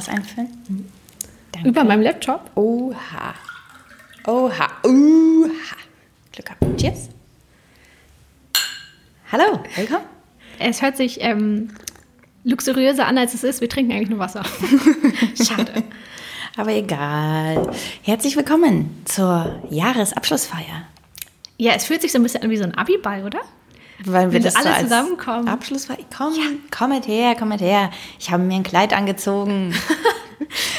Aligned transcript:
was 0.00 0.08
einfüllen? 0.08 0.90
Danke. 1.52 1.68
Über 1.68 1.84
meinem 1.84 2.02
Laptop? 2.02 2.50
Oha. 2.54 3.34
Oha. 4.26 4.68
Oha. 4.84 5.76
Glück 6.32 6.46
gehabt. 6.46 6.80
Cheers. 6.80 7.10
Hallo, 9.30 9.62
willkommen. 9.76 10.06
Es 10.58 10.80
hört 10.80 10.96
sich 10.96 11.18
ähm, 11.20 11.70
luxuriöser 12.44 13.06
an, 13.06 13.18
als 13.18 13.34
es 13.34 13.44
ist. 13.44 13.60
Wir 13.60 13.68
trinken 13.68 13.92
eigentlich 13.92 14.08
nur 14.08 14.18
Wasser. 14.18 14.42
Schade. 15.42 15.84
Aber 16.56 16.72
egal. 16.72 17.70
Herzlich 18.02 18.36
willkommen 18.36 19.02
zur 19.04 19.62
Jahresabschlussfeier. 19.68 20.86
Ja, 21.58 21.72
es 21.74 21.84
fühlt 21.84 22.00
sich 22.00 22.12
so 22.12 22.18
ein 22.18 22.22
bisschen 22.22 22.42
an 22.42 22.48
wie 22.48 22.56
so 22.56 22.64
ein 22.64 22.74
Abiball, 22.74 23.24
oder? 23.24 23.40
Weil 24.04 24.32
wir 24.32 24.40
das 24.40 24.56
alle 24.56 24.74
so 24.74 24.82
zusammenkommen. 24.82 25.48
Abschlussfeier. 25.48 25.98
Komm, 26.16 26.34
kommet 26.70 27.06
her, 27.06 27.34
kommet 27.34 27.60
her. 27.60 27.90
Ich 28.18 28.30
habe 28.30 28.42
mir 28.42 28.54
ein 28.54 28.62
Kleid 28.62 28.92
angezogen. 28.92 29.74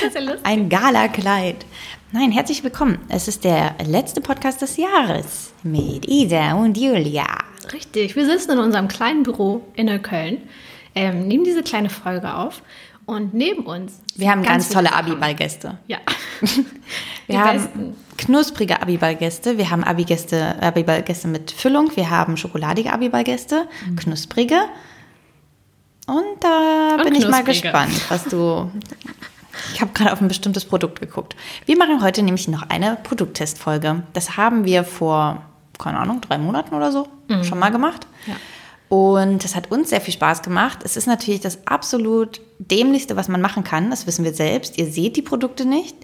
Das 0.01 0.09
ist 0.09 0.15
ja 0.15 0.21
lustig. 0.21 0.41
Ein 0.43 0.67
Galakleid. 0.67 1.65
Nein, 2.11 2.31
herzlich 2.31 2.61
willkommen. 2.61 2.97
Es 3.07 3.29
ist 3.29 3.45
der 3.45 3.75
letzte 3.85 4.19
Podcast 4.19 4.61
des 4.61 4.75
Jahres 4.75 5.53
mit 5.63 6.05
Isa 6.09 6.55
und 6.55 6.77
Julia. 6.77 7.25
Richtig, 7.71 8.17
wir 8.17 8.25
sitzen 8.25 8.51
in 8.51 8.59
unserem 8.59 8.89
kleinen 8.89 9.23
Büro 9.23 9.61
in 9.75 9.85
Neukölln, 9.85 10.41
ähm, 10.93 11.27
nehmen 11.27 11.45
diese 11.45 11.63
kleine 11.63 11.89
Folge 11.89 12.33
auf 12.33 12.63
und 13.11 13.33
neben 13.33 13.65
uns. 13.65 13.99
Wir 14.15 14.31
haben 14.31 14.41
ganz, 14.43 14.67
viele 14.67 14.85
tolle. 14.85 14.93
Abiballgäste. 14.93 15.77
Ja. 15.87 15.97
Wir 17.27 17.39
haben 17.39 17.57
besten. 17.61 17.95
knusprige 18.17 18.81
Abiballgäste, 18.81 19.57
wir 19.57 19.69
haben 19.69 19.83
Abigäste, 19.85 20.61
Abiballgäste 20.61 21.27
mit 21.29 21.51
Füllung, 21.51 21.91
wir 21.95 22.09
haben 22.09 22.35
schokoladige 22.35 22.91
Abiballgäste, 22.91 23.67
Mhm. 23.87 23.95
knusprige. 23.95 24.59
Und 26.07 26.23
da 26.41 26.95
Und 26.97 27.03
bin 27.05 27.15
ich 27.15 27.27
mal 27.27 27.43
knusprige. 27.43 27.61
gespannt, 27.61 28.01
was 28.09 28.25
du. 28.25 28.69
Ich 29.73 29.81
habe 29.81 29.91
gerade 29.93 30.11
auf 30.13 30.19
ein 30.21 30.27
bestimmtes 30.27 30.65
Produkt 30.65 30.99
geguckt. 30.99 31.35
Wir 31.65 31.77
machen 31.77 32.01
heute 32.01 32.23
nämlich 32.23 32.47
noch 32.47 32.63
eine 32.69 32.97
Produkttestfolge. 33.03 34.03
Das 34.13 34.35
haben 34.35 34.65
wir 34.65 34.83
vor, 34.83 35.41
keine 35.77 35.99
Ahnung, 35.99 36.19
drei 36.21 36.37
Monaten 36.37 36.73
oder 36.75 36.91
so 36.91 37.07
schon 37.43 37.59
mal 37.59 37.69
gemacht. 37.69 38.07
Mhm. 38.25 38.31
Ja. 38.33 38.37
Und 38.91 39.45
das 39.45 39.55
hat 39.55 39.71
uns 39.71 39.89
sehr 39.89 40.01
viel 40.01 40.13
Spaß 40.13 40.41
gemacht. 40.41 40.79
Es 40.83 40.97
ist 40.97 41.07
natürlich 41.07 41.39
das 41.39 41.65
absolut 41.65 42.41
dämlichste, 42.59 43.15
was 43.15 43.29
man 43.29 43.39
machen 43.39 43.63
kann. 43.63 43.89
Das 43.89 44.05
wissen 44.05 44.25
wir 44.25 44.33
selbst. 44.33 44.77
Ihr 44.77 44.91
seht 44.91 45.15
die 45.15 45.21
Produkte 45.21 45.63
nicht. 45.63 45.95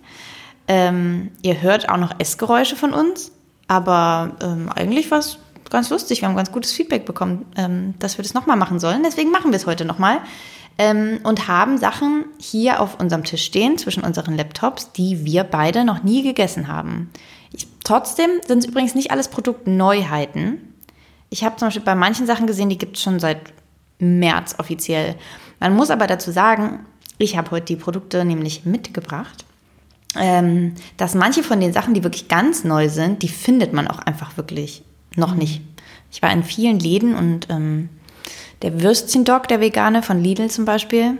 Ähm, 0.70 1.32
ihr 1.42 1.62
hört 1.62 1.90
auch 1.90 1.98
noch 1.98 2.18
Essgeräusche 2.18 2.78
von 2.78 2.94
uns. 2.94 3.34
Aber 3.68 4.38
ähm, 4.42 4.70
eigentlich 4.74 5.12
war 5.12 5.20
es 5.20 5.38
ganz 5.70 5.90
lustig. 5.90 6.22
Wir 6.22 6.30
haben 6.30 6.38
ganz 6.38 6.54
gutes 6.54 6.72
Feedback 6.72 7.06
bekommen, 7.06 7.46
ähm, 7.58 7.94
dass 8.00 8.18
wir 8.18 8.24
das 8.24 8.34
nochmal 8.34 8.56
machen 8.56 8.80
sollen. 8.80 9.04
Deswegen 9.04 9.32
machen 9.32 9.52
wir 9.52 9.58
es 9.58 9.66
heute 9.66 9.84
nochmal. 9.84 10.20
Ähm, 10.78 11.20
und 11.24 11.50
haben 11.50 11.78
Sachen 11.80 12.24
hier 12.40 12.80
auf 12.80 13.02
unserem 13.02 13.26
Tisch 13.26 13.44
stehen, 13.44 13.78
zwischen 13.78 14.06
unseren 14.06 14.38
Laptops, 14.38 14.94
die 14.94 15.26
wir 15.26 15.44
beide 15.44 15.84
noch 15.84 16.04
nie 16.04 16.24
gegessen 16.24 16.70
haben. 16.70 17.10
Ich, 17.52 17.68
trotzdem 17.84 18.30
sind 18.48 18.60
es 18.60 18.66
übrigens 18.66 18.96
nicht 18.96 19.12
alles 19.12 19.28
Produktneuheiten. 19.28 20.67
Ich 21.30 21.44
habe 21.44 21.58
zum 21.58 21.68
Beispiel 21.68 21.84
bei 21.84 21.96
manchen 21.96 22.26
Sachen 22.26 22.48
gesehen, 22.48 22.70
die 22.70 22.78
gibt 22.78 22.98
es 22.98 23.04
schon 23.04 23.20
seit 23.20 23.40
März 24.00 24.56
offiziell. 24.60 25.16
Man 25.60 25.76
muss 25.76 25.90
aber 25.90 26.08
dazu 26.08 26.32
sagen, 26.32 26.86
ich 27.18 27.38
habe 27.38 27.52
heute 27.52 27.66
die 27.66 27.76
Produkte 27.76 28.24
nämlich 28.24 28.66
mitgebracht. 28.66 29.46
Ähm, 30.16 30.76
dass 30.96 31.16
manche 31.16 31.44
von 31.44 31.60
den 31.60 31.74
Sachen, 31.74 31.94
die 31.94 32.04
wirklich 32.04 32.28
ganz 32.28 32.64
neu 32.64 32.90
sind, 32.90 33.22
die 33.24 33.28
findet 33.28 33.74
man 33.74 33.88
auch 33.88 34.00
einfach 34.00 34.38
wirklich 34.38 34.84
noch 35.16 35.36
nicht. 35.36 35.62
Ich 36.12 36.22
war 36.22 36.32
in 36.32 36.44
vielen 36.44 36.80
Läden 36.80 37.16
und 37.16 37.48
ähm, 37.50 37.90
der 38.62 38.82
Würstchendog, 38.82 39.48
der 39.48 39.60
vegane 39.60 40.02
von 40.02 40.24
Lidl 40.24 40.50
zum 40.50 40.66
Beispiel, 40.66 41.18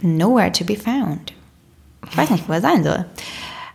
nowhere 0.00 0.52
to 0.52 0.64
be 0.64 0.76
found. 0.76 1.32
Ich 2.08 2.16
weiß 2.16 2.30
nicht, 2.30 2.48
wo 2.48 2.52
er 2.52 2.60
sein 2.60 2.84
soll. 2.84 3.04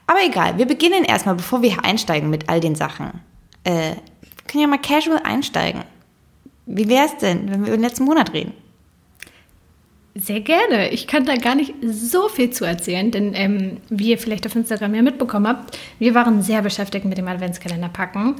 Aber 0.07 0.19
egal, 0.25 0.57
wir 0.57 0.65
beginnen 0.65 1.03
erstmal, 1.03 1.35
bevor 1.35 1.61
wir 1.61 1.71
hier 1.71 1.83
einsteigen 1.83 2.29
mit 2.29 2.49
all 2.49 2.59
den 2.59 2.75
Sachen. 2.75 3.21
Äh, 3.63 3.95
können 4.47 4.61
ja 4.61 4.67
mal 4.67 4.77
casual 4.77 5.19
einsteigen. 5.23 5.83
Wie 6.65 6.89
wäre 6.89 7.05
es 7.05 7.17
denn, 7.17 7.49
wenn 7.49 7.61
wir 7.61 7.67
über 7.67 7.77
den 7.77 7.83
letzten 7.83 8.03
Monat 8.03 8.33
reden? 8.33 8.53
Sehr 10.15 10.41
gerne. 10.41 10.89
Ich 10.89 11.07
kann 11.07 11.25
da 11.25 11.35
gar 11.35 11.55
nicht 11.55 11.75
so 11.81 12.27
viel 12.27 12.49
zu 12.49 12.65
erzählen, 12.65 13.11
denn 13.11 13.33
ähm, 13.35 13.77
wie 13.89 14.09
ihr 14.09 14.17
vielleicht 14.17 14.47
auf 14.47 14.55
Instagram 14.55 14.95
ja 14.95 15.01
mitbekommen 15.01 15.47
habt, 15.47 15.77
wir 15.99 16.15
waren 16.15 16.41
sehr 16.41 16.61
beschäftigt 16.61 17.05
mit 17.05 17.17
dem 17.17 17.27
Adventskalender 17.27 17.89
packen, 17.89 18.35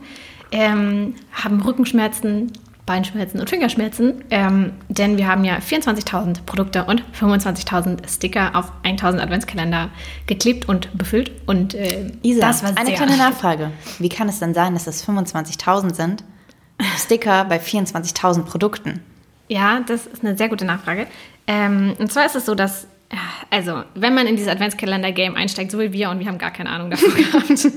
ähm, 0.52 1.14
haben 1.32 1.62
Rückenschmerzen, 1.62 2.52
Beinschmerzen 2.88 3.40
und 3.40 3.50
Fingerschmerzen, 3.50 4.24
ähm, 4.32 4.72
denn 4.88 5.18
wir 5.18 5.28
haben 5.28 5.44
ja 5.44 5.58
24.000 5.58 6.46
Produkte 6.46 6.86
und 6.86 7.04
25.000 7.20 8.10
Sticker 8.10 8.56
auf 8.56 8.72
1.000 8.84 9.20
Adventskalender 9.20 9.90
geklebt 10.26 10.68
und 10.68 10.98
befüllt 10.98 11.32
und 11.46 11.76
äh, 11.76 12.12
Isa, 12.24 12.42
das 12.42 12.64
war 12.64 12.76
eine 12.76 12.94
kleine 12.94 13.18
Nachfrage. 13.18 13.72
Wie 14.00 14.10
kann 14.10 14.30
es 14.30 14.40
dann 14.40 14.56
sein, 14.56 14.74
dass 14.74 14.86
das 14.86 15.08
25.000 15.08 15.94
sind? 15.94 16.24
Sticker 16.98 17.46
bei 17.46 17.58
24.000 17.58 18.44
Produkten. 18.44 19.02
Ja, 19.50 19.82
das 19.82 20.08
ist 20.08 20.24
eine 20.24 20.38
sehr 20.38 20.50
gute 20.50 20.66
Nachfrage. 20.66 21.08
Ähm, 21.46 21.94
und 22.00 22.12
zwar 22.12 22.26
ist 22.26 22.36
es 22.36 22.46
so, 22.46 22.56
dass, 22.56 22.88
ja, 23.12 23.20
also, 23.50 23.84
wenn 23.96 24.14
man 24.14 24.28
in 24.28 24.36
dieses 24.36 24.52
Adventskalender-Game 24.52 25.36
einsteigt, 25.36 25.72
so 25.72 25.80
wie 25.80 25.92
wir, 25.92 26.10
und 26.10 26.20
wir 26.20 26.28
haben 26.28 26.38
gar 26.38 26.52
keine 26.52 26.70
Ahnung 26.70 26.90
davon 26.90 27.14
gehabt, 27.16 27.68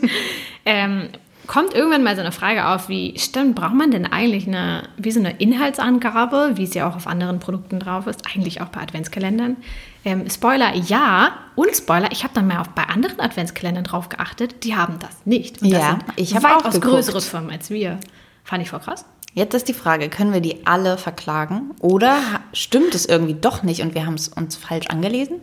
ähm, 0.65 1.09
kommt 1.47 1.75
irgendwann 1.75 2.03
mal 2.03 2.15
so 2.15 2.21
eine 2.21 2.33
Frage 2.33 2.67
auf, 2.67 2.89
wie, 2.89 3.19
stimmt, 3.19 3.56
braucht 3.56 3.75
man 3.75 3.91
denn 3.91 4.06
eigentlich 4.06 4.47
eine, 4.47 4.84
wie 4.97 5.11
so 5.11 5.21
eine 5.21 5.39
Inhaltsangabe, 5.39 6.53
wie 6.55 6.65
es 6.65 6.75
ja 6.75 6.89
auch 6.89 6.97
auf 6.97 7.06
anderen 7.06 7.41
Produkten 7.41 7.81
drauf 7.81 8.06
ist, 8.06 8.23
eigentlich 8.33 8.61
auch 8.61 8.69
bei 8.69 8.81
Adventskalendern? 8.81 9.56
Ähm, 10.05 10.28
Spoiler, 10.31 10.75
ja. 10.75 11.33
Und 11.56 11.75
Spoiler, 11.75 12.11
ich 12.12 12.25
habe 12.25 12.34
dann 12.34 12.47
mal 12.47 12.61
auf, 12.61 12.69
bei 12.71 12.84
anderen 12.84 13.21
Adventskalendern 13.21 13.84
drauf 13.84 14.09
geachtet, 14.09 14.65
die 14.65 14.77
haben 14.77 14.99
das 14.99 15.11
nicht. 15.25 15.62
Und 15.62 15.73
das 15.73 15.81
Ja, 15.81 15.99
ich 16.17 16.34
habe 16.34 16.49
auch 16.56 16.65
geguckt. 16.65 16.84
größere 16.84 17.21
Firmen 17.21 17.51
als 17.51 17.71
wir. 17.71 17.99
Fand 18.45 18.62
ich 18.62 18.71
voll 18.71 18.81
krass. 18.81 19.05
Jetzt 19.33 19.55
ist 19.55 19.69
die 19.69 19.75
Frage, 19.75 20.09
können 20.09 20.33
wir 20.33 20.41
die 20.41 20.67
alle 20.67 20.99
verklagen? 20.99 21.71
Oder 21.81 22.19
stimmt 22.53 22.95
es 22.95 23.07
irgendwie 23.07 23.34
doch 23.34 23.62
nicht 23.62 23.81
und 23.83 23.95
wir 23.95 24.05
haben 24.05 24.15
es 24.15 24.28
uns 24.28 24.57
falsch 24.57 24.89
angelesen? 24.89 25.41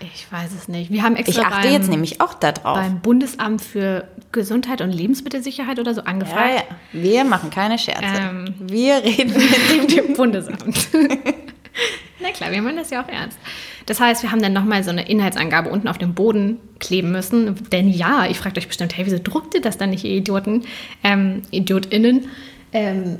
Ich 0.00 0.30
weiß 0.30 0.50
es 0.56 0.68
nicht. 0.68 0.90
Wir 0.92 1.02
haben 1.02 1.16
extra 1.16 1.40
Ich 1.42 1.46
achte 1.46 1.66
beim, 1.68 1.72
jetzt 1.72 1.88
nämlich 1.90 2.20
auch 2.20 2.34
da 2.34 2.52
drauf. 2.52 2.76
beim 2.78 3.00
Bundesamt 3.00 3.60
für 3.62 4.06
Gesundheit 4.32 4.80
und 4.80 4.92
Lebensmittelsicherheit 4.92 5.78
oder 5.80 5.94
so 5.94 6.02
Ja, 6.02 6.06
angefragt. 6.06 6.64
ja. 6.68 6.76
Wir 6.92 7.24
machen 7.24 7.50
keine 7.50 7.78
Scherze. 7.78 8.04
Ähm. 8.04 8.54
wir 8.60 9.02
reden 9.02 9.32
mit 9.34 9.70
dem 9.96 10.06
Dem 10.06 10.14
Bundesamt. 10.14 10.88
Na 12.20 12.30
klar, 12.32 12.50
wir 12.50 12.60
meinen 12.62 12.76
das 12.76 12.90
ja 12.90 13.02
auch 13.02 13.08
ernst. 13.08 13.38
Das 13.86 14.00
heißt, 14.00 14.22
wir 14.22 14.30
haben 14.32 14.42
dann 14.42 14.52
nochmal 14.52 14.82
so 14.84 14.90
eine 14.90 15.08
Inhaltsangabe 15.08 15.70
unten 15.70 15.88
auf 15.88 15.98
dem 15.98 16.14
Boden 16.14 16.58
kleben 16.78 17.10
müssen. 17.12 17.54
Denn 17.70 17.88
ja, 17.88 18.26
ich 18.28 18.38
fragt 18.38 18.58
euch 18.58 18.66
bestimmt, 18.68 18.96
hey, 18.96 19.06
wieso 19.06 19.18
druckt 19.22 19.54
ihr 19.54 19.60
das 19.60 19.78
dann 19.78 19.90
nicht, 19.90 20.04
ihr 20.04 20.10
Idioten, 20.16 20.64
ähm, 21.04 21.42
IdiotInnen? 21.52 22.28
Ähm, 22.72 23.18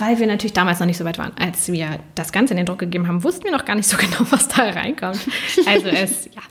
weil 0.00 0.18
wir 0.18 0.26
natürlich 0.26 0.52
damals 0.52 0.80
noch 0.80 0.86
nicht 0.86 0.98
so 0.98 1.04
weit 1.04 1.18
waren. 1.18 1.32
Als 1.38 1.70
wir 1.70 1.98
das 2.14 2.32
Ganze 2.32 2.54
in 2.54 2.58
den 2.58 2.66
Druck 2.66 2.78
gegeben 2.78 3.06
haben, 3.08 3.22
wussten 3.24 3.44
wir 3.44 3.52
noch 3.52 3.64
gar 3.64 3.74
nicht 3.74 3.88
so 3.88 3.96
genau, 3.98 4.26
was 4.30 4.48
da 4.48 4.64
reinkommt. 4.64 5.20
Also 5.66 5.88
es, 5.88 6.26
ja, 6.26 6.42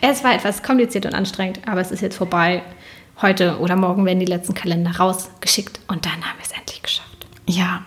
es 0.00 0.24
war 0.24 0.34
etwas 0.34 0.62
kompliziert 0.62 1.06
und 1.06 1.14
anstrengend, 1.14 1.60
aber 1.66 1.80
es 1.80 1.90
ist 1.90 2.00
jetzt 2.00 2.16
vorbei. 2.16 2.62
Heute 3.22 3.58
oder 3.58 3.76
morgen 3.76 4.06
werden 4.06 4.18
die 4.18 4.26
letzten 4.26 4.54
Kalender 4.54 4.92
rausgeschickt 4.96 5.80
und 5.88 6.06
dann 6.06 6.14
haben 6.14 6.38
wir 6.38 6.44
es 6.44 6.52
endlich 6.52 6.82
geschafft. 6.82 7.26
Ja, 7.46 7.82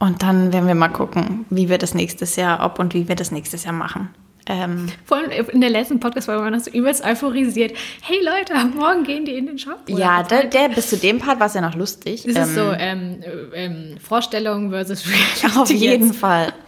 und 0.00 0.22
dann 0.24 0.52
werden 0.52 0.66
wir 0.66 0.74
mal 0.74 0.88
gucken, 0.88 1.46
wie 1.50 1.68
wir 1.68 1.78
das 1.78 1.94
nächstes 1.94 2.34
Jahr, 2.34 2.64
ob 2.64 2.80
und 2.80 2.92
wie 2.92 3.06
wir 3.06 3.14
das 3.14 3.30
nächstes 3.30 3.62
Jahr 3.62 3.72
machen. 3.72 4.08
Ähm, 4.46 4.88
Vor 5.04 5.18
allem 5.18 5.30
in 5.30 5.60
der 5.60 5.70
letzten 5.70 6.00
Podcast-Folge 6.00 6.40
war 6.40 6.50
man 6.50 6.58
das 6.58 6.64
so 6.64 6.70
übelst 6.72 7.04
euphorisiert. 7.04 7.76
Hey 8.02 8.18
Leute, 8.24 8.54
morgen 8.76 9.04
gehen 9.04 9.24
die 9.24 9.36
in 9.36 9.46
den 9.46 9.58
Shop. 9.58 9.78
Ja, 9.88 10.22
der, 10.22 10.44
der, 10.44 10.68
bis 10.68 10.90
zu 10.90 10.96
dem 10.96 11.18
Part 11.18 11.38
war 11.38 11.46
es 11.46 11.54
ja 11.54 11.60
noch 11.60 11.74
lustig. 11.74 12.24
Das 12.26 12.36
ähm, 12.36 12.42
ist 12.42 12.54
so 12.54 12.72
ähm, 12.72 13.20
äh, 13.52 13.64
ähm, 13.64 13.98
Vorstellung 13.98 14.70
versus 14.70 15.04
Reality. 15.42 15.58
Auf 15.58 15.70
jeden 15.70 16.08
jetzt. 16.08 16.18
Fall. 16.18 16.52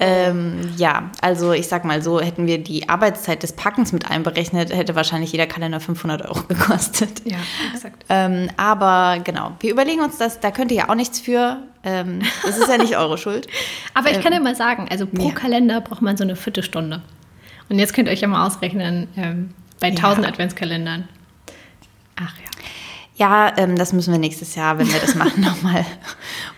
Ähm, 0.00 0.60
ja, 0.76 1.10
also 1.20 1.52
ich 1.52 1.66
sag 1.66 1.84
mal 1.84 2.02
so, 2.02 2.20
hätten 2.20 2.46
wir 2.46 2.58
die 2.58 2.88
Arbeitszeit 2.88 3.42
des 3.42 3.52
Packens 3.52 3.92
mit 3.92 4.08
einberechnet, 4.08 4.72
hätte 4.72 4.94
wahrscheinlich 4.94 5.32
jeder 5.32 5.46
Kalender 5.46 5.80
500 5.80 6.22
Euro 6.22 6.42
gekostet. 6.48 7.22
Ja, 7.24 7.38
exakt. 7.74 8.04
Ähm, 8.08 8.48
aber 8.56 9.20
genau, 9.24 9.56
wir 9.58 9.72
überlegen 9.72 10.00
uns 10.00 10.16
das, 10.16 10.38
da 10.38 10.52
könnt 10.52 10.70
ihr 10.70 10.76
ja 10.78 10.88
auch 10.88 10.94
nichts 10.94 11.18
für. 11.18 11.64
Ähm, 11.82 12.20
das 12.44 12.58
ist 12.58 12.68
ja 12.68 12.78
nicht 12.78 12.96
eure 12.96 13.18
Schuld. 13.18 13.48
Aber 13.94 14.10
ich 14.10 14.20
kann 14.20 14.32
ja 14.32 14.40
mal 14.40 14.54
sagen, 14.54 14.86
also 14.90 15.06
pro 15.06 15.28
ja. 15.28 15.34
Kalender 15.34 15.80
braucht 15.80 16.02
man 16.02 16.16
so 16.16 16.24
eine 16.24 16.36
Viertelstunde. 16.36 17.02
Und 17.68 17.78
jetzt 17.78 17.94
könnt 17.94 18.08
ihr 18.08 18.12
euch 18.12 18.20
ja 18.20 18.28
mal 18.28 18.46
ausrechnen, 18.46 19.08
ähm, 19.16 19.50
bei 19.80 19.88
1000 19.88 20.26
Adventskalendern. 20.26 21.08
Ach 22.16 22.34
ja. 22.38 22.48
Ja, 23.18 23.52
ähm, 23.56 23.74
das 23.74 23.92
müssen 23.92 24.12
wir 24.12 24.18
nächstes 24.20 24.54
Jahr, 24.54 24.78
wenn 24.78 24.86
wir 24.92 25.00
das 25.00 25.16
machen, 25.16 25.40
nochmal 25.44 25.84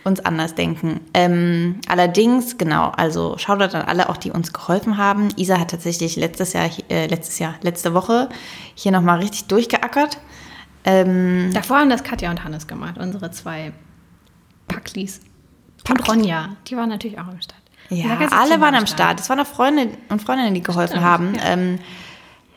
uns 0.04 0.20
anders 0.20 0.54
denken. 0.54 1.00
Ähm, 1.14 1.80
allerdings, 1.88 2.58
genau, 2.58 2.90
also 2.90 3.38
Shoutout 3.38 3.74
an 3.76 3.82
alle 3.86 4.10
auch, 4.10 4.18
die 4.18 4.30
uns 4.30 4.52
geholfen 4.52 4.98
haben. 4.98 5.28
Isa 5.36 5.58
hat 5.58 5.70
tatsächlich 5.70 6.16
letztes 6.16 6.52
Jahr, 6.52 6.68
äh, 6.90 7.06
letztes 7.06 7.38
Jahr, 7.38 7.54
letzte 7.62 7.94
Woche 7.94 8.28
hier 8.74 8.92
nochmal 8.92 9.20
richtig 9.20 9.46
durchgeackert. 9.46 10.18
Ähm, 10.84 11.50
Davor 11.54 11.78
haben 11.78 11.90
das 11.90 12.04
Katja 12.04 12.30
und 12.30 12.44
Hannes 12.44 12.66
gemacht, 12.66 12.98
unsere 12.98 13.30
zwei 13.30 13.72
Packlis. 14.68 15.20
Und 15.88 16.08
Ronja, 16.08 16.56
die 16.66 16.76
waren 16.76 16.90
natürlich 16.90 17.18
auch 17.18 17.26
am 17.26 17.40
Start. 17.40 17.59
Ja, 17.90 18.16
alle 18.31 18.60
waren 18.60 18.75
am 18.75 18.87
Start. 18.87 19.20
Es 19.20 19.28
waren 19.28 19.40
auch 19.40 19.46
Freunde 19.46 19.88
und 20.08 20.22
Freundinnen, 20.22 20.54
die 20.54 20.62
geholfen 20.62 20.92
Stimmt, 20.92 21.04
haben. 21.04 21.34
ja. 21.34 21.42
Ähm, 21.44 21.78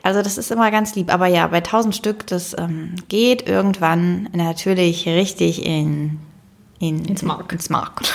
also 0.03 0.21
das 0.21 0.37
ist 0.37 0.51
immer 0.51 0.69
ganz 0.69 0.95
lieb. 0.95 1.11
Aber 1.11 1.27
ja, 1.27 1.47
bei 1.47 1.57
1000 1.57 1.95
Stück, 1.95 2.27
das 2.27 2.55
ähm, 2.57 2.95
geht 3.07 3.47
irgendwann 3.47 4.29
natürlich 4.33 5.07
richtig 5.07 5.65
in, 5.65 6.19
in, 6.79 7.05
Ins 7.05 7.21
Mark. 7.23 7.51
Ins 7.51 7.69
Mark. 7.69 8.01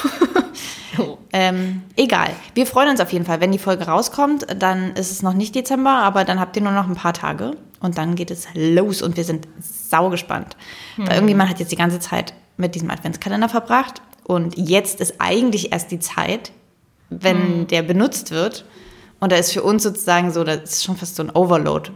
Oh. 1.01 1.17
ähm, 1.33 1.83
egal. 1.95 2.31
Wir 2.55 2.67
freuen 2.67 2.89
uns 2.89 2.99
auf 2.99 3.13
jeden 3.13 3.25
Fall. 3.25 3.41
Wenn 3.41 3.53
die 3.53 3.59
Folge 3.61 3.87
rauskommt, 3.87 4.47
dann 4.61 4.95
ist 4.95 5.13
es 5.13 5.23
noch 5.23 5.33
nicht 5.33 5.55
Dezember, 5.55 5.91
aber 5.91 6.25
dann 6.25 6.41
habt 6.41 6.57
ihr 6.57 6.63
nur 6.63 6.73
noch 6.73 6.89
ein 6.89 6.97
paar 6.97 7.13
Tage. 7.13 7.57
Und 7.79 7.99
dann 7.99 8.17
geht 8.17 8.33
es 8.33 8.49
los 8.55 9.01
und 9.01 9.17
wir 9.17 9.23
sind 9.23 9.47
sau 9.61 10.11
gespannt. 10.11 10.57
Weil 10.97 11.15
irgendjemand 11.15 11.51
hat 11.51 11.61
jetzt 11.61 11.71
die 11.71 11.77
ganze 11.77 12.01
Zeit 12.01 12.35
mit 12.57 12.75
diesem 12.75 12.91
Adventskalender 12.91 13.49
verbracht. 13.49 14.03
Und 14.25 14.59
jetzt 14.59 15.01
ist 15.01 15.21
eigentlich 15.21 15.71
erst 15.71 15.93
die 15.93 16.01
Zeit, 16.01 16.51
wenn 17.11 17.67
der 17.67 17.83
benutzt 17.83 18.31
wird. 18.31 18.65
Und 19.21 19.33
da 19.33 19.37
ist 19.37 19.53
für 19.53 19.63
uns 19.63 19.83
sozusagen 19.83 20.31
so, 20.31 20.45
das 20.45 20.63
ist 20.63 20.85
schon 20.85 20.97
fast 20.97 21.17
so 21.17 21.25
ein 21.25 21.31
Overload 21.31 21.91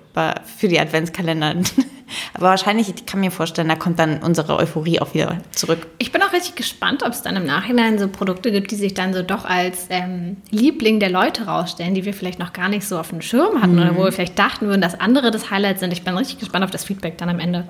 für 0.58 0.68
die 0.68 0.80
Adventskalender. 0.80 1.54
Aber 2.34 2.48
wahrscheinlich, 2.48 2.88
ich 2.88 3.06
kann 3.06 3.20
mir 3.20 3.30
vorstellen, 3.30 3.68
da 3.68 3.76
kommt 3.76 3.98
dann 3.98 4.22
unsere 4.22 4.56
Euphorie 4.56 5.00
auch 5.00 5.14
wieder 5.14 5.38
zurück. 5.52 5.86
Ich 5.98 6.12
bin 6.12 6.22
auch 6.22 6.32
richtig 6.32 6.56
gespannt, 6.56 7.02
ob 7.02 7.12
es 7.12 7.22
dann 7.22 7.36
im 7.36 7.46
Nachhinein 7.46 7.98
so 7.98 8.08
Produkte 8.08 8.50
gibt, 8.50 8.70
die 8.70 8.76
sich 8.76 8.92
dann 8.92 9.14
so 9.14 9.22
doch 9.22 9.44
als 9.44 9.86
ähm, 9.88 10.38
Liebling 10.50 11.00
der 11.00 11.10
Leute 11.10 11.46
rausstellen, 11.46 11.94
die 11.94 12.04
wir 12.04 12.12
vielleicht 12.12 12.38
noch 12.38 12.52
gar 12.52 12.68
nicht 12.68 12.86
so 12.86 12.98
auf 12.98 13.10
dem 13.10 13.22
Schirm 13.22 13.62
hatten 13.62 13.78
oder 13.78 13.96
wo 13.96 14.04
wir 14.04 14.12
vielleicht 14.12 14.38
dachten 14.38 14.66
würden, 14.66 14.80
dass 14.80 14.98
andere 14.98 15.30
das 15.30 15.50
Highlight 15.50 15.78
sind. 15.78 15.92
Ich 15.92 16.02
bin 16.02 16.16
richtig 16.16 16.38
gespannt 16.38 16.64
auf 16.64 16.70
das 16.70 16.84
Feedback 16.84 17.18
dann 17.18 17.28
am 17.28 17.38
Ende. 17.38 17.66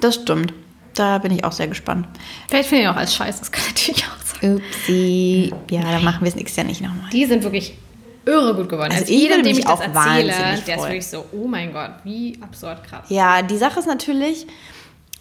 Das 0.00 0.16
stimmt. 0.16 0.52
Da 0.94 1.18
bin 1.18 1.30
ich 1.32 1.44
auch 1.44 1.52
sehr 1.52 1.68
gespannt. 1.68 2.08
Vielleicht 2.48 2.68
finde 2.68 2.84
ich 2.84 2.88
auch 2.88 2.96
als 2.96 3.14
Scheiß, 3.14 3.38
das 3.38 3.52
kann 3.52 3.64
natürlich 3.68 4.04
auch. 4.04 4.19
Upsi. 4.42 5.52
Ja, 5.70 5.82
dann 5.82 6.04
machen 6.04 6.20
wir 6.22 6.28
es 6.28 6.36
nächstes 6.36 6.56
Jahr 6.56 6.66
nicht 6.66 6.80
nochmal. 6.80 7.10
Die 7.12 7.24
sind 7.26 7.42
wirklich 7.42 7.76
irre 8.24 8.54
gut 8.54 8.68
geworden. 8.68 8.90
Also 8.92 9.02
Also, 9.02 9.12
ich 9.12 9.20
jeder, 9.22 9.36
würde 9.36 9.48
mich 9.48 9.58
ich 9.60 9.66
auch 9.66 9.80
erzähle, 9.80 9.94
wahnsinnig 9.94 10.64
der 10.64 10.76
ist 10.76 10.82
wirklich 10.82 11.06
so, 11.06 11.24
oh 11.32 11.46
mein 11.46 11.72
Gott, 11.72 11.90
wie 12.04 12.38
absurd 12.42 12.84
krass. 12.84 13.06
Ja, 13.08 13.42
die 13.42 13.56
Sache 13.56 13.80
ist 13.80 13.86
natürlich, 13.86 14.46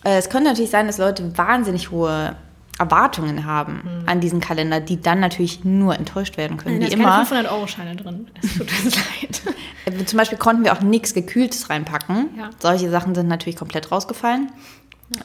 äh, 0.04 0.18
es 0.18 0.30
könnte 0.30 0.50
natürlich 0.50 0.72
sein, 0.72 0.88
dass 0.88 0.98
Leute 0.98 1.38
wahnsinnig 1.38 1.92
hohe 1.92 2.36
Erwartungen 2.78 3.44
haben 3.46 3.82
an 4.06 4.22
diesen 4.22 4.40
Kalender, 4.40 4.80
die 4.80 5.02
dann 5.02 5.20
natürlich 5.20 5.66
nur 5.66 5.96
enttäuscht 5.96 6.38
werden 6.38 6.56
können, 6.56 6.80
Da 6.80 6.86
wie 6.88 6.90
ist 6.94 6.98
keine 6.98 7.04
immer. 7.04 7.24
500-Euro-Scheine 7.50 7.96
drin. 7.98 8.28
Es 8.42 8.54
tut 8.58 8.70
uns 8.86 8.96
leid. 9.22 9.42
Äh, 9.86 10.06
Zum 10.06 10.18
Beispiel 10.18 10.38
konnten 10.38 10.64
wir 10.64 10.72
auch 10.72 10.80
nichts 10.82 11.14
Gekühltes 11.14 11.70
reinpacken. 11.70 12.30
Ja. 12.38 12.50
Solche 12.60 12.90
Sachen 12.90 13.16
sind 13.16 13.28
natürlich 13.28 13.58
komplett 13.58 13.92
rausgefallen. 13.92 14.50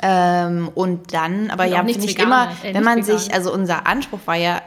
Ähm, 0.01 0.71
und 0.75 1.13
dann, 1.13 1.51
aber 1.51 1.65
Und 1.65 1.71
ja, 1.71 1.85
finde 1.85 2.07
ich 2.07 2.19
immer, 2.19 2.49
äh, 2.63 2.75
wenn 2.75 2.85
man 2.85 3.07
vegan. 3.07 3.19
sich, 3.19 3.35
also 3.35 3.53
unser 3.53 3.87
Anspruch 3.87 4.21
war 4.25 4.37
ja, 4.37 4.63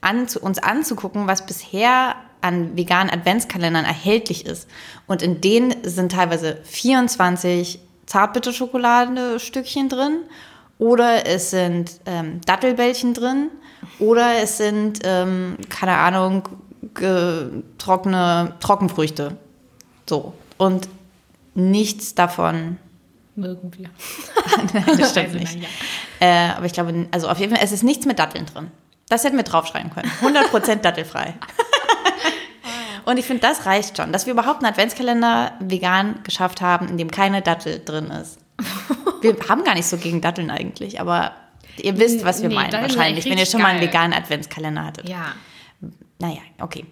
anzu, 0.00 0.40
uns 0.40 0.58
anzugucken, 0.58 1.26
was 1.26 1.46
bisher 1.46 2.16
an 2.40 2.76
veganen 2.76 3.12
Adventskalendern 3.12 3.84
erhältlich 3.84 4.46
ist. 4.46 4.68
Und 5.06 5.22
in 5.22 5.40
denen 5.40 5.74
sind 5.84 6.12
teilweise 6.12 6.58
24 6.64 7.80
Zartbitterschokolade-Stückchen 8.06 9.88
drin 9.88 10.20
oder 10.78 11.26
es 11.26 11.50
sind 11.50 12.00
ähm, 12.06 12.40
Dattelbällchen 12.46 13.14
drin 13.14 13.50
oder 13.98 14.42
es 14.42 14.56
sind, 14.56 15.00
ähm, 15.04 15.56
keine 15.68 15.96
Ahnung, 15.96 16.48
trockene 17.78 18.54
Trockenfrüchte. 18.60 19.36
So. 20.08 20.32
Und 20.56 20.88
nichts 21.54 22.14
davon 22.14 22.78
Mögen 23.40 23.72
wir. 23.76 23.88
Nein, 24.72 24.84
das 24.98 25.10
stimmt 25.10 25.26
Also, 25.28 25.38
nicht. 25.38 25.54
nein, 25.56 25.66
Äh, 26.20 26.50
aber 26.56 26.66
ich 26.66 26.72
glaube, 26.72 27.06
also 27.10 27.28
auf 27.28 27.38
jeden 27.38 27.54
Fall, 27.54 27.64
es 27.64 27.72
ist 27.72 27.82
nichts 27.82 28.06
mit 28.06 28.18
Datteln 28.18 28.46
drin. 28.46 28.70
Das 29.08 29.24
hätten 29.24 29.36
wir 29.36 29.44
draufschreiben 29.44 29.90
können. 29.90 30.10
100% 30.22 30.76
dattelfrei. 30.76 31.34
Und 33.06 33.18
ich 33.18 33.24
finde, 33.26 33.40
das 33.40 33.66
reicht 33.66 33.96
schon, 33.96 34.12
dass 34.12 34.26
wir 34.26 34.32
überhaupt 34.34 34.62
einen 34.62 34.72
Adventskalender 34.72 35.52
vegan 35.60 36.20
geschafft 36.22 36.60
haben, 36.60 36.88
in 36.88 36.98
dem 36.98 37.10
keine 37.10 37.42
Dattel 37.42 37.82
drin 37.84 38.06
ist. 38.10 38.38
Wir 39.22 39.36
haben 39.48 39.64
gar 39.64 39.74
nicht 39.74 39.86
so 39.86 39.96
gegen 39.96 40.20
Datteln 40.20 40.50
eigentlich, 40.50 41.00
aber 41.00 41.32
ihr 41.78 41.98
wisst, 41.98 42.24
was 42.24 42.42
wir 42.42 42.50
Nee, 42.50 42.54
meinen 42.54 42.72
wahrscheinlich, 42.72 43.24
wenn 43.24 43.38
ihr 43.38 43.46
schon 43.46 43.62
mal 43.62 43.68
einen 43.68 43.80
geil. 43.80 43.88
veganen 43.88 44.12
Adventskalender 44.12 44.84
hattet. 44.84 45.08
Ja. 45.08 45.32
Naja, 46.18 46.40
okay. 46.60 46.84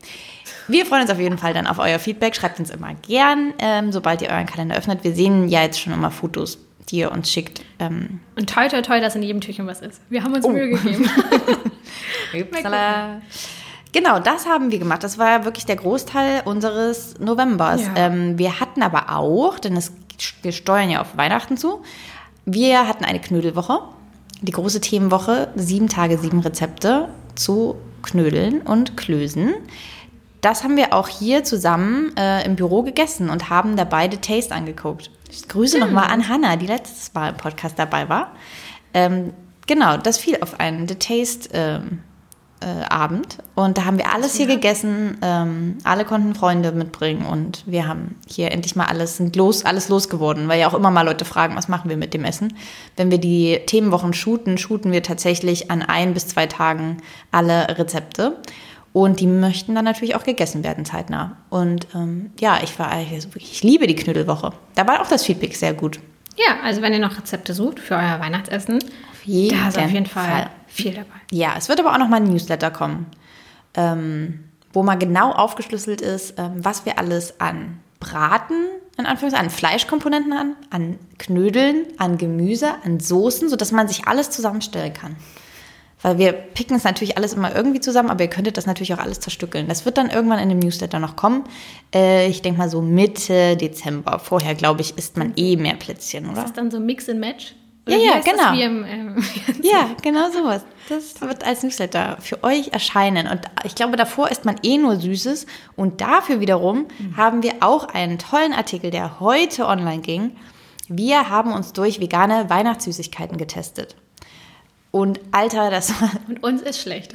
Wir 0.69 0.87
freuen 0.87 1.03
uns 1.03 1.11
auf 1.11 1.19
jeden 1.19 1.39
Fall 1.39 1.55
dann 1.55 1.67
auf 1.67 1.79
euer 1.79 1.99
Feedback. 1.99 2.37
Schreibt 2.37 2.61
uns 2.61 2.71
immer 2.71 2.95
gern, 3.07 3.55
ähm, 3.59 3.91
sobald 3.93 4.23
ihr 4.23 4.29
euren 4.29 4.47
Kalender 4.47 4.77
öffnet. 4.77 5.03
Wir 5.03 5.15
sehen 5.15 5.49
ja 5.49 5.63
jetzt 5.63 5.81
schon 5.81 5.93
immer 5.93 6.11
Fotos, 6.11 6.59
die 6.91 6.99
ihr 6.99 7.11
uns 7.11 7.31
schickt. 7.31 7.63
Ähm, 7.79 8.21
Und 8.37 8.51
toi, 8.51 8.69
toi, 8.69 8.83
toi, 8.83 9.01
dass 9.01 9.17
in 9.17 9.23
jedem 9.23 9.41
Türchen 9.41 9.67
was 9.67 9.81
ist. 9.81 10.01
Wir 10.11 10.23
haben 10.23 10.35
uns 10.35 10.45
Oh. 10.45 10.51
Mühe 10.51 10.69
gegeben. 10.71 11.09
Upsala. 12.35 13.21
Genau, 13.93 14.19
das 14.21 14.47
haben 14.47 14.71
wir 14.71 14.79
gemacht. 14.79 15.03
Das 15.03 15.19
war 15.19 15.45
wirklich 15.45 15.65
der 15.65 15.77
Großteil 15.77 16.43
unseres 16.45 17.19
Novembers. 17.19 17.83
Ja. 17.83 17.93
Ähm, 17.97 18.39
wir 18.39 18.61
hatten 18.61 18.83
aber 18.83 19.17
auch, 19.17 19.59
denn 19.59 19.77
es, 19.77 19.93
wir 20.43 20.53
steuern 20.53 20.91
ja 20.91 21.01
auf 21.01 21.17
Weihnachten 21.17 21.57
zu, 21.57 21.83
wir 22.45 22.87
hatten 22.87 23.05
eine 23.05 23.21
Knödelwoche, 23.21 23.81
die 24.43 24.53
große 24.53 24.81
Themenwoche, 24.81 25.49
sieben 25.57 25.89
Tage, 25.89 26.19
sieben 26.19 26.41
Rezepte 26.41 27.09
zu 27.35 27.77
Knödeln 28.03 28.61
und 28.61 28.97
Klößen. 28.97 29.55
Das 30.41 30.63
haben 30.63 30.77
wir 30.77 30.93
auch 30.93 31.09
hier 31.09 31.45
zusammen 31.45 32.17
äh, 32.17 32.45
im 32.45 32.57
Büro 32.57 32.83
gegessen 32.83 33.29
und 33.29 33.51
haben 33.51 33.77
dabei 33.77 34.09
The 34.11 34.19
Taste 34.19 34.55
angeguckt. 34.55 35.11
Ich 35.31 35.49
grüße 35.49 35.79
nochmal 35.79 36.11
an 36.11 36.29
Hannah, 36.29 36.57
die 36.57 36.67
letztes 36.67 37.13
Mal 37.13 37.31
im 37.31 37.37
Podcast 37.37 37.79
dabei 37.79 38.09
war. 38.09 38.33
Ähm, 38.95 39.33
genau, 39.67 39.97
das 39.97 40.19
fiel 40.19 40.39
auf 40.41 40.61
einen 40.61 40.87
The 40.87 40.95
Taste 40.95 41.49
ähm, 41.53 42.03
äh, 42.61 42.85
Abend 42.89 43.39
und 43.55 43.79
da 43.79 43.85
haben 43.85 43.99
wir 43.99 44.13
alles 44.13 44.37
hier 44.37 44.47
gegessen. 44.47 45.19
Ähm, 45.23 45.79
alle 45.85 46.05
konnten 46.05 46.35
Freunde 46.35 46.73
mitbringen 46.73 47.27
und 47.27 47.63
wir 47.67 47.87
haben 47.87 48.17
hier 48.27 48.51
endlich 48.53 48.75
mal 48.75 48.87
alles 48.87 49.17
sind 49.17 49.37
los, 49.37 49.65
alles 49.65 49.89
losgeworden, 49.89 50.49
weil 50.49 50.61
ja 50.61 50.69
auch 50.69 50.75
immer 50.75 50.91
mal 50.91 51.03
Leute 51.03 51.25
fragen, 51.25 51.57
was 51.57 51.69
machen 51.69 51.91
wir 51.91 51.97
mit 51.97 52.15
dem 52.15 52.25
Essen. 52.25 52.55
Wenn 52.97 53.11
wir 53.11 53.19
die 53.19 53.61
Themenwochen 53.67 54.13
shooten, 54.13 54.59
shooten 54.59 54.93
wir 54.93 55.03
tatsächlich 55.03 55.71
an 55.71 55.83
ein 55.83 56.15
bis 56.15 56.29
zwei 56.29 56.47
Tagen 56.47 56.99
alle 57.31 57.79
Rezepte. 57.79 58.37
Und 58.93 59.21
die 59.21 59.27
möchten 59.27 59.75
dann 59.75 59.85
natürlich 59.85 60.17
auch 60.17 60.25
gegessen 60.25 60.65
werden 60.65 60.85
zeitnah. 60.85 61.37
Und 61.51 61.87
ähm, 61.95 62.33
ja, 62.41 62.59
ich 62.63 62.79
war 62.79 62.91
also 62.91 63.29
wirklich, 63.29 63.53
ich 63.53 63.63
liebe 63.63 63.87
die 63.87 63.95
Knödelwoche. 63.95 64.53
Da 64.75 64.87
war 64.87 65.03
auch 65.03 65.09
das 65.09 65.25
Feedback 65.25 65.55
sehr 65.55 65.75
gut. 65.75 66.01
ja, 66.37 66.61
also 66.63 66.83
wenn 66.83 66.93
ihr 66.93 66.99
noch 66.99 67.19
Rezepte 67.19 67.55
sucht 67.55 67.81
für 67.81 67.95
euer 67.95 68.19
Weihnachtsessen, 68.21 68.79
jeden 69.29 69.59
da 69.59 69.69
ist 69.69 69.79
auf 69.79 69.91
jeden 69.91 70.07
Fall, 70.07 70.25
Fall. 70.25 70.51
viel 70.67 70.95
dabei. 70.95 71.21
Ja, 71.31 71.55
es 71.57 71.69
wird 71.69 71.79
aber 71.81 71.93
auch 71.93 71.99
noch 71.99 72.09
mal 72.09 72.17
ein 72.17 72.25
Newsletter 72.25 72.71
kommen, 72.71 73.07
ähm, 73.75 74.45
wo 74.73 74.83
mal 74.83 74.97
genau 74.97 75.33
aufgeschlüsselt 75.33 76.01
ist, 76.01 76.39
ähm, 76.39 76.53
was 76.57 76.87
wir 76.87 76.99
alles 76.99 77.41
an 77.41 77.81
Braten, 78.01 78.67
in 78.97 79.07
Anführungszeichen, 79.07 79.49
an 79.49 79.55
Fleischkomponenten 79.55 80.33
an, 80.33 80.57
an 80.71 80.99
Knödeln, 81.19 81.87
an 81.99 82.19
Gemüse, 82.19 82.75
an 82.85 83.01
Soßen, 83.01 83.49
sodass 83.49 83.71
man 83.71 83.87
sich 83.87 84.07
alles 84.07 84.31
zusammenstellen 84.31 84.93
kann. 84.93 85.17
Weil 86.01 86.19
wir 86.19 86.33
picken 86.33 86.77
es 86.77 86.85
natürlich 86.85 87.17
alles 87.17 87.35
immer 87.35 87.55
irgendwie 87.55 87.81
zusammen, 87.81 88.11
aber 88.11 88.23
ihr 88.23 88.31
könntet 88.31 88.57
das 88.57 88.67
natürlich 88.67 88.95
auch 88.95 88.99
alles 88.99 89.19
zerstückeln. 89.19 89.67
Das 89.67 89.85
wird 89.85 89.99
dann 89.99 90.11
irgendwann 90.11 90.39
in 90.39 90.49
dem 90.49 90.61
Newsletter 90.61 91.01
noch 91.01 91.17
kommen. 91.17 91.45
Äh, 91.93 92.29
ich 92.29 92.41
denke 92.41 92.59
mal 92.59 92.69
so 92.69 92.81
Mitte 92.81 93.57
Dezember. 93.57 94.21
Vorher, 94.21 94.55
glaube 94.55 94.81
ich, 94.81 94.97
isst 94.97 95.17
man 95.17 95.33
eh 95.37 95.57
mehr 95.57 95.75
Plätzchen, 95.75 96.27
oder? 96.27 96.39
Ist 96.39 96.45
das 96.45 96.53
dann 96.53 96.71
so 96.71 96.79
Mix 96.79 97.09
and 97.09 97.19
Match? 97.19 97.55
Ja, 97.89 97.97
wie 97.97 98.07
ja, 98.07 98.17
das 98.17 98.25
genau. 98.25 98.53
Im, 98.53 98.85
ähm, 98.85 99.25
Ja, 99.63 99.91
genau 100.03 100.31
sowas. 100.31 100.63
Das 100.89 101.21
wird 101.21 101.45
als 101.45 101.63
Newsletter 101.63 102.19
für 102.21 102.45
euch 102.45 102.69
erscheinen. 102.69 103.27
Und 103.27 103.41
ich 103.65 103.75
glaube, 103.75 103.97
davor 103.97 104.31
isst 104.31 104.45
man 104.45 104.57
eh 104.63 104.79
nur 104.79 104.97
Süßes. 104.97 105.47
Und 105.75 106.01
dafür 106.01 106.41
wiederum 106.41 106.87
haben 107.17 107.43
wir 107.43 107.55
auch 107.61 107.89
einen 107.89 108.19
tollen 108.19 108.53
Artikel, 108.53 108.91
der 108.91 109.21
heute 109.21 109.67
online 109.67 110.01
ging. 110.01 110.37
Wir 110.89 111.29
haben 111.29 111.53
uns 111.53 111.73
durch 111.73 112.01
vegane 112.01 112.49
Weihnachtssüßigkeiten 112.49 113.37
getestet. 113.37 113.97
Und 114.91 115.21
Alter, 115.33 115.71
das 115.71 115.93
Und 116.29 116.43
uns 116.43 116.63
ist 116.63 116.81
schlecht. 116.81 117.15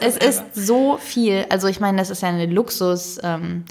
das, 0.00 0.16
es 0.16 0.16
ist 0.16 0.54
so 0.54 0.96
viel. 0.98 1.46
Also 1.50 1.68
ich 1.68 1.80
meine, 1.80 1.98
das 1.98 2.10
ist 2.10 2.22
ja 2.22 2.28
eine 2.28 2.46
Luxus, 2.46 3.18
ähm, 3.22 3.64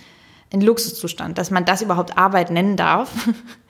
ein 0.54 0.62
Luxuszustand, 0.62 1.38
dass 1.38 1.52
man 1.52 1.66
das 1.66 1.82
überhaupt 1.82 2.18
Arbeit 2.18 2.52
nennen 2.52 2.78
darf. 2.78 3.12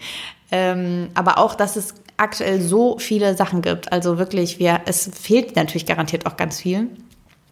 ähm, 0.52 1.10
aber 1.14 1.38
auch, 1.38 1.56
dass 1.56 1.76
es 1.76 1.94
aktuell 2.18 2.62
so 2.62 3.00
viele 3.00 3.36
Sachen 3.36 3.62
gibt. 3.62 3.92
Also 3.92 4.18
wirklich, 4.18 4.60
wir, 4.60 4.82
es 4.86 5.10
fehlt 5.14 5.56
natürlich 5.56 5.86
garantiert 5.86 6.26
auch 6.26 6.36
ganz 6.36 6.60
viel. 6.60 6.90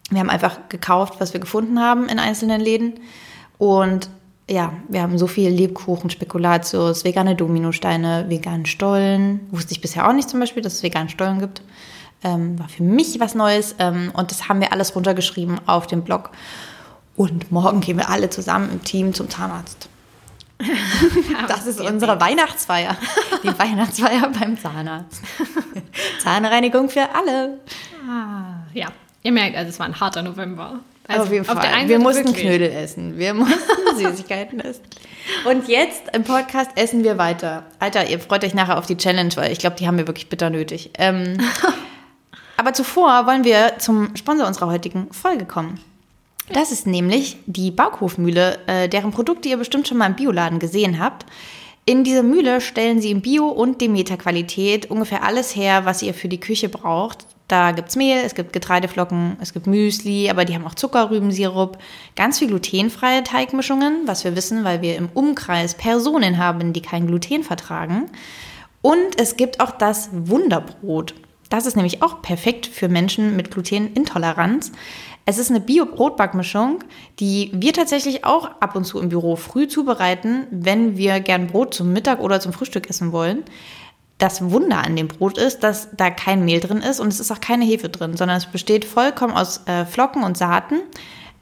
Wir 0.09 0.19
haben 0.19 0.29
einfach 0.29 0.69
gekauft, 0.69 1.15
was 1.19 1.33
wir 1.33 1.39
gefunden 1.39 1.79
haben 1.79 2.07
in 2.07 2.19
einzelnen 2.19 2.61
Läden. 2.61 2.99
Und 3.57 4.09
ja, 4.49 4.73
wir 4.87 5.01
haben 5.01 5.17
so 5.17 5.27
viel 5.27 5.49
Lebkuchen, 5.49 6.09
Spekulatius, 6.09 7.03
vegane 7.03 7.35
Dominosteine, 7.35 8.25
veganen 8.29 8.65
Stollen. 8.65 9.41
Wusste 9.51 9.73
ich 9.73 9.81
bisher 9.81 10.07
auch 10.07 10.13
nicht 10.13 10.29
zum 10.29 10.39
Beispiel, 10.39 10.63
dass 10.63 10.75
es 10.75 10.83
veganen 10.83 11.09
Stollen 11.09 11.39
gibt. 11.39 11.61
Ähm, 12.23 12.57
war 12.59 12.67
für 12.67 12.83
mich 12.83 13.19
was 13.19 13.35
Neues. 13.35 13.75
Ähm, 13.79 14.11
und 14.13 14.31
das 14.31 14.49
haben 14.49 14.59
wir 14.61 14.73
alles 14.73 14.95
runtergeschrieben 14.95 15.59
auf 15.67 15.87
dem 15.87 16.03
Blog. 16.03 16.31
Und 17.15 17.51
morgen 17.51 17.81
gehen 17.81 17.97
wir 17.97 18.09
alle 18.09 18.29
zusammen 18.29 18.71
im 18.71 18.83
Team 18.83 19.13
zum 19.13 19.29
Zahnarzt. 19.29 19.89
Das 21.47 21.67
ist 21.67 21.79
unsere 21.79 22.19
Weihnachtsfeier. 22.19 22.97
Die 23.43 23.47
Weihnachtsfeier 23.59 24.31
beim 24.39 24.57
Zahnarzt. 24.57 25.21
Zahnreinigung 26.19 26.89
für 26.89 27.07
alle. 27.13 27.59
Ah, 28.09 28.65
ja, 28.73 28.87
ihr 29.23 29.31
merkt, 29.31 29.55
also 29.55 29.69
es 29.69 29.79
war 29.79 29.85
ein 29.85 29.99
harter 29.99 30.21
November. 30.23 30.79
Also 31.07 31.23
auf 31.23 31.31
jeden 31.31 31.47
auf 31.47 31.55
Fall. 31.55 31.73
einen 31.73 31.87
wir 31.87 31.99
mussten 31.99 32.25
wirklich. 32.25 32.45
Knödel 32.45 32.71
essen. 32.71 33.17
Wir 33.17 33.33
mussten 33.33 33.97
Süßigkeiten 33.97 34.59
essen. 34.59 34.83
Und 35.45 35.67
jetzt 35.69 36.03
im 36.13 36.23
Podcast 36.23 36.71
essen 36.75 37.03
wir 37.03 37.17
weiter. 37.17 37.63
Alter, 37.79 38.09
ihr 38.09 38.19
freut 38.19 38.43
euch 38.43 38.53
nachher 38.53 38.77
auf 38.77 38.87
die 38.87 38.97
Challenge, 38.97 39.31
weil 39.35 39.51
ich 39.51 39.59
glaube, 39.59 39.77
die 39.77 39.87
haben 39.87 39.97
wir 39.97 40.07
wirklich 40.07 40.27
bitter 40.27 40.49
nötig. 40.49 40.91
Ähm, 40.97 41.37
aber 42.57 42.73
zuvor 42.73 43.25
wollen 43.25 43.43
wir 43.43 43.75
zum 43.79 44.15
Sponsor 44.15 44.47
unserer 44.47 44.67
heutigen 44.67 45.07
Folge 45.13 45.45
kommen. 45.45 45.79
Das 46.51 46.71
ist 46.71 46.87
nämlich 46.87 47.37
die 47.45 47.71
Baughofmühle, 47.71 48.59
äh, 48.67 48.89
deren 48.89 49.11
Produkte 49.11 49.49
ihr 49.49 49.57
bestimmt 49.57 49.87
schon 49.87 49.97
mal 49.97 50.07
im 50.07 50.15
Bioladen 50.15 50.59
gesehen 50.59 50.99
habt. 50.99 51.25
In 51.85 52.03
dieser 52.03 52.23
Mühle 52.23 52.59
stellen 52.59 53.01
sie 53.01 53.11
in 53.11 53.21
Bio- 53.21 53.49
und 53.49 53.79
Demeter-Qualität 53.79 54.91
ungefähr 54.91 55.23
alles 55.23 55.55
her, 55.55 55.85
was 55.85 56.01
ihr 56.01 56.13
für 56.13 56.27
die 56.27 56.39
Küche 56.39 56.67
braucht. 56.67 57.25
Da 57.47 57.71
gibt's 57.71 57.95
Mehl, 57.95 58.17
es 58.25 58.35
gibt 58.35 58.51
Getreideflocken, 58.51 59.37
es 59.39 59.53
gibt 59.53 59.67
Müsli, 59.67 60.29
aber 60.29 60.43
die 60.43 60.53
haben 60.53 60.65
auch 60.65 60.75
Zuckerrübensirup, 60.75 61.77
ganz 62.17 62.39
viel 62.39 62.49
glutenfreie 62.49 63.23
Teigmischungen, 63.23 64.01
was 64.05 64.25
wir 64.25 64.35
wissen, 64.35 64.65
weil 64.65 64.81
wir 64.81 64.97
im 64.97 65.07
Umkreis 65.13 65.75
Personen 65.75 66.37
haben, 66.37 66.73
die 66.73 66.81
kein 66.81 67.07
Gluten 67.07 67.43
vertragen. 67.43 68.09
Und 68.81 69.17
es 69.17 69.37
gibt 69.37 69.61
auch 69.61 69.71
das 69.71 70.09
Wunderbrot. 70.11 71.13
Das 71.49 71.65
ist 71.65 71.75
nämlich 71.75 72.01
auch 72.03 72.21
perfekt 72.21 72.67
für 72.67 72.89
Menschen 72.89 73.35
mit 73.35 73.51
Glutenintoleranz. 73.51 74.71
Es 75.25 75.37
ist 75.37 75.49
eine 75.49 75.59
Bio-Brotbackmischung, 75.59 76.83
die 77.19 77.51
wir 77.53 77.73
tatsächlich 77.73 78.23
auch 78.23 78.49
ab 78.61 78.75
und 78.75 78.85
zu 78.85 78.99
im 78.99 79.09
Büro 79.09 79.35
früh 79.35 79.67
zubereiten, 79.67 80.47
wenn 80.51 80.95
wir 80.97 81.19
gern 81.19 81.47
Brot 81.47 81.73
zum 81.73 81.91
Mittag 81.91 82.21
oder 82.21 82.39
zum 82.39 82.53
Frühstück 82.53 82.89
essen 82.89 83.11
wollen. 83.11 83.43
Das 84.19 84.49
Wunder 84.49 84.83
an 84.83 84.95
dem 84.95 85.09
Brot 85.09 85.37
ist, 85.37 85.63
dass 85.63 85.89
da 85.95 86.09
kein 86.09 86.45
Mehl 86.45 86.59
drin 86.59 86.77
ist 86.77 86.99
und 86.99 87.09
es 87.09 87.19
ist 87.19 87.31
auch 87.31 87.41
keine 87.41 87.65
Hefe 87.65 87.89
drin, 87.89 88.17
sondern 88.17 88.37
es 88.37 88.45
besteht 88.45 88.85
vollkommen 88.85 89.33
aus 89.33 89.61
äh, 89.67 89.85
Flocken 89.85 90.23
und 90.23 90.37
Saaten. 90.37 90.79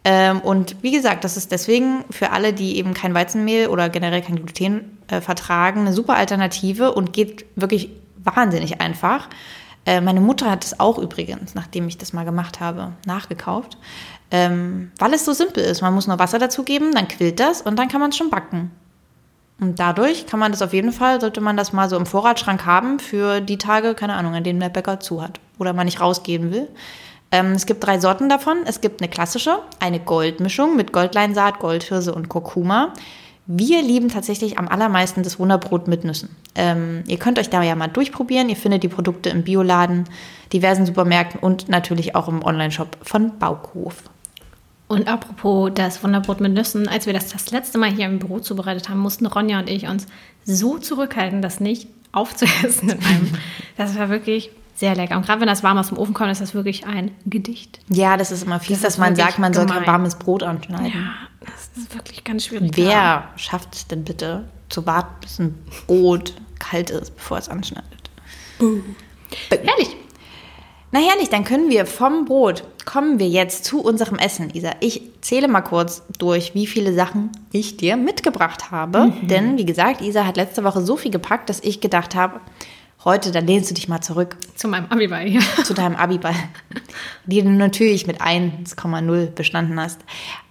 Ähm, 0.04 0.42
und 0.42 0.78
wie 0.82 0.92
gesagt, 0.92 1.24
das 1.24 1.38
ist 1.38 1.52
deswegen 1.52 2.06
für 2.10 2.32
alle, 2.32 2.54
die 2.54 2.78
eben 2.78 2.94
kein 2.94 3.14
Weizenmehl 3.14 3.68
oder 3.68 3.90
generell 3.90 4.22
kein 4.22 4.36
Gluten 4.36 4.98
äh, 5.08 5.22
vertragen, 5.22 5.82
eine 5.82 5.94
super 5.94 6.16
Alternative 6.16 6.94
und 6.94 7.14
geht 7.14 7.46
wirklich 7.56 7.90
wahnsinnig 8.24 8.82
einfach. 8.82 9.30
Äh, 9.86 10.02
meine 10.02 10.22
Mutter 10.22 10.50
hat 10.50 10.66
es 10.66 10.80
auch 10.80 10.98
übrigens, 10.98 11.56
nachdem 11.56 11.88
ich 11.88 11.98
das 11.98 12.14
mal 12.14 12.26
gemacht 12.26 12.60
habe, 12.60 12.94
nachgekauft, 13.06 13.78
ähm, 14.32 14.92
weil 14.98 15.14
es 15.14 15.26
so 15.26 15.34
simpel 15.34 15.64
ist. 15.64 15.82
Man 15.82 15.94
muss 15.94 16.08
nur 16.08 16.20
Wasser 16.20 16.40
dazugeben, 16.40 16.94
dann 16.94 17.08
quillt 17.08 17.40
das 17.40 17.62
und 17.62 17.78
dann 17.78 17.88
kann 17.88 18.02
man 18.02 18.10
es 18.10 18.18
schon 18.18 18.30
backen. 18.30 18.72
Und 19.60 19.80
dadurch 19.80 20.26
kann 20.26 20.40
man 20.40 20.52
das 20.52 20.62
auf 20.62 20.74
jeden 20.74 20.92
Fall, 20.92 21.22
sollte 21.22 21.40
man 21.40 21.56
das 21.56 21.72
mal 21.72 21.90
so 21.90 21.96
im 21.96 22.06
Vorratsschrank 22.06 22.66
haben 22.66 23.00
für 23.00 23.40
die 23.40 23.58
Tage, 23.58 23.94
keine 23.94 24.16
Ahnung, 24.16 24.34
an 24.34 24.44
denen 24.44 24.60
der 24.60 24.70
Bäcker 24.70 25.00
zu 25.00 25.22
hat 25.22 25.40
oder 25.60 25.72
man 25.72 25.86
nicht 25.86 26.02
rausgehen 26.02 26.52
will. 26.52 26.68
Ähm, 27.32 27.54
es 27.54 27.66
gibt 27.66 27.84
drei 27.84 28.00
Sorten 28.00 28.28
davon. 28.28 28.58
Es 28.66 28.82
gibt 28.82 29.02
eine 29.02 29.10
klassische, 29.10 29.60
eine 29.80 30.00
Goldmischung 30.00 30.76
mit 30.76 30.92
Goldleinsaat, 30.92 31.60
Goldhirse 31.60 32.14
und 32.14 32.28
Kurkuma. 32.28 32.94
Wir 33.48 33.82
lieben 33.84 34.10
tatsächlich 34.10 34.58
am 34.58 34.68
allermeisten 34.68 35.22
das 35.22 35.38
Wunderbrot 35.38 35.88
mit 35.88 36.04
Nüssen. 36.04 36.30
Ähm, 36.56 37.04
ihr 37.08 37.18
könnt 37.18 37.38
euch 37.38 37.50
da 37.50 37.62
ja 37.62 37.76
mal 37.76 37.88
durchprobieren. 37.88 38.50
Ihr 38.50 38.56
findet 38.56 38.82
die 38.82 38.88
Produkte 38.88 39.30
im 39.30 39.44
Bioladen, 39.44 40.06
diversen 40.52 40.86
Supermärkten 40.86 41.40
und 41.40 41.70
natürlich 41.70 42.16
auch 42.16 42.28
im 42.28 42.44
Onlineshop 42.44 42.98
von 43.04 43.38
Baukhof. 43.38 44.04
Und 44.88 45.08
apropos 45.08 45.72
das 45.74 46.04
Wunderbrot 46.04 46.42
mit 46.42 46.54
Nüssen, 46.54 46.88
als 46.88 47.06
wir 47.06 47.14
das 47.14 47.30
das 47.30 47.52
letzte 47.52 47.78
Mal 47.78 47.92
hier 47.92 48.06
im 48.06 48.20
Büro 48.20 48.40
zubereitet 48.40 48.90
haben, 48.90 49.00
mussten 49.00 49.26
Ronja 49.26 49.60
und 49.60 49.70
ich 49.70 49.88
uns 49.88 50.08
so 50.44 50.78
zurückhalten, 50.78 51.42
das 51.42 51.60
nicht 51.60 51.88
aufzuessen 52.12 52.90
in 52.90 53.04
einem. 53.04 53.32
Das 53.78 53.98
war 53.98 54.10
wirklich 54.10 54.52
sehr 54.76 54.96
lecker. 54.96 55.16
Und 55.18 55.26
gerade 55.26 55.40
wenn 55.42 55.48
das 55.48 55.64
warm 55.64 55.78
aus 55.78 55.88
dem 55.90 55.98
Ofen 55.98 56.14
kommt, 56.14 56.32
ist 56.32 56.42
das 56.42 56.54
wirklich 56.54 56.86
ein 56.86 57.12
Gedicht. 57.26 57.80
Ja, 57.90 58.18
das 58.18 58.32
ist 58.32 58.44
immer 58.44 58.60
fies, 58.60 58.82
Das 58.82 58.94
dass 58.94 58.98
man 58.98 59.16
sagt, 59.16 59.40
man 59.40 59.54
soll 59.54 59.66
kein 59.66 59.76
gemein. 59.76 59.88
warmes 59.88 60.16
Brot 60.16 60.44
anschneiden. 60.44 60.88
Ja, 60.88 61.14
das 61.42 61.70
ist 61.84 61.96
wirklich 61.96 62.24
ganz 62.24 62.46
schwierig. 62.46 62.72
Wer 62.76 63.30
schafft 63.38 63.74
es 63.76 63.88
denn 63.88 64.04
bitte, 64.04 64.48
zu 64.70 64.86
warten, 64.86 65.16
bis 65.22 65.40
ein 65.40 65.56
Brot 65.88 66.34
kalt 66.60 66.90
ist, 66.90 67.16
bevor 67.16 67.38
es 67.38 67.48
anschneidet? 67.50 68.10
Herrlich. 69.50 69.96
Na 70.92 71.00
herrlich, 71.02 71.30
dann 71.30 71.44
können 71.44 71.70
wir 71.70 71.86
vom 71.86 72.24
Brot, 72.26 72.64
kommen 72.86 73.20
wir 73.20 73.28
jetzt 73.28 73.66
zu 73.66 73.82
unserem 73.82 74.18
Essen, 74.18 74.50
Isa. 74.54 74.72
Ich 74.80 75.02
zähle 75.20 75.50
mal 75.50 75.62
kurz 75.62 76.04
durch, 76.20 76.54
wie 76.56 76.68
viele 76.68 76.94
Sachen 76.94 77.32
ich 77.52 77.76
dir 77.76 77.98
mitgebracht 77.98 78.72
habe. 78.72 79.12
Denn, 79.24 79.58
wie 79.58 79.66
gesagt, 79.66 80.02
Isa 80.02 80.26
hat 80.26 80.38
letzte 80.38 80.64
Woche 80.64 80.82
so 80.86 80.96
viel 80.96 81.12
gepackt, 81.12 81.50
dass 81.50 81.60
ich 81.62 81.82
gedacht 81.82 82.16
habe, 82.16 82.40
heute, 83.06 83.32
dann 83.32 83.48
lehnst 83.48 83.70
du 83.70 83.76
dich 83.76 83.88
mal 83.88 84.02
zurück 84.02 84.36
Zu 84.56 84.68
meinem 84.68 84.88
Abiball 84.92 85.26
hier. 85.28 85.42
zu 85.64 85.74
deinem 85.74 85.96
Abiball, 85.96 86.36
die 87.26 87.42
du 87.42 87.50
natürlich 87.50 88.08
mit 88.08 88.22
1,0 88.22 89.26
bestanden 89.28 89.80
hast. 89.80 90.02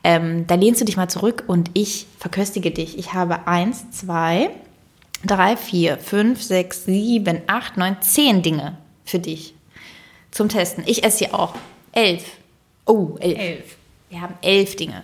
Ähm, 0.02 0.46
da 0.46 0.54
lehnst 0.54 0.80
du 0.80 0.84
dich 0.84 0.96
mal 0.96 1.08
zurück 1.08 1.44
und 1.46 1.70
ich 1.74 2.06
verköstige 2.18 2.70
dich. 2.70 2.96
Ich 2.96 3.12
habe 3.12 3.46
1, 3.46 3.90
2, 3.90 4.50
3, 5.26 5.56
4, 5.56 5.98
5, 5.98 6.42
6, 6.42 6.84
7, 6.86 7.42
8, 7.46 7.76
9, 7.76 7.96
10 8.00 8.42
Dinge 8.42 8.78
für 9.04 9.18
dich 9.18 9.54
zum 10.30 10.48
Testen. 10.48 10.84
Ich 10.86 11.04
esse 11.04 11.18
sie 11.18 11.32
auch. 11.32 11.54
Elf. 11.92 12.24
Oh, 12.86 13.16
elf. 13.20 13.38
Elf. 13.38 13.76
Wir 14.10 14.20
haben 14.20 14.34
elf 14.42 14.76
Dinge. 14.76 15.02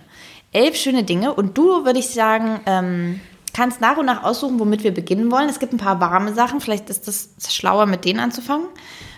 Elf 0.53 0.75
schöne 0.75 1.03
Dinge. 1.03 1.33
Und 1.33 1.57
du, 1.57 1.85
würde 1.85 1.99
ich 1.99 2.09
sagen, 2.09 2.59
ähm, 2.65 3.21
kannst 3.53 3.81
nach 3.81 3.97
und 3.97 4.05
nach 4.05 4.23
aussuchen, 4.23 4.59
womit 4.59 4.83
wir 4.83 4.93
beginnen 4.93 5.31
wollen. 5.31 5.49
Es 5.49 5.59
gibt 5.59 5.73
ein 5.73 5.77
paar 5.77 5.99
warme 5.99 6.33
Sachen. 6.33 6.61
Vielleicht 6.61 6.89
ist 6.89 7.07
es 7.07 7.29
schlauer, 7.49 7.85
mit 7.85 8.05
denen 8.05 8.19
anzufangen, 8.19 8.67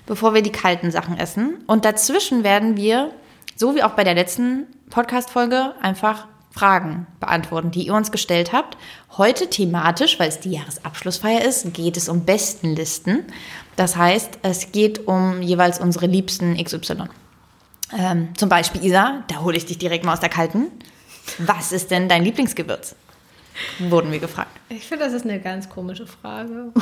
bevor 0.05 0.33
wir 0.33 0.41
die 0.41 0.51
kalten 0.51 0.91
Sachen 0.91 1.17
essen. 1.17 1.63
Und 1.67 1.85
dazwischen 1.85 2.43
werden 2.43 2.77
wir, 2.77 3.11
so 3.55 3.75
wie 3.75 3.83
auch 3.83 3.91
bei 3.91 4.03
der 4.03 4.15
letzten 4.15 4.67
Podcast-Folge, 4.89 5.73
einfach 5.81 6.27
Fragen 6.51 7.07
beantworten, 7.19 7.71
die 7.71 7.87
ihr 7.87 7.95
uns 7.95 8.11
gestellt 8.11 8.53
habt. 8.53 8.77
Heute 9.17 9.49
thematisch, 9.49 10.19
weil 10.19 10.29
es 10.29 10.39
die 10.39 10.51
Jahresabschlussfeier 10.51 11.41
ist, 11.41 11.73
geht 11.73 11.97
es 11.97 12.09
um 12.09 12.25
Bestenlisten. 12.25 13.25
Das 13.75 13.95
heißt, 13.95 14.39
es 14.43 14.71
geht 14.71 15.07
um 15.07 15.41
jeweils 15.41 15.79
unsere 15.79 16.05
liebsten 16.05 16.55
XY. 16.63 17.05
Ähm, 17.97 18.29
zum 18.37 18.49
Beispiel, 18.49 18.83
Isa, 18.85 19.23
da 19.27 19.41
hole 19.41 19.57
ich 19.57 19.65
dich 19.65 19.79
direkt 19.79 20.05
mal 20.05 20.13
aus 20.13 20.19
der 20.19 20.29
Kalten. 20.29 20.67
Was 21.39 21.71
ist 21.71 21.89
denn 21.89 22.07
dein 22.07 22.23
Lieblingsgewürz? 22.23 22.95
Wurden 23.79 24.12
wir 24.12 24.19
gefragt. 24.19 24.51
Ich 24.69 24.86
finde, 24.86 25.05
das 25.05 25.13
ist 25.13 25.25
eine 25.25 25.39
ganz 25.39 25.69
komische 25.69 26.07
Frage. 26.07 26.72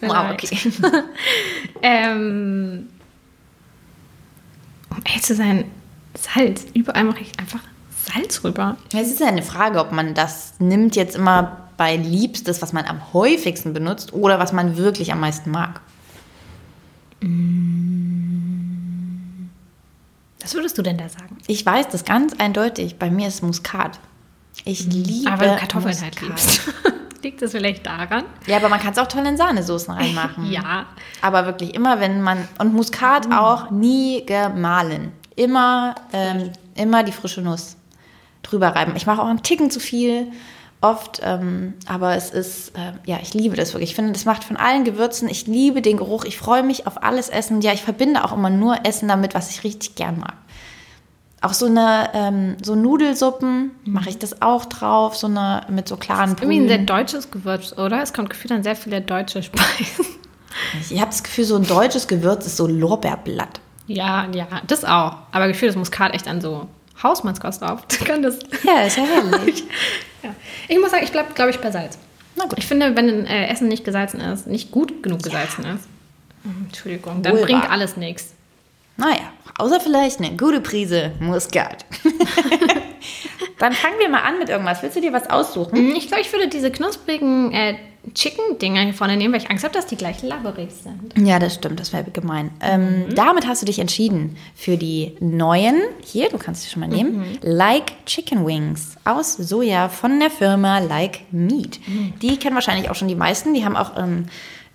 Wow, 0.00 0.32
okay. 0.32 0.58
Ähm, 1.82 2.90
um 4.90 4.98
ehrlich 5.06 5.22
zu 5.22 5.34
sein, 5.34 5.64
Salz. 6.14 6.66
Überall 6.74 7.04
mache 7.04 7.20
ich 7.20 7.38
einfach 7.38 7.60
Salz 7.90 8.44
rüber. 8.44 8.76
Es 8.92 9.08
ist 9.08 9.20
ja 9.20 9.28
eine 9.28 9.42
Frage, 9.42 9.80
ob 9.80 9.92
man 9.92 10.12
das 10.12 10.54
nimmt 10.58 10.94
jetzt 10.94 11.16
immer 11.16 11.68
bei 11.78 11.96
Liebstes, 11.96 12.60
was 12.60 12.72
man 12.72 12.84
am 12.84 13.14
häufigsten 13.14 13.72
benutzt 13.72 14.12
oder 14.12 14.38
was 14.38 14.52
man 14.52 14.76
wirklich 14.76 15.10
am 15.10 15.20
meisten 15.20 15.50
mag. 15.50 15.80
Was 20.40 20.54
würdest 20.54 20.76
du 20.76 20.82
denn 20.82 20.98
da 20.98 21.08
sagen? 21.08 21.38
Ich 21.46 21.64
weiß 21.64 21.88
das 21.88 22.04
ganz 22.04 22.34
eindeutig. 22.34 22.98
Bei 22.98 23.10
mir 23.10 23.28
ist 23.28 23.42
Muskat. 23.42 23.98
Ich 24.64 24.86
liebe 24.86 25.30
Aber 25.30 25.40
wenn 25.42 25.50
du 25.50 25.56
Kartoffeln 25.56 26.00
halt 26.00 26.20
Muskat. 26.20 26.28
liebst. 26.28 26.60
Liegt 27.22 27.40
das 27.40 27.52
vielleicht 27.52 27.86
daran? 27.86 28.24
Ja, 28.46 28.58
aber 28.58 28.68
man 28.68 28.78
kann 28.80 28.92
es 28.92 28.98
auch 28.98 29.06
toll 29.06 29.26
in 29.26 29.36
Sahnesoßen 29.38 29.94
reinmachen. 29.94 30.50
Ja. 30.50 30.86
Aber 31.22 31.46
wirklich 31.46 31.74
immer, 31.74 31.98
wenn 31.98 32.20
man. 32.20 32.46
Und 32.58 32.74
Muskat 32.74 33.32
auch 33.32 33.70
nie 33.70 34.24
gemahlen. 34.26 35.12
Immer, 35.34 35.94
ähm, 36.12 36.50
immer 36.74 37.02
die 37.02 37.12
frische 37.12 37.40
Nuss 37.40 37.76
drüber 38.42 38.68
reiben. 38.68 38.92
Ich 38.94 39.06
mache 39.06 39.22
auch 39.22 39.26
einen 39.26 39.42
Ticken 39.42 39.70
zu 39.70 39.80
viel. 39.80 40.30
Oft, 40.82 41.22
ähm, 41.24 41.72
aber 41.86 42.14
es 42.14 42.28
ist, 42.28 42.76
äh, 42.76 42.92
ja, 43.06 43.18
ich 43.22 43.32
liebe 43.32 43.56
das 43.56 43.72
wirklich. 43.72 43.90
Ich 43.90 43.96
finde, 43.96 44.12
das 44.12 44.26
macht 44.26 44.44
von 44.44 44.58
allen 44.58 44.84
Gewürzen, 44.84 45.30
ich 45.30 45.46
liebe 45.46 45.80
den 45.80 45.96
Geruch, 45.96 46.26
ich 46.26 46.36
freue 46.36 46.62
mich 46.62 46.86
auf 46.86 47.02
alles 47.02 47.30
Essen. 47.30 47.62
Ja, 47.62 47.72
ich 47.72 47.82
verbinde 47.82 48.22
auch 48.22 48.34
immer 48.34 48.50
nur 48.50 48.84
Essen 48.84 49.08
damit, 49.08 49.34
was 49.34 49.48
ich 49.48 49.64
richtig 49.64 49.94
gern 49.94 50.18
mag. 50.20 50.34
Auch 51.44 51.52
so 51.52 51.66
eine, 51.66 52.10
ähm, 52.14 52.56
so 52.62 52.74
Nudelsuppen 52.74 53.72
mache 53.84 54.08
ich 54.08 54.18
das 54.18 54.40
auch 54.40 54.64
drauf, 54.64 55.16
so 55.16 55.26
eine 55.26 55.66
mit 55.68 55.88
so 55.88 55.96
klaren 55.96 56.30
Irgendwie 56.30 56.58
ein 56.58 56.68
sehr 56.68 56.78
deutsches 56.78 57.30
Gewürz, 57.30 57.72
oder? 57.76 58.02
Es 58.02 58.12
kommt 58.12 58.30
gefühlt 58.30 58.52
an 58.52 58.62
sehr 58.62 58.76
viele 58.76 59.00
deutsche 59.00 59.42
Speisen. 59.42 60.06
Ich 60.88 61.00
habe 61.00 61.10
das 61.10 61.22
Gefühl, 61.22 61.44
so 61.44 61.56
ein 61.56 61.66
deutsches 61.66 62.08
Gewürz 62.08 62.46
ist 62.46 62.56
so 62.56 62.66
Lorbeerblatt. 62.66 63.60
Ja, 63.86 64.26
ja, 64.32 64.46
das 64.66 64.84
auch. 64.84 65.16
Aber 65.32 65.48
gefühlt 65.48 65.70
ist 65.70 65.76
Muskat 65.76 66.14
echt 66.14 66.28
an 66.28 66.40
so 66.40 66.68
Hausmannskost 67.02 67.62
auf. 67.62 67.86
Kann 68.04 68.22
das. 68.22 68.38
Ja, 68.62 68.82
ist 68.82 68.96
ja 68.96 69.04
herrlich. 69.04 69.64
Ja. 70.22 70.30
Ich 70.68 70.78
muss 70.78 70.90
sagen, 70.90 71.04
ich 71.04 71.12
bleibe, 71.12 71.34
glaube 71.34 71.50
ich, 71.50 71.60
bei 71.60 71.70
Salz. 71.70 71.98
Na 72.34 72.44
gut. 72.44 72.54
Ich 72.56 72.66
finde, 72.66 72.96
wenn 72.96 73.10
ein 73.10 73.26
äh, 73.26 73.48
Essen 73.48 73.68
nicht 73.68 73.84
gesalzen 73.84 74.20
ist, 74.20 74.46
nicht 74.46 74.70
gut 74.70 75.02
genug 75.02 75.22
gesalzen 75.22 75.66
ist, 75.66 75.86
Hm, 76.44 76.66
Entschuldigung, 76.66 77.22
dann 77.22 77.32
Wohl 77.32 77.42
bringt 77.42 77.68
alles 77.70 77.96
nichts. 77.96 78.34
Naja, 78.96 79.32
außer 79.58 79.80
vielleicht 79.80 80.18
eine 80.20 80.36
gute 80.36 80.60
Prise 80.60 81.12
Muskat. 81.20 81.84
Dann 83.58 83.72
fangen 83.72 83.94
wir 83.98 84.08
mal 84.08 84.22
an 84.22 84.38
mit 84.38 84.48
irgendwas. 84.48 84.82
Willst 84.82 84.96
du 84.96 85.00
dir 85.00 85.12
was 85.12 85.30
aussuchen? 85.30 85.76
Hm, 85.76 85.94
Ich 85.96 86.08
glaube, 86.08 86.22
ich 86.22 86.32
würde 86.32 86.48
diese 86.48 86.70
knusprigen 86.70 87.52
äh, 87.52 87.76
Chicken-Dinger 88.12 88.82
hier 88.82 88.94
vorne 88.94 89.16
nehmen, 89.16 89.32
weil 89.32 89.40
ich 89.40 89.50
Angst 89.50 89.64
habe, 89.64 89.72
dass 89.72 89.86
die 89.86 89.96
gleich 89.96 90.22
labberig 90.22 90.70
sind. 90.70 91.14
Ja, 91.26 91.38
das 91.38 91.54
stimmt, 91.54 91.80
das 91.80 91.92
wäre 91.92 92.04
gemein. 92.10 92.50
Ähm, 92.60 93.06
Damit 93.14 93.46
hast 93.46 93.62
du 93.62 93.66
dich 93.66 93.78
entschieden 93.78 94.36
für 94.54 94.76
die 94.76 95.16
neuen, 95.20 95.80
hier, 96.04 96.28
du 96.28 96.36
kannst 96.36 96.62
sie 96.64 96.70
schon 96.70 96.80
mal 96.80 96.88
nehmen, 96.88 97.38
Like 97.42 98.04
Chicken 98.06 98.44
Wings 98.44 98.96
aus 99.04 99.34
Soja 99.34 99.88
von 99.88 100.20
der 100.20 100.30
Firma 100.30 100.80
Like 100.80 101.20
Meat. 101.32 101.80
Die 102.20 102.36
kennen 102.38 102.54
wahrscheinlich 102.54 102.90
auch 102.90 102.94
schon 102.94 103.08
die 103.08 103.14
meisten, 103.14 103.54
die 103.54 103.64
haben 103.64 103.76
auch 103.76 103.96
ähm, 103.96 104.26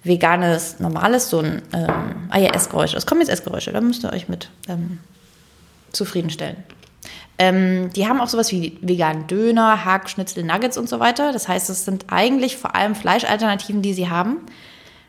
veganes, 0.04 0.80
normales, 0.80 1.30
so 1.30 1.40
ein, 1.40 1.62
ähm, 1.74 2.28
ah 2.30 2.40
ja, 2.40 2.52
Essgeräusche. 2.52 2.98
Es 2.98 3.06
kommen 3.06 3.22
jetzt 3.22 3.30
Essgeräusche, 3.30 3.72
da 3.72 3.82
müsst 3.82 4.04
ihr 4.04 4.14
euch 4.14 4.30
mit 4.30 4.50
ähm, 4.68 5.00
zufriedenstellen. 5.92 6.58
Ähm, 7.38 7.92
die 7.94 8.08
haben 8.08 8.20
auch 8.20 8.28
sowas 8.28 8.52
wie 8.52 8.78
veganen 8.82 9.28
Döner, 9.28 9.86
Hack, 9.86 10.10
Schnitzel, 10.10 10.44
Nuggets 10.44 10.78
und 10.78 10.90
so 10.90 11.00
weiter. 11.00 11.32
Das 11.32 11.48
heißt, 11.48 11.70
es 11.70 11.86
sind 11.86 12.06
eigentlich 12.10 12.58
vor 12.58 12.76
allem 12.76 12.96
Fleischalternativen, 12.96 13.82
die 13.82 13.94
sie 13.94 14.10
haben. 14.10 14.38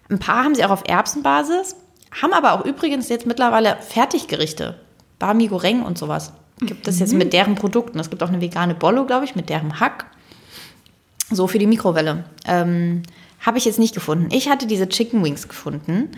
Ein 0.08 0.20
paar 0.20 0.44
haben 0.44 0.54
sie 0.54 0.64
auch 0.64 0.70
auf 0.70 0.84
Erbsenbasis, 0.86 1.76
haben 2.22 2.32
aber 2.32 2.52
auch 2.52 2.64
übrigens 2.64 3.08
jetzt 3.08 3.26
mittlerweile 3.26 3.76
Fertiggerichte. 3.80 4.76
Bami 5.18 5.48
Goreng 5.48 5.82
und 5.82 5.98
sowas. 5.98 6.32
Gibt 6.60 6.86
es 6.86 6.98
jetzt 6.98 7.14
mit 7.14 7.32
deren 7.32 7.54
Produkten. 7.54 7.98
Es 7.98 8.10
gibt 8.10 8.22
auch 8.22 8.28
eine 8.28 8.40
vegane 8.40 8.74
Bollo, 8.74 9.06
glaube 9.06 9.24
ich, 9.24 9.34
mit 9.34 9.48
deren 9.48 9.80
Hack. 9.80 10.06
So 11.30 11.46
für 11.46 11.58
die 11.58 11.66
Mikrowelle. 11.66 12.24
Ähm, 12.46 13.02
Habe 13.40 13.58
ich 13.58 13.64
jetzt 13.64 13.78
nicht 13.78 13.94
gefunden. 13.94 14.28
Ich 14.30 14.48
hatte 14.48 14.66
diese 14.66 14.88
Chicken 14.88 15.24
Wings 15.24 15.48
gefunden. 15.48 16.10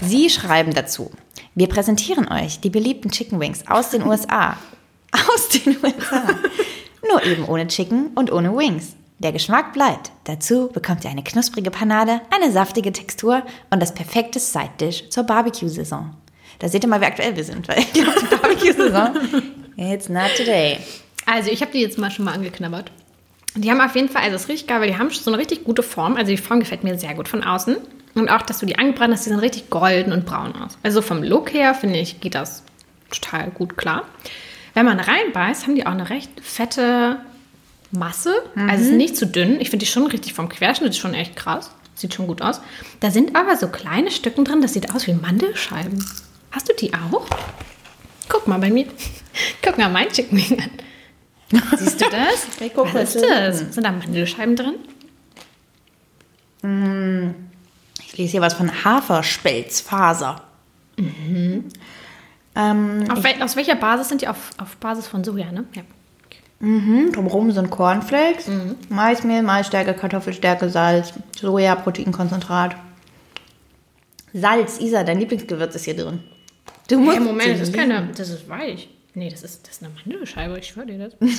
Sie 0.00 0.28
schreiben 0.28 0.74
dazu. 0.74 1.10
Wir 1.54 1.68
präsentieren 1.68 2.28
euch 2.28 2.60
die 2.60 2.70
beliebten 2.70 3.10
Chicken 3.10 3.38
Wings 3.38 3.64
aus 3.68 3.90
den 3.90 4.04
USA. 4.04 4.56
Aus 5.12 5.48
den 5.48 5.76
USA. 5.76 6.24
Nur 7.08 7.24
eben 7.24 7.44
ohne 7.44 7.68
Chicken 7.68 8.08
und 8.16 8.32
ohne 8.32 8.56
Wings. 8.56 8.96
Der 9.20 9.30
Geschmack 9.30 9.72
bleibt. 9.72 10.10
Dazu 10.24 10.68
bekommt 10.72 11.04
ihr 11.04 11.10
eine 11.10 11.22
knusprige 11.22 11.70
Panade, 11.70 12.20
eine 12.34 12.50
saftige 12.50 12.90
Textur 12.90 13.42
und 13.70 13.80
das 13.80 13.94
perfekte 13.94 14.40
Side-Dish 14.40 15.10
zur 15.10 15.22
Barbecue-Saison. 15.22 16.16
Da 16.58 16.68
seht 16.68 16.82
ihr 16.82 16.88
mal, 16.88 17.00
wie 17.00 17.06
aktuell 17.06 17.36
wir 17.36 17.44
sind, 17.44 17.68
weil 17.68 17.84
die 17.94 18.02
Barbecue-Saison, 18.30 19.16
it's 19.76 20.08
not 20.08 20.34
today. 20.36 20.78
Also, 21.26 21.50
ich 21.50 21.60
habe 21.60 21.70
die 21.70 21.80
jetzt 21.80 21.96
mal 21.96 22.10
schon 22.10 22.24
mal 22.24 22.34
angeknabbert. 22.34 22.90
Die 23.56 23.70
haben 23.70 23.80
auf 23.80 23.94
jeden 23.94 24.08
Fall, 24.08 24.22
also 24.22 24.36
ist 24.36 24.48
richtig 24.48 24.66
geil, 24.66 24.80
weil 24.80 24.88
die 24.88 24.98
haben 24.98 25.10
so 25.10 25.30
eine 25.30 25.38
richtig 25.38 25.64
gute 25.64 25.82
Form. 25.82 26.16
Also 26.16 26.30
die 26.30 26.36
Form 26.36 26.60
gefällt 26.60 26.82
mir 26.82 26.98
sehr 26.98 27.14
gut 27.14 27.28
von 27.28 27.44
außen. 27.44 27.76
Und 28.14 28.28
auch, 28.28 28.42
dass 28.42 28.58
du 28.58 28.66
die 28.66 28.78
angebrannt 28.78 29.12
hast, 29.12 29.26
die 29.26 29.30
sehen 29.30 29.38
richtig 29.38 29.70
golden 29.70 30.12
und 30.12 30.24
braun 30.24 30.54
aus. 30.54 30.78
Also 30.82 31.02
vom 31.02 31.22
Look 31.22 31.52
her, 31.52 31.74
finde 31.74 31.98
ich, 31.98 32.20
geht 32.20 32.34
das 32.34 32.62
total 33.10 33.50
gut 33.50 33.76
klar. 33.76 34.04
Wenn 34.74 34.86
man 34.86 34.98
reinbeißt, 34.98 35.64
haben 35.64 35.74
die 35.74 35.86
auch 35.86 35.92
eine 35.92 36.10
recht 36.10 36.30
fette 36.42 37.18
Masse. 37.92 38.34
Also 38.56 38.84
es 38.84 38.90
ist 38.90 38.96
nicht 38.96 39.16
zu 39.16 39.26
dünn. 39.26 39.60
Ich 39.60 39.70
finde 39.70 39.84
die 39.84 39.90
schon 39.90 40.06
richtig 40.06 40.34
vom 40.34 40.48
Querschnitt 40.48 40.96
schon 40.96 41.14
echt 41.14 41.36
krass. 41.36 41.70
Sieht 41.94 42.14
schon 42.14 42.26
gut 42.26 42.42
aus. 42.42 42.60
Da 43.00 43.10
sind 43.10 43.36
aber 43.36 43.56
so 43.56 43.68
kleine 43.68 44.10
Stücken 44.10 44.44
drin, 44.44 44.62
das 44.62 44.72
sieht 44.72 44.92
aus 44.92 45.06
wie 45.06 45.12
Mandelscheiben. 45.12 46.04
Hast 46.50 46.68
du 46.68 46.72
die 46.74 46.92
auch? 46.92 47.26
Guck 48.28 48.48
mal 48.48 48.58
bei 48.58 48.70
mir. 48.70 48.86
Guck 49.62 49.78
mal 49.78 49.88
mein 49.88 50.08
Chicken 50.08 50.38
Wing 50.38 50.60
an. 50.60 50.70
Siehst 51.76 52.00
du 52.00 52.06
das? 52.10 52.48
Was 52.94 53.14
ist 53.14 53.24
das? 53.24 53.58
Sind 53.74 53.84
da 53.84 53.92
Mandelscheiben 53.92 54.56
drin? 54.56 54.74
Ich 58.06 58.16
lese 58.16 58.32
hier 58.32 58.40
was 58.40 58.54
von 58.54 58.84
Haferspelzfaser. 58.84 60.40
Ähm, 62.56 63.04
Auf 63.10 63.24
wel 63.24 63.42
aus 63.42 63.56
welcher 63.56 63.74
Basis 63.74 64.08
sind 64.08 64.22
die? 64.22 64.28
Auf, 64.28 64.50
auf 64.56 64.76
Basis 64.76 65.06
von 65.06 65.24
Soja, 65.24 65.52
ne? 65.52 65.64
Ja. 65.74 65.82
drumherum 66.60 67.50
sind 67.50 67.70
Cornflakes, 67.70 68.48
Maismehl, 68.88 69.42
Maisstärke, 69.42 69.92
Kartoffelstärke, 69.92 70.70
Salz, 70.70 71.12
Soja, 71.38 71.74
Proteinkonzentrat. 71.74 72.76
Salz, 74.32 74.80
Isa, 74.80 75.02
dein 75.04 75.18
Lieblingsgewürz 75.18 75.74
ist 75.74 75.84
hier 75.84 75.96
drin. 75.96 76.20
Du 76.88 76.98
musst 76.98 77.16
Hey, 77.18 77.24
Moment, 77.24 77.60
das 77.60 77.68
ist 77.68 77.74
keine. 77.74 78.08
Das 78.16 78.28
ist 78.30 78.48
weich. 78.48 78.88
Nee, 79.14 79.30
das 79.30 79.42
ist, 79.42 79.66
das 79.66 79.76
ist 79.76 79.82
eine 79.82 79.92
Mandelscheibe, 79.94 80.58
ich 80.58 80.68
schwöre 80.68 80.86
dir 80.86 80.98
das. 80.98 81.14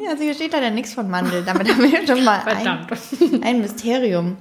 Ja, 0.00 0.10
also 0.10 0.22
hier 0.22 0.34
steht 0.34 0.52
da 0.54 0.60
ja 0.60 0.70
nichts 0.70 0.94
von 0.94 1.10
Mandel. 1.10 1.44
Damit 1.44 1.68
haben 1.68 1.82
wir 1.82 2.06
schon 2.06 2.24
mal 2.24 2.40
Verdammt. 2.40 2.90
ein, 3.20 3.42
ein 3.42 3.60
Mysterium. 3.60 4.36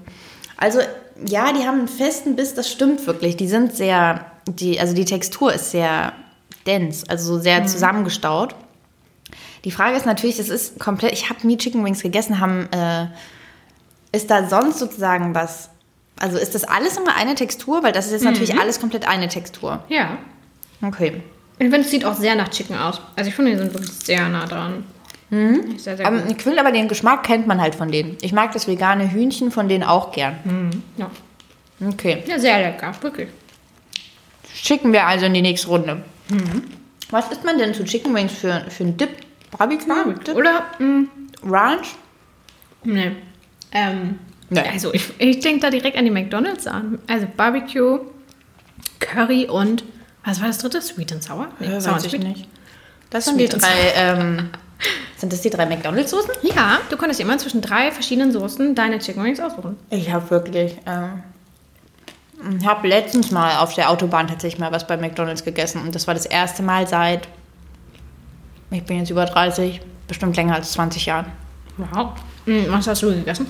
Also, 0.56 0.80
ja, 1.26 1.52
die 1.52 1.66
haben 1.66 1.80
einen 1.80 1.88
festen 1.88 2.36
Biss, 2.36 2.54
das 2.54 2.72
stimmt 2.72 3.06
wirklich. 3.06 3.36
Die 3.36 3.48
sind 3.48 3.76
sehr, 3.76 4.32
die, 4.48 4.80
also 4.80 4.94
die 4.94 5.06
Textur 5.06 5.54
ist 5.54 5.72
sehr 5.72 6.13
dense, 6.66 7.06
also 7.10 7.36
so 7.36 7.42
sehr 7.42 7.66
zusammengestaut. 7.66 8.56
Die 9.66 9.72
Frage 9.72 9.98
ist 9.98 10.06
natürlich, 10.06 10.38
das 10.38 10.50
ist 10.50 10.80
komplett, 10.80 11.12
ich 11.12 11.30
habe 11.30 11.46
nie 11.46 11.58
Chicken 11.58 11.84
Wings 11.84 12.02
gegessen, 12.02 12.40
haben, 12.40 12.70
äh, 12.72 13.08
ist 14.12 14.30
da 14.32 14.48
sonst 14.48 14.80
sozusagen 14.80 15.36
was, 15.36 15.70
also 16.20 16.38
ist 16.38 16.56
das 16.56 16.63
alles 16.63 16.98
immer 16.98 17.16
eine 17.16 17.36
Textur? 17.36 17.84
Weil 17.84 17.92
das 17.92 18.06
ist 18.06 18.13
jetzt 18.13 18.24
natürlich 18.24 18.58
alles 18.58 18.80
komplett 18.80 19.08
eine 19.08 19.28
Textur. 19.28 19.84
Ja. 19.90 20.18
Okay. 20.82 21.22
Ich 21.60 21.65
finde, 21.65 21.80
es 21.82 21.91
sieht 21.91 22.06
auch 22.06 22.13
sehr 22.15 22.36
nach 22.36 22.50
Chicken 22.50 22.76
aus. 22.78 23.02
Also 23.15 23.30
ich 23.30 23.36
finde, 23.36 23.52
die 23.52 23.58
sind 23.58 23.74
wirklich 23.74 23.91
sehr 23.91 24.28
nah 24.30 24.46
dran. 24.46 24.84
Sehr, 25.30 25.98
sehr 25.98 26.06
Aber 26.06 26.20
gut. 26.20 26.32
ich 26.38 26.41
finde 26.41 26.60
aber 26.62 26.72
den 26.72 26.88
Geschmack 26.88 27.24
kennt 27.24 27.48
man 27.48 27.60
halt 27.60 27.76
von 27.76 27.91
denen. 27.91 28.17
Ich 28.22 28.32
mag 28.32 28.54
das 28.54 28.67
vegane 28.67 29.12
Hühnchen 29.12 29.52
von 29.52 29.67
denen 29.67 29.84
auch 29.84 30.12
gern. 30.13 30.82
Ja. 30.98 31.10
Okay. 31.86 32.24
ja, 32.26 32.39
sehr 32.39 32.60
lecker, 32.60 32.93
wirklich. 33.02 33.28
Schicken 34.54 34.93
wir 34.93 35.06
also 35.06 35.26
in 35.26 35.34
die 35.34 35.41
nächste 35.41 35.67
Runde. 35.67 36.02
Was 37.10 37.30
isst 37.32 37.43
man 37.43 37.58
denn 37.58 37.74
zu 37.74 37.84
Chicken 37.84 38.13
Wings 38.15 38.34
für, 38.34 38.65
für 38.70 38.84
einen 38.84 38.98
Dip? 38.98 39.10
Barbecue? 39.58 40.13
Dip? 40.26 40.36
Oder, 40.36 40.65
mh, 40.80 41.06
Ranch? 41.43 41.88
nee. 42.84 43.12
Ähm, 43.72 44.20
Nee. 44.50 44.62
Also 44.62 44.93
ich, 44.93 45.04
ich 45.20 45.41
denke 45.41 45.60
da 45.60 45.70
direkt 45.70 45.98
an 45.98 46.06
die 46.06 46.12
McDonalds 46.12 46.67
an. 46.67 47.00
Also 47.08 47.28
Barbecue, 47.36 48.00
Curry 49.02 49.46
und, 49.46 49.84
was 50.28 50.40
war 50.42 50.48
das 50.48 50.58
dritte? 50.60 50.82
Sweet 50.82 51.13
and 51.13 51.24
Sour? 51.24 51.48
Nee, 51.60 51.68
Ja, 51.68 51.82
Sour 51.82 51.96
weiß 51.96 52.06
ich 52.06 52.20
nicht. 52.20 52.48
Das 53.10 53.26
sind 53.26 53.38
die 53.40 53.48
Sweet 53.48 53.62
drei, 53.62 53.94
ähm, 53.96 54.50
sind 55.18 55.32
das 55.34 55.42
die 55.42 55.50
drei 55.50 55.66
McDonalds-Soßen? 55.66 56.32
Ja, 56.44 56.80
du 56.90 56.98
konntest 56.98 57.20
immer 57.20 57.38
zwischen 57.38 57.62
drei 57.62 57.92
verschiedenen 57.92 58.32
Soßen 58.32 58.76
deine 58.76 59.00
Chicken 59.00 59.24
Wings 59.24 59.40
aussuchen. 59.40 59.78
Ich 59.90 60.12
habe 60.12 60.30
wirklich, 60.30 60.78
ähm, 60.86 61.24
ich 62.60 62.66
habe 62.68 62.88
letztens 62.88 63.32
mal 63.32 63.58
auf 63.58 63.74
der 63.74 63.90
Autobahn 63.90 64.28
tatsächlich 64.28 64.60
mal 64.60 64.72
was 64.72 64.86
bei 64.86 64.98
McDonalds 64.98 65.44
gegessen 65.44 65.82
und 65.82 65.96
das 65.96 66.06
war 66.06 66.13
das 66.13 66.26
erste 66.26 66.62
Mal 66.62 66.88
seit, 66.88 67.28
ich 68.70 68.84
bin 68.84 69.00
jetzt 69.00 69.10
über 69.10 69.26
30, 69.26 69.82
bestimmt 70.08 70.36
länger 70.36 70.56
als 70.56 70.74
20 70.74 71.06
Jahren. 71.06 71.26
Wow. 71.78 72.10
Mhm, 72.46 72.66
was 72.70 72.88
hast 72.88 73.02
du 73.02 73.08
gegessen? 73.13 73.48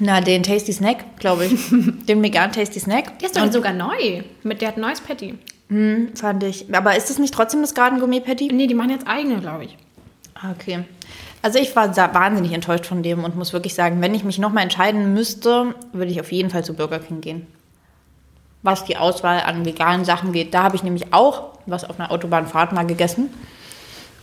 Na, 0.00 0.20
den 0.20 0.42
Tasty 0.42 0.72
Snack, 0.72 1.18
glaube 1.18 1.46
ich. 1.46 1.68
den 2.06 2.22
vegan 2.22 2.52
Tasty 2.52 2.80
Snack. 2.80 3.18
Der 3.18 3.28
ist 3.28 3.36
doch 3.36 3.52
sogar 3.52 3.72
neu. 3.72 4.22
Mit 4.42 4.60
der 4.60 4.68
hat 4.68 4.76
ein 4.76 4.80
neues 4.80 5.00
Patty. 5.00 5.34
Fand 6.14 6.42
ich. 6.42 6.74
Aber 6.74 6.96
ist 6.96 7.08
das 7.08 7.18
nicht 7.18 7.32
trotzdem 7.32 7.62
das 7.62 7.74
Garden 7.74 7.98
Gourmet 7.98 8.20
Patty? 8.20 8.48
Nee, 8.52 8.66
die 8.66 8.74
machen 8.74 8.90
jetzt 8.90 9.06
eigene, 9.06 9.40
glaube 9.40 9.64
ich. 9.64 9.76
Ah, 10.34 10.50
Okay. 10.52 10.84
Also 11.44 11.58
ich 11.58 11.74
war 11.74 11.96
wahnsinnig 12.14 12.52
enttäuscht 12.52 12.86
von 12.86 13.02
dem 13.02 13.24
und 13.24 13.34
muss 13.36 13.52
wirklich 13.52 13.74
sagen, 13.74 14.00
wenn 14.00 14.14
ich 14.14 14.22
mich 14.22 14.38
nochmal 14.38 14.62
entscheiden 14.62 15.12
müsste, 15.12 15.74
würde 15.92 16.12
ich 16.12 16.20
auf 16.20 16.30
jeden 16.30 16.50
Fall 16.50 16.64
zu 16.64 16.74
Burger 16.74 17.00
King 17.00 17.20
gehen. 17.20 17.46
Was 18.62 18.84
die 18.84 18.96
Auswahl 18.96 19.40
an 19.40 19.64
veganen 19.64 20.04
Sachen 20.04 20.30
geht. 20.32 20.54
Da 20.54 20.62
habe 20.62 20.76
ich 20.76 20.84
nämlich 20.84 21.12
auch 21.12 21.58
was 21.66 21.82
auf 21.82 21.98
einer 21.98 22.12
Autobahnfahrt 22.12 22.72
mal 22.72 22.86
gegessen. 22.86 23.28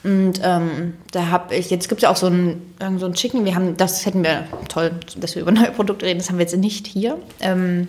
Und 0.03 0.39
ähm, 0.43 0.93
da 1.11 1.27
habe 1.27 1.55
ich, 1.55 1.69
jetzt 1.69 1.89
gibt 1.89 1.99
es 1.99 2.03
ja 2.03 2.09
auch 2.09 2.15
so 2.15 2.27
ein, 2.27 2.61
so 2.97 3.05
ein 3.05 3.13
Chicken, 3.13 3.43
wir 3.43 3.55
haben, 3.55 3.75
das 3.75 4.05
hätten 4.05 4.23
wir, 4.23 4.45
toll, 4.69 4.91
dass 5.17 5.35
wir 5.35 5.41
über 5.41 5.51
neue 5.51 5.71
Produkte 5.71 6.05
reden, 6.05 6.19
das 6.19 6.29
haben 6.29 6.37
wir 6.37 6.45
jetzt 6.45 6.55
nicht 6.55 6.87
hier. 6.87 7.17
Ähm, 7.41 7.87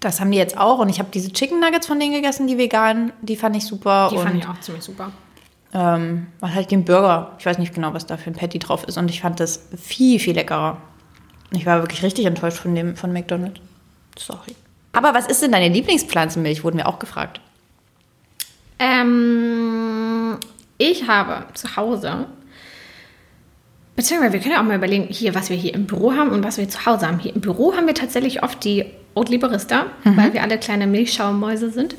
das 0.00 0.18
haben 0.18 0.30
die 0.30 0.38
jetzt 0.38 0.56
auch 0.56 0.78
und 0.78 0.88
ich 0.88 0.98
habe 0.98 1.10
diese 1.12 1.30
Chicken 1.30 1.60
Nuggets 1.60 1.86
von 1.86 2.00
denen 2.00 2.14
gegessen, 2.14 2.46
die 2.46 2.56
veganen, 2.56 3.12
die 3.20 3.36
fand 3.36 3.54
ich 3.54 3.66
super. 3.66 4.08
Die 4.10 4.16
und 4.16 4.22
fand 4.22 4.36
ich 4.36 4.48
auch 4.48 4.58
ziemlich 4.60 4.82
super. 4.82 5.12
ähm, 5.74 6.26
was 6.40 6.54
halt 6.54 6.70
den 6.70 6.84
Burger, 6.84 7.32
ich 7.38 7.46
weiß 7.46 7.58
nicht 7.58 7.74
genau, 7.74 7.92
was 7.92 8.06
da 8.06 8.16
für 8.16 8.30
ein 8.30 8.34
Patty 8.34 8.58
drauf 8.58 8.84
ist. 8.84 8.96
Und 8.96 9.10
ich 9.10 9.20
fand 9.20 9.40
das 9.40 9.68
viel, 9.76 10.18
viel 10.18 10.34
leckerer. 10.34 10.78
Ich 11.52 11.66
war 11.66 11.80
wirklich 11.82 12.02
richtig 12.02 12.26
enttäuscht 12.26 12.58
von 12.58 12.74
dem 12.74 12.96
von 12.96 13.12
McDonald's. 13.12 13.60
Sorry. 14.18 14.54
Aber 14.92 15.14
was 15.14 15.26
ist 15.26 15.42
denn 15.42 15.52
deine 15.52 15.68
Lieblingspflanzenmilch? 15.68 16.64
Wurden 16.64 16.78
wir 16.78 16.88
auch 16.88 16.98
gefragt. 16.98 17.40
Ähm, 18.78 20.38
ich 20.80 21.06
habe 21.06 21.44
zu 21.54 21.76
Hause, 21.76 22.26
beziehungsweise 23.96 24.32
wir 24.32 24.40
können 24.40 24.54
ja 24.54 24.60
auch 24.60 24.64
mal 24.66 24.76
überlegen, 24.76 25.06
hier, 25.10 25.34
was 25.34 25.50
wir 25.50 25.56
hier 25.56 25.74
im 25.74 25.86
Büro 25.86 26.12
haben 26.12 26.30
und 26.30 26.42
was 26.42 26.58
wir 26.58 26.68
zu 26.68 26.86
Hause 26.86 27.06
haben. 27.06 27.18
Hier 27.18 27.34
im 27.34 27.40
Büro 27.40 27.74
haben 27.76 27.86
wir 27.86 27.94
tatsächlich 27.94 28.42
oft 28.42 28.64
die 28.64 28.86
Oatly 29.14 29.38
Barista, 29.38 29.86
weil 30.04 30.32
wir 30.32 30.42
alle 30.42 30.58
kleine 30.58 30.86
Milchschaumäuse 30.86 31.70
sind. 31.70 31.96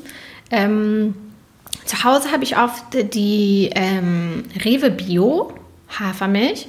Ähm, 0.50 1.14
zu 1.84 2.04
Hause 2.04 2.32
habe 2.32 2.44
ich 2.44 2.56
oft 2.58 2.84
die 3.14 3.70
ähm, 3.74 4.44
Rewe 4.64 4.90
Bio 4.90 5.52
Hafermilch. 5.88 6.68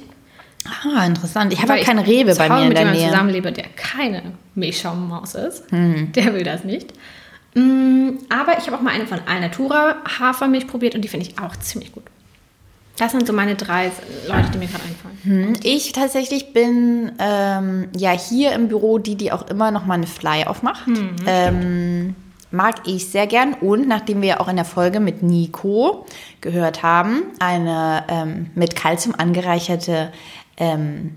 Ah, 0.64 1.04
interessant. 1.04 1.52
Ich 1.52 1.60
habe 1.60 1.78
ich 1.78 1.84
keine 1.84 2.06
Rewe 2.06 2.34
bei 2.34 2.48
mir 2.48 2.62
in 2.62 2.68
mit 2.68 2.76
der 2.76 2.84
jemandem 2.84 3.02
Nähe. 3.02 3.10
zusammenlebe, 3.10 3.52
der 3.52 3.66
keine 3.76 4.22
Milchschaummaus 4.54 5.34
ist. 5.34 5.70
Hm. 5.70 6.12
Der 6.12 6.32
will 6.34 6.44
das 6.44 6.64
nicht. 6.64 6.92
Mm, 7.54 8.18
Aber 8.28 8.58
ich 8.58 8.66
habe 8.66 8.76
auch 8.76 8.80
mal 8.82 8.92
eine 8.92 9.06
von 9.06 9.20
Alnatura 9.26 9.96
Hafermilch 10.18 10.66
probiert 10.66 10.94
und 10.94 11.02
die 11.02 11.08
finde 11.08 11.26
ich 11.26 11.38
auch 11.38 11.56
ziemlich 11.56 11.92
gut. 11.92 12.02
Das 12.96 13.10
sind 13.10 13.26
so 13.26 13.32
meine 13.32 13.56
drei 13.56 13.90
Leute, 14.28 14.50
die 14.52 14.58
mir 14.58 14.66
gerade 14.68 14.84
einfallen. 14.84 15.18
Hm, 15.24 15.52
Ich 15.64 15.90
tatsächlich 15.92 16.52
bin 16.52 17.10
ähm, 17.18 17.88
ja 17.96 18.12
hier 18.12 18.52
im 18.52 18.68
Büro 18.68 18.98
die, 18.98 19.16
die 19.16 19.32
auch 19.32 19.48
immer 19.48 19.70
noch 19.72 19.84
mal 19.84 19.94
eine 19.94 20.06
Fly 20.06 20.44
aufmacht. 20.46 20.84
ähm, 21.26 22.14
mag 22.52 22.86
ich 22.86 23.08
sehr 23.08 23.26
gern. 23.26 23.54
Und 23.54 23.88
nachdem 23.88 24.20
wir 24.22 24.28
ja 24.28 24.40
auch 24.40 24.46
in 24.46 24.54
der 24.54 24.64
Folge 24.64 25.00
mit 25.00 25.24
Nico 25.24 26.06
gehört 26.40 26.84
haben, 26.84 27.22
eine 27.40 28.04
ähm, 28.08 28.50
mit 28.54 28.76
Kalzium 28.76 29.14
angereicherte 29.18 30.12
ähm, 30.56 31.16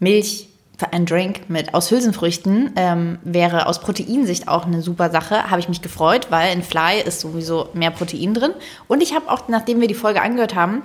Milch 0.00 0.48
einen 0.92 1.06
Drink 1.06 1.48
mit 1.48 1.74
aus 1.74 1.90
Hülsenfrüchten 1.90 2.72
ähm, 2.76 3.18
wäre 3.22 3.66
aus 3.66 3.80
Proteinsicht 3.80 4.48
auch 4.48 4.66
eine 4.66 4.82
super 4.82 5.10
Sache. 5.10 5.50
Habe 5.50 5.60
ich 5.60 5.68
mich 5.68 5.82
gefreut, 5.82 6.28
weil 6.30 6.52
in 6.52 6.62
Fly 6.62 7.00
ist 7.04 7.20
sowieso 7.20 7.68
mehr 7.74 7.90
Protein 7.90 8.34
drin. 8.34 8.52
Und 8.86 9.02
ich 9.02 9.14
habe 9.14 9.30
auch, 9.30 9.48
nachdem 9.48 9.80
wir 9.80 9.88
die 9.88 9.94
Folge 9.94 10.22
angehört 10.22 10.54
haben, 10.54 10.82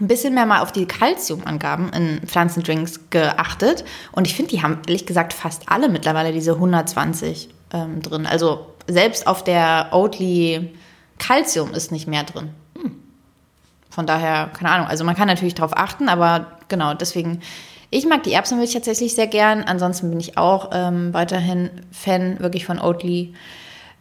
ein 0.00 0.08
bisschen 0.08 0.34
mehr 0.34 0.46
mal 0.46 0.60
auf 0.60 0.72
die 0.72 0.86
Kalziumangaben 0.86 1.90
in 1.90 2.20
Pflanzendrinks 2.26 3.08
geachtet. 3.10 3.84
Und 4.12 4.26
ich 4.26 4.34
finde, 4.34 4.50
die 4.50 4.62
haben 4.62 4.80
ehrlich 4.86 5.06
gesagt 5.06 5.32
fast 5.32 5.68
alle 5.68 5.88
mittlerweile 5.88 6.32
diese 6.32 6.52
120 6.52 7.48
ähm, 7.72 8.02
drin. 8.02 8.26
Also 8.26 8.66
selbst 8.86 9.26
auf 9.26 9.42
der 9.42 9.88
Oatly 9.92 10.74
Kalzium 11.18 11.72
ist 11.72 11.92
nicht 11.92 12.06
mehr 12.06 12.24
drin. 12.24 12.50
Von 13.96 14.06
daher, 14.06 14.50
keine 14.52 14.70
Ahnung. 14.70 14.88
Also 14.88 15.04
man 15.04 15.16
kann 15.16 15.26
natürlich 15.26 15.54
darauf 15.54 15.74
achten, 15.74 16.10
aber 16.10 16.58
genau, 16.68 16.92
deswegen, 16.92 17.40
ich 17.96 18.06
mag 18.06 18.22
die 18.24 18.32
Erbsenmilch 18.32 18.74
tatsächlich 18.74 19.14
sehr 19.14 19.26
gern. 19.26 19.62
Ansonsten 19.62 20.10
bin 20.10 20.20
ich 20.20 20.36
auch 20.36 20.70
ähm, 20.72 21.14
weiterhin 21.14 21.70
Fan 21.90 22.38
wirklich 22.40 22.66
von 22.66 22.78
Oatly. 22.78 23.32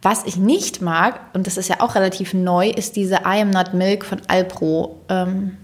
Was 0.01 0.25
ich 0.25 0.35
nicht 0.35 0.81
mag, 0.81 1.19
und 1.33 1.47
das 1.47 1.57
ist 1.57 1.69
ja 1.69 1.79
auch 1.79 1.95
relativ 1.95 2.33
neu, 2.33 2.69
ist 2.69 2.95
diese 2.95 3.15
I 3.25 3.41
Am 3.41 3.49
Not 3.49 3.73
Milk 3.73 4.05
von 4.05 4.21
Alpro. 4.27 5.01
Ähm, 5.09 5.57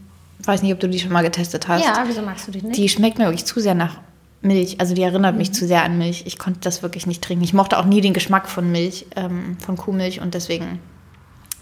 weiß 0.43 0.63
nicht, 0.63 0.73
ob 0.73 0.79
du 0.79 0.87
die 0.87 0.99
schon 0.99 1.11
mal 1.11 1.23
getestet 1.23 1.67
hast. 1.67 1.83
Ja, 1.83 2.03
wieso 2.07 2.21
magst 2.21 2.47
du 2.47 2.51
die 2.51 2.61
nicht? 2.61 2.77
Die 2.77 2.89
schmeckt 2.89 3.17
mir 3.17 3.25
wirklich 3.25 3.45
zu 3.45 3.59
sehr 3.59 3.75
nach 3.75 3.97
Milch. 4.41 4.79
Also 4.79 4.95
die 4.95 5.03
erinnert 5.03 5.35
mich 5.35 5.51
zu 5.51 5.67
sehr 5.67 5.83
an 5.83 5.97
Milch. 5.97 6.23
Ich 6.25 6.39
konnte 6.39 6.61
das 6.61 6.81
wirklich 6.81 7.05
nicht 7.05 7.21
trinken. 7.21 7.43
Ich 7.43 7.53
mochte 7.53 7.77
auch 7.77 7.85
nie 7.85 8.01
den 8.01 8.13
Geschmack 8.13 8.47
von 8.47 8.71
Milch, 8.71 9.05
ähm, 9.15 9.57
von 9.59 9.75
Kuhmilch 9.75 10.21
und 10.21 10.33
deswegen, 10.33 10.79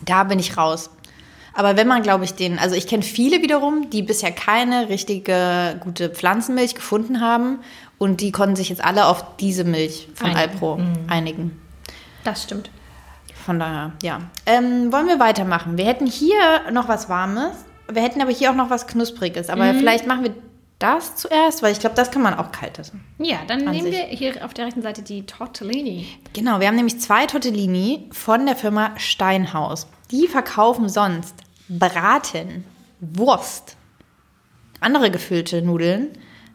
da 0.06 0.24
bin 0.24 0.40
ich 0.40 0.56
raus. 0.56 0.92
Aber 1.60 1.76
wenn 1.76 1.90
man, 1.90 2.04
glaube 2.04 2.24
ich, 2.24 2.36
den, 2.36 2.58
also 2.58 2.74
ich 2.74 2.88
kenne 2.88 3.04
viele 3.04 3.42
wiederum, 3.42 3.90
die 3.90 4.02
bisher 4.02 4.32
keine 4.32 4.88
richtige 4.88 5.76
gute 5.82 6.10
Pflanzenmilch 6.10 6.74
gefunden 6.74 7.20
haben 7.20 7.60
und 7.98 8.22
die 8.22 8.32
konnten 8.32 8.56
sich 8.56 8.70
jetzt 8.70 8.82
alle 8.82 9.08
auf 9.08 9.36
diese 9.42 9.66
Milch 9.66 10.08
von 10.16 10.30
Einigen. 10.30 10.40
Alpro 10.40 10.80
einigen. 11.10 11.62
Das 12.24 12.44
stimmt. 12.44 12.70
Von 13.46 13.60
daher, 13.60 13.92
ja. 14.02 14.22
Ähm, 14.46 14.94
wollen 14.94 15.08
wir 15.08 15.20
weitermachen? 15.20 15.78
Wir 15.78 15.84
hätten 15.84 16.08
hier 16.08 16.72
noch 16.72 16.88
was 16.88 17.10
Warmes. 17.10 17.52
Wir 17.92 18.04
hätten 18.04 18.22
aber 18.22 18.32
hier 18.32 18.52
auch 18.52 18.56
noch 18.56 18.70
was 18.70 18.88
Knuspriges. 18.88 19.50
Aber 19.50 19.74
vielleicht 19.74 20.08
machen 20.08 20.24
wir 20.24 20.34
das 20.80 21.18
zuerst, 21.18 21.62
weil 21.62 21.74
ich 21.74 21.82
glaube, 21.82 21.98
das 21.98 22.10
kann 22.10 22.22
man 22.22 22.36
auch 22.36 22.54
kalt 22.54 22.80
essen. 22.80 23.04
Ja, 23.18 23.40
dann 23.48 23.68
An 23.68 23.74
nehmen 23.74 23.92
sich. 23.92 23.98
wir 23.98 24.06
hier 24.06 24.46
auf 24.46 24.54
der 24.54 24.68
rechten 24.68 24.82
Seite 24.82 25.02
die 25.02 25.26
Tortellini. 25.26 26.08
Genau, 26.32 26.62
wir 26.62 26.68
haben 26.68 26.78
nämlich 26.78 27.02
zwei 27.02 27.26
Tortellini 27.26 28.08
von 28.14 28.46
der 28.46 28.56
Firma 28.56 28.92
Steinhaus. 28.96 29.88
Die 30.10 30.28
verkaufen 30.28 30.88
sonst 30.88 31.36
Braten, 31.70 32.66
Wurst, 33.00 33.78
andere 34.80 35.12
gefüllte 35.12 35.62
Nudeln, 35.62 36.10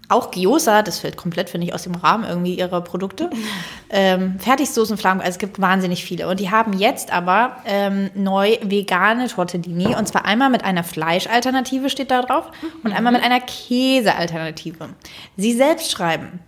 auch 0.09 0.31
Gyoza, 0.31 0.83
das 0.83 0.99
fällt 0.99 1.17
komplett, 1.17 1.49
finde 1.49 1.67
ich, 1.67 1.75
aus 1.75 1.85
dem 1.85 1.95
Rahmen 1.95 2.25
irgendwie 2.25 2.55
ihrer 2.55 2.83
Produkte. 2.83 3.31
ähm, 3.91 4.39
Fertigsoßen, 4.39 4.99
Fladen, 4.99 5.21
also 5.21 5.31
es 5.31 5.39
gibt 5.39 5.61
wahnsinnig 5.61 6.05
viele. 6.05 6.29
Und 6.29 6.41
die 6.41 6.51
haben 6.51 6.75
jetzt 6.75 7.11
aber 7.11 7.57
ähm, 7.65 8.11
neu 8.15 8.59
vegane 8.63 9.29
Tortellini. 9.29 9.97
Und 9.97 10.07
zwar 10.07 10.27
einmal 10.27 10.51
mit 10.51 10.63
einer 10.63 10.85
Fleischalternative 10.85 11.89
steht 11.89 12.11
da 12.11 12.21
drauf 12.21 12.51
und 12.83 12.93
einmal 12.93 13.13
mit 13.13 13.23
einer 13.23 13.41
Käsealternative. 13.41 14.91
Sie 15.37 15.55
selbst 15.55 15.91
schreiben, 15.91 16.41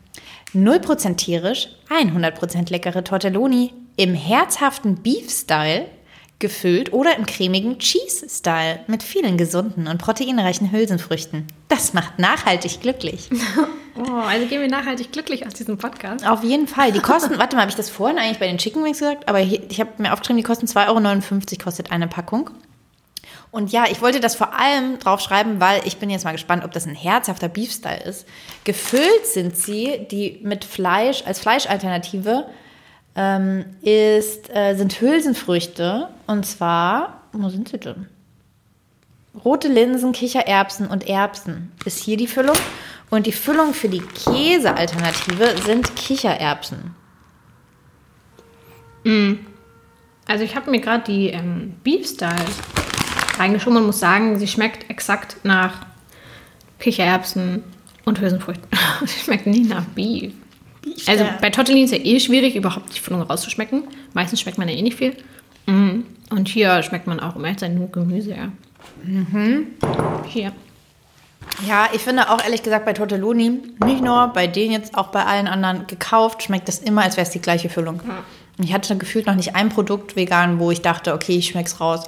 0% 0.55 1.17
tierisch, 1.17 1.69
100% 1.89 2.71
leckere 2.71 3.05
Tortelloni 3.05 3.73
im 3.97 4.15
herzhaften 4.15 4.97
Beef-Style 5.03 5.87
gefüllt 6.39 6.93
oder 6.93 7.17
im 7.17 7.27
cremigen 7.27 7.79
Cheese-Style 7.79 8.81
mit 8.87 9.03
vielen 9.03 9.39
gesunden 9.39 9.89
und 9.89 9.99
proteinreichen 9.99 10.71
Hülsenfrüchten. 10.71 11.47
Das 11.69 11.95
macht 11.95 12.19
nachhaltig 12.19 12.81
glücklich. 12.81 13.29
Oh, 13.99 14.13
also 14.13 14.47
gehen 14.47 14.61
wir 14.61 14.69
nachhaltig 14.69 15.11
glücklich 15.11 15.47
aus 15.47 15.55
diesem 15.55 15.79
Podcast. 15.79 16.27
Auf 16.27 16.45
jeden 16.45 16.69
Fall. 16.69 16.93
Die 16.93 17.01
kosten, 17.01 17.39
warte 17.39 17.57
mal, 17.57 17.63
habe 17.63 17.71
ich 17.71 17.77
das 17.77 17.89
vorhin 17.89 18.19
eigentlich 18.19 18.39
bei 18.39 18.47
den 18.47 18.59
Chicken 18.59 18.85
Wings 18.85 18.99
gesagt? 18.99 19.27
Aber 19.27 19.39
hier, 19.39 19.63
ich 19.71 19.81
habe 19.81 19.91
mir 19.97 20.13
aufgeschrieben, 20.13 20.37
die 20.37 20.43
kosten 20.47 20.67
2,59 20.67 21.53
Euro 21.53 21.65
kostet 21.65 21.91
eine 21.91 22.07
Packung. 22.07 22.51
Und 23.51 23.73
ja, 23.73 23.85
ich 23.91 24.03
wollte 24.03 24.21
das 24.21 24.35
vor 24.35 24.53
allem 24.55 24.99
draufschreiben, 24.99 25.61
weil 25.61 25.81
ich 25.87 25.97
bin 25.97 26.11
jetzt 26.11 26.27
mal 26.27 26.33
gespannt, 26.33 26.63
ob 26.63 26.73
das 26.73 26.87
ein 26.87 26.95
herzhafter 26.95 27.49
Beef-Style 27.49 28.03
ist. 28.05 28.27
Gefüllt 28.65 29.27
sind 29.27 29.57
sie, 29.57 30.07
die 30.11 30.41
mit 30.43 30.67
Fleisch, 30.67 31.23
als 31.25 31.41
Fleischalternative, 31.41 32.47
ähm, 33.17 33.65
ist, 33.83 34.55
äh, 34.55 34.75
sind 34.77 35.01
Hülsenfrüchte. 35.01 36.09
Und 36.27 36.47
zwar, 36.47 37.23
wo 37.33 37.49
sind 37.49 37.69
sie 37.69 37.79
denn? 37.79 38.07
Rote 39.45 39.69
Linsen, 39.69 40.13
Kichererbsen 40.13 40.87
und 40.87 41.09
Erbsen 41.09 41.73
ist 41.85 41.99
hier 41.99 42.17
die 42.17 42.27
Füllung. 42.27 42.57
Und 43.11 43.27
die 43.27 43.33
Füllung 43.33 43.73
für 43.73 43.89
die 43.89 44.01
Käsealternative 44.01 45.57
sind 45.65 45.95
Kichererbsen. 45.97 46.95
Also 50.27 50.43
ich 50.43 50.57
habe 50.57 50.71
mir 50.71 50.81
gerade 50.81 51.05
die 51.05 51.29
ähm, 51.29 51.75
Beef 51.85 52.09
Style 52.09 52.35
reingeschoben 53.39 53.79
und 53.79 53.87
muss 53.87 54.01
sagen, 54.01 54.39
sie 54.39 54.49
schmeckt 54.49 54.91
exakt 54.91 55.37
nach 55.45 55.87
Kichererbsen 56.81 57.63
und 58.05 58.21
Hülsenfrüchten. 58.21 58.67
sie 59.07 59.21
schmeckt 59.21 59.47
nie 59.47 59.63
nach 59.63 59.85
Beef. 59.85 60.33
Also 61.07 61.25
bei 61.41 61.51
Tortellini 61.51 61.85
ist 61.85 61.93
ja 61.93 61.99
eh 61.99 62.21
schwierig, 62.21 62.57
überhaupt 62.57 62.95
die 62.95 63.01
Füllung 63.01 63.23
rauszuschmecken. 63.23 63.85
Meistens 64.15 64.41
schmeckt 64.41 64.59
man 64.59 64.69
ja 64.69 64.75
eh 64.75 64.83
nicht 64.83 64.97
viel. 64.97 65.17
Mm. 65.67 66.03
Und 66.31 66.49
hier 66.49 66.83
schmeckt 66.83 67.07
man 67.07 67.21
auch, 67.21 67.35
zu 67.35 67.43
sein, 67.59 67.75
nur 67.75 67.91
Gemüse, 67.91 68.31
ja. 68.31 68.53
Hier. 70.27 70.53
Ja, 71.67 71.89
ich 71.93 72.01
finde 72.01 72.31
auch 72.31 72.43
ehrlich 72.43 72.63
gesagt 72.63 72.85
bei 72.85 72.93
Tortelloni, 72.93 73.63
nicht 73.85 74.03
nur 74.03 74.29
bei 74.29 74.47
denen 74.47 74.73
jetzt, 74.73 74.97
auch 74.97 75.09
bei 75.09 75.25
allen 75.25 75.47
anderen 75.47 75.87
gekauft, 75.87 76.43
schmeckt 76.43 76.69
das 76.69 76.79
immer, 76.81 77.03
als 77.03 77.17
wäre 77.17 77.27
es 77.27 77.33
die 77.33 77.41
gleiche 77.41 77.69
Füllung. 77.69 78.01
Und 78.59 78.65
Ich 78.65 78.73
hatte 78.73 78.97
gefühlt 78.97 79.27
noch 79.27 79.35
nicht 79.35 79.55
ein 79.55 79.69
Produkt 79.69 80.17
vegan, 80.17 80.59
wo 80.59 80.71
ich 80.71 80.83
dachte, 80.83 81.15
okay, 81.15 81.37
ich 81.37 81.49
schmeck's 81.49 81.81
raus. 81.81 82.05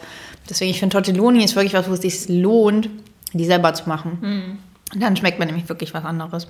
Deswegen, 0.49 0.71
ich 0.71 0.81
finde 0.81 0.95
Tortelloni 0.95 1.45
ist 1.45 1.55
wirklich 1.55 1.75
was, 1.75 1.89
wo 1.89 1.93
es 1.93 2.01
sich 2.01 2.29
lohnt, 2.29 2.89
die 3.33 3.45
selber 3.45 3.75
zu 3.75 3.89
machen. 3.89 4.59
Und 4.95 5.03
dann 5.03 5.17
schmeckt 5.17 5.39
man 5.39 5.49
nämlich 5.49 5.69
wirklich 5.69 5.95
was 5.95 6.05
anderes. 6.05 6.49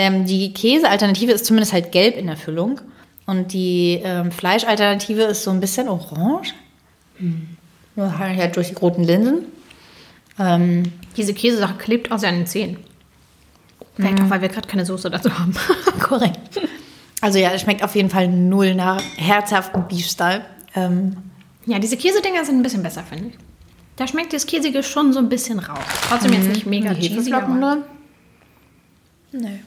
Ähm, 0.00 0.24
die 0.24 0.54
Käsealternative 0.54 1.32
ist 1.32 1.44
zumindest 1.44 1.74
halt 1.74 1.92
gelb 1.92 2.16
in 2.16 2.26
der 2.26 2.38
Füllung. 2.38 2.80
Und 3.26 3.52
die 3.52 4.00
ähm, 4.02 4.32
Fleischalternative 4.32 5.24
ist 5.24 5.44
so 5.44 5.50
ein 5.50 5.60
bisschen 5.60 5.90
orange. 5.90 6.54
Nur 7.96 8.18
halt 8.18 8.56
durch 8.56 8.68
die 8.68 8.74
roten 8.76 9.04
Linsen. 9.04 9.44
Ähm, 10.38 10.84
Diese 11.18 11.34
Käsesache 11.34 11.74
klebt 11.74 12.10
auch 12.10 12.18
sehr 12.18 12.30
an 12.30 12.36
den 12.36 12.46
Zähnen. 12.46 12.78
Vielleicht 13.94 14.22
auch, 14.22 14.30
weil 14.30 14.40
wir 14.40 14.48
gerade 14.48 14.66
keine 14.66 14.86
Soße 14.86 15.10
dazu 15.10 15.38
haben. 15.38 15.52
Korrekt. 16.00 16.62
Also 17.20 17.38
ja, 17.38 17.50
es 17.52 17.60
schmeckt 17.60 17.84
auf 17.84 17.94
jeden 17.94 18.08
Fall 18.08 18.26
null 18.26 18.74
nach 18.74 19.02
herzhaften 19.18 19.86
Beef-Style. 19.86 20.46
Ähm, 20.74 21.18
ja, 21.66 21.78
diese 21.78 21.98
Käsedinger 21.98 22.42
sind 22.46 22.56
ein 22.56 22.62
bisschen 22.62 22.82
besser, 22.82 23.02
finde 23.02 23.26
ich. 23.28 23.34
Da 23.96 24.06
schmeckt 24.06 24.32
das 24.32 24.46
Käsige 24.46 24.82
schon 24.82 25.12
so 25.12 25.18
ein 25.18 25.28
bisschen 25.28 25.58
raus. 25.58 25.84
Trotzdem 26.08 26.32
jetzt 26.32 26.48
nicht 26.48 26.64
mega 26.64 26.94
cheesy? 26.94 27.30
Nö. 29.32 29.58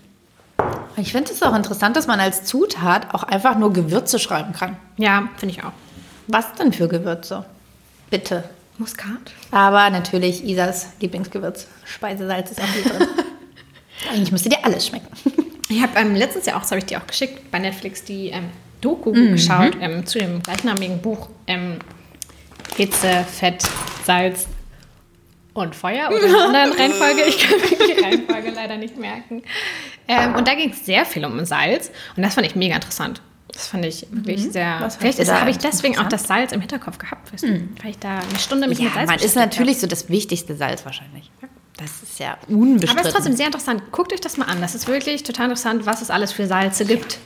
Ich 0.97 1.11
finde 1.11 1.31
es 1.31 1.41
auch 1.41 1.55
interessant, 1.55 1.95
dass 1.95 2.07
man 2.07 2.19
als 2.19 2.43
Zutat 2.43 3.13
auch 3.13 3.23
einfach 3.23 3.57
nur 3.57 3.73
Gewürze 3.73 4.19
schreiben 4.19 4.53
kann. 4.53 4.77
Ja, 4.97 5.29
finde 5.37 5.55
ich 5.55 5.63
auch. 5.63 5.71
Was 6.27 6.53
denn 6.53 6.71
für 6.71 6.87
Gewürze? 6.87 7.45
Bitte. 8.09 8.43
Muskat? 8.77 9.33
Aber 9.51 9.89
natürlich 9.89 10.43
Isas 10.43 10.93
Lieblingsgewürz. 10.99 11.67
Speisesalz 11.85 12.51
ist 12.51 12.61
auch 12.61 12.67
hier 12.67 12.83
drin. 12.83 13.07
Eigentlich 14.11 14.31
müsste 14.31 14.49
dir 14.49 14.63
alles 14.63 14.87
schmecken. 14.87 15.07
Ich 15.69 15.81
habe 15.81 15.97
ähm, 15.97 16.15
letztens 16.15 16.45
ja 16.45 16.55
auch, 16.55 16.61
das 16.61 16.71
habe 16.71 16.79
ich 16.79 16.85
dir 16.85 16.99
auch 16.99 17.07
geschickt, 17.07 17.51
bei 17.51 17.59
Netflix 17.59 18.03
die 18.03 18.29
ähm, 18.29 18.49
Doku 18.81 19.11
geschaut 19.11 19.77
ähm, 19.79 20.05
zu 20.05 20.19
dem 20.19 20.43
gleichnamigen 20.43 20.99
Buch 21.01 21.29
ähm, 21.47 21.79
Hitze, 22.75 23.25
Fett, 23.31 23.63
Salz 24.05 24.47
und 25.53 25.75
Feuer 25.75 26.09
oder 26.09 26.25
in 26.25 26.35
anderen 26.35 26.73
Reihenfolge. 26.73 27.23
Ich 27.23 27.39
kann 27.39 27.59
mir 27.59 27.95
die 27.95 28.01
Reihenfolge 28.01 28.51
leider 28.55 28.77
nicht 28.77 28.97
merken. 28.97 29.43
Ähm, 30.07 30.35
und 30.35 30.47
da 30.47 30.55
ging 30.55 30.71
es 30.71 30.85
sehr 30.85 31.05
viel 31.05 31.23
um 31.25 31.43
Salz 31.45 31.91
und 32.17 32.23
das 32.23 32.33
fand 32.35 32.45
ich 32.47 32.55
mega 32.55 32.75
interessant. 32.75 33.21
Das 33.51 33.67
fand 33.67 33.85
ich 33.85 34.07
wirklich 34.09 34.51
sehr. 34.51 34.77
Was 34.79 34.95
Vielleicht 34.95 35.19
du 35.19 35.25
da 35.25 35.39
habe 35.41 35.51
ich 35.51 35.59
deswegen 35.59 35.97
auch 35.99 36.07
das 36.09 36.23
Salz 36.23 36.51
im 36.53 36.59
Hinterkopf 36.59 36.97
gehabt, 36.97 37.31
weißt 37.31 37.43
du? 37.43 37.69
weil 37.83 37.91
ich 37.91 37.99
da 37.99 38.17
eine 38.19 38.39
Stunde 38.39 38.67
mich 38.67 38.79
Ja, 38.79 38.85
mit 38.85 38.93
Salz 38.95 39.09
man 39.09 39.19
ist 39.19 39.35
natürlich 39.35 39.79
so 39.79 39.85
das 39.87 40.09
wichtigste 40.09 40.55
Salz 40.55 40.83
wahrscheinlich. 40.85 41.29
Das 41.77 42.01
ist 42.03 42.19
ja 42.19 42.37
unbestritten. 42.47 42.89
Aber 42.91 43.01
es 43.01 43.07
ist 43.07 43.13
trotzdem 43.13 43.35
sehr 43.35 43.45
interessant. 43.47 43.83
Guckt 43.91 44.11
euch 44.13 44.21
das 44.21 44.37
mal 44.37 44.45
an. 44.45 44.61
Das 44.61 44.75
ist 44.75 44.87
wirklich 44.87 45.23
total 45.23 45.45
interessant, 45.45 45.85
was 45.85 46.01
es 46.01 46.09
alles 46.09 46.31
für 46.31 46.47
Salze 46.47 46.85
gibt. 46.85 47.19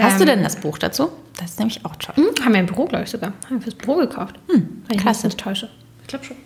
Hast 0.00 0.18
du 0.18 0.22
Ähm, 0.22 0.28
denn 0.28 0.42
das 0.42 0.56
Buch 0.56 0.78
dazu? 0.78 1.10
Das 1.38 1.50
ist 1.50 1.58
nämlich 1.58 1.84
auch 1.84 1.94
toll. 1.96 2.14
Hm, 2.16 2.44
haben 2.44 2.52
wir 2.52 2.60
im 2.60 2.66
Büro, 2.66 2.86
glaube 2.86 3.04
ich, 3.04 3.10
sogar. 3.10 3.32
Haben 3.46 3.56
wir 3.56 3.62
fürs 3.62 3.74
Büro 3.76 3.96
gekauft. 3.96 4.36
Hm, 4.48 4.82
Wenn 4.88 4.98
ich 4.98 5.04
mich 5.04 5.22
nicht 5.24 5.38
täusche. 5.38 5.70
Ich 6.02 6.06
glaube 6.08 6.24
schon. 6.24 6.36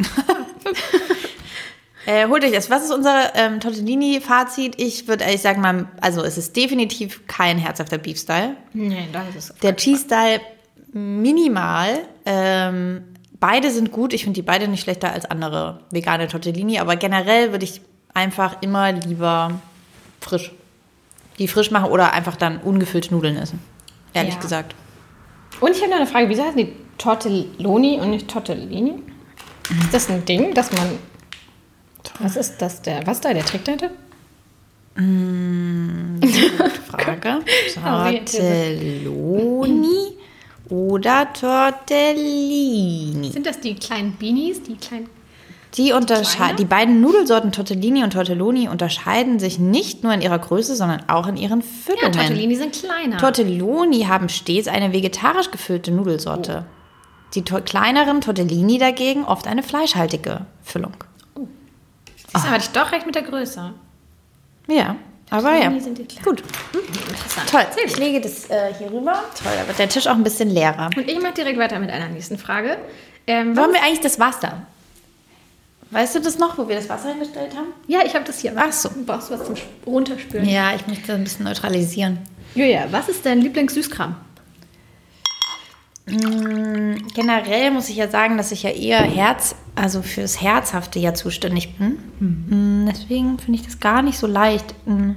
Äh, 2.06 2.28
holt 2.28 2.44
euch 2.44 2.52
das. 2.52 2.68
Was 2.70 2.84
ist 2.84 2.92
unser 2.92 3.34
ähm, 3.34 3.60
Tortellini-Fazit? 3.60 4.80
Ich 4.80 5.08
würde 5.08 5.24
ehrlich 5.24 5.40
sagen, 5.40 5.60
mal, 5.60 5.86
also 6.00 6.22
es 6.22 6.36
ist 6.36 6.54
definitiv 6.56 7.26
kein 7.26 7.58
herzhafter 7.58 7.98
Beef-Style. 7.98 8.56
Nee, 8.74 9.08
das 9.12 9.50
ist 9.50 9.62
Der 9.62 9.74
Cheese-Style 9.76 10.40
minimal. 10.92 12.00
Ähm, 12.26 13.02
beide 13.40 13.70
sind 13.70 13.90
gut. 13.90 14.12
Ich 14.12 14.24
finde 14.24 14.34
die 14.34 14.42
beide 14.42 14.68
nicht 14.68 14.82
schlechter 14.82 15.12
als 15.12 15.24
andere 15.24 15.80
vegane 15.90 16.28
Tortellini. 16.28 16.78
Aber 16.78 16.96
generell 16.96 17.52
würde 17.52 17.64
ich 17.64 17.80
einfach 18.12 18.56
immer 18.60 18.92
lieber 18.92 19.60
frisch. 20.20 20.52
Die 21.38 21.48
frisch 21.48 21.70
machen 21.70 21.90
oder 21.90 22.12
einfach 22.12 22.36
dann 22.36 22.58
ungefüllte 22.58 23.12
Nudeln 23.14 23.36
essen. 23.36 23.58
Ehrlich 24.12 24.34
Ja. 24.34 24.40
gesagt. 24.40 24.74
Und 25.60 25.72
ich 25.74 25.80
habe 25.80 25.90
noch 25.90 25.96
eine 25.96 26.06
Frage, 26.06 26.28
wieso 26.28 26.42
heißen 26.42 26.56
die 26.58 26.72
Tortelloni 26.98 27.98
und 28.00 28.10
nicht 28.10 28.28
Tortellini? 28.28 29.02
Ist 29.80 29.92
das 29.94 30.10
ein 30.10 30.24
Ding, 30.24 30.54
dass 30.54 30.70
man... 30.72 30.98
Was 32.20 32.36
ist 32.36 32.60
das, 32.62 32.82
der, 32.82 33.06
was 33.06 33.20
da 33.20 33.32
der 33.34 33.44
Trick 33.44 33.64
dahinter? 33.64 33.90
Frage. 36.88 37.40
Orientiert. 37.84 38.42
Tortelloni 39.04 40.16
oder 40.70 41.32
Tortellini? 41.32 43.30
Sind 43.32 43.46
das 43.46 43.60
die 43.60 43.74
kleinen 43.74 44.12
Beanies, 44.12 44.62
die 44.62 44.76
kleinen... 44.76 45.08
Die, 45.76 45.92
untersche- 45.92 46.54
die 46.54 46.64
beiden 46.66 47.00
Nudelsorten 47.00 47.50
Tortellini 47.50 48.04
und 48.04 48.12
Tortelloni 48.12 48.68
unterscheiden 48.68 49.40
sich 49.40 49.58
nicht 49.58 50.04
nur 50.04 50.14
in 50.14 50.20
ihrer 50.20 50.38
Größe, 50.38 50.76
sondern 50.76 51.02
auch 51.08 51.26
in 51.26 51.36
ihren 51.36 51.62
Ja, 51.62 51.66
Füllungen. 51.84 52.12
Tortellini 52.12 52.54
sind 52.54 52.74
kleiner. 52.74 53.16
Tortelloni 53.18 54.02
haben 54.04 54.28
stets 54.28 54.68
eine 54.68 54.92
vegetarisch 54.92 55.50
gefüllte 55.50 55.90
Nudelsorte. 55.90 56.64
Die 57.34 57.42
to 57.42 57.60
kleineren 57.60 58.20
Tortellini 58.20 58.78
dagegen 58.78 59.24
oft 59.24 59.48
eine 59.48 59.64
fleischhaltige 59.64 60.42
Füllung. 60.62 60.92
Siehst 62.34 62.46
du, 62.46 62.50
hatte 62.50 62.64
ich 62.64 62.70
doch 62.70 62.92
recht 62.92 63.06
mit 63.06 63.14
der 63.14 63.22
Größe. 63.22 63.72
Ja, 64.66 64.96
aber 65.30 65.52
ja. 65.52 65.60
Tortellini 65.62 65.80
sind 65.80 65.98
die 65.98 66.04
kleinen. 66.04 66.24
Gut, 66.24 66.42
Interessant. 66.72 67.50
toll. 67.50 67.66
Ich 67.86 67.96
lege 67.98 68.20
das 68.20 68.48
äh, 68.50 68.72
hier 68.78 68.90
rüber. 68.90 69.22
Toll, 69.42 69.52
da 69.58 69.66
wird 69.66 69.78
der 69.78 69.88
Tisch 69.88 70.06
auch 70.06 70.14
ein 70.14 70.22
bisschen 70.24 70.50
leerer. 70.50 70.90
Und 70.96 71.08
ich 71.08 71.20
mache 71.20 71.34
direkt 71.34 71.58
weiter 71.58 71.78
mit 71.78 71.90
einer 71.90 72.08
nächsten 72.08 72.38
Frage. 72.38 72.78
Ähm, 73.26 73.56
Wollen 73.56 73.72
wir 73.72 73.82
eigentlich 73.82 74.00
das 74.00 74.18
Wasser? 74.18 74.62
Weißt 75.90 76.14
du 76.16 76.20
das 76.20 76.38
noch, 76.38 76.58
wo 76.58 76.66
wir 76.68 76.76
das 76.76 76.88
Wasser 76.88 77.10
hingestellt 77.10 77.54
haben? 77.56 77.68
ja, 77.86 78.00
ich 78.04 78.14
habe 78.14 78.24
das 78.24 78.40
hier. 78.40 78.52
Ach 78.56 78.72
so. 78.72 78.88
Du 78.88 79.04
brauchst 79.04 79.30
was 79.30 79.44
zum 79.44 79.54
Sp- 79.54 79.68
Runterspülen. 79.86 80.48
Ja, 80.48 80.74
ich 80.74 80.86
möchte 80.88 81.06
das 81.06 81.16
ein 81.16 81.24
bisschen 81.24 81.44
neutralisieren. 81.44 82.18
Julia, 82.54 82.86
was 82.90 83.08
ist 83.08 83.24
dein 83.24 83.40
Lieblingssüßkram? 83.42 84.16
Generell 87.14 87.70
muss 87.70 87.88
ich 87.88 87.96
ja 87.96 88.08
sagen, 88.08 88.36
dass 88.36 88.52
ich 88.52 88.62
ja 88.62 88.70
eher 88.70 88.98
Herz, 89.02 89.54
also 89.74 90.02
fürs 90.02 90.40
Herzhafte 90.40 90.98
ja 90.98 91.14
zuständig 91.14 91.76
bin. 91.76 91.98
Mm, 92.20 92.86
Deswegen 92.90 93.38
finde 93.38 93.58
ich 93.60 93.64
das 93.66 93.80
gar 93.80 94.02
nicht 94.02 94.18
so 94.18 94.26
leicht. 94.26 94.74
Mm. 94.86 95.12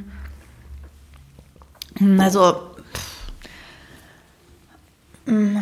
Mm, 2.00 2.20
Also, 2.20 2.56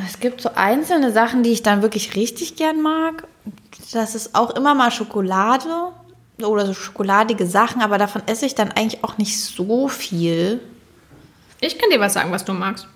es 0.07 0.19
gibt 0.19 0.41
so 0.41 0.49
einzelne 0.53 1.11
Sachen, 1.11 1.41
die 1.41 1.49
ich 1.49 1.63
dann 1.63 1.81
wirklich 1.81 2.15
richtig 2.15 2.55
gern 2.55 2.81
mag. 2.81 3.27
Das 3.91 4.13
ist 4.13 4.35
auch 4.35 4.51
immer 4.51 4.75
mal 4.75 4.91
Schokolade 4.91 5.91
oder 6.37 6.65
so 6.65 6.73
schokoladige 6.73 7.47
Sachen, 7.47 7.81
aber 7.81 7.97
davon 7.97 8.21
esse 8.27 8.45
ich 8.45 8.55
dann 8.55 8.71
eigentlich 8.71 9.03
auch 9.03 9.17
nicht 9.17 9.39
so 9.39 9.87
viel. 9.87 10.59
Ich 11.61 11.79
kann 11.79 11.89
dir 11.89 11.99
was 11.99 12.13
sagen, 12.13 12.31
was 12.31 12.45
du 12.45 12.53
magst. 12.53 12.87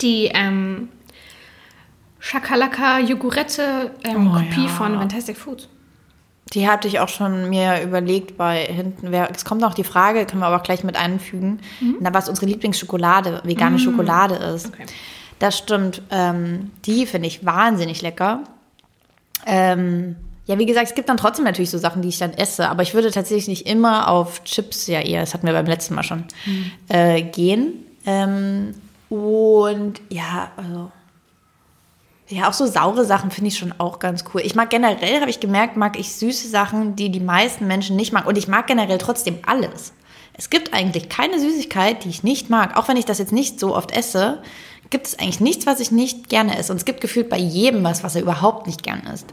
Die 0.00 0.26
ähm, 0.34 0.88
Shakalaka 2.24 3.00
Jogurette 3.00 3.90
ähm, 4.04 4.28
Oh, 4.28 4.34
Kopie 4.38 4.62
ja. 4.66 4.68
von 4.68 4.94
Fantastic 4.96 5.36
Foods. 5.36 5.68
Die 6.52 6.68
hatte 6.68 6.86
ich 6.86 7.00
auch 7.00 7.08
schon 7.08 7.50
mir 7.50 7.82
überlegt 7.82 8.36
bei 8.36 8.64
hinten. 8.64 9.10
Wer, 9.10 9.28
es 9.34 9.44
kommt 9.44 9.60
noch 9.60 9.74
die 9.74 9.82
Frage, 9.84 10.24
können 10.24 10.40
wir 10.40 10.46
aber 10.46 10.56
auch 10.58 10.62
gleich 10.62 10.84
mit 10.84 10.96
einfügen, 10.96 11.60
na, 12.00 12.14
was 12.14 12.28
unsere 12.28 12.46
Lieblingsschokolade, 12.46 13.40
vegane 13.44 13.78
Schokolade 13.78 14.36
ist. 14.36 14.66
Okay. 14.66 14.84
Das 15.40 15.58
stimmt. 15.58 16.02
Ähm, 16.10 16.70
die 16.84 17.06
finde 17.06 17.26
ich 17.26 17.44
wahnsinnig 17.44 18.02
lecker. 18.02 18.44
Ähm, 19.44 20.14
ja, 20.46 20.58
wie 20.58 20.66
gesagt, 20.66 20.88
es 20.88 20.94
gibt 20.94 21.08
dann 21.08 21.16
trotzdem 21.16 21.44
natürlich 21.44 21.70
so 21.70 21.78
Sachen, 21.78 22.02
die 22.02 22.08
ich 22.10 22.18
dann 22.18 22.32
esse, 22.34 22.68
aber 22.68 22.82
ich 22.82 22.94
würde 22.94 23.10
tatsächlich 23.10 23.48
nicht 23.48 23.66
immer 23.66 24.08
auf 24.08 24.44
Chips, 24.44 24.86
ja 24.86 25.00
eher, 25.00 25.20
das 25.22 25.34
hatten 25.34 25.46
wir 25.46 25.54
beim 25.54 25.66
letzten 25.66 25.94
Mal 25.94 26.02
schon, 26.04 26.24
äh, 26.88 27.22
gehen. 27.22 27.72
Ähm, 28.06 28.74
und 29.08 30.00
ja, 30.10 30.50
also 30.56 30.92
ja, 32.28 32.48
auch 32.48 32.52
so 32.52 32.66
saure 32.66 33.04
Sachen 33.04 33.30
finde 33.30 33.48
ich 33.48 33.58
schon 33.58 33.74
auch 33.78 33.98
ganz 33.98 34.24
cool. 34.32 34.42
Ich 34.44 34.54
mag 34.54 34.70
generell, 34.70 35.20
habe 35.20 35.30
ich 35.30 35.40
gemerkt, 35.40 35.76
mag 35.76 35.98
ich 35.98 36.12
süße 36.14 36.48
Sachen, 36.48 36.96
die 36.96 37.10
die 37.10 37.20
meisten 37.20 37.66
Menschen 37.66 37.96
nicht 37.96 38.12
mag. 38.12 38.26
Und 38.26 38.38
ich 38.38 38.48
mag 38.48 38.66
generell 38.66 38.98
trotzdem 38.98 39.38
alles. 39.44 39.92
Es 40.34 40.48
gibt 40.48 40.72
eigentlich 40.72 41.08
keine 41.08 41.38
Süßigkeit, 41.38 42.04
die 42.04 42.08
ich 42.08 42.22
nicht 42.22 42.48
mag. 42.48 42.76
Auch 42.76 42.88
wenn 42.88 42.96
ich 42.96 43.04
das 43.04 43.18
jetzt 43.18 43.32
nicht 43.32 43.60
so 43.60 43.76
oft 43.76 43.92
esse, 43.92 44.42
gibt 44.88 45.06
es 45.06 45.18
eigentlich 45.18 45.40
nichts, 45.40 45.66
was 45.66 45.80
ich 45.80 45.90
nicht 45.90 46.28
gerne 46.28 46.56
esse. 46.56 46.72
Und 46.72 46.78
es 46.78 46.84
gibt 46.84 47.00
gefühlt 47.00 47.28
bei 47.28 47.38
jedem 47.38 47.84
was, 47.84 48.02
was 48.02 48.14
er 48.14 48.22
überhaupt 48.22 48.66
nicht 48.66 48.82
gern 48.82 49.02
isst. 49.12 49.26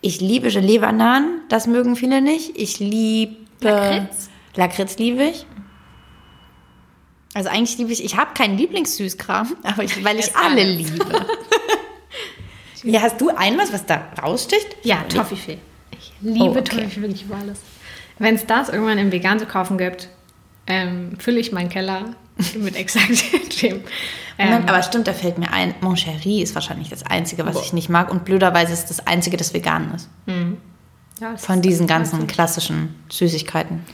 Ich 0.00 0.20
liebe 0.20 0.50
Gelee-Bananen, 0.50 1.40
das 1.48 1.66
mögen 1.66 1.96
viele 1.96 2.20
nicht. 2.20 2.56
Ich 2.56 2.78
liebe... 2.78 3.36
Lakritz? 3.60 4.28
Lakritz 4.54 4.98
liebe 4.98 5.24
ich. 5.24 5.46
Also 7.34 7.50
eigentlich 7.50 7.78
liebe 7.78 7.92
ich, 7.92 8.04
ich 8.04 8.16
habe 8.16 8.32
keinen 8.34 8.56
Lieblingssüßkram, 8.56 9.56
aber 9.62 9.84
ich, 9.84 10.04
weil 10.04 10.18
ich 10.18 10.34
alle 10.36 10.64
liebe. 10.64 11.04
Ja, 12.84 13.02
hast 13.02 13.20
du 13.20 13.30
ein 13.30 13.56
was, 13.58 13.72
was 13.72 13.86
da 13.86 14.02
raussticht? 14.22 14.66
Ja, 14.82 15.02
Toffifee. 15.08 15.58
Ich 15.92 16.12
liebe 16.20 16.44
Oh, 16.44 16.50
okay. 16.50 16.62
Toffifee 16.62 17.00
wirklich 17.02 17.22
über 17.24 17.36
alles. 17.36 17.58
Wenn 18.18 18.34
es 18.34 18.46
das 18.46 18.68
irgendwann 18.68 18.98
im 18.98 19.12
Vegan 19.12 19.38
zu 19.38 19.46
kaufen 19.46 19.78
gibt, 19.78 20.08
ähm, 20.66 21.12
fülle 21.18 21.40
ich 21.40 21.52
meinen 21.52 21.68
Keller 21.68 22.14
mit 22.56 22.76
exakt 22.76 23.10
dem. 23.62 23.82
Ähm, 24.38 24.64
aber 24.66 24.82
stimmt, 24.82 25.08
da 25.08 25.12
fällt 25.12 25.38
mir 25.38 25.52
ein, 25.52 25.74
Mon 25.80 25.96
Chéri 25.96 26.42
ist 26.42 26.54
wahrscheinlich 26.54 26.88
das 26.88 27.04
Einzige, 27.04 27.44
was 27.46 27.60
ich 27.62 27.72
nicht 27.72 27.88
mag. 27.88 28.10
Und 28.10 28.24
blöderweise 28.24 28.72
ist 28.72 28.86
das 28.90 29.04
Einzige, 29.06 29.36
das 29.36 29.52
vegan 29.54 29.92
ist. 29.94 30.08
ja, 31.20 31.32
das 31.32 31.44
Von 31.44 31.56
ist- 31.56 31.64
diesen 31.64 31.86
ganzen 31.88 32.26
klassischen 32.28 32.94
Süßigkeiten. 33.08 33.84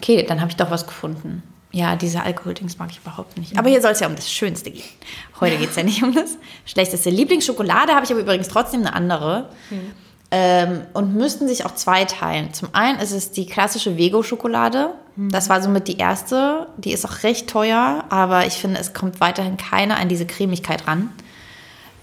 Okay, 0.00 0.22
dann 0.26 0.40
habe 0.40 0.50
ich 0.50 0.56
doch 0.56 0.70
was 0.70 0.86
gefunden. 0.86 1.42
Ja, 1.76 1.94
diese 1.94 2.22
Alkoholdings 2.22 2.78
mag 2.78 2.88
ich 2.90 2.96
überhaupt 3.04 3.36
nicht. 3.36 3.58
Aber 3.58 3.68
hier 3.68 3.82
soll 3.82 3.90
es 3.90 4.00
ja 4.00 4.06
um 4.06 4.16
das 4.16 4.32
Schönste 4.32 4.70
gehen. 4.70 4.82
Heute 5.40 5.58
geht 5.58 5.68
es 5.70 5.76
ja 5.76 5.82
nicht 5.82 6.02
um 6.02 6.14
das 6.14 6.38
Schlechteste. 6.64 7.10
Lieblingsschokolade 7.10 7.92
habe 7.92 8.02
ich 8.06 8.10
aber 8.10 8.20
übrigens 8.20 8.48
trotzdem 8.48 8.80
eine 8.80 8.94
andere. 8.94 9.50
Ähm, 10.30 10.80
und 10.94 11.14
müssten 11.14 11.46
sich 11.46 11.66
auch 11.66 11.74
zwei 11.74 12.06
teilen. 12.06 12.54
Zum 12.54 12.70
einen 12.72 12.98
ist 12.98 13.12
es 13.12 13.30
die 13.30 13.44
klassische 13.44 13.98
Vego-Schokolade. 13.98 14.94
Das 15.16 15.50
war 15.50 15.60
somit 15.60 15.86
die 15.86 15.98
erste. 15.98 16.66
Die 16.78 16.92
ist 16.92 17.04
auch 17.04 17.22
recht 17.24 17.46
teuer, 17.50 18.04
aber 18.08 18.46
ich 18.46 18.54
finde, 18.54 18.80
es 18.80 18.94
kommt 18.94 19.20
weiterhin 19.20 19.58
keiner 19.58 19.98
an 19.98 20.08
diese 20.08 20.24
Cremigkeit 20.24 20.86
ran. 20.86 21.10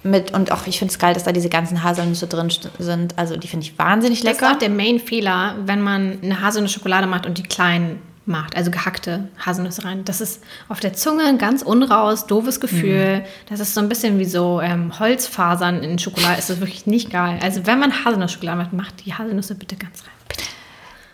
Mit, 0.04 0.34
und 0.36 0.52
auch 0.52 0.68
ich 0.68 0.78
finde 0.78 0.92
es 0.92 1.00
geil, 1.00 1.16
dass 1.16 1.24
da 1.24 1.32
diese 1.32 1.50
ganzen 1.50 1.82
Haselnüsse 1.82 2.28
drin 2.28 2.54
sind. 2.78 3.18
Also 3.18 3.38
die 3.38 3.48
finde 3.48 3.66
ich 3.66 3.80
wahnsinnig 3.80 4.22
Das 4.22 4.34
ist 4.34 4.42
lecker. 4.42 4.54
auch 4.54 4.60
der 4.60 4.70
Main-Fehler, 4.70 5.56
wenn 5.66 5.82
man 5.82 6.20
eine 6.22 6.42
Haselnuss-Schokolade 6.42 7.08
macht 7.08 7.26
und 7.26 7.40
die 7.40 7.44
klein 7.44 8.00
macht, 8.26 8.56
also 8.56 8.72
gehackte 8.72 9.28
Haselnüsse 9.38 9.84
rein. 9.84 10.06
Das 10.06 10.22
ist 10.22 10.42
auf 10.70 10.80
der 10.80 10.94
Zunge 10.94 11.26
ein 11.26 11.38
ganz 11.38 11.62
unraus, 11.62 12.26
doofes 12.26 12.60
Gefühl. 12.60 13.20
Mhm. 13.20 13.24
Das 13.50 13.60
ist 13.60 13.74
so 13.74 13.82
ein 13.82 13.90
bisschen 13.90 14.20
wie 14.20 14.26
so 14.26 14.62
ähm, 14.62 14.98
Holzfasern 15.00 15.84
in 15.84 16.00
Schokolade. 16.00 16.40
Ist 16.40 16.50
das 16.50 16.60
wirklich 16.60 16.86
nicht 16.86 17.10
geil. 17.10 17.40
Also 17.42 17.66
wenn 17.66 17.80
man 17.80 18.06
Haselnuss-Schokolade 18.06 18.58
macht, 18.58 18.74
macht 18.74 19.06
die 19.06 19.14
Haselnüsse 19.14 19.56
bitte 19.56 19.76
ganz 19.76 20.02
rein. 20.04 20.14
Bitte. 20.28 20.44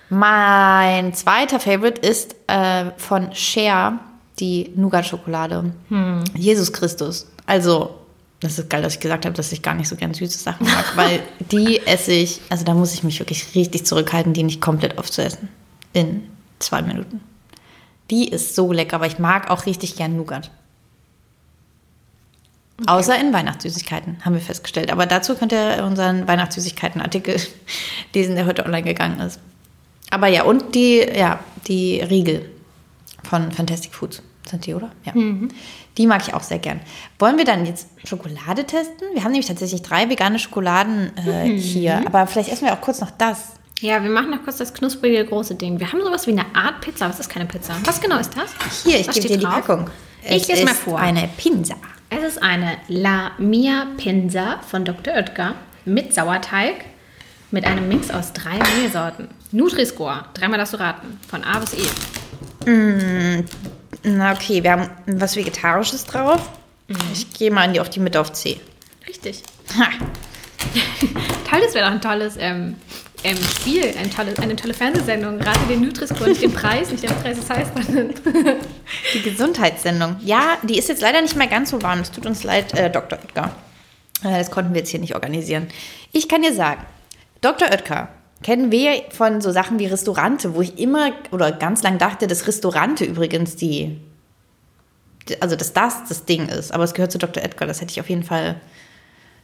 Mein 0.09 1.13
zweiter 1.13 1.59
Favorite 1.59 2.01
ist 2.01 2.35
äh, 2.47 2.85
von 2.97 3.33
Cher, 3.33 3.99
die 4.39 4.71
Nougat-Schokolade. 4.75 5.73
Jesus 6.35 6.71
Christus. 6.71 7.27
Also, 7.45 7.95
das 8.39 8.57
ist 8.57 8.69
geil, 8.69 8.81
dass 8.81 8.93
ich 8.93 8.99
gesagt 8.99 9.25
habe, 9.25 9.35
dass 9.35 9.51
ich 9.51 9.61
gar 9.61 9.75
nicht 9.75 9.89
so 9.89 9.95
gern 9.95 10.13
süße 10.13 10.39
Sachen 10.39 10.65
mag, 10.65 10.85
weil 10.95 11.21
die 11.51 11.85
esse 11.85 12.13
ich, 12.13 12.39
also 12.49 12.63
da 12.63 12.73
muss 12.73 12.93
ich 12.93 13.03
mich 13.03 13.19
wirklich 13.19 13.53
richtig 13.53 13.85
zurückhalten, 13.85 14.33
die 14.33 14.43
nicht 14.43 14.61
komplett 14.61 14.97
aufzuessen. 14.97 15.49
In 15.91 16.23
zwei 16.59 16.81
Minuten. 16.81 17.21
Die 18.09 18.27
ist 18.27 18.55
so 18.55 18.71
lecker, 18.71 18.95
aber 18.95 19.07
ich 19.07 19.19
mag 19.19 19.49
auch 19.49 19.65
richtig 19.65 19.95
gern 19.95 20.15
Nougat. 20.15 20.51
Außer 22.87 23.19
in 23.19 23.33
Weihnachtssüßigkeiten, 23.33 24.23
haben 24.23 24.33
wir 24.33 24.41
festgestellt. 24.41 24.91
Aber 24.91 25.05
dazu 25.05 25.35
könnt 25.35 25.51
ihr 25.51 25.83
unseren 25.85 26.27
Weihnachtssüßigkeiten-Artikel 26.27 27.39
lesen, 28.13 28.35
der 28.35 28.45
heute 28.45 28.65
online 28.65 28.83
gegangen 28.83 29.19
ist. 29.19 29.39
Aber 30.11 30.27
ja, 30.27 30.43
und 30.43 30.75
die, 30.75 30.99
ja, 30.99 31.39
die 31.67 31.99
Riegel 31.99 32.49
von 33.23 33.51
Fantastic 33.51 33.93
Foods 33.93 34.23
sind 34.49 34.65
die, 34.65 34.73
oder? 34.73 34.91
Ja. 35.03 35.13
Die 35.97 36.07
mag 36.07 36.21
ich 36.25 36.33
auch 36.33 36.41
sehr 36.41 36.57
gern. 36.57 36.79
Wollen 37.19 37.37
wir 37.37 37.45
dann 37.45 37.65
jetzt 37.65 37.89
Schokolade 38.05 38.65
testen? 38.65 39.07
Wir 39.13 39.23
haben 39.23 39.31
nämlich 39.31 39.47
tatsächlich 39.47 39.81
drei 39.81 40.09
vegane 40.09 40.39
Schokoladen 40.39 41.11
äh, 41.17 41.45
hier. 41.55 42.01
Aber 42.07 42.25
vielleicht 42.25 42.49
essen 42.49 42.65
wir 42.65 42.73
auch 42.73 42.81
kurz 42.81 43.01
noch 43.01 43.11
das. 43.11 43.58
Ja, 43.81 44.03
wir 44.03 44.09
machen 44.09 44.31
noch 44.31 44.43
kurz 44.43 44.57
das 44.57 44.73
knusprige 44.73 45.23
große 45.25 45.55
Ding. 45.55 45.79
Wir 45.79 45.91
haben 45.91 46.01
sowas 46.01 46.27
wie 46.27 46.31
eine 46.31 46.45
Art 46.53 46.81
Pizza, 46.81 47.05
aber 47.05 47.13
es 47.13 47.19
ist 47.21 47.29
keine 47.29 47.45
Pizza. 47.45 47.73
Was 47.85 48.01
genau 48.01 48.17
ist 48.19 48.31
das? 48.35 48.83
Hier, 48.83 48.99
ich 48.99 49.09
gebe 49.09 49.27
dir 49.27 49.37
die 49.37 49.43
drauf? 49.43 49.65
Packung. 49.65 49.89
Ich 50.23 50.41
Es 50.43 50.47
lese 50.49 50.65
mal 50.65 50.73
vor. 50.73 50.99
eine 50.99 51.29
Pinsa. 51.37 51.75
Es 52.09 52.23
ist 52.23 52.43
eine 52.43 52.77
La 52.89 53.31
Mia 53.37 53.87
Pinsa 53.97 54.59
von 54.69 54.83
Dr. 54.83 55.13
Oetker 55.13 55.55
mit 55.85 56.13
Sauerteig, 56.13 56.85
mit 57.51 57.63
einem 57.65 57.87
Mix 57.87 58.11
aus 58.11 58.33
drei 58.33 58.59
Mehlsorten. 58.81 59.29
Nutri-Score, 59.51 60.25
dreimal 60.33 60.57
darfst 60.59 60.73
du 60.73 60.79
raten, 60.79 61.17
von 61.29 61.43
A 61.43 61.59
bis 61.59 61.73
E. 61.73 63.43
Na 64.03 64.33
okay, 64.33 64.61
wir 64.61 64.71
haben 64.71 64.89
was 65.07 65.35
Vegetarisches 65.37 66.03
drauf. 66.05 66.49
Ich 67.13 67.31
gehe 67.33 67.49
mal 67.51 67.65
in 67.65 67.73
die, 67.73 67.79
auf 67.79 67.89
die 67.89 67.99
Mitte 67.99 68.19
auf 68.19 68.33
C. 68.33 68.59
Richtig. 69.07 69.43
Ha. 69.77 69.87
Toll, 71.49 71.61
das 71.63 71.73
wäre 71.73 71.85
doch 71.85 71.93
ein 71.93 72.01
tolles 72.01 72.35
ähm, 72.37 72.75
ähm, 73.23 73.37
Spiel, 73.37 73.93
ein 73.97 74.09
tolles, 74.11 74.39
eine 74.39 74.55
tolle 74.55 74.73
Fernsehsendung. 74.73 75.39
Rate 75.41 75.59
den 75.69 75.81
Nutri-Score, 75.81 76.29
nicht 76.29 76.41
den 76.41 76.53
Preis, 76.53 76.89
nicht 76.91 77.03
den 77.03 77.09
Preis, 77.15 77.37
heißt 77.49 77.71
dann. 77.75 78.13
Die 79.13 79.21
Gesundheitssendung. 79.21 80.15
Ja, 80.23 80.57
die 80.63 80.77
ist 80.77 80.89
jetzt 80.89 81.01
leider 81.01 81.21
nicht 81.21 81.35
mehr 81.35 81.47
ganz 81.47 81.69
so 81.71 81.81
warm. 81.81 81.99
Es 81.99 82.11
tut 82.11 82.25
uns 82.25 82.43
leid, 82.43 82.73
äh, 82.77 82.89
Dr. 82.89 83.19
Oetker. 83.19 83.55
Äh, 84.23 84.37
das 84.37 84.51
konnten 84.51 84.73
wir 84.73 84.79
jetzt 84.79 84.89
hier 84.89 84.99
nicht 84.99 85.15
organisieren. 85.15 85.67
Ich 86.11 86.27
kann 86.29 86.41
dir 86.41 86.53
sagen, 86.53 86.81
Dr. 87.41 87.69
Oetker 87.69 88.09
kennen 88.41 88.71
wir 88.71 89.03
von 89.11 89.41
so 89.41 89.51
Sachen 89.51 89.79
wie 89.79 89.85
Restaurante, 89.87 90.55
wo 90.55 90.61
ich 90.61 90.77
immer 90.79 91.11
oder 91.31 91.51
ganz 91.51 91.83
lang 91.83 91.97
dachte, 91.97 92.25
dass 92.27 92.47
Restaurante 92.47 93.03
übrigens 93.05 93.55
die, 93.57 93.99
die- 95.27 95.41
also 95.41 95.55
dass 95.57 95.73
das 95.73 96.07
das 96.07 96.25
Ding 96.25 96.47
ist. 96.47 96.71
Aber 96.73 96.83
es 96.85 96.93
gehört 96.93 97.11
zu 97.11 97.17
Dr. 97.17 97.43
Oetker. 97.43 97.65
Das 97.67 97.81
hätte 97.81 97.91
ich 97.91 97.99
auf 97.99 98.09
jeden 98.09 98.23
Fall 98.23 98.55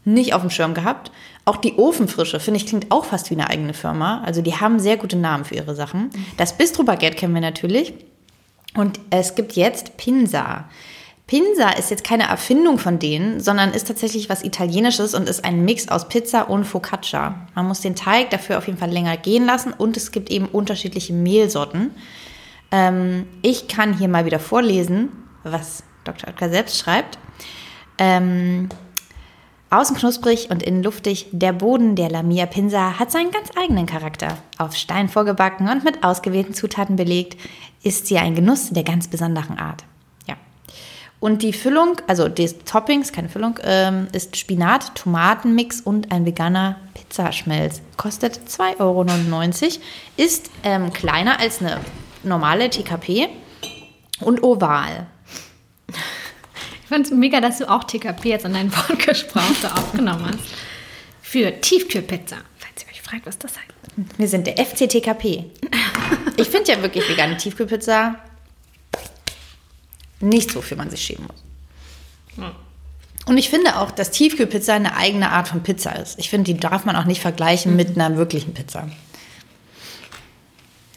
nicht 0.06 0.34
auf 0.34 0.42
dem 0.42 0.50
Schirm 0.50 0.74
gehabt. 0.74 1.12
Auch 1.44 1.58
die 1.58 1.78
Ofenfrische, 1.78 2.40
finde 2.40 2.60
ich, 2.60 2.66
klingt 2.66 2.92
auch 2.92 3.06
fast 3.06 3.30
wie 3.30 3.36
eine 3.36 3.50
eigene 3.50 3.74
Firma. 3.74 4.22
Also 4.24 4.42
die 4.42 4.56
haben 4.56 4.80
sehr 4.80 4.98
gute 4.98 5.18
Namen 5.18 5.46
für 5.46 5.56
ihre 5.56 5.76
Sachen. 5.76 6.10
Das 6.38 6.58
Bistro 6.58 6.84
Baguette 6.84 7.18
kennen 7.18 7.34
wir 7.34 7.42
natürlich. 7.42 7.94
Und 8.76 9.00
es 9.10 9.36
gibt 9.36 9.54
jetzt 9.54 9.98
Pinsa. 9.98 10.66
Pinsa 11.28 11.72
ist 11.72 11.90
jetzt 11.90 12.04
keine 12.04 12.30
Erfindung 12.30 12.78
von 12.78 13.00
denen, 13.00 13.40
sondern 13.40 13.72
ist 13.72 13.88
tatsächlich 13.88 14.30
was 14.30 14.44
Italienisches 14.44 15.16
und 15.16 15.28
ist 15.28 15.44
ein 15.44 15.66
Mix 15.66 15.88
aus 15.88 16.08
Pizza 16.08 16.50
und 16.50 16.66
Focaccia. 16.66 17.48
Man 17.56 17.68
muss 17.68 17.82
den 17.82 17.96
Teig 17.96 18.30
dafür 18.30 18.60
auf 18.60 18.68
jeden 18.68 18.78
Fall 18.78 18.92
länger 18.92 19.18
gehen 19.18 19.46
lassen 19.46 19.74
und 19.74 19.98
es 19.98 20.12
gibt 20.12 20.30
eben 20.30 20.46
unterschiedliche 20.46 21.14
Mehlsorten. 21.14 21.92
Ähm, 22.72 23.26
ich 23.42 23.68
kann 23.68 23.98
hier 23.98 24.08
mal 24.08 24.26
wieder 24.26 24.40
vorlesen, 24.40 25.10
was 25.44 25.84
Dr. 26.04 26.30
Oetker 26.30 26.50
selbst 26.50 26.78
schreibt. 26.78 27.18
Ähm, 27.98 28.70
Außen 29.76 29.98
knusprig 29.98 30.50
und 30.50 30.64
innen 30.64 30.84
luftig, 30.84 31.28
der 31.32 31.52
Boden 31.52 31.98
der 31.98 32.10
Lamia 32.10 32.46
Pinsa 32.46 32.98
hat 32.98 33.12
seinen 33.12 33.32
ganz 33.32 33.50
eigenen 33.58 33.86
Charakter. 33.86 34.38
Auf 34.58 34.76
Stein 34.76 35.10
vorgebacken 35.10 35.68
und 35.68 35.84
mit 35.84 36.02
ausgewählten 36.02 36.54
Zutaten 36.54 36.96
belegt, 36.96 37.38
ist 37.84 38.08
sie 38.08 38.18
ein 38.18 38.36
Genuss 38.36 38.70
der 38.70 38.84
ganz 38.84 39.10
besonderen 39.10 39.58
Art. 39.60 39.84
Ja. 40.28 40.36
Und 41.20 41.42
die 41.42 41.52
Füllung, 41.52 41.98
also 42.08 42.30
die 42.30 42.48
Toppings, 42.48 43.12
keine 43.12 43.28
Füllung, 43.28 43.60
ähm, 43.64 44.08
ist 44.14 44.38
Spinat, 44.38 44.96
Tomatenmix 44.96 45.82
und 45.82 46.10
ein 46.10 46.26
veganer 46.26 46.78
Pizzaschmelz. 46.94 47.82
Kostet 47.98 48.40
2,99 48.48 48.80
Euro. 48.80 49.72
Ist 50.16 50.52
ähm, 50.64 50.94
kleiner 50.94 51.42
als 51.42 51.60
eine 51.60 51.82
normale 52.24 52.70
TKP 52.70 53.28
und 54.22 54.42
oval. 54.42 55.08
Ich 56.96 56.98
fand 56.98 57.08
es 57.08 57.12
mega, 57.12 57.42
dass 57.42 57.58
du 57.58 57.70
auch 57.70 57.84
TKP 57.84 58.30
jetzt 58.30 58.46
an 58.46 58.54
deinen 58.54 58.74
Wortgespräch 58.90 59.66
aufgenommen 59.76 60.28
hast. 60.28 60.40
Für 61.22 61.60
Tiefkühlpizza. 61.60 62.38
Falls 62.58 62.84
ihr 62.84 62.90
euch 62.90 63.02
fragt, 63.02 63.26
was 63.26 63.38
das 63.38 63.52
heißt. 63.58 64.18
Wir 64.18 64.30
sind 64.30 64.48
der 64.48 64.58
FCTKP. 64.66 65.44
Ich 66.38 66.48
finde 66.48 66.72
ja 66.72 66.82
wirklich 66.82 67.10
vegane 67.10 67.36
Tiefkühlpizza 67.36 68.16
nicht 70.22 70.52
so, 70.52 70.62
für 70.62 70.78
man 70.78 70.90
sich 70.90 71.02
schämen 71.02 71.28
muss. 71.28 72.54
Und 73.26 73.38
ich 73.38 73.50
finde 73.50 73.78
auch, 73.78 73.92
dass 73.92 74.12
Tiefkühlpizza 74.12 74.76
eine 74.76 74.96
eigene 74.96 75.32
Art 75.32 75.50
von 75.50 75.64
Pizza 75.64 75.92
ist. 75.98 76.18
Ich 76.18 76.30
finde, 76.30 76.54
die 76.54 76.58
darf 76.58 76.86
man 76.86 76.96
auch 76.96 77.04
nicht 77.04 77.22
vergleichen 77.22 77.76
mit 77.76 77.98
einer 77.98 78.16
wirklichen 78.16 78.54
Pizza. 78.54 78.88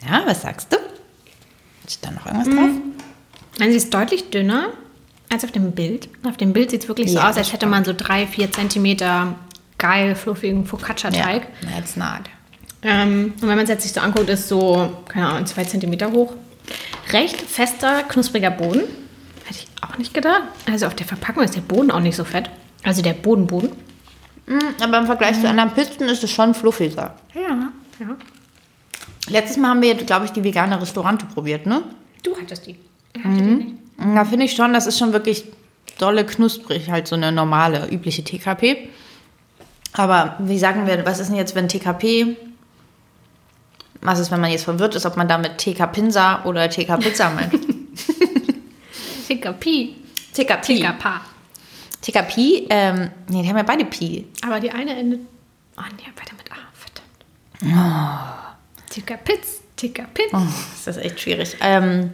Ja, 0.07 0.23
was 0.25 0.43
sagst 0.43 0.71
du? 0.71 0.77
Ist 1.85 2.05
da 2.05 2.11
noch 2.11 2.25
irgendwas 2.25 2.47
drauf? 2.47 2.69
Also 3.59 3.71
sie 3.71 3.77
ist 3.77 3.93
deutlich 3.93 4.29
dünner 4.29 4.71
als 5.31 5.43
auf 5.43 5.51
dem 5.51 5.71
Bild. 5.71 6.09
Auf 6.23 6.37
dem 6.37 6.53
Bild 6.53 6.71
sieht 6.71 6.83
es 6.83 6.87
wirklich 6.87 7.11
so 7.11 7.17
Ja, 7.17 7.29
aus, 7.29 7.37
als 7.37 7.53
hätte 7.53 7.65
man 7.67 7.85
so 7.85 7.93
drei, 7.95 8.25
vier 8.27 8.51
Zentimeter 8.51 9.35
geil 9.77 10.15
fluffigen 10.15 10.65
Focaccia-Teig. 10.65 11.47
Ja, 11.61 11.69
that's 11.75 11.95
not. 11.95 12.21
Ähm, 12.81 13.33
und 13.35 13.41
wenn 13.41 13.49
man 13.55 13.59
es 13.59 13.69
jetzt 13.69 13.83
sich 13.83 13.91
so 13.93 14.01
anguckt, 14.01 14.29
ist 14.29 14.47
so, 14.47 14.91
keine 15.07 15.27
Ahnung, 15.27 15.45
zwei 15.45 15.63
Zentimeter 15.63 16.11
hoch. 16.11 16.33
Recht 17.11 17.41
fester, 17.41 18.03
knuspriger 18.03 18.51
Boden. 18.51 18.81
Hätte 19.45 19.59
ich 19.59 19.67
auch 19.81 19.97
nicht 19.97 20.13
gedacht. 20.13 20.43
Also 20.71 20.87
auf 20.87 20.95
der 20.95 21.05
Verpackung 21.05 21.43
ist 21.43 21.55
der 21.55 21.61
Boden 21.61 21.91
auch 21.91 21.99
nicht 21.99 22.15
so 22.15 22.23
fett. 22.23 22.49
Also 22.83 23.01
der 23.01 23.13
Bodenboden. 23.13 23.71
Aber 24.81 24.97
im 24.97 25.05
Vergleich 25.05 25.39
zu 25.39 25.47
anderen 25.47 25.71
Pizzen 25.71 26.07
ist 26.09 26.23
es 26.23 26.31
schon 26.31 26.53
fluffiger. 26.55 27.15
Ja, 27.35 27.71
ja. 27.99 28.15
Letztes 29.29 29.57
Mal 29.57 29.69
haben 29.69 29.81
wir, 29.81 29.93
glaube 29.95 30.25
ich, 30.25 30.31
die 30.31 30.43
vegane 30.43 30.81
Restaurante 30.81 31.25
probiert, 31.27 31.65
ne? 31.67 31.83
Du 32.23 32.35
hattest 32.35 32.65
die. 32.65 32.75
Ich 33.13 33.23
hatte 33.23 33.35
die 33.35 33.41
nicht. 33.41 33.75
Da 33.99 34.25
finde 34.25 34.45
ich 34.45 34.53
schon, 34.53 34.73
das 34.73 34.87
ist 34.87 34.97
schon 34.97 35.13
wirklich 35.13 35.45
dolle 35.97 36.25
knusprig, 36.25 36.89
halt 36.89 37.07
so 37.07 37.15
eine 37.15 37.31
normale, 37.31 37.89
übliche 37.89 38.23
TKP. 38.23 38.89
Aber 39.93 40.35
wie 40.39 40.57
sagen 40.57 40.87
wir, 40.87 41.05
was 41.05 41.19
ist 41.19 41.27
denn 41.27 41.35
jetzt, 41.35 41.55
wenn 41.55 41.67
TKP, 41.67 42.37
was 44.01 44.19
ist, 44.19 44.31
wenn 44.31 44.39
man 44.39 44.51
jetzt 44.51 44.63
verwirrt 44.63 44.95
ist, 44.95 45.05
ob 45.05 45.17
man 45.17 45.27
damit 45.27 45.57
TK-Pinsa 45.57 46.45
oder 46.45 46.69
TK-Pizza 46.69 47.31
meint? 47.31 47.51
TKP. 49.27 49.95
TKP. 50.33 50.79
TKP. 50.79 51.09
TKP, 52.01 52.67
ähm, 52.69 53.11
nee, 53.27 53.41
die 53.41 53.49
haben 53.49 53.57
ja 53.57 53.63
beide 53.63 53.83
Pi. 53.83 54.25
Aber 54.41 54.59
die 54.59 54.71
eine 54.71 54.95
endet. 54.95 55.19
Oh 55.77 55.81
nee, 55.97 56.09
weiter 56.15 56.35
mit 56.37 56.49
A. 56.51 56.55
Verdammt. 57.61 58.55
TKPitz. 58.89 59.61
TKPitz. 59.75 60.33
Oh, 60.33 60.41
das 60.85 60.95
ist 60.97 61.03
echt 61.03 61.19
schwierig. 61.19 61.57
Ähm, 61.61 62.11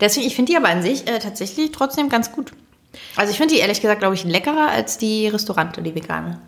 deswegen, 0.00 0.26
ich 0.26 0.34
finde 0.36 0.52
die 0.52 0.56
aber 0.56 0.68
an 0.68 0.82
sich 0.82 1.06
äh, 1.08 1.18
tatsächlich 1.18 1.72
trotzdem 1.72 2.08
ganz 2.08 2.32
gut. 2.32 2.52
Also 3.16 3.30
ich 3.30 3.36
finde 3.38 3.54
die 3.54 3.60
ehrlich 3.60 3.80
gesagt, 3.80 4.00
glaube 4.00 4.14
ich, 4.14 4.24
leckerer 4.24 4.68
als 4.70 4.98
die 4.98 5.28
Restaurante, 5.28 5.82
die 5.82 5.94
vegane. 5.94 6.40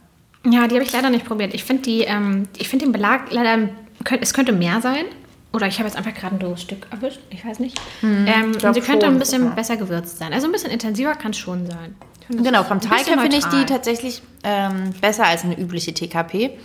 Ja, 0.44 0.66
die 0.66 0.74
habe 0.74 0.84
ich 0.84 0.92
leider 0.92 1.10
nicht 1.10 1.24
probiert. 1.24 1.54
Ich 1.54 1.64
finde 1.64 1.82
die, 1.82 2.00
ähm, 2.02 2.48
ich 2.58 2.68
finde 2.68 2.86
den 2.86 2.92
Belag 2.92 3.30
leider, 3.30 3.68
könnt- 4.04 4.22
es 4.22 4.34
könnte 4.34 4.52
mehr 4.52 4.80
sein. 4.80 5.04
Oder 5.52 5.66
ich 5.66 5.78
habe 5.78 5.86
jetzt 5.86 5.96
einfach 5.98 6.14
gerade 6.14 6.36
ein 6.36 6.38
doofes 6.38 6.62
Stück 6.62 6.86
erwischt. 6.90 7.20
Ich 7.30 7.44
weiß 7.44 7.58
nicht. 7.58 7.78
ähm, 8.02 8.26
und 8.46 8.58
glaub 8.58 8.74
sie 8.74 8.80
könnte 8.80 9.04
schon, 9.06 9.14
ein 9.14 9.18
bisschen 9.18 9.44
ja. 9.44 9.50
besser 9.50 9.76
gewürzt 9.76 10.18
sein. 10.18 10.32
Also 10.32 10.46
ein 10.48 10.52
bisschen 10.52 10.70
intensiver 10.70 11.14
kann 11.14 11.32
es 11.32 11.38
schon 11.38 11.66
sein. 11.66 11.94
Genau, 12.28 12.64
vom 12.64 12.80
Teig 12.80 13.06
her 13.06 13.18
finde 13.18 13.36
ich 13.36 13.44
die 13.44 13.66
tatsächlich 13.66 14.22
ähm, 14.44 14.92
besser 15.02 15.26
als 15.26 15.44
eine 15.44 15.58
übliche 15.58 15.92
TKP. 15.92 16.58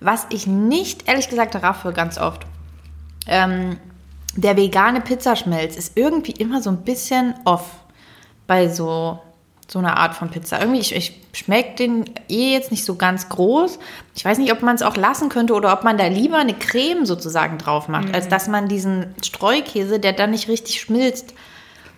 Was 0.00 0.26
ich 0.30 0.46
nicht, 0.46 1.06
ehrlich 1.06 1.28
gesagt, 1.28 1.54
raffe 1.56 1.92
ganz 1.92 2.16
oft. 2.18 2.46
Ähm, 3.26 3.76
der 4.36 4.56
vegane 4.56 5.00
Pizzaschmelz 5.00 5.76
ist 5.76 5.96
irgendwie 5.96 6.32
immer 6.32 6.60
so 6.62 6.70
ein 6.70 6.78
bisschen 6.78 7.34
off 7.44 7.64
bei 8.46 8.68
so, 8.68 9.18
so 9.68 9.78
einer 9.78 9.96
Art 9.96 10.14
von 10.14 10.30
Pizza. 10.30 10.60
Irgendwie, 10.60 10.80
ich, 10.80 10.94
ich 10.94 11.20
schmecke 11.32 11.76
den 11.76 12.04
eh 12.28 12.52
jetzt 12.52 12.70
nicht 12.70 12.84
so 12.84 12.96
ganz 12.96 13.28
groß. 13.28 13.78
Ich 14.14 14.24
weiß 14.24 14.38
nicht, 14.38 14.52
ob 14.52 14.62
man 14.62 14.74
es 14.74 14.82
auch 14.82 14.96
lassen 14.96 15.28
könnte 15.28 15.54
oder 15.54 15.72
ob 15.72 15.84
man 15.84 15.98
da 15.98 16.06
lieber 16.06 16.38
eine 16.38 16.54
Creme 16.54 17.06
sozusagen 17.06 17.58
drauf 17.58 17.88
macht, 17.88 18.14
als 18.14 18.28
dass 18.28 18.48
man 18.48 18.68
diesen 18.68 19.14
Streukäse, 19.22 19.98
der 19.98 20.12
dann 20.12 20.30
nicht 20.30 20.48
richtig 20.48 20.80
schmilzt, 20.80 21.34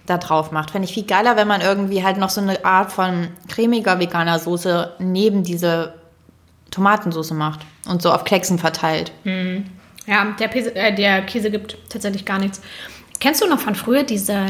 da 0.05 0.19
drauf 0.19 0.53
macht. 0.53 0.71
Fände 0.71 0.87
ich 0.87 0.95
viel 0.95 1.05
geiler, 1.07 1.37
wenn 1.37 1.49
man 1.49 1.61
irgendwie 1.61 2.05
halt 2.05 2.17
noch 2.19 2.31
so 2.31 2.41
eine 2.41 2.65
Art 2.65 2.93
von 2.93 3.29
cremiger 3.49 3.99
veganer 3.99 4.39
Soße 4.39 4.93
neben 5.01 5.43
diese 5.43 5.95
Tomatensoße 6.71 7.35
macht 7.35 7.61
und 7.89 8.03
so 8.03 8.13
auf 8.13 8.25
Klecksen 8.25 8.59
verteilt. 8.59 9.11
Ja, 10.07 10.25
der, 10.39 10.49
Käse, 10.49 10.75
äh, 10.75 10.95
der 10.95 11.23
Käse 11.23 11.51
gibt 11.51 11.77
tatsächlich 11.89 12.25
gar 12.25 12.39
nichts. 12.39 12.61
Kennst 13.21 13.43
du 13.43 13.47
noch 13.49 13.59
von 13.61 13.75
früher 13.75 14.03
diese, 14.05 14.47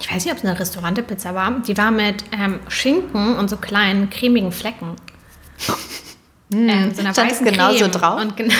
ich 0.00 0.12
weiß 0.12 0.24
nicht, 0.24 0.32
ob 0.32 0.38
es 0.38 0.44
eine 0.44 0.58
Restaurante-Pizza 0.58 1.34
war, 1.34 1.60
die 1.60 1.76
war 1.78 1.90
mit 1.90 2.24
ähm, 2.32 2.60
Schinken 2.68 3.36
und 3.36 3.48
so 3.48 3.56
kleinen 3.56 4.10
cremigen 4.10 4.52
Flecken. 4.52 4.96
Ähm, 6.52 6.94
so 6.94 7.00
einer 7.00 7.12
stand 7.12 7.32
es 7.32 7.40
weißen 7.40 7.44
genauso 7.46 7.78
Creme. 7.80 7.90
drauf? 7.90 8.20
Und, 8.20 8.36
gen- 8.36 8.52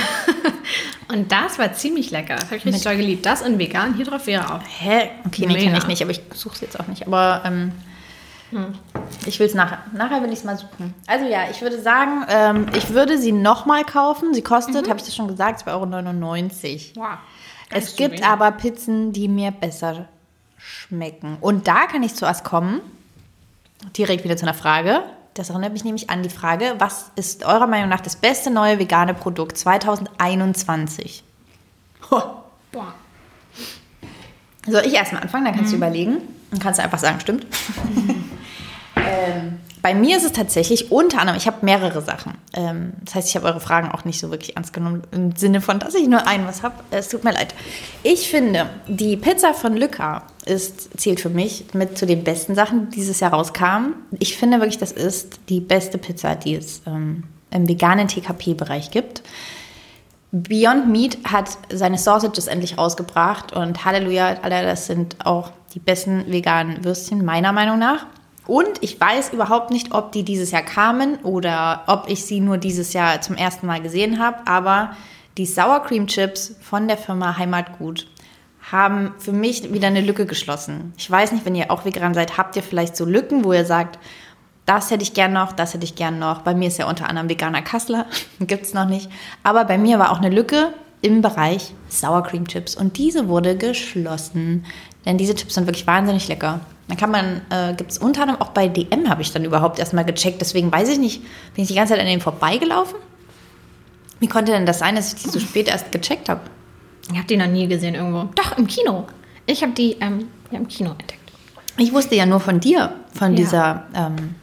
und 1.08 1.30
das 1.30 1.56
war 1.56 1.72
ziemlich 1.72 2.10
lecker. 2.10 2.34
Das 2.34 2.46
habe 2.46 2.56
ich 2.56 2.64
richtig 2.66 2.82
doll 2.82 2.96
geliebt. 2.96 3.24
Das 3.24 3.42
in 3.42 3.60
vegan, 3.60 3.94
hier 3.94 4.04
drauf 4.04 4.26
wäre 4.26 4.52
auch. 4.52 4.60
Hä? 4.80 5.10
Okay, 5.24 5.46
nee, 5.46 5.54
kenne 5.54 5.78
ich 5.78 5.86
nicht, 5.86 6.02
aber 6.02 6.10
ich 6.10 6.20
suche 6.34 6.56
es 6.56 6.60
jetzt 6.62 6.80
auch 6.80 6.88
nicht. 6.88 7.06
Aber 7.06 7.42
ähm, 7.44 7.70
ich 9.26 9.38
will 9.38 9.46
es 9.46 9.54
nachher. 9.54 9.78
Nachher 9.92 10.22
will 10.22 10.32
ich 10.32 10.40
es 10.40 10.44
mal 10.44 10.56
suchen. 10.56 10.94
Also 11.06 11.26
ja, 11.26 11.50
ich 11.50 11.60
würde 11.62 11.80
sagen, 11.80 12.24
ähm, 12.28 12.66
ich 12.76 12.90
würde 12.90 13.18
sie 13.18 13.32
nochmal 13.32 13.84
kaufen. 13.84 14.34
Sie 14.34 14.42
kostet, 14.42 14.88
habe 14.88 14.98
ich 14.98 15.04
das 15.04 15.14
schon 15.14 15.28
gesagt, 15.28 15.66
2,99 15.66 16.96
Euro. 16.98 17.08
Wow. 17.08 17.18
Es 17.70 17.96
gibt 17.96 18.22
aber 18.22 18.52
Pizzen, 18.52 19.12
die 19.12 19.28
mir 19.28 19.50
besser 19.50 20.06
schmecken. 20.56 21.38
Und 21.40 21.66
da 21.68 21.86
kann 21.86 22.02
ich 22.02 22.14
zuerst 22.14 22.44
kommen. 22.44 22.80
Direkt 23.96 24.24
wieder 24.24 24.36
zu 24.36 24.44
einer 24.44 24.54
Frage. 24.54 25.02
Das 25.34 25.50
erinnert 25.50 25.72
mich 25.74 25.84
nämlich 25.84 26.08
an 26.08 26.22
die 26.22 26.30
Frage, 26.30 26.76
was 26.78 27.10
ist 27.14 27.44
eurer 27.44 27.66
Meinung 27.66 27.90
nach 27.90 28.00
das 28.00 28.16
beste 28.16 28.50
neue 28.50 28.78
vegane 28.78 29.12
Produkt 29.12 29.58
2021? 29.58 31.22
Boah. 32.72 32.94
Soll 34.66 34.86
ich 34.86 34.94
erstmal 34.94 35.22
anfangen, 35.22 35.44
dann 35.44 35.54
kannst 35.54 35.72
du 35.72 35.76
überlegen. 35.76 36.18
Dann 36.50 36.60
kannst 36.60 36.78
du 36.78 36.84
einfach 36.84 36.98
sagen, 36.98 37.20
stimmt. 37.20 37.46
ähm, 37.96 38.24
bei 39.82 39.94
mir 39.94 40.16
ist 40.16 40.24
es 40.24 40.32
tatsächlich 40.32 40.90
unter 40.90 41.20
anderem, 41.20 41.36
ich 41.36 41.46
habe 41.46 41.58
mehrere 41.64 42.02
Sachen. 42.02 42.34
Ähm, 42.54 42.92
das 43.04 43.14
heißt, 43.14 43.28
ich 43.28 43.36
habe 43.36 43.46
eure 43.46 43.60
Fragen 43.60 43.90
auch 43.90 44.04
nicht 44.04 44.18
so 44.18 44.30
wirklich 44.30 44.56
ernst 44.56 44.72
genommen, 44.72 45.02
im 45.12 45.36
Sinne 45.36 45.60
von, 45.60 45.78
dass 45.78 45.94
ich 45.94 46.08
nur 46.08 46.26
ein 46.26 46.46
was 46.46 46.62
habe. 46.62 46.74
Es 46.90 47.08
tut 47.08 47.24
mir 47.24 47.32
leid. 47.32 47.54
Ich 48.02 48.28
finde, 48.28 48.68
die 48.88 49.16
Pizza 49.16 49.54
von 49.54 49.76
Lücka 49.76 50.24
ist, 50.44 50.98
zählt 50.98 51.20
für 51.20 51.30
mich 51.30 51.66
mit 51.74 51.98
zu 51.98 52.06
den 52.06 52.24
besten 52.24 52.54
Sachen, 52.54 52.90
die 52.90 52.96
dieses 52.96 53.20
Jahr 53.20 53.32
rauskamen. 53.32 53.94
Ich 54.18 54.36
finde 54.36 54.58
wirklich, 54.58 54.78
das 54.78 54.92
ist 54.92 55.40
die 55.48 55.60
beste 55.60 55.98
Pizza, 55.98 56.34
die 56.34 56.54
es 56.54 56.82
ähm, 56.86 57.24
im 57.50 57.68
veganen 57.68 58.08
TKP-Bereich 58.08 58.90
gibt. 58.90 59.22
Beyond 60.32 60.88
Meat 60.88 61.18
hat 61.24 61.50
seine 61.72 61.98
Sausages 61.98 62.46
endlich 62.46 62.76
rausgebracht 62.76 63.52
und 63.52 63.84
Halleluja, 63.84 64.36
Alter, 64.42 64.62
das 64.62 64.86
sind 64.86 65.24
auch 65.24 65.52
die 65.74 65.78
besten 65.78 66.30
veganen 66.30 66.84
Würstchen, 66.84 67.24
meiner 67.24 67.52
Meinung 67.52 67.78
nach. 67.78 68.06
Und 68.46 68.80
ich 68.80 69.00
weiß 69.00 69.32
überhaupt 69.32 69.70
nicht, 69.70 69.92
ob 69.92 70.12
die 70.12 70.22
dieses 70.22 70.52
Jahr 70.52 70.62
kamen 70.62 71.16
oder 71.24 71.82
ob 71.86 72.04
ich 72.08 72.24
sie 72.24 72.40
nur 72.40 72.58
dieses 72.58 72.92
Jahr 72.92 73.20
zum 73.20 73.36
ersten 73.36 73.66
Mal 73.66 73.82
gesehen 73.82 74.20
habe, 74.20 74.46
aber 74.46 74.90
die 75.36 75.46
Sour 75.46 75.80
Cream 75.80 76.06
Chips 76.06 76.56
von 76.62 76.88
der 76.88 76.96
Firma 76.96 77.36
Heimatgut 77.36 78.06
haben 78.70 79.14
für 79.18 79.32
mich 79.32 79.72
wieder 79.72 79.88
eine 79.88 80.00
Lücke 80.00 80.26
geschlossen. 80.26 80.92
Ich 80.96 81.10
weiß 81.10 81.32
nicht, 81.32 81.44
wenn 81.44 81.54
ihr 81.54 81.70
auch 81.70 81.84
vegan 81.84 82.14
seid, 82.14 82.36
habt 82.36 82.56
ihr 82.56 82.62
vielleicht 82.62 82.96
so 82.96 83.04
Lücken, 83.04 83.44
wo 83.44 83.52
ihr 83.52 83.64
sagt, 83.64 83.98
das 84.64 84.90
hätte 84.90 85.04
ich 85.04 85.14
gern 85.14 85.32
noch, 85.32 85.52
das 85.52 85.74
hätte 85.74 85.84
ich 85.84 85.94
gern 85.94 86.18
noch. 86.18 86.42
Bei 86.42 86.54
mir 86.54 86.68
ist 86.68 86.78
ja 86.78 86.88
unter 86.88 87.08
anderem 87.08 87.28
veganer 87.28 87.62
Kassler, 87.62 88.06
gibt 88.40 88.64
es 88.64 88.74
noch 88.74 88.86
nicht. 88.86 89.10
Aber 89.42 89.64
bei 89.64 89.78
mir 89.78 89.98
war 89.98 90.10
auch 90.10 90.18
eine 90.18 90.30
Lücke 90.30 90.72
im 91.02 91.22
Bereich 91.22 91.74
Sour 91.88 92.22
Cream 92.24 92.48
Chips 92.48 92.74
und 92.74 92.98
diese 92.98 93.28
wurde 93.28 93.56
geschlossen. 93.56 94.64
Denn 95.04 95.18
diese 95.18 95.36
Chips 95.36 95.54
sind 95.54 95.66
wirklich 95.66 95.86
wahnsinnig 95.86 96.26
lecker. 96.26 96.60
Dann 96.88 96.96
kann 96.96 97.10
man, 97.10 97.40
äh, 97.50 97.74
gibt 97.74 97.90
es 97.90 97.98
unter 97.98 98.22
anderem 98.22 98.40
auch 98.40 98.50
bei 98.50 98.68
DM, 98.68 99.08
habe 99.08 99.20
ich 99.22 99.32
dann 99.32 99.44
überhaupt 99.44 99.78
erstmal 99.78 100.04
gecheckt. 100.04 100.40
Deswegen 100.40 100.70
weiß 100.70 100.88
ich 100.90 100.98
nicht, 100.98 101.20
bin 101.54 101.62
ich 101.62 101.68
die 101.68 101.74
ganze 101.74 101.92
Zeit 101.94 102.00
an 102.00 102.06
denen 102.06 102.20
vorbeigelaufen? 102.20 102.96
Wie 104.20 104.28
konnte 104.28 104.52
denn 104.52 104.66
das 104.66 104.78
sein, 104.78 104.94
dass 104.94 105.12
ich 105.12 105.22
die 105.22 105.28
so 105.28 105.40
spät 105.40 105.68
erst 105.68 105.90
gecheckt 105.92 106.28
habe? 106.28 106.40
Ich 107.10 107.16
habe 107.16 107.26
die 107.26 107.36
noch 107.36 107.46
nie 107.48 107.66
gesehen 107.66 107.94
irgendwo. 107.94 108.30
Doch, 108.34 108.56
im 108.56 108.66
Kino. 108.66 109.06
Ich 109.46 109.62
habe 109.62 109.72
die 109.72 109.92
ähm, 110.00 110.28
ja, 110.50 110.58
im 110.58 110.68
Kino 110.68 110.90
entdeckt. 110.90 111.20
Ich 111.76 111.92
wusste 111.92 112.14
ja 112.14 112.24
nur 112.24 112.40
von 112.40 112.60
dir, 112.60 112.92
von 113.14 113.32
Ja. 113.32 113.36
dieser. 113.36 113.86
Ähm, 113.94 114.34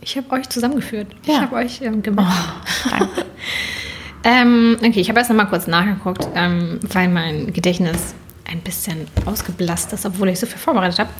Ich 0.00 0.16
habe 0.16 0.30
euch 0.32 0.48
zusammengeführt. 0.48 1.08
Ja. 1.26 1.34
Ich 1.34 1.40
habe 1.42 1.56
euch 1.56 1.80
ähm, 1.82 2.02
gemacht. 2.02 2.48
oh, 2.86 2.88
danke. 2.90 3.24
Ähm, 4.24 4.76
okay, 4.78 5.00
ich 5.00 5.08
habe 5.08 5.18
erst 5.18 5.30
noch 5.30 5.36
mal 5.36 5.46
kurz 5.46 5.66
nachgeguckt, 5.66 6.28
ähm, 6.36 6.78
weil 6.92 7.08
mein 7.08 7.52
Gedächtnis 7.52 8.14
ein 8.52 8.60
bisschen 8.60 9.08
ausgeblasst 9.26 9.92
ist, 9.92 10.06
obwohl 10.06 10.28
ich 10.28 10.38
so 10.38 10.46
viel 10.46 10.58
vorbereitet 10.58 10.98
habe. 10.98 11.10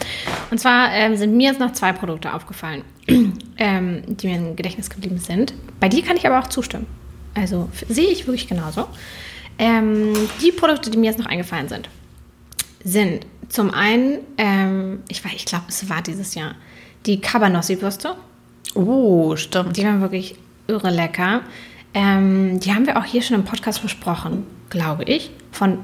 Und 0.51 0.59
zwar 0.59 0.93
ähm, 0.93 1.17
sind 1.17 1.37
mir 1.37 1.51
jetzt 1.51 1.61
noch 1.61 1.73
zwei 1.73 1.93
Produkte 1.93 2.33
aufgefallen, 2.33 2.83
ähm, 3.59 4.03
die 4.07 4.29
mir 4.29 4.37
im 4.37 4.57
Gedächtnis 4.57 4.89
geblieben 4.91 5.19
sind. 5.19 5.55
Bei 5.81 5.89
dir 5.89 6.03
kann 6.03 6.17
ich 6.17 6.27
aber 6.27 6.39
auch 6.39 6.47
zustimmen. 6.49 6.87
Also 7.35 7.69
sehe 7.89 8.09
ich 8.09 8.27
wirklich 8.27 8.47
genauso. 8.47 8.87
Ähm, 9.59 10.13
die 10.43 10.53
Produkte, 10.53 10.91
die 10.91 10.99
mir 10.99 11.07
jetzt 11.11 11.19
noch 11.19 11.27
eingefallen 11.27 11.69
sind, 11.69 11.89
sind 12.85 13.27
zum 13.49 13.73
einen, 13.73 14.19
ähm, 14.39 15.01
ich, 15.09 15.21
weiß- 15.21 15.35
ich 15.37 15.45
glaube, 15.45 15.65
es 15.69 15.89
war 15.89 16.03
dieses 16.03 16.35
Jahr, 16.35 16.55
die 17.07 17.21
Cabanossi-Würste. 17.21 18.15
Oh, 18.75 19.37
stimmt. 19.37 19.77
Die 19.77 19.85
waren 19.85 20.01
wirklich 20.01 20.37
irre 20.67 20.91
lecker. 20.91 21.43
Ähm, 21.95 22.61
die 22.61 22.73
haben 22.75 22.87
wir 22.87 22.97
auch 22.99 23.05
hier 23.05 23.21
schon 23.23 23.37
im 23.37 23.45
Podcast 23.45 23.83
besprochen, 23.83 24.47
glaube 24.71 25.05
ich, 25.05 25.31
von 25.51 25.79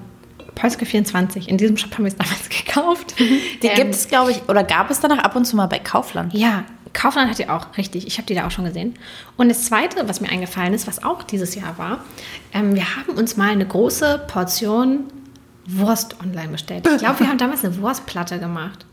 Polska 0.58 0.84
24. 0.84 1.48
In 1.48 1.56
diesem 1.56 1.76
Shop 1.76 1.92
haben 1.92 2.04
wir 2.04 2.08
es 2.08 2.16
damals 2.16 2.48
gekauft. 2.66 3.14
Die 3.18 3.66
Ähm, 3.66 3.74
gibt 3.76 3.94
es, 3.94 4.08
glaube 4.08 4.32
ich, 4.32 4.48
oder 4.48 4.64
gab 4.64 4.90
es 4.90 5.00
danach 5.00 5.18
ab 5.18 5.36
und 5.36 5.44
zu 5.44 5.56
mal 5.56 5.66
bei 5.66 5.78
Kaufland? 5.78 6.34
Ja, 6.34 6.64
Kaufland 6.92 7.30
hat 7.30 7.38
die 7.38 7.48
auch, 7.48 7.66
richtig. 7.76 8.06
Ich 8.06 8.18
habe 8.18 8.26
die 8.26 8.34
da 8.34 8.46
auch 8.46 8.50
schon 8.50 8.64
gesehen. 8.64 8.94
Und 9.36 9.48
das 9.48 9.64
Zweite, 9.64 10.08
was 10.08 10.20
mir 10.20 10.28
eingefallen 10.30 10.74
ist, 10.74 10.86
was 10.86 11.02
auch 11.04 11.22
dieses 11.22 11.54
Jahr 11.54 11.78
war, 11.78 12.04
ähm, 12.52 12.74
wir 12.74 12.96
haben 12.96 13.16
uns 13.16 13.36
mal 13.36 13.50
eine 13.50 13.66
große 13.66 14.24
Portion 14.26 15.04
Wurst 15.66 16.16
online 16.22 16.48
bestellt. 16.48 16.86
Ich 16.86 16.98
glaube, 16.98 17.20
wir 17.20 17.28
haben 17.28 17.38
damals 17.38 17.62
eine 17.64 17.76
Wurstplatte 17.80 18.38
gemacht. 18.38 18.86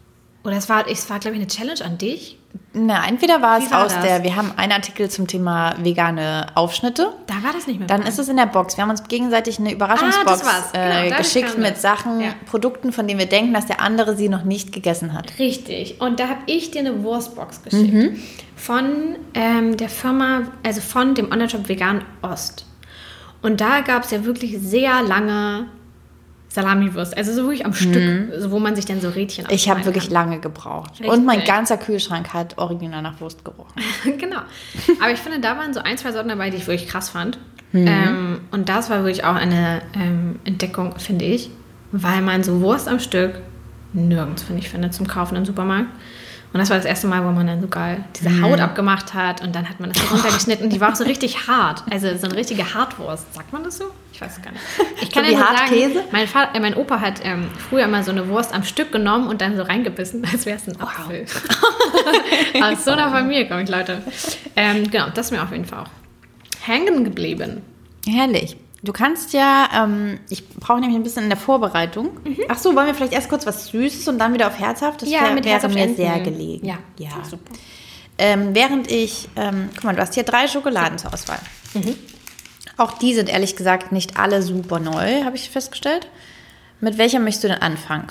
Oder 0.44 0.58
es 0.58 0.68
war, 0.70 0.88
es 0.90 1.10
war 1.10 1.20
glaube 1.20 1.36
ich, 1.38 1.42
eine 1.42 1.50
Challenge 1.50 1.84
an 1.84 1.98
dich. 1.98 2.38
Na, 2.74 3.08
entweder 3.08 3.42
war 3.42 3.58
es 3.58 3.66
Wie 3.68 3.72
war 3.72 3.86
aus 3.86 3.94
das? 3.94 4.04
der, 4.04 4.24
wir 4.24 4.36
haben 4.36 4.52
einen 4.58 4.72
Artikel 4.72 5.10
zum 5.10 5.28
Thema 5.28 5.76
vegane 5.82 6.48
Aufschnitte. 6.56 7.14
Da 7.28 7.36
war 7.44 7.54
das 7.54 7.68
nicht 7.68 7.80
mehr. 7.80 7.88
Dann 7.88 8.04
ist 8.04 8.20
es 8.20 8.28
in 8.28 8.38
der 8.38 8.46
Box. 8.46 8.78
Wir 8.78 8.84
haben 8.84 8.90
uns 8.90 9.04
gegenseitig 9.08 9.60
eine 9.60 9.72
Überraschungsbox 9.72 10.42
Ah, 10.44 10.46
war's. 10.46 10.72
Genau, 10.74 11.16
äh, 11.16 11.18
geschickt 11.18 11.58
mit. 11.58 11.78
Sachen, 11.78 12.20
Ja. 12.22 12.28
Produkten, 12.46 12.92
von 12.92 13.08
denen 13.08 13.20
wir 13.20 13.26
denken, 13.28 13.54
dass 13.54 13.66
der 13.66 13.82
andere 13.82 14.16
sie 14.16 14.30
noch 14.30 14.44
nicht 14.44 14.72
gegessen 14.72 15.14
hat. 15.14 15.38
Richtig. 15.40 16.02
Und 16.02 16.20
da 16.20 16.28
habe 16.30 16.40
ich 16.48 16.72
dir 16.72 16.80
eine 16.80 17.04
Wurstbox 17.04 17.64
geschickt. 17.64 18.18
Von 18.56 19.16
ähm, 19.34 19.78
der 19.78 19.90
Firma, 19.90 20.44
also 20.66 20.82
von 20.82 21.14
dem 21.16 21.32
Online-Shop 21.32 21.68
Vegan 21.70 22.04
Ost. 22.22 22.66
Und 23.42 23.62
da 23.62 23.82
gab 23.82 24.04
es 24.04 24.12
ja 24.12 24.26
wirklich 24.26 24.58
sehr 24.60 25.02
lange 25.04 25.68
Salamiwurst. 26.56 27.16
Also 27.16 27.34
so 27.34 27.44
wirklich 27.44 27.66
am 27.66 27.74
Stück, 27.74 28.32
so, 28.40 28.50
wo 28.50 28.60
man 28.60 28.76
sich 28.76 28.86
dann 28.86 29.02
so 29.02 29.10
Rädchen 29.10 29.46
Ich 29.50 29.70
habe 29.70 29.86
wirklich 29.86 30.06
kann. 30.06 30.14
lange 30.14 30.40
gebraucht. 30.40 30.92
Richtig. 30.94 31.10
Und 31.10 31.26
mein 31.26 31.44
ganzer 31.44 31.78
Kühlschrank 31.78 32.34
hat 32.34 32.58
original 32.58 33.02
nach 33.02 33.20
Wurst 33.20 33.44
gerochen. 33.46 33.74
genau. 34.18 34.40
Aber 35.02 35.12
ich 35.12 35.20
finde, 35.20 35.40
da 35.40 35.58
waren 35.58 35.74
so 35.74 35.82
ein, 35.82 35.98
zwei 35.98 36.14
Sorten 36.14 36.30
dabei, 36.30 36.50
die 36.50 36.58
ich 36.58 36.68
wirklich 36.68 36.90
krass 36.90 37.10
fand. 37.10 37.38
Mhm. 37.74 37.88
Ähm, 37.88 38.40
und 38.52 38.70
das 38.70 38.90
war 38.90 39.00
wirklich 39.00 39.26
auch 39.26 39.36
eine 39.36 39.82
ähm, 39.94 40.40
Entdeckung, 40.46 40.98
finde 40.98 41.26
ich, 41.26 41.50
weil 41.92 42.22
man 42.22 42.42
so 42.42 42.62
Wurst 42.62 42.88
am 42.88 43.00
Stück 43.00 43.42
nirgends, 43.92 44.44
finde 44.44 44.62
ich, 44.62 44.70
findet 44.70 44.94
zum 44.94 45.08
Kaufen 45.08 45.36
im 45.36 45.46
Supermarkt. 45.46 45.90
Und 46.56 46.60
das 46.60 46.70
war 46.70 46.78
das 46.78 46.86
erste 46.86 47.08
Mal, 47.08 47.22
wo 47.26 47.32
man 47.32 47.46
dann 47.48 47.60
so 47.60 47.68
geil 47.68 48.06
diese 48.16 48.30
Mhm. 48.30 48.42
Haut 48.44 48.62
abgemacht 48.62 49.14
hat 49.14 49.42
und 49.42 49.54
dann 49.54 49.68
hat 49.68 49.82
man 49.82 49.92
das 49.92 50.02
so 50.02 50.08
runtergeschnitten. 50.16 50.70
Die 50.70 50.80
war 50.80 50.94
auch 50.94 50.96
so 50.96 51.04
richtig 51.04 51.50
hart. 51.50 51.84
Also 51.92 52.08
so 52.18 52.28
eine 52.28 52.38
richtige 52.38 52.74
Hartwurst. 52.74 53.34
Sagt 53.34 53.52
man 53.52 53.66
das 53.66 53.78
so? 53.78 53.92
Ich 54.14 54.22
weiß 54.22 54.38
es 54.38 54.42
gar 54.42 54.52
nicht. 54.54 54.64
Ich 55.02 55.12
kann 55.12 55.26
So 55.26 55.32
ja 55.32 55.38
nur 55.38 55.46
sagen, 55.48 55.58
Hartkäse? 55.60 56.04
mein, 56.14 56.28
Vater, 56.30 56.56
äh, 56.56 56.60
mein 56.62 56.76
Opa 56.76 57.02
hat 57.02 57.16
ähm, 57.26 57.50
früher 57.70 57.84
immer 57.84 58.04
so 58.04 58.12
eine 58.12 58.30
Wurst 58.30 58.54
am 58.54 58.64
Stück 58.64 58.94
genommen 58.94 59.28
und 59.28 59.42
dann 59.42 59.58
so 59.58 59.64
reingebissen, 59.64 60.24
als 60.32 60.46
wäre 60.46 60.56
es 60.58 60.66
ein 60.70 60.80
Apfel. 60.80 61.26
Aus 62.64 62.86
so 62.86 62.92
einer 62.92 63.12
Familie 63.12 63.50
komme 63.50 63.64
ich, 63.64 63.70
Leute. 63.70 64.02
Ähm, 64.56 64.90
genau, 64.90 65.08
das 65.14 65.26
ist 65.26 65.32
mir 65.32 65.44
auf 65.44 65.52
jeden 65.52 65.66
Fall 65.66 65.80
auch 65.80 65.90
hängen 66.66 67.04
geblieben. 67.04 67.64
Herrlich. 68.08 68.56
Du 68.86 68.94
kannst 68.94 69.34
ja, 69.34 69.68
ähm, 69.84 70.20
ich 70.30 70.48
brauche 70.48 70.80
nämlich 70.80 70.96
ein 70.98 71.04
bisschen 71.04 71.24
in 71.24 71.30
der 71.30 71.40
Vorbereitung. 71.40 72.12
Ach 72.48 72.58
so, 72.58 72.76
wollen 72.76 72.86
wir 72.86 72.94
vielleicht 72.94 73.14
erst 73.14 73.30
kurz 73.30 73.46
was 73.46 73.68
Süßes 73.68 74.08
und 74.08 74.20
dann 74.20 74.34
wieder 74.34 74.46
auf 74.48 74.60
Herzhaft? 74.60 75.02
Das 75.02 75.10
Ja, 75.10 75.24
wär, 75.24 75.32
mit 75.32 75.44
wäre 75.46 75.68
mir 75.70 75.82
Enden. 75.82 75.96
sehr 75.96 76.20
gelegen. 76.20 76.66
Ja, 76.68 76.78
ja. 76.98 77.10
super. 77.24 77.52
Ähm, 78.20 78.54
während 78.54 78.90
ich, 78.92 79.28
ähm, 79.36 79.70
guck 79.74 79.84
mal, 79.86 79.96
du 79.96 80.02
hast 80.02 80.14
hier 80.14 80.24
drei 80.24 80.48
Schokoladen 80.48 81.00
zur 81.00 81.14
Auswahl. 81.14 81.40
Mhm. 81.74 81.96
Auch 82.78 82.94
die 82.98 83.16
sind 83.16 83.28
ehrlich 83.28 83.56
gesagt 83.56 83.92
nicht 83.92 84.18
alle 84.18 84.44
super 84.44 84.80
neu, 84.80 85.24
habe 85.24 85.36
ich 85.36 85.50
festgestellt. 85.50 86.08
Mit 86.80 86.98
welcher 87.00 87.20
möchtest 87.20 87.46
du 87.46 87.48
denn 87.48 87.62
anfangen? 87.62 88.08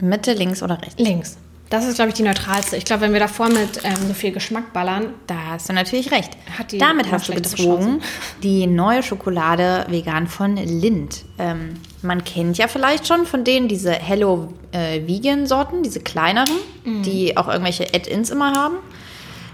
Mitte, 0.00 0.32
links 0.32 0.62
oder 0.62 0.82
rechts? 0.82 0.98
Links. 0.98 1.38
Das 1.74 1.86
ist, 1.86 1.96
glaube 1.96 2.10
ich, 2.10 2.14
die 2.14 2.22
neutralste. 2.22 2.76
Ich 2.76 2.84
glaube, 2.84 3.00
wenn 3.02 3.12
wir 3.12 3.18
davor 3.18 3.48
mit 3.48 3.80
ähm, 3.82 3.96
so 4.06 4.14
viel 4.14 4.30
Geschmack 4.30 4.72
ballern, 4.72 5.06
Da 5.26 5.34
hast 5.50 5.68
du 5.68 5.72
natürlich 5.72 6.12
recht. 6.12 6.30
Damit 6.78 7.10
hast 7.10 7.28
du 7.28 7.34
gezogen 7.34 8.00
die 8.44 8.68
neue 8.68 9.02
Schokolade 9.02 9.84
vegan 9.88 10.28
von 10.28 10.56
Lind. 10.56 11.24
Ähm, 11.38 11.74
man 12.02 12.22
kennt 12.22 12.58
ja 12.58 12.68
vielleicht 12.68 13.08
schon 13.08 13.26
von 13.26 13.42
denen 13.42 13.66
diese 13.66 13.90
Hello 13.92 14.52
äh, 14.70 15.04
Vegan 15.08 15.48
Sorten, 15.48 15.82
diese 15.82 15.98
kleineren, 15.98 16.54
Mhm. 16.84 17.02
die 17.02 17.36
auch 17.36 17.48
irgendwelche 17.48 17.88
Add-ins 17.92 18.30
immer 18.30 18.52
haben. 18.52 18.76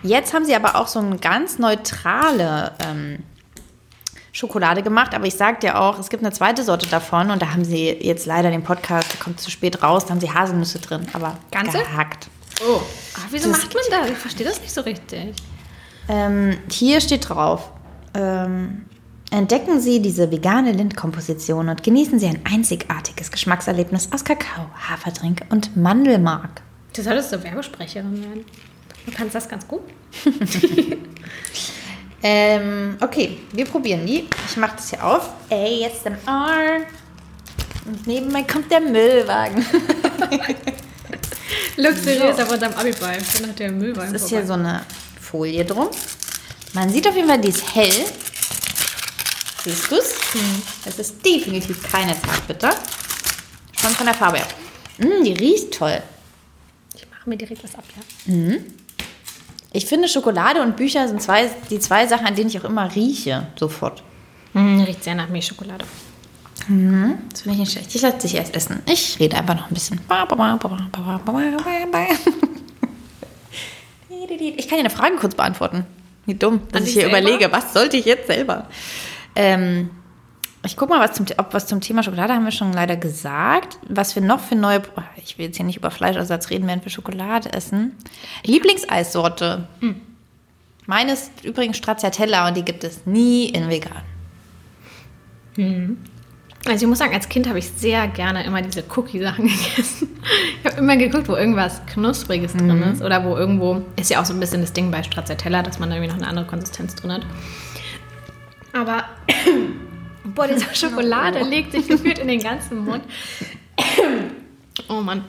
Jetzt 0.03 0.35
haben 0.35 0.45
sie 0.45 0.55
aber 0.55 0.77
auch 0.77 0.89
so 0.89 0.99
eine 0.99 1.17
ganz 1.17 1.59
neutrale 1.59 2.73
ähm, 2.87 3.21
Schokolade 4.33 4.83
gemacht, 4.83 5.15
aber 5.15 5.27
ich 5.27 5.35
sag 5.35 5.61
dir 5.61 5.81
auch, 5.81 5.99
es 5.99 6.09
gibt 6.09 6.23
eine 6.23 6.33
zweite 6.33 6.63
Sorte 6.63 6.89
davon 6.89 7.31
und 7.31 7.43
da 7.43 7.53
haben 7.53 7.65
sie 7.65 7.89
jetzt 7.89 8.27
leider 8.27 8.51
den 8.51 8.63
Podcast, 8.63 9.13
der 9.13 9.21
kommt 9.21 9.41
zu 9.41 9.51
spät 9.51 9.83
raus, 9.83 10.05
da 10.05 10.11
haben 10.11 10.21
sie 10.21 10.33
Haselnüsse 10.33 10.79
drin, 10.79 11.07
aber 11.13 11.37
Ganze? 11.51 11.79
gehackt. 11.79 12.29
oh. 12.63 12.81
Ach, 13.17 13.27
wieso 13.31 13.51
Das 13.51 13.63
macht 13.63 13.75
man 13.75 13.83
das? 13.91 14.11
Ich 14.11 14.19
verstehe 14.19 14.47
das 14.47 14.61
nicht 14.61 14.73
so 14.73 14.83
richtig. 14.83 15.35
Ähm, 16.09 16.59
hier 16.71 17.01
steht 17.01 17.29
drauf, 17.29 17.73
ähm, 18.15 18.87
entdecken 19.31 19.81
Sie 19.81 20.01
diese 20.01 20.31
vegane 20.31 20.73
Lindkomposition 20.73 21.69
und 21.69 21.83
genießen 21.83 22.19
Sie 22.19 22.27
ein 22.27 22.41
einzigartiges 22.45 23.31
Geschmackserlebnis 23.31 24.11
aus 24.13 24.25
Kakao, 24.25 24.67
Haferdrink 24.89 25.43
und 25.51 25.77
Mandelmark. 25.77 26.63
Du 26.95 27.03
solltest 27.03 27.31
so 27.31 27.43
Werbesprecherin 27.43 28.23
werden. 28.23 28.45
Du 29.07 29.13
kannst 29.13 29.35
das 29.35 29.49
ganz 29.49 29.67
gut. 29.67 29.83
Ähm, 32.23 32.97
okay, 33.01 33.39
wir 33.53 33.65
probieren 33.65 34.07
die. 34.07 34.29
Ich 34.49 34.57
mache 34.57 34.77
das 34.77 34.91
hier 34.91 35.05
auf. 35.05 35.31
ASMR. 35.51 36.87
Und 37.87 38.07
neben 38.07 38.31
mir 38.31 38.47
kommt 38.47 38.71
der 38.71 38.81
Müllwagen. 38.81 39.65
Luxuriös 41.77 42.39
auf 42.39 42.51
unserem 42.51 42.75
Abi-Ball. 42.75 43.19
Dann 43.39 43.51
hat 43.51 43.59
der 43.59 43.73
Müllwagen 43.73 44.15
Es 44.15 44.23
ist 44.23 44.29
hier 44.29 44.47
so 44.47 44.53
eine 44.53 44.85
Folie 45.21 45.65
drum. 45.65 45.89
Man 46.75 46.91
sieht 46.91 47.09
auf 47.09 47.17
jeden 47.17 47.29
Fall, 47.29 47.41
die 47.41 47.49
ist 47.49 47.75
hell. 47.75 48.05
Siehst 49.65 49.91
du 49.91 49.97
es? 49.97 50.15
Es 50.87 50.99
ist 50.99 51.25
definitiv 51.25 51.91
keine 51.91 52.15
Zartbitter. 52.21 52.71
Schon 53.81 53.91
von 53.91 54.07
der 54.07 54.15
Farbe 54.15 54.39
her. 54.39 54.47
Mm, 54.99 55.25
die 55.25 55.33
riecht 55.33 55.75
toll. 55.75 56.03
Ich 56.95 57.07
mache 57.11 57.29
mir 57.29 57.37
direkt 57.37 57.65
was 57.65 57.75
ab, 57.75 57.85
ja. 57.97 58.33
Ich 59.73 59.87
finde, 59.87 60.09
Schokolade 60.09 60.63
und 60.63 60.77
Bücher 60.77 61.07
sind 61.07 61.23
zwei, 61.23 61.49
die 61.71 61.79
zwei 61.79 62.07
Sachen, 62.07 62.27
an 62.27 62.35
denen 62.35 62.49
ich 62.49 62.59
auch 62.59 62.65
immer 62.65 62.93
rieche, 62.95 63.47
sofort. 63.59 64.03
Mm, 64.53 64.81
riecht 64.81 65.05
sehr 65.05 65.15
nach 65.15 65.29
Milchschokolade. 65.29 65.85
Das 67.31 67.43
finde 67.43 67.55
ich 67.55 67.61
nicht 67.61 67.73
schlecht. 67.73 67.95
Ich 67.95 68.03
lasse 68.03 68.19
dich 68.19 68.35
erst 68.35 68.55
essen. 68.55 68.83
Ich 68.87 69.19
rede 69.19 69.37
einfach 69.37 69.55
noch 69.55 69.71
ein 69.71 69.75
bisschen. 69.75 70.01
Ich 74.57 74.69
kann 74.69 74.77
dir 74.79 74.85
eine 74.85 74.91
Frage 74.91 75.17
kurz 75.17 75.35
beantworten. 75.35 75.87
Wie 76.27 76.35
dumm, 76.35 76.61
dass 76.71 76.83
An 76.83 76.87
ich 76.87 76.93
hier 76.93 77.03
selber? 77.03 77.19
überlege, 77.21 77.51
was 77.53 77.73
sollte 77.73 77.97
ich 77.97 78.05
jetzt 78.05 78.27
selber? 78.29 78.69
Ähm, 79.35 79.91
ich 80.65 80.77
gucke 80.77 80.93
mal, 80.93 81.01
was 81.01 81.17
zum, 81.17 81.27
ob 81.39 81.55
was 81.55 81.67
zum 81.67 81.81
Thema 81.81 82.03
Schokolade 82.03 82.35
haben 82.35 82.45
wir 82.45 82.53
schon 82.53 82.73
leider 82.73 82.97
gesagt. 82.97 83.79
Was 83.89 84.15
wir 84.15 84.23
noch 84.23 84.41
für 84.41 84.57
neue. 84.57 84.83
oh, 84.97 85.03
Ich 85.17 85.39
will 85.39 85.47
jetzt 85.47 85.57
hier 85.57 85.65
nicht 85.65 85.77
über 85.79 85.91
Fleischersatz 85.91 86.51
reden, 86.51 86.67
während 86.67 86.85
wir 86.85 86.91
Schokolade 86.93 87.53
essen. 87.53 87.97
Lieblingseissorte. 88.45 89.67
Meine 90.87 91.13
ist 91.13 91.31
übrigens 91.45 91.79
Stracciatella 91.79 92.49
und 92.49 92.57
die 92.57 92.65
gibt 92.65 92.85
es 92.85 93.07
nie 93.07 93.47
in 93.47 93.69
vegan. 93.71 94.03
Also 96.67 96.85
ich 96.85 96.89
muss 96.89 96.99
sagen, 96.99 97.15
als 97.15 97.29
Kind 97.29 97.49
habe 97.49 97.59
ich 97.59 97.69
sehr 97.71 98.07
gerne 98.09 98.45
immer 98.45 98.61
diese 98.61 98.85
Cookie-Sachen 98.95 99.47
gegessen. 99.77 100.21
Ich 100.61 100.71
habe 100.71 100.79
immer 100.79 100.97
geguckt, 100.97 101.29
wo 101.29 101.37
irgendwas 101.37 101.81
Knuspriges 101.87 102.53
drin 102.53 102.83
ist 102.83 103.03
oder 103.03 103.25
wo 103.25 103.35
irgendwo, 103.37 103.83
ist 103.99 104.11
ja 104.11 104.21
auch 104.21 104.27
so 104.27 104.35
ein 104.35 104.41
bisschen 104.41 104.61
das 104.61 104.75
Ding 104.75 104.91
bei 104.91 105.03
Stracciatella, 105.03 105.63
dass 105.63 105.79
man 105.79 105.89
da 105.89 105.97
irgendwie 105.97 106.13
noch 106.13 106.19
eine 106.19 106.27
andere 106.29 106.47
Konsistenz 106.47 106.95
drin 106.95 107.13
hat. 107.13 107.23
Aber, 108.75 109.05
boah, 110.35 110.47
diese 110.49 110.67
Schokolade 110.75 111.43
legt 111.43 111.73
sich 111.73 111.87
gefühlt 111.89 112.19
in 112.19 112.29
den 112.29 112.41
ganzen 112.41 112.85
Mund. 112.85 113.03
Oh 114.89 115.01
Mann. 115.03 115.25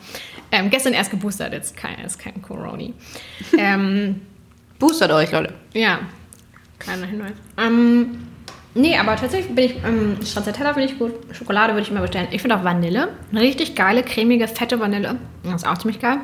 Ähm, 0.51 0.69
gestern 0.69 0.93
erst 0.93 1.11
geboostert, 1.11 1.51
jetzt 1.51 1.75
kein, 1.75 1.99
ist 2.05 2.17
kein 2.19 2.41
Coroni. 2.41 2.93
Ähm, 3.57 4.21
Boostert 4.79 5.11
euch, 5.11 5.31
Leute. 5.31 5.53
ja, 5.73 5.99
kleiner 6.79 7.05
Hinweis. 7.05 7.33
Ähm, 7.57 8.27
nee, 8.73 8.97
aber 8.97 9.15
tatsächlich 9.17 9.53
bin 9.53 9.65
ich, 9.65 9.75
ähm, 9.85 10.17
Stracciatella 10.23 10.73
finde 10.73 10.91
ich 10.91 10.97
gut, 10.97 11.13
Schokolade 11.33 11.73
würde 11.73 11.83
ich 11.83 11.89
immer 11.91 12.01
bestellen. 12.01 12.27
Ich 12.31 12.41
finde 12.41 12.55
auch 12.57 12.63
Vanille, 12.63 13.09
eine 13.31 13.41
richtig 13.41 13.75
geile, 13.75 14.03
cremige, 14.03 14.47
fette 14.47 14.79
Vanille. 14.79 15.17
Das 15.43 15.63
ist 15.63 15.67
auch 15.67 15.77
ziemlich 15.77 15.99
geil. 15.99 16.19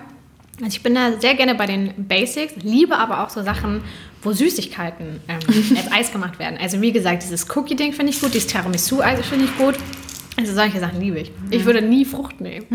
Also 0.60 0.68
ich 0.70 0.82
bin 0.84 0.96
da 0.96 1.20
sehr 1.20 1.36
gerne 1.36 1.54
bei 1.56 1.66
den 1.66 2.08
Basics, 2.08 2.56
liebe 2.64 2.98
aber 2.98 3.24
auch 3.24 3.30
so 3.30 3.44
Sachen, 3.44 3.82
wo 4.28 4.34
Süßigkeiten 4.34 5.22
ähm, 5.30 5.40
als 5.78 5.92
Eis 5.92 6.12
gemacht 6.12 6.38
werden. 6.38 6.60
Also 6.62 6.82
wie 6.82 6.92
gesagt, 6.92 7.24
dieses 7.24 7.48
Cookie-Ding 7.56 7.94
finde 7.94 8.12
ich 8.12 8.20
gut, 8.20 8.34
dieses 8.34 8.48
Tiramisu-Eis 8.48 9.26
finde 9.26 9.46
ich 9.46 9.58
gut. 9.58 9.76
Also 10.36 10.54
solche 10.54 10.80
Sachen 10.80 11.00
liebe 11.00 11.20
ich. 11.20 11.32
Ich 11.50 11.66
würde 11.66 11.82
nie 11.82 12.06
Frucht 12.06 12.42
nehmen. 12.42 12.68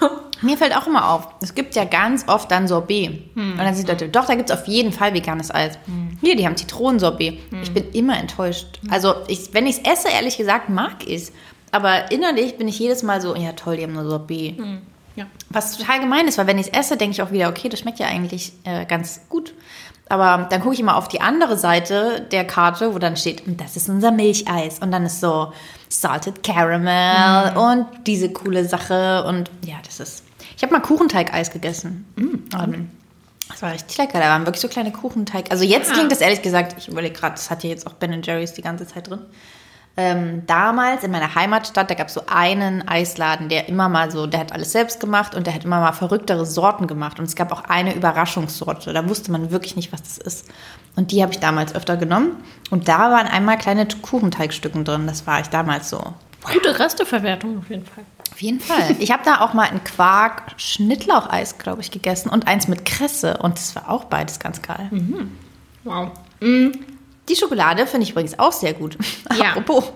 Mir 0.42 0.56
fällt 0.56 0.74
auch 0.76 0.86
immer 0.86 1.10
auf, 1.10 1.28
es 1.42 1.54
gibt 1.54 1.74
ja 1.74 1.84
ganz 1.84 2.26
oft 2.26 2.50
dann 2.50 2.66
Sorbet. 2.68 3.30
Und 3.34 3.58
dann 3.58 3.74
sind 3.74 3.88
Leute, 3.88 4.08
doch, 4.08 4.26
da 4.26 4.34
gibt 4.34 4.50
es 4.50 4.56
auf 4.56 4.66
jeden 4.66 4.92
Fall 4.92 5.12
veganes 5.12 5.52
Eis. 5.52 5.78
Hier, 6.20 6.36
die 6.36 6.46
haben 6.46 6.56
Zitronensorbet. 6.56 7.38
Ich 7.62 7.72
bin 7.72 7.90
immer 7.92 8.18
enttäuscht. 8.18 8.80
Also, 8.88 9.14
ich, 9.28 9.52
wenn 9.52 9.66
ich 9.66 9.78
es 9.84 10.00
esse, 10.00 10.08
ehrlich 10.08 10.38
gesagt, 10.38 10.68
mag 10.68 11.06
ich 11.06 11.22
es. 11.22 11.32
Aber 11.70 12.10
innerlich 12.10 12.56
bin 12.56 12.66
ich 12.66 12.78
jedes 12.78 13.04
Mal 13.04 13.20
so, 13.20 13.36
ja 13.36 13.52
toll, 13.52 13.76
die 13.76 13.84
haben 13.84 13.92
nur 13.92 14.04
Sorbet. 14.04 14.56
Ja. 15.14 15.26
Was 15.50 15.76
total 15.76 16.00
gemein 16.00 16.26
ist, 16.26 16.38
weil 16.38 16.46
wenn 16.46 16.58
ich 16.58 16.68
es 16.68 16.72
esse, 16.72 16.96
denke 16.96 17.12
ich 17.12 17.22
auch 17.22 17.30
wieder, 17.30 17.48
okay, 17.48 17.68
das 17.68 17.80
schmeckt 17.80 17.98
ja 17.98 18.06
eigentlich 18.06 18.52
äh, 18.64 18.86
ganz 18.86 19.20
gut. 19.28 19.52
Aber 20.12 20.46
dann 20.50 20.60
gucke 20.60 20.74
ich 20.74 20.80
immer 20.80 20.96
auf 20.96 21.08
die 21.08 21.20
andere 21.22 21.56
Seite 21.56 22.26
der 22.32 22.44
Karte, 22.46 22.94
wo 22.94 22.98
dann 22.98 23.16
steht, 23.16 23.46
"Und 23.46 23.60
das 23.60 23.76
ist 23.76 23.88
unser 23.88 24.10
Milcheis. 24.10 24.78
Und 24.80 24.90
dann 24.92 25.06
ist 25.06 25.20
so 25.20 25.52
Salted 25.88 26.42
Caramel 26.42 27.56
und 27.56 27.86
diese 28.06 28.30
coole 28.30 28.64
Sache. 28.66 29.24
Und 29.24 29.50
ja, 29.64 29.76
das 29.86 30.00
ist. 30.00 30.24
Ich 30.56 30.62
habe 30.62 30.72
mal 30.74 30.80
Kuchenteigeis 30.80 31.50
gegessen. 31.50 32.04
Ähm, 32.18 32.90
Das 33.48 33.60
war 33.62 33.72
richtig 33.72 33.98
lecker. 33.98 34.18
Da 34.18 34.26
waren 34.30 34.46
wirklich 34.46 34.60
so 34.62 34.68
kleine 34.68 34.92
Kuchenteig. 34.92 35.50
Also 35.50 35.64
jetzt 35.64 35.90
Ah. 35.90 35.94
klingt 35.94 36.10
das 36.12 36.20
ehrlich 36.20 36.40
gesagt, 36.42 36.74
ich 36.78 36.88
überlege 36.88 37.14
gerade, 37.14 37.34
das 37.34 37.50
hat 37.50 37.62
ja 37.64 37.70
jetzt 37.70 37.86
auch 37.86 37.92
Ben 37.94 38.22
Jerry's 38.22 38.52
die 38.54 38.62
ganze 38.62 38.86
Zeit 38.86 39.10
drin. 39.10 39.20
Ähm, 39.94 40.46
damals 40.46 41.04
in 41.04 41.10
meiner 41.10 41.34
Heimatstadt, 41.34 41.90
da 41.90 41.94
gab 41.94 42.08
es 42.08 42.14
so 42.14 42.22
einen 42.26 42.86
Eisladen, 42.88 43.50
der 43.50 43.68
immer 43.68 43.90
mal 43.90 44.10
so, 44.10 44.26
der 44.26 44.40
hat 44.40 44.52
alles 44.52 44.72
selbst 44.72 45.00
gemacht 45.00 45.34
und 45.34 45.46
der 45.46 45.54
hat 45.54 45.64
immer 45.64 45.80
mal 45.80 45.92
verrücktere 45.92 46.46
Sorten 46.46 46.86
gemacht. 46.86 47.18
Und 47.18 47.26
es 47.26 47.36
gab 47.36 47.52
auch 47.52 47.64
eine 47.64 47.94
Überraschungssorte, 47.94 48.94
da 48.94 49.06
wusste 49.08 49.30
man 49.30 49.50
wirklich 49.50 49.76
nicht, 49.76 49.92
was 49.92 50.02
das 50.02 50.18
ist. 50.18 50.48
Und 50.96 51.10
die 51.10 51.22
habe 51.22 51.32
ich 51.32 51.40
damals 51.40 51.74
öfter 51.74 51.98
genommen. 51.98 52.36
Und 52.70 52.88
da 52.88 53.10
waren 53.10 53.26
einmal 53.26 53.58
kleine 53.58 53.86
Kuchenteigstücken 53.86 54.84
drin. 54.84 55.06
Das 55.06 55.26
war 55.26 55.40
ich 55.40 55.48
damals 55.48 55.90
so. 55.90 56.14
Gute 56.52 56.78
Resteverwertung 56.78 57.58
auf 57.58 57.68
jeden 57.68 57.84
Fall. 57.84 58.04
Auf 58.32 58.40
jeden 58.40 58.60
Fall. 58.60 58.96
Ich 58.98 59.12
habe 59.12 59.22
da 59.24 59.40
auch 59.40 59.52
mal 59.52 59.68
ein 59.68 59.84
Quark-Schnittlaucheis, 59.84 61.58
glaube 61.58 61.82
ich, 61.82 61.90
gegessen 61.90 62.30
und 62.30 62.46
eins 62.46 62.66
mit 62.66 62.86
Kresse. 62.86 63.36
Und 63.38 63.58
das 63.58 63.76
war 63.76 63.90
auch 63.90 64.04
beides 64.04 64.38
ganz 64.38 64.62
geil. 64.62 64.90
Wow. 65.84 66.10
Die 67.28 67.36
Schokolade 67.36 67.86
finde 67.86 68.04
ich 68.04 68.10
übrigens 68.10 68.38
auch 68.38 68.52
sehr 68.52 68.74
gut. 68.74 68.96
Ja. 69.36 69.50
Apropos. 69.50 69.92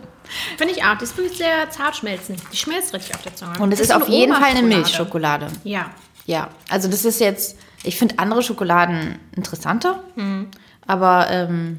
Finde 0.57 0.73
ich 0.75 0.83
auch. 0.83 0.97
Die 0.99 1.05
ist 1.05 1.17
wirklich 1.17 1.39
sehr 1.39 1.71
zart 1.71 1.97
schmelzend. 1.97 2.41
Die 2.53 2.57
schmilzt 2.57 2.93
richtig 2.95 3.15
auf 3.15 3.23
der 3.23 3.35
Zunge. 3.37 3.59
Und 3.61 3.73
es 3.73 3.79
ist 3.81 3.91
so 3.91 3.95
auf 3.97 4.09
jeden 4.09 4.33
Fall 4.35 4.51
eine. 4.51 4.63
Milchschokolade. 4.63 5.47
Ja. 5.65 5.91
Ja, 6.25 6.49
also 6.69 6.89
das 6.89 7.05
ist 7.05 7.21
jetzt, 7.21 7.57
ich 7.85 7.97
finde 7.97 8.19
andere 8.19 8.43
Schokoladen 8.43 9.19
interessanter, 9.37 10.03
Mhm. 10.17 10.49
aber 10.87 11.29
ähm, 11.31 11.79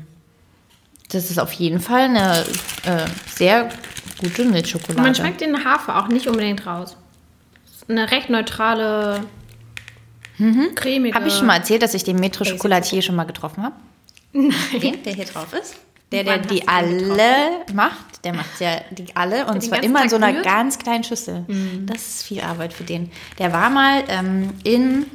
das 1.09 1.29
ist 1.29 1.37
auf 1.39 1.51
jeden 1.53 1.81
Fall 1.81 2.03
eine 2.03 2.45
äh, 2.85 3.05
sehr 3.29 3.67
gute 4.21 4.45
Milchschokolade. 4.45 5.01
Man 5.01 5.15
schmeckt 5.15 5.41
den 5.41 5.65
Hafer 5.65 5.97
auch 6.01 6.07
nicht 6.07 6.27
unbedingt 6.27 6.65
raus. 6.65 6.95
Eine 7.89 8.09
recht 8.11 8.29
neutrale, 8.29 9.21
cremige. 10.75 11.15
Habe 11.15 11.27
ich 11.27 11.33
schon 11.33 11.47
mal 11.47 11.55
erzählt, 11.57 11.81
dass 11.81 11.93
ich 11.93 12.03
den 12.05 12.19
Maître 12.19 12.49
Chocolatier 12.49 13.01
schon 13.01 13.15
mal 13.15 13.25
getroffen 13.25 13.63
habe? 13.63 13.75
Den, 14.33 15.03
der 15.03 15.13
hier 15.13 15.25
drauf 15.25 15.53
ist? 15.53 15.75
Der, 16.11 16.23
der 16.23 16.35
Wann 16.39 16.47
die 16.47 16.65
alle 16.67 17.65
macht, 17.73 18.23
der 18.23 18.33
macht 18.33 18.61
ja 18.61 18.79
die 18.91 19.13
alle 19.15 19.45
und 19.45 19.61
zwar 19.61 19.83
immer 19.83 20.03
in 20.03 20.09
Tag 20.09 20.09
so 20.09 20.15
einer 20.15 20.33
rührt? 20.35 20.45
ganz 20.45 20.79
kleinen 20.79 21.03
Schüssel. 21.03 21.45
Das 21.85 21.97
ist 21.97 22.23
viel 22.23 22.41
Arbeit 22.41 22.71
für 22.71 22.85
den. 22.85 23.11
Der 23.39 23.51
war 23.51 23.69
mal 23.69 24.03
ähm, 24.07 24.53
in 24.63 25.05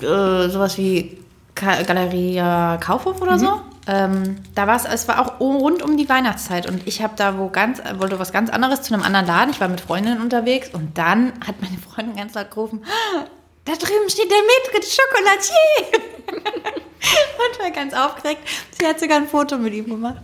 äh, 0.00 0.48
sowas 0.48 0.78
wie 0.78 1.18
Ka 1.56 1.82
Galeria 1.82 2.78
Kaufhof 2.78 3.20
oder 3.22 3.38
so. 3.38 3.60
Ähm, 3.86 4.36
da 4.54 4.66
war 4.66 4.76
es, 4.76 4.84
es 4.84 5.08
war 5.08 5.18
auch 5.20 5.40
rund 5.40 5.82
um 5.82 5.96
die 5.96 6.08
Weihnachtszeit 6.08 6.66
und 6.68 6.86
ich 6.86 7.02
habe 7.02 7.14
da 7.16 7.36
wo 7.38 7.48
ganz, 7.50 7.82
wollte 7.98 8.18
was 8.18 8.32
ganz 8.32 8.50
anderes 8.50 8.82
zu 8.82 8.94
einem 8.94 9.02
anderen 9.02 9.26
Laden. 9.26 9.50
Ich 9.50 9.60
war 9.60 9.68
mit 9.68 9.80
Freundinnen 9.80 10.22
unterwegs 10.22 10.70
und 10.72 10.96
dann 10.96 11.32
hat 11.46 11.60
meine 11.60 11.76
Freundin 11.78 12.16
ganz 12.16 12.34
laut 12.34 12.50
gerufen, 12.50 12.82
"Ah, 12.86 13.24
da 13.66 13.72
drüben 13.72 14.08
steht 14.08 14.30
der 14.30 14.38
Maître 14.38 14.80
Chocolatier. 14.80 16.00
und 16.28 17.60
war 17.60 17.70
ganz 17.70 17.94
aufgeregt. 17.94 18.40
Sie 18.78 18.86
hat 18.86 19.00
sogar 19.00 19.18
ein 19.18 19.28
Foto 19.28 19.58
mit 19.58 19.74
ihm 19.74 19.86
gemacht. 19.86 20.16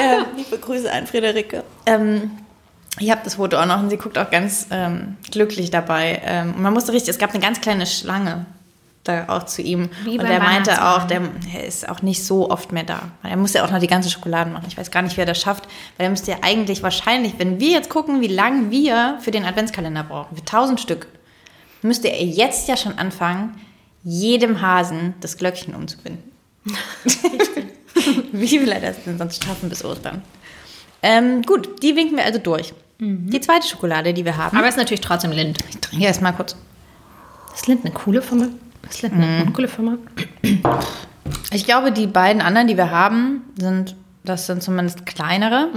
ähm, 0.00 0.24
liebe 0.36 0.58
Grüße 0.58 0.90
an 0.92 1.06
Friederike. 1.06 1.64
Ähm, 1.86 2.30
ich 2.98 3.10
habe 3.10 3.20
das 3.24 3.36
Foto 3.36 3.56
auch 3.56 3.66
noch 3.66 3.80
und 3.80 3.90
sie 3.90 3.96
guckt 3.96 4.18
auch 4.18 4.30
ganz 4.30 4.66
ähm, 4.70 5.16
glücklich 5.30 5.70
dabei. 5.70 6.20
Ähm, 6.24 6.54
und 6.54 6.62
man 6.62 6.72
musste 6.72 6.92
richtig, 6.92 7.10
es 7.10 7.18
gab 7.18 7.30
eine 7.30 7.40
ganz 7.40 7.60
kleine 7.60 7.86
Schlange 7.86 8.46
da 9.04 9.24
auch 9.28 9.44
zu 9.44 9.62
ihm. 9.62 9.88
Wie 10.04 10.18
und 10.18 10.26
er 10.26 10.40
meinte 10.40 10.84
auch, 10.84 11.04
der 11.04 11.22
er 11.54 11.64
ist 11.64 11.88
auch 11.88 12.02
nicht 12.02 12.24
so 12.24 12.50
oft 12.50 12.70
mehr 12.72 12.82
da. 12.82 13.02
Er 13.22 13.36
muss 13.36 13.54
ja 13.54 13.64
auch 13.64 13.70
noch 13.70 13.80
die 13.80 13.86
ganze 13.86 14.10
Schokolade 14.10 14.50
machen. 14.50 14.66
Ich 14.68 14.76
weiß 14.76 14.90
gar 14.90 15.02
nicht, 15.02 15.16
wer 15.16 15.24
das 15.24 15.40
schafft. 15.40 15.64
Weil 15.96 16.06
er 16.06 16.10
müsste 16.10 16.32
ja 16.32 16.38
eigentlich 16.42 16.82
wahrscheinlich, 16.82 17.34
wenn 17.38 17.60
wir 17.60 17.70
jetzt 17.70 17.88
gucken, 17.88 18.20
wie 18.20 18.28
lange 18.28 18.70
wir 18.70 19.18
für 19.20 19.30
den 19.30 19.44
Adventskalender 19.44 20.04
brauchen, 20.04 20.36
für 20.36 20.42
1000 20.42 20.80
Stück, 20.80 21.06
müsste 21.82 22.08
er 22.08 22.24
jetzt 22.24 22.68
ja 22.68 22.76
schon 22.76 22.98
anfangen, 22.98 23.58
jedem 24.02 24.60
Hasen 24.62 25.14
das 25.20 25.36
Glöckchen 25.36 25.74
umzubinden. 25.74 26.22
wie 28.32 28.60
will 28.60 28.70
er 28.70 28.80
das 28.80 29.02
denn 29.04 29.18
sonst 29.18 29.44
schaffen 29.44 29.68
bis 29.68 29.84
Ostern? 29.84 30.22
Ähm, 31.02 31.42
gut, 31.42 31.82
die 31.82 31.96
winken 31.96 32.16
wir 32.16 32.24
also 32.24 32.38
durch. 32.38 32.74
Die 33.02 33.40
zweite 33.40 33.66
Schokolade, 33.66 34.12
die 34.12 34.26
wir 34.26 34.36
haben. 34.36 34.58
Aber 34.58 34.66
es 34.66 34.74
ist 34.74 34.78
natürlich 34.78 35.00
trotzdem 35.00 35.32
Lind. 35.32 35.58
ich 35.70 35.78
trinke 35.78 36.04
erst 36.04 36.20
mal 36.20 36.32
kurz. 36.32 36.54
Ist 37.54 37.66
Lind 37.66 37.84
eine 37.84 37.94
coole 37.94 38.20
Firma? 38.20 38.48
Ist 38.88 39.00
Lind 39.00 39.14
eine 39.14 39.42
uncoole 39.44 39.68
Firma? 39.68 39.96
Ich 41.52 41.64
glaube, 41.64 41.92
die 41.92 42.06
beiden 42.06 42.42
anderen, 42.42 42.68
die 42.68 42.76
wir 42.76 42.90
haben, 42.90 43.42
sind, 43.58 43.96
das 44.22 44.46
sind 44.46 44.62
zumindest 44.62 45.06
kleinere. 45.06 45.68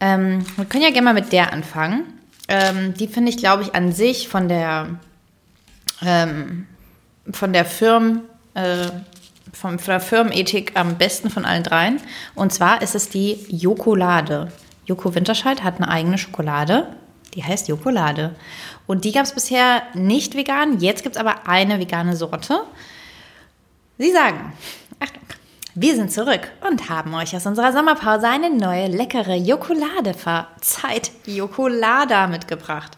Ähm, 0.00 0.44
wir 0.56 0.66
können 0.66 0.84
ja 0.84 0.90
gerne 0.90 1.06
mal 1.06 1.14
mit 1.14 1.32
der 1.32 1.52
anfangen. 1.52 2.04
Ähm, 2.48 2.92
die 2.92 3.08
finde 3.08 3.30
ich, 3.30 3.38
glaube 3.38 3.62
ich, 3.62 3.74
an 3.74 3.92
sich 3.92 4.28
von 4.28 4.48
der, 4.48 5.00
ähm, 6.04 6.66
von 7.32 7.52
der 7.52 7.64
Firmen, 7.64 8.22
äh, 8.54 8.88
von, 9.52 9.78
von 9.78 9.92
der 9.92 10.00
Firmenethik 10.00 10.72
am 10.74 10.96
besten 10.96 11.30
von 11.30 11.44
allen 11.44 11.62
dreien. 11.62 12.00
Und 12.34 12.52
zwar 12.52 12.82
ist 12.82 12.94
es 12.94 13.08
die 13.08 13.44
Jokolade. 13.48 14.52
Joko 14.86 15.14
Winterscheid 15.14 15.62
hat 15.62 15.76
eine 15.76 15.88
eigene 15.88 16.18
Schokolade. 16.18 16.88
Die 17.34 17.44
heißt 17.44 17.68
Jokolade. 17.68 18.34
Und 18.86 19.04
die 19.04 19.12
gab 19.12 19.24
es 19.24 19.32
bisher 19.32 19.82
nicht 19.94 20.34
vegan. 20.34 20.80
Jetzt 20.80 21.02
gibt 21.02 21.16
es 21.16 21.20
aber 21.20 21.46
eine 21.46 21.78
vegane 21.78 22.16
Sorte. 22.16 22.62
Sie 23.98 24.12
sagen, 24.12 24.52
Achtung, 24.98 25.22
wir 25.74 25.94
sind 25.94 26.10
zurück 26.10 26.50
und 26.68 26.88
haben 26.88 27.14
euch 27.14 27.36
aus 27.36 27.46
unserer 27.46 27.72
Sommerpause 27.72 28.28
eine 28.28 28.50
neue 28.50 28.86
leckere 28.86 29.34
Jokolade 29.34 30.14
verzeiht, 30.14 31.10
Jokolada 31.26 32.26
mitgebracht. 32.28 32.96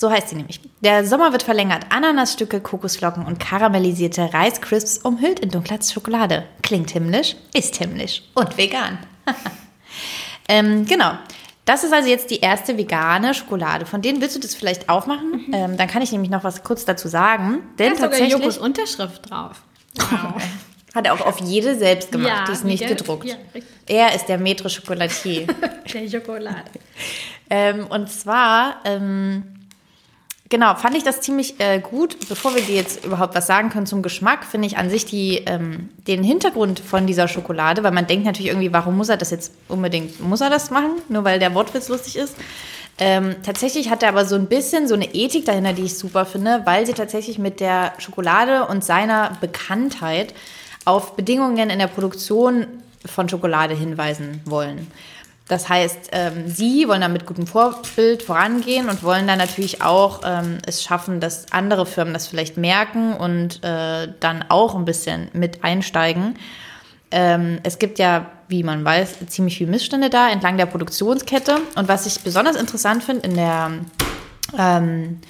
So 0.00 0.12
heißt 0.12 0.28
sie 0.28 0.36
nämlich. 0.36 0.60
Der 0.80 1.04
Sommer 1.04 1.32
wird 1.32 1.42
verlängert. 1.42 1.86
Ananasstücke, 1.88 2.60
Kokosflocken 2.60 3.26
und 3.26 3.40
karamellisierte 3.40 4.32
Reiscrisps 4.32 4.98
umhüllt 4.98 5.40
in 5.40 5.50
dunkler 5.50 5.82
Schokolade. 5.82 6.44
Klingt 6.62 6.92
himmlisch, 6.92 7.34
ist 7.52 7.74
himmlisch 7.74 8.22
und 8.34 8.56
vegan. 8.56 8.98
ähm, 10.48 10.86
genau. 10.86 11.14
Das 11.64 11.82
ist 11.82 11.92
also 11.92 12.08
jetzt 12.08 12.30
die 12.30 12.38
erste 12.38 12.78
vegane 12.78 13.34
Schokolade. 13.34 13.86
Von 13.86 14.00
denen 14.00 14.20
willst 14.20 14.36
du 14.36 14.40
das 14.40 14.54
vielleicht 14.54 14.88
aufmachen? 14.88 15.46
Mhm. 15.48 15.52
Ähm, 15.52 15.76
dann 15.76 15.88
kann 15.88 16.00
ich 16.00 16.12
nämlich 16.12 16.30
noch 16.30 16.44
was 16.44 16.62
kurz 16.62 16.84
dazu 16.84 17.08
sagen. 17.08 17.58
Denn 17.80 17.88
da 17.88 17.94
ist 17.94 18.00
tatsächlich 18.00 18.32
sogar 18.34 18.46
Jokos 18.46 18.58
Unterschrift 18.58 19.28
drauf. 19.28 19.62
Wow. 19.96 20.40
Hat 20.94 21.06
er 21.06 21.12
auch 21.12 21.26
auf 21.26 21.40
jede 21.40 21.76
selbst 21.76 22.12
gemacht, 22.12 22.28
ja, 22.28 22.44
die 22.44 22.52
ist 22.52 22.64
nicht 22.64 22.86
gedruckt. 22.86 23.26
Ja, 23.26 23.34
er 23.86 24.14
ist 24.14 24.26
der 24.26 24.40
Maître 24.40 24.72
Chocolatier. 24.72 25.48
der 25.92 26.08
Schokolade. 26.08 26.70
ähm, 27.50 27.86
und 27.88 28.10
zwar, 28.10 28.76
ähm, 28.84 29.57
genau, 30.48 30.74
fand 30.74 30.96
ich 30.96 31.04
das 31.04 31.20
ziemlich 31.20 31.60
äh, 31.60 31.80
gut. 31.80 32.28
Bevor 32.28 32.54
wir 32.54 32.62
dir 32.62 32.76
jetzt 32.76 33.04
überhaupt 33.04 33.34
was 33.34 33.46
sagen 33.46 33.70
können 33.70 33.86
zum 33.86 34.02
Geschmack, 34.02 34.44
finde 34.44 34.66
ich 34.66 34.76
an 34.76 34.90
sich 34.90 35.04
die, 35.04 35.42
ähm, 35.46 35.88
den 36.06 36.22
Hintergrund 36.22 36.80
von 36.80 37.06
dieser 37.06 37.28
Schokolade, 37.28 37.82
weil 37.82 37.92
man 37.92 38.06
denkt 38.06 38.26
natürlich 38.26 38.48
irgendwie, 38.48 38.72
warum 38.72 38.96
muss 38.96 39.08
er 39.08 39.16
das 39.16 39.30
jetzt 39.30 39.52
unbedingt, 39.68 40.20
muss 40.20 40.40
er 40.40 40.50
das 40.50 40.70
machen, 40.70 40.92
nur 41.08 41.24
weil 41.24 41.38
der 41.38 41.54
Wortwitz 41.54 41.88
lustig 41.88 42.16
ist. 42.16 42.36
Ähm, 43.00 43.36
tatsächlich 43.44 43.90
hat 43.90 44.02
er 44.02 44.08
aber 44.08 44.24
so 44.24 44.34
ein 44.34 44.46
bisschen 44.46 44.88
so 44.88 44.94
eine 44.94 45.14
Ethik 45.14 45.44
dahinter, 45.44 45.72
die 45.72 45.84
ich 45.84 45.96
super 45.96 46.26
finde, 46.26 46.62
weil 46.64 46.84
sie 46.84 46.94
tatsächlich 46.94 47.38
mit 47.38 47.60
der 47.60 47.92
Schokolade 47.98 48.66
und 48.66 48.84
seiner 48.84 49.36
Bekanntheit 49.40 50.34
auf 50.84 51.14
Bedingungen 51.14 51.70
in 51.70 51.78
der 51.78 51.86
Produktion 51.86 52.66
von 53.06 53.28
Schokolade 53.28 53.74
hinweisen 53.74 54.40
wollen. 54.44 54.90
Das 55.48 55.68
heißt, 55.68 56.10
ähm, 56.12 56.46
sie 56.46 56.86
wollen 56.88 57.00
da 57.00 57.08
mit 57.08 57.24
gutem 57.24 57.46
Vorbild 57.46 58.22
vorangehen 58.22 58.90
und 58.90 59.02
wollen 59.02 59.26
dann 59.26 59.38
natürlich 59.38 59.82
auch 59.82 60.20
ähm, 60.24 60.58
es 60.66 60.82
schaffen, 60.82 61.20
dass 61.20 61.50
andere 61.52 61.86
Firmen 61.86 62.12
das 62.12 62.26
vielleicht 62.26 62.58
merken 62.58 63.14
und 63.14 63.64
äh, 63.64 64.08
dann 64.20 64.44
auch 64.50 64.74
ein 64.74 64.84
bisschen 64.84 65.28
mit 65.32 65.64
einsteigen. 65.64 66.36
Ähm, 67.10 67.60
es 67.62 67.78
gibt 67.78 67.98
ja, 67.98 68.30
wie 68.48 68.62
man 68.62 68.84
weiß, 68.84 69.26
ziemlich 69.28 69.56
viele 69.56 69.70
Missstände 69.70 70.10
da 70.10 70.28
entlang 70.28 70.58
der 70.58 70.66
Produktionskette. 70.66 71.56
Und 71.76 71.88
was 71.88 72.04
ich 72.04 72.20
besonders 72.20 72.56
interessant 72.56 73.02
finde 73.02 73.26
in 73.26 73.34
der 73.34 73.70
ähm, 74.58 75.20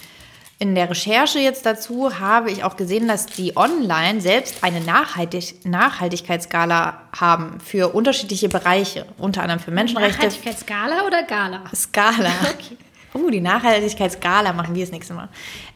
in 0.60 0.74
der 0.74 0.90
Recherche 0.90 1.38
jetzt 1.38 1.64
dazu 1.66 2.18
habe 2.18 2.50
ich 2.50 2.64
auch 2.64 2.76
gesehen, 2.76 3.06
dass 3.06 3.26
die 3.26 3.56
online 3.56 4.20
selbst 4.20 4.64
eine 4.64 4.80
Nachhaltig 4.80 5.64
Nachhaltigkeitsskala 5.64 7.00
haben 7.16 7.60
für 7.60 7.94
unterschiedliche 7.94 8.48
Bereiche, 8.48 9.06
unter 9.18 9.42
anderem 9.42 9.60
für 9.60 9.70
Menschenrechte. 9.70 10.16
Nachhaltigkeitsskala 10.16 11.06
oder 11.06 11.22
Gala? 11.22 11.62
Skala. 11.74 12.30
Okay. 12.58 12.76
Oh, 13.14 13.30
die 13.30 13.40
Nachhaltigkeitsskala 13.40 14.52
machen 14.52 14.74
wir 14.74 14.82
das 14.82 14.92
nächste 14.92 15.14
Mal. 15.14 15.28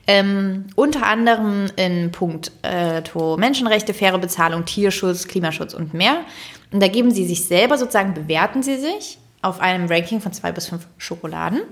Ähm, 0.07 0.67
unter 0.75 1.07
anderem 1.07 1.71
in 1.77 2.13
Punkt 2.13 2.53
äh, 2.63 3.03
Menschenrechte, 3.39 3.95
faire 3.95 4.19
Bezahlung, 4.19 4.65
Tierschutz, 4.67 5.29
Klimaschutz 5.29 5.73
und 5.73 5.95
mehr. 5.95 6.25
Und 6.73 6.83
da 6.83 6.89
geben 6.89 7.11
sie 7.11 7.27
sich 7.27 7.47
selber 7.47 7.79
sozusagen, 7.79 8.13
bewerten 8.13 8.63
sie 8.63 8.77
sich 8.77 9.19
auf 9.41 9.61
einem 9.61 9.87
Ranking 9.87 10.21
von 10.21 10.33
zwei 10.33 10.53
bis 10.53 10.67
fünf 10.67 10.87
Schokoladen 10.99 11.63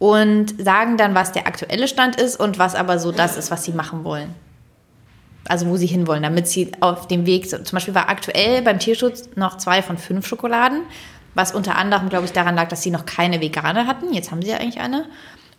und 0.00 0.54
sagen 0.58 0.96
dann, 0.96 1.14
was 1.14 1.30
der 1.30 1.46
aktuelle 1.46 1.86
Stand 1.86 2.18
ist 2.18 2.40
und 2.40 2.58
was 2.58 2.74
aber 2.74 2.98
so 2.98 3.12
das 3.12 3.36
ist, 3.36 3.50
was 3.50 3.64
sie 3.64 3.72
machen 3.72 4.02
wollen. 4.02 4.34
Also 5.46 5.66
wo 5.66 5.76
sie 5.76 5.86
hinwollen, 5.86 6.22
damit 6.22 6.48
sie 6.48 6.72
auf 6.80 7.06
dem 7.06 7.26
Weg. 7.26 7.50
Zum 7.50 7.62
Beispiel 7.70 7.94
war 7.94 8.08
aktuell 8.08 8.62
beim 8.62 8.78
Tierschutz 8.78 9.28
noch 9.36 9.58
zwei 9.58 9.82
von 9.82 9.98
fünf 9.98 10.26
Schokoladen, 10.26 10.82
was 11.34 11.52
unter 11.52 11.76
anderem, 11.76 12.08
glaube 12.08 12.24
ich, 12.24 12.32
daran 12.32 12.54
lag, 12.54 12.68
dass 12.68 12.82
sie 12.82 12.90
noch 12.90 13.04
keine 13.04 13.42
vegane 13.42 13.86
hatten. 13.86 14.14
Jetzt 14.14 14.30
haben 14.30 14.40
sie 14.40 14.48
ja 14.48 14.56
eigentlich 14.56 14.80
eine. 14.80 15.04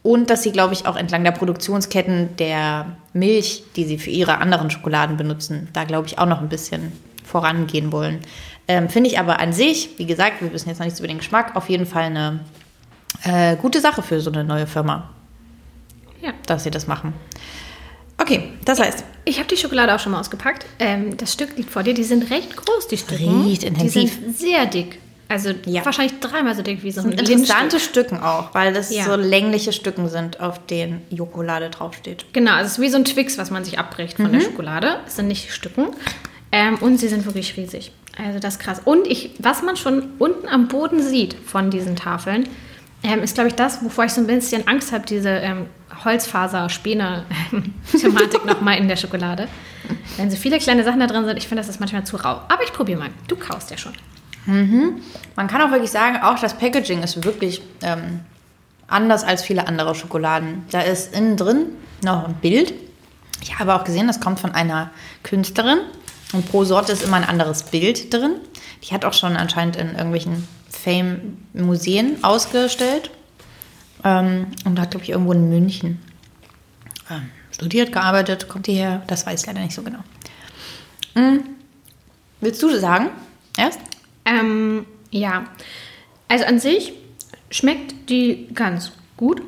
Und 0.02 0.32
dass 0.32 0.42
sie, 0.42 0.52
glaube 0.52 0.74
ich, 0.74 0.88
auch 0.88 0.96
entlang 0.96 1.24
der 1.24 1.32
Produktionsketten 1.32 2.36
der 2.38 2.98
Milch, 3.14 3.64
die 3.76 3.86
sie 3.86 4.00
für 4.00 4.10
ihre 4.10 4.40
anderen 4.40 4.72
Schokoladen 4.72 5.18
benutzen, 5.18 5.70
da, 5.74 5.84
glaube 5.84 6.08
ich, 6.08 6.18
auch 6.18 6.26
noch 6.26 6.42
ein 6.42 6.50
bisschen 6.50 6.92
vorangehen 7.24 7.92
wollen. 7.92 8.22
Ähm, 8.68 8.90
Finde 8.90 9.12
ich 9.12 9.20
aber 9.20 9.40
an 9.40 9.54
sich, 9.54 9.90
wie 9.98 10.08
gesagt, 10.08 10.42
wir 10.42 10.52
wissen 10.52 10.70
jetzt 10.70 10.80
noch 10.80 10.86
nichts 10.86 11.00
über 11.00 11.08
den 11.08 11.20
Geschmack, 11.20 11.56
auf 11.56 11.70
jeden 11.70 11.86
Fall 11.86 12.06
eine 12.06 12.40
äh, 13.24 13.56
gute 13.58 13.82
Sache 13.82 14.02
für 14.02 14.20
so 14.22 14.32
eine 14.32 14.44
neue 14.44 14.68
Firma. 14.68 15.10
Ja. 16.22 16.34
Dass 16.46 16.64
sie 16.64 16.72
das 16.72 16.88
machen. 16.88 17.14
Okay, 18.18 18.52
das 18.66 18.80
heißt. 18.80 19.04
Ich, 19.26 19.34
ich 19.34 19.40
habe 19.40 19.48
die 19.48 19.58
Schokolade 19.58 19.96
auch 19.96 20.00
schon 20.00 20.12
mal 20.12 20.20
ausgepackt. 20.20 20.66
Ähm, 20.80 21.18
das 21.18 21.34
Stück 21.34 21.58
liegt 21.58 21.72
vor 21.72 21.84
dir. 21.84 21.94
Die 21.94 22.04
sind 22.04 22.30
recht 22.30 22.56
groß, 22.56 22.88
die 22.88 22.98
Stücke. 22.98 23.24
Riecht 23.24 23.64
intensiv. 23.64 24.02
Die 24.02 24.08
sind 24.08 24.38
sehr 24.38 24.66
dick. 24.68 25.00
Also 25.32 25.52
ja. 25.66 25.86
wahrscheinlich 25.86 26.20
dreimal 26.20 26.56
so 26.56 26.62
dick 26.62 26.84
wie 26.84 26.92
so 26.92 27.00
ein 27.00 27.16
sind 27.16 27.30
interessante 27.30 27.80
Stücken 27.80 28.20
auch, 28.20 28.54
weil 28.54 28.74
das 28.74 28.94
ja. 28.94 29.06
so 29.06 29.16
längliche 29.16 29.72
Stücken 29.72 30.10
sind, 30.10 30.42
auf 30.42 30.66
denen 30.66 31.04
Schokolade 31.16 31.70
draufsteht. 31.70 32.26
Genau, 32.34 32.52
also 32.52 32.66
es 32.66 32.72
ist 32.74 32.82
wie 32.82 32.90
so 32.90 32.98
ein 32.98 33.06
Twix, 33.06 33.38
was 33.38 33.50
man 33.50 33.64
sich 33.64 33.80
abbricht 33.80 34.18
von 34.18 34.28
mhm. 34.28 34.34
der 34.34 34.42
Schokolade. 34.42 35.00
Es 35.08 35.16
sind 35.16 35.30
nicht 35.30 35.54
Stücken. 35.54 35.88
Ähm, 36.52 36.76
und 36.80 36.98
sie 36.98 37.08
sind 37.08 37.26
wirklich 37.26 37.56
riesig. 37.56 37.94
Also 38.18 38.40
das 38.40 38.56
ist 38.56 38.60
krass. 38.60 38.82
Und 38.84 39.08
ich, 39.08 39.32
was 39.40 39.64
man 39.64 39.78
schon 39.78 40.10
unten 40.20 40.50
am 40.50 40.68
Boden 40.68 41.02
sieht 41.02 41.34
von 41.46 41.72
diesen 41.72 41.96
Tafeln, 41.96 42.50
ähm, 43.04 43.24
ist, 43.24 43.36
glaube 43.36 43.50
ich, 43.50 43.56
das, 43.56 43.84
wovor 43.84 44.06
ich 44.06 44.12
so 44.12 44.22
ein 44.22 44.28
bisschen 44.28 44.68
Angst 44.68 44.92
habe, 44.92 45.04
diese 45.06 45.30
ähm, 45.30 45.68
Holzfaser-Späne-Thematik 46.04 48.46
nochmal 48.46 48.78
in 48.78 48.88
der 48.88 48.96
Schokolade. 48.96 49.48
Wenn 50.18 50.30
so 50.30 50.38
viele 50.38 50.60
kleine 50.60 50.84
Sachen 50.84 51.00
da 51.00 51.08
drin 51.08 51.26
sind, 51.26 51.38
ich 51.38 51.48
finde, 51.48 51.62
das 51.62 51.70
ist 51.70 51.80
manchmal 51.80 52.04
zu 52.04 52.18
rau. 52.18 52.42
Aber 52.48 52.64
ich 52.64 52.74
probiere 52.74 53.00
mal. 53.00 53.10
Du 53.28 53.36
kaust 53.36 53.72
ja 53.72 53.78
schon. 53.78 53.94
Mhm. 54.46 55.02
Man 55.36 55.48
kann 55.48 55.62
auch 55.62 55.72
wirklich 55.72 55.92
sagen, 55.92 56.18
auch 56.22 56.40
das 56.40 56.58
Packaging 56.58 57.04
ist 57.04 57.24
wirklich 57.24 57.62
ähm, 57.82 58.22
anders 58.88 59.24
als 59.24 59.44
viele 59.44 59.68
andere 59.68 59.96
Schokoladen. 59.96 60.66
Da 60.72 60.82
ist 60.82 61.16
innen 61.16 61.38
drin 61.38 61.68
noch 62.04 62.28
ein 62.28 62.36
Bild. 62.36 62.74
Ich 63.42 63.58
habe 63.58 63.74
auch 63.74 63.84
gesehen, 63.84 64.06
das 64.08 64.20
kommt 64.20 64.40
von 64.40 64.54
einer 64.54 64.92
Künstlerin. 65.24 65.80
Und 66.34 66.50
pro 66.50 66.64
Sorte 66.64 66.94
ist 66.94 67.04
immer 67.04 67.18
ein 67.18 67.26
anderes 67.26 67.64
Bild 67.64 68.14
drin. 68.14 68.36
Die 68.84 68.94
hat 68.94 69.06
auch 69.06 69.14
schon 69.14 69.38
anscheinend 69.38 69.76
in 69.76 69.90
irgendwelchen 69.90 70.48
Fame-Museen 70.70 72.24
ausgestellt. 72.24 73.12
Ähm, 74.04 74.48
und 74.66 74.80
hat, 74.80 74.92
glaube 74.92 75.04
ich, 75.04 75.12
irgendwo 75.12 75.34
in 75.34 75.50
München 75.50 76.00
ähm, 77.10 77.30
studiert, 77.52 77.92
gearbeitet. 77.92 78.48
Kommt 78.48 78.68
die 78.68 78.74
her? 78.74 79.04
Das 79.08 79.26
weiß 79.26 79.42
ich 79.42 79.48
leider 79.48 79.60
nicht 79.62 79.76
so 79.76 79.84
genau. 79.84 80.00
Mhm. 81.14 81.42
Willst 82.40 82.64
du 82.64 82.76
sagen? 82.80 83.10
Erst? 83.58 83.80
Ähm, 84.26 84.86
ja. 85.12 85.46
Also 86.28 86.46
an 86.46 86.60
sich 86.60 86.94
schmeckt 87.52 88.10
die 88.10 88.48
ganz 88.54 88.94
gut. 89.18 89.42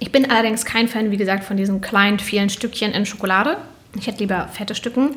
Ich 0.00 0.10
bin 0.10 0.30
allerdings 0.30 0.64
kein 0.64 0.88
Fan, 0.88 1.10
wie 1.10 1.16
gesagt, 1.16 1.44
von 1.44 1.56
diesen 1.56 1.80
kleinen, 1.80 2.18
vielen 2.18 2.48
Stückchen 2.48 2.92
in 2.92 3.04
Schokolade. 3.04 3.58
Ich 3.96 4.06
hätte 4.06 4.20
lieber 4.20 4.48
fette 4.48 4.74
Stücken. 4.74 5.16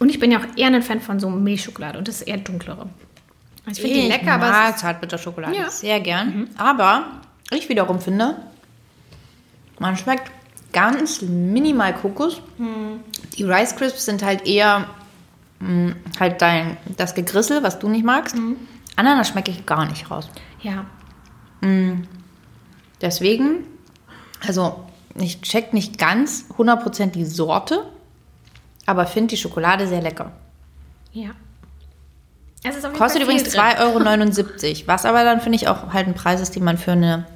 Und 0.00 0.08
ich 0.08 0.18
bin 0.18 0.32
ja 0.32 0.38
auch 0.40 0.46
eher 0.56 0.68
ein 0.68 0.82
Fan 0.82 1.00
von 1.00 1.20
so 1.20 1.30
Milchschokolade 1.30 1.98
und 1.98 2.08
das 2.08 2.16
ist 2.16 2.28
eher 2.28 2.38
dunklere. 2.38 2.88
Also 3.66 3.82
ich 3.82 3.92
finde 3.92 4.00
die 4.00 4.08
lecker, 4.08 4.32
aber 4.32 4.50
mag 4.50 4.78
Zartbitterschokolade 4.78 5.54
ja. 5.54 5.68
sehr 5.68 6.00
gern. 6.00 6.36
Mhm. 6.36 6.48
Aber 6.56 7.04
ich 7.52 7.68
wiederum 7.68 8.00
finde, 8.00 8.36
man 9.78 9.96
schmeckt 9.96 10.32
ganz 10.72 11.20
minimal 11.20 11.94
Kokos. 11.94 12.40
Mhm. 12.56 13.00
Die 13.36 13.44
Rice 13.44 13.76
Crisps 13.76 14.06
sind 14.06 14.22
halt 14.22 14.46
eher 14.46 14.88
mh, 15.60 15.68
hm, 15.68 15.96
halt 16.18 16.40
dein, 16.40 16.78
das 16.96 17.14
Gegrissel, 17.14 17.62
was 17.62 17.78
du 17.78 17.88
nicht 17.88 18.04
magst. 18.04 18.34
Mhm. 18.34 18.56
Ananas 18.96 19.28
schmecke 19.28 19.50
ich 19.50 19.66
gar 19.66 19.86
nicht 19.86 20.10
raus. 20.10 20.30
Ja. 20.62 20.86
Mhm. 21.60 22.06
Deswegen, 23.02 23.64
also 24.46 24.84
ich 25.14 25.42
check 25.42 25.74
nicht 25.74 25.98
ganz 25.98 26.46
100% 26.56 27.08
die 27.08 27.24
Sorte, 27.26 27.84
aber 28.90 29.06
finde 29.06 29.28
die 29.28 29.36
Schokolade 29.36 29.86
sehr 29.86 30.02
lecker. 30.02 30.32
Ja. 31.12 31.30
Kostet 32.98 33.22
übrigens 33.22 33.44
2,79 33.54 33.80
Euro, 33.80 34.86
was 34.86 35.06
aber 35.06 35.24
dann 35.24 35.40
finde 35.40 35.56
ich 35.56 35.68
auch 35.68 35.92
halt 35.94 36.08
ein 36.08 36.14
Preis 36.14 36.40
ist, 36.40 36.54
den 36.56 36.64
man 36.64 36.76
für 36.76 36.92
eine 36.92 37.26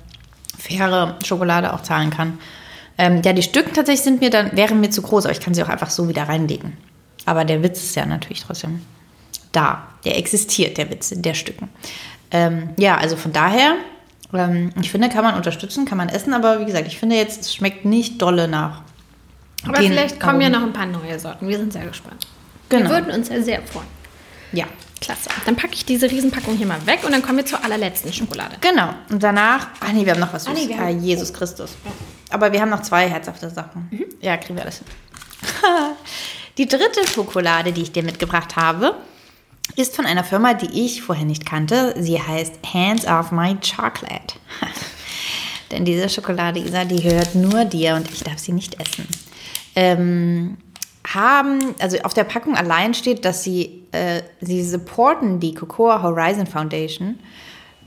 faire 0.59 1.17
Schokolade 1.25 1.73
auch 1.73 1.83
zahlen 1.83 2.11
kann. 2.11 2.39
Ähm, 2.99 3.23
ja, 3.25 3.33
die 3.33 3.43
Stücken 3.43 3.73
tatsächlich 3.73 4.05
sind 4.05 4.21
mir 4.21 4.31
dann, 4.31 4.55
wären 4.57 4.81
mir 4.81 4.91
zu 4.91 5.01
groß, 5.01 5.25
aber 5.25 5.33
ich 5.33 5.41
kann 5.41 5.55
sie 5.55 5.63
auch 5.63 5.69
einfach 5.69 5.91
so 5.91 6.09
wieder 6.09 6.25
reinlegen. 6.25 6.77
Aber 7.25 7.45
der 7.45 7.63
Witz 7.63 7.83
ist 7.83 7.97
ja 7.97 8.05
natürlich 8.05 8.43
trotzdem 8.43 8.83
da. 9.53 9.89
Der 10.05 10.19
existiert, 10.19 10.77
der 10.77 10.91
Witz 10.91 11.11
in 11.11 11.23
der 11.23 11.35
Stücken. 11.35 11.71
Ähm, 12.31 12.71
ja, 12.77 12.97
also 12.97 13.17
von 13.17 13.33
daher, 13.33 13.77
ähm, 14.35 14.71
ich 14.81 14.91
finde, 14.91 15.09
kann 15.09 15.25
man 15.25 15.37
unterstützen, 15.37 15.87
kann 15.87 15.99
man 15.99 16.11
essen, 16.11 16.35
aber 16.35 16.61
wie 16.61 16.67
gesagt, 16.67 16.87
ich 16.87 16.99
finde 16.99 17.17
jetzt, 17.17 17.41
es 17.41 17.55
schmeckt 17.55 17.85
nicht 17.85 18.21
dolle 18.21 18.47
nach. 18.47 18.83
Aber 19.67 19.77
vielleicht 19.77 20.21
kommen 20.21 20.41
ja 20.41 20.49
noch 20.49 20.63
ein 20.63 20.73
paar 20.73 20.87
neue 20.87 21.19
Sorten. 21.19 21.49
Wir 21.49 21.59
sind 21.59 21.73
sehr 21.73 21.87
gespannt. 21.87 22.27
Genau. 22.69 22.85
Wir 22.85 22.91
würden 22.91 23.11
uns 23.13 23.29
ja 23.29 23.43
sehr 23.43 23.63
freuen. 23.63 23.87
Ja. 24.53 24.67
Klasse. 25.01 25.29
Dann 25.45 25.57
packe 25.57 25.75
ich 25.75 25.85
diese 25.85 26.11
Riesenpackung 26.11 26.57
hier 26.57 26.67
mal 26.67 26.87
weg 26.87 27.01
und 27.05 27.13
dann 27.13 27.23
kommen 27.23 27.39
wir 27.39 27.47
zur 27.47 27.63
allerletzten 27.63 28.13
Schokolade. 28.13 28.57
Genau. 28.61 28.95
Und 29.11 29.23
danach, 29.23 29.69
ach 29.81 29.93
nee, 29.93 30.07
wir 30.07 30.13
haben 30.13 30.21
noch 30.21 30.33
was. 30.33 30.47
Ah, 30.47 30.53
nee, 30.55 30.75
ah, 30.79 30.89
Jesus 30.89 31.33
Christus. 31.33 31.73
Aber 32.31 32.53
wir 32.53 32.61
haben 32.61 32.71
noch 32.71 32.83
zwei 32.83 33.09
herzhafte 33.09 33.51
Sachen. 33.51 33.89
Mhm. 33.91 34.05
Ja, 34.21 34.37
kriegen 34.39 34.55
wir 34.55 34.63
alles 34.63 34.79
hin. 34.79 34.87
die 36.59 36.67
dritte 36.67 37.07
Schokolade, 37.07 37.73
die 37.73 37.83
ich 37.83 37.93
dir 37.93 38.03
mitgebracht 38.03 38.57
habe, 38.57 38.95
ist 39.77 39.95
von 39.95 40.07
einer 40.07 40.25
Firma, 40.25 40.55
die 40.55 40.87
ich 40.87 41.03
vorher 41.03 41.25
nicht 41.25 41.45
kannte. 41.45 41.95
Sie 41.99 42.21
heißt 42.21 42.55
Hands 42.73 43.07
of 43.07 43.31
My 43.31 43.57
Chocolate. 43.57 44.37
Denn 45.71 45.85
diese 45.85 46.09
Schokolade, 46.09 46.61
Isa, 46.61 46.85
die 46.85 47.03
gehört 47.03 47.35
nur 47.35 47.65
dir 47.65 47.97
und 47.97 48.11
ich 48.11 48.23
darf 48.23 48.39
sie 48.39 48.53
nicht 48.53 48.81
essen. 48.81 49.07
Ähm, 49.77 50.57
haben, 51.13 51.75
also 51.81 51.99
auf 51.99 52.15
der 52.15 52.25
Packung 52.25 52.57
allein 52.57 52.95
steht, 52.95 53.25
dass 53.25 53.45
sie, 53.45 53.87
äh, 53.93 54.23
sie 54.41 54.65
supporten 54.65 55.41
die 55.41 55.55
Cocoa 55.55 56.03
Horizon 56.03 56.47
Foundation, 56.47 57.19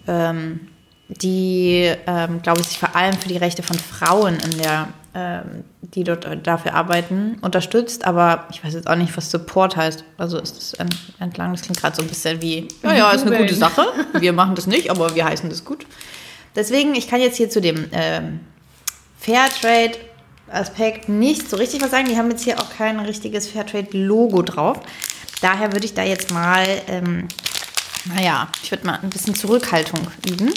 ähm, 0.07 0.67
die, 1.07 1.89
ähm, 2.05 2.41
glaube 2.41 2.61
ich, 2.61 2.67
sich 2.67 2.79
vor 2.79 2.95
allem 2.95 3.13
für 3.13 3.29
die 3.29 3.37
Rechte 3.37 3.63
von 3.63 3.77
Frauen 3.79 4.37
in 4.39 4.57
der, 4.57 4.89
ähm, 5.15 5.63
die 5.81 6.03
dort 6.03 6.27
dafür 6.45 6.75
arbeiten, 6.75 7.37
unterstützt. 7.41 8.05
Aber 8.05 8.45
ich 8.51 8.63
weiß 8.63 8.73
jetzt 8.73 8.87
auch 8.87 8.95
nicht, 8.95 9.15
was 9.15 9.31
Support 9.31 9.77
heißt. 9.77 10.03
Also 10.17 10.37
ist 10.37 10.57
das 10.57 10.73
entlang, 11.19 11.53
das 11.53 11.61
klingt 11.61 11.79
gerade 11.79 11.95
so 11.95 12.01
ein 12.01 12.09
bisschen 12.09 12.41
wie, 12.41 12.67
ja, 12.83 12.93
ja, 12.93 13.11
ist 13.11 13.25
eine 13.25 13.37
gute 13.37 13.55
Sache. 13.55 13.85
Wir 14.19 14.33
machen 14.33 14.55
das 14.55 14.67
nicht, 14.67 14.91
aber 14.91 15.15
wir 15.15 15.25
heißen 15.25 15.49
das 15.49 15.63
gut. 15.63 15.85
Deswegen, 16.55 16.93
ich 16.93 17.07
kann 17.07 17.21
jetzt 17.21 17.37
hier 17.37 17.49
zu 17.49 17.61
dem 17.61 17.85
ähm, 17.91 18.41
Fairtrade 19.19 19.97
Aspekt 20.51 21.09
nicht 21.09 21.49
so 21.49 21.57
richtig 21.57 21.81
was 21.81 21.91
sagen. 21.91 22.07
Die 22.07 22.17
haben 22.17 22.29
jetzt 22.29 22.43
hier 22.43 22.59
auch 22.59 22.69
kein 22.69 22.99
richtiges 22.99 23.47
Fairtrade-Logo 23.47 24.41
drauf. 24.41 24.79
Daher 25.41 25.73
würde 25.73 25.85
ich 25.85 25.93
da 25.93 26.03
jetzt 26.03 26.31
mal, 26.31 26.65
ähm, 26.87 27.27
naja, 28.05 28.49
ich 28.63 28.71
würde 28.71 28.85
mal 28.85 28.99
ein 29.01 29.09
bisschen 29.09 29.35
Zurückhaltung 29.35 30.07
üben. 30.27 30.53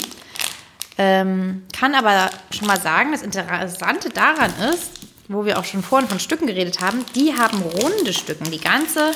Ähm, 0.97 1.63
kann 1.77 1.95
aber 1.95 2.31
schon 2.51 2.67
mal 2.67 2.81
sagen, 2.81 3.13
das 3.13 3.23
Interessante 3.23 4.11
daran 4.11 4.53
ist, 4.73 4.91
wo 5.29 5.45
wir 5.45 5.59
auch 5.59 5.65
schon 5.65 5.83
vorhin 5.83 6.09
von 6.09 6.19
Stücken 6.21 6.47
geredet 6.47 6.81
haben, 6.81 7.05
die 7.15 7.33
haben 7.35 7.63
runde 7.63 8.13
Stücken. 8.13 8.51
Die 8.51 8.61
ganze 8.61 9.13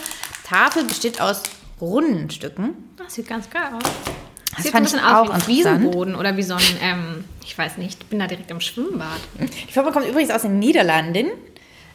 Tafel 0.47 0.85
besteht 0.85 1.21
aus 1.21 1.43
runden 1.81 2.31
Stücken. 2.31 2.95
Das 2.97 3.15
sieht 3.15 3.29
ganz 3.29 3.51
geil 3.51 3.69
aus. 3.75 3.91
Das 4.55 4.65
Sieht 4.65 4.73
fand 4.73 4.83
ein 4.83 4.93
bisschen 4.93 5.01
ich 5.01 5.05
auch 5.05 5.35
aus 5.35 5.49
wie 5.49 5.67
ein. 5.67 5.81
Wiesenboden 5.81 6.15
oder 6.15 6.37
wie 6.37 6.43
so 6.43 6.55
ein, 6.55 6.63
ähm, 6.83 7.25
ich 7.45 7.57
weiß 7.57 7.79
nicht, 7.79 8.03
ich 8.03 8.09
bin 8.09 8.19
da 8.19 8.27
direkt 8.27 8.51
im 8.51 8.61
Schwimmbad. 8.61 9.21
Die 9.39 9.73
Firma 9.73 9.91
kommt 9.91 10.07
übrigens 10.07 10.31
aus 10.31 10.43
den 10.43 10.59
Niederlanden. 10.59 11.27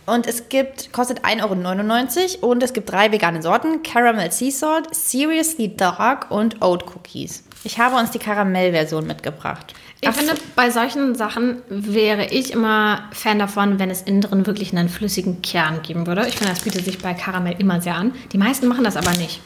Und 0.05 0.25
es 0.25 0.49
gibt, 0.49 0.91
kostet 0.91 1.23
1,99 1.23 2.41
Euro 2.41 2.51
und 2.51 2.63
es 2.63 2.73
gibt 2.73 2.91
drei 2.91 3.11
vegane 3.11 3.43
Sorten: 3.43 3.83
Caramel 3.83 4.31
Sea 4.31 4.49
Salt, 4.49 4.95
Seriously 4.95 5.75
Dark 5.75 6.31
und 6.31 6.63
Oat 6.63 6.83
Cookies. 6.95 7.43
Ich 7.63 7.77
habe 7.77 7.95
uns 7.95 8.09
die 8.09 8.19
Karamellversion 8.19 9.05
mitgebracht. 9.05 9.75
Ich 10.01 10.07
Ach, 10.07 10.13
finde, 10.15 10.33
bei 10.55 10.71
solchen 10.71 11.13
Sachen 11.13 11.61
wäre 11.67 12.25
ich 12.25 12.51
immer 12.51 13.03
Fan 13.11 13.37
davon, 13.37 13.79
wenn 13.79 13.89
es 13.89 14.01
innen 14.01 14.21
drin 14.21 14.47
wirklich 14.47 14.71
einen 14.75 14.87
flüssigen 14.87 15.41
Kern 15.41 15.81
geben 15.83 16.07
würde. 16.07 16.25
Ich 16.27 16.37
finde, 16.37 16.53
das 16.53 16.61
bietet 16.61 16.85
sich 16.85 16.99
bei 16.99 17.13
Karamell 17.13 17.55
immer 17.59 17.81
sehr 17.81 17.95
an. 17.95 18.13
Die 18.31 18.37
meisten 18.37 18.67
machen 18.67 18.85
das 18.85 18.95
aber 18.95 19.11
nicht. 19.11 19.41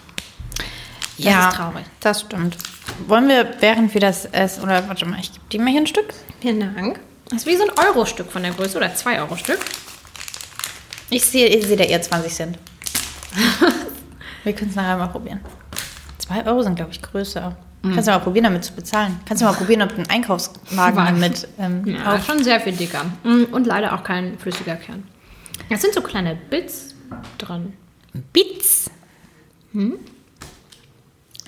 Das 1.18 1.26
ja, 1.26 1.50
ist 1.50 1.56
traurig. 1.56 1.86
Das 2.00 2.22
stimmt. 2.22 2.58
Wollen 3.08 3.28
wir, 3.28 3.54
während 3.60 3.94
wir 3.94 4.02
das 4.02 4.26
essen, 4.26 4.64
oder 4.64 4.88
warte 4.88 5.06
mal, 5.06 5.20
ich 5.20 5.32
gebe 5.32 5.46
dir 5.52 5.62
mal 5.62 5.70
hier 5.72 5.82
ein 5.82 5.88
Stück. 5.88 6.14
Vielen 6.42 6.60
Dank. 6.60 7.00
Das 7.26 7.40
ist 7.40 7.46
wie 7.46 7.56
so 7.56 7.64
ein 7.64 7.72
Euro-Stück 7.88 8.32
von 8.32 8.44
der 8.44 8.52
Größe 8.52 8.78
oder 8.78 8.88
2-Euro-Stück. 8.88 9.60
Ich 11.10 11.26
sehe, 11.26 11.48
ich 11.48 11.66
sehe 11.66 11.78
da 11.78 11.84
eher 11.84 12.02
20 12.02 12.34
Cent. 12.34 12.60
wir 14.44 14.54
können 14.54 14.70
es 14.72 14.76
nachher 14.76 14.98
mal 14.98 15.08
probieren. 15.08 15.40
2 16.20 16.46
Euro 16.48 16.64
sind, 16.64 16.76
glaube 16.76 16.92
ich, 16.92 17.02
größer. 17.02 17.56
Kannst 17.84 18.08
du 18.08 18.12
mal 18.12 18.20
probieren, 18.20 18.46
damit 18.46 18.64
zu 18.64 18.74
bezahlen. 18.74 19.20
Kannst 19.26 19.42
du 19.42 19.46
mal 19.46 19.54
probieren, 19.54 19.82
ob 19.82 19.90
du 19.90 19.96
einen 19.96 20.10
Einkaufswagen 20.10 20.72
Wagen. 20.98 21.20
damit 21.20 21.48
ähm, 21.60 21.84
Ja, 21.86 22.16
auf- 22.16 22.26
schon 22.26 22.42
sehr 22.44 22.60
viel 22.62 22.72
dicker. 22.74 23.04
Mm, 23.24 23.44
Und 23.52 23.68
leider 23.68 23.94
auch 23.94 24.04
kein 24.04 24.40
flüssiger 24.40 24.76
Kern. 24.78 25.04
Es 25.70 25.82
sind 25.82 25.94
so 25.94 26.02
kleine 26.02 26.36
Bits 26.50 26.96
drin. 27.38 27.74
Bits. 28.32 28.90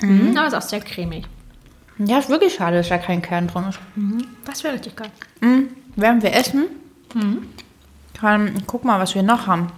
Mhm. 0.06 0.38
Aber 0.38 0.48
ist 0.48 0.54
auch 0.54 0.62
sehr 0.62 0.82
cremig. 0.82 1.26
Ja, 1.98 2.20
ist 2.20 2.30
wirklich 2.30 2.54
schade, 2.54 2.78
dass 2.78 2.90
da 2.90 2.98
kein 2.98 3.22
Kern 3.22 3.48
drin 3.48 3.66
ist. 3.70 3.80
Das 4.46 4.64
wäre 4.64 4.74
richtig 4.74 4.96
geil. 4.96 5.12
Während 5.96 6.24
wir 6.24 6.34
essen, 6.34 6.66
kann, 8.14 8.64
guck 8.68 8.84
mal, 8.84 9.00
was 9.00 9.16
wir 9.16 9.24
noch 9.24 9.48
haben. 9.48 9.72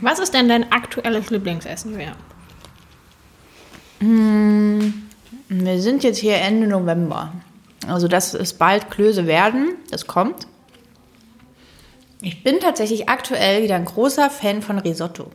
Was 0.00 0.18
ist 0.20 0.34
denn 0.34 0.48
dein 0.48 0.70
aktuelles 0.70 1.30
Lieblingsessen, 1.30 1.96
Lea? 1.96 2.12
Wir 5.48 5.80
sind 5.80 6.04
jetzt 6.04 6.18
hier 6.18 6.36
Ende 6.36 6.66
November. 6.68 7.32
Also 7.88 8.06
das 8.08 8.34
ist 8.34 8.58
bald 8.58 8.90
Klöße 8.90 9.26
werden. 9.26 9.74
Das 9.90 10.06
kommt. 10.06 10.46
Ich 12.20 12.42
bin 12.44 12.60
tatsächlich 12.60 13.08
aktuell 13.08 13.62
wieder 13.62 13.76
ein 13.76 13.84
großer 13.84 14.30
Fan 14.30 14.62
von 14.62 14.78
Risotto. 14.78 15.30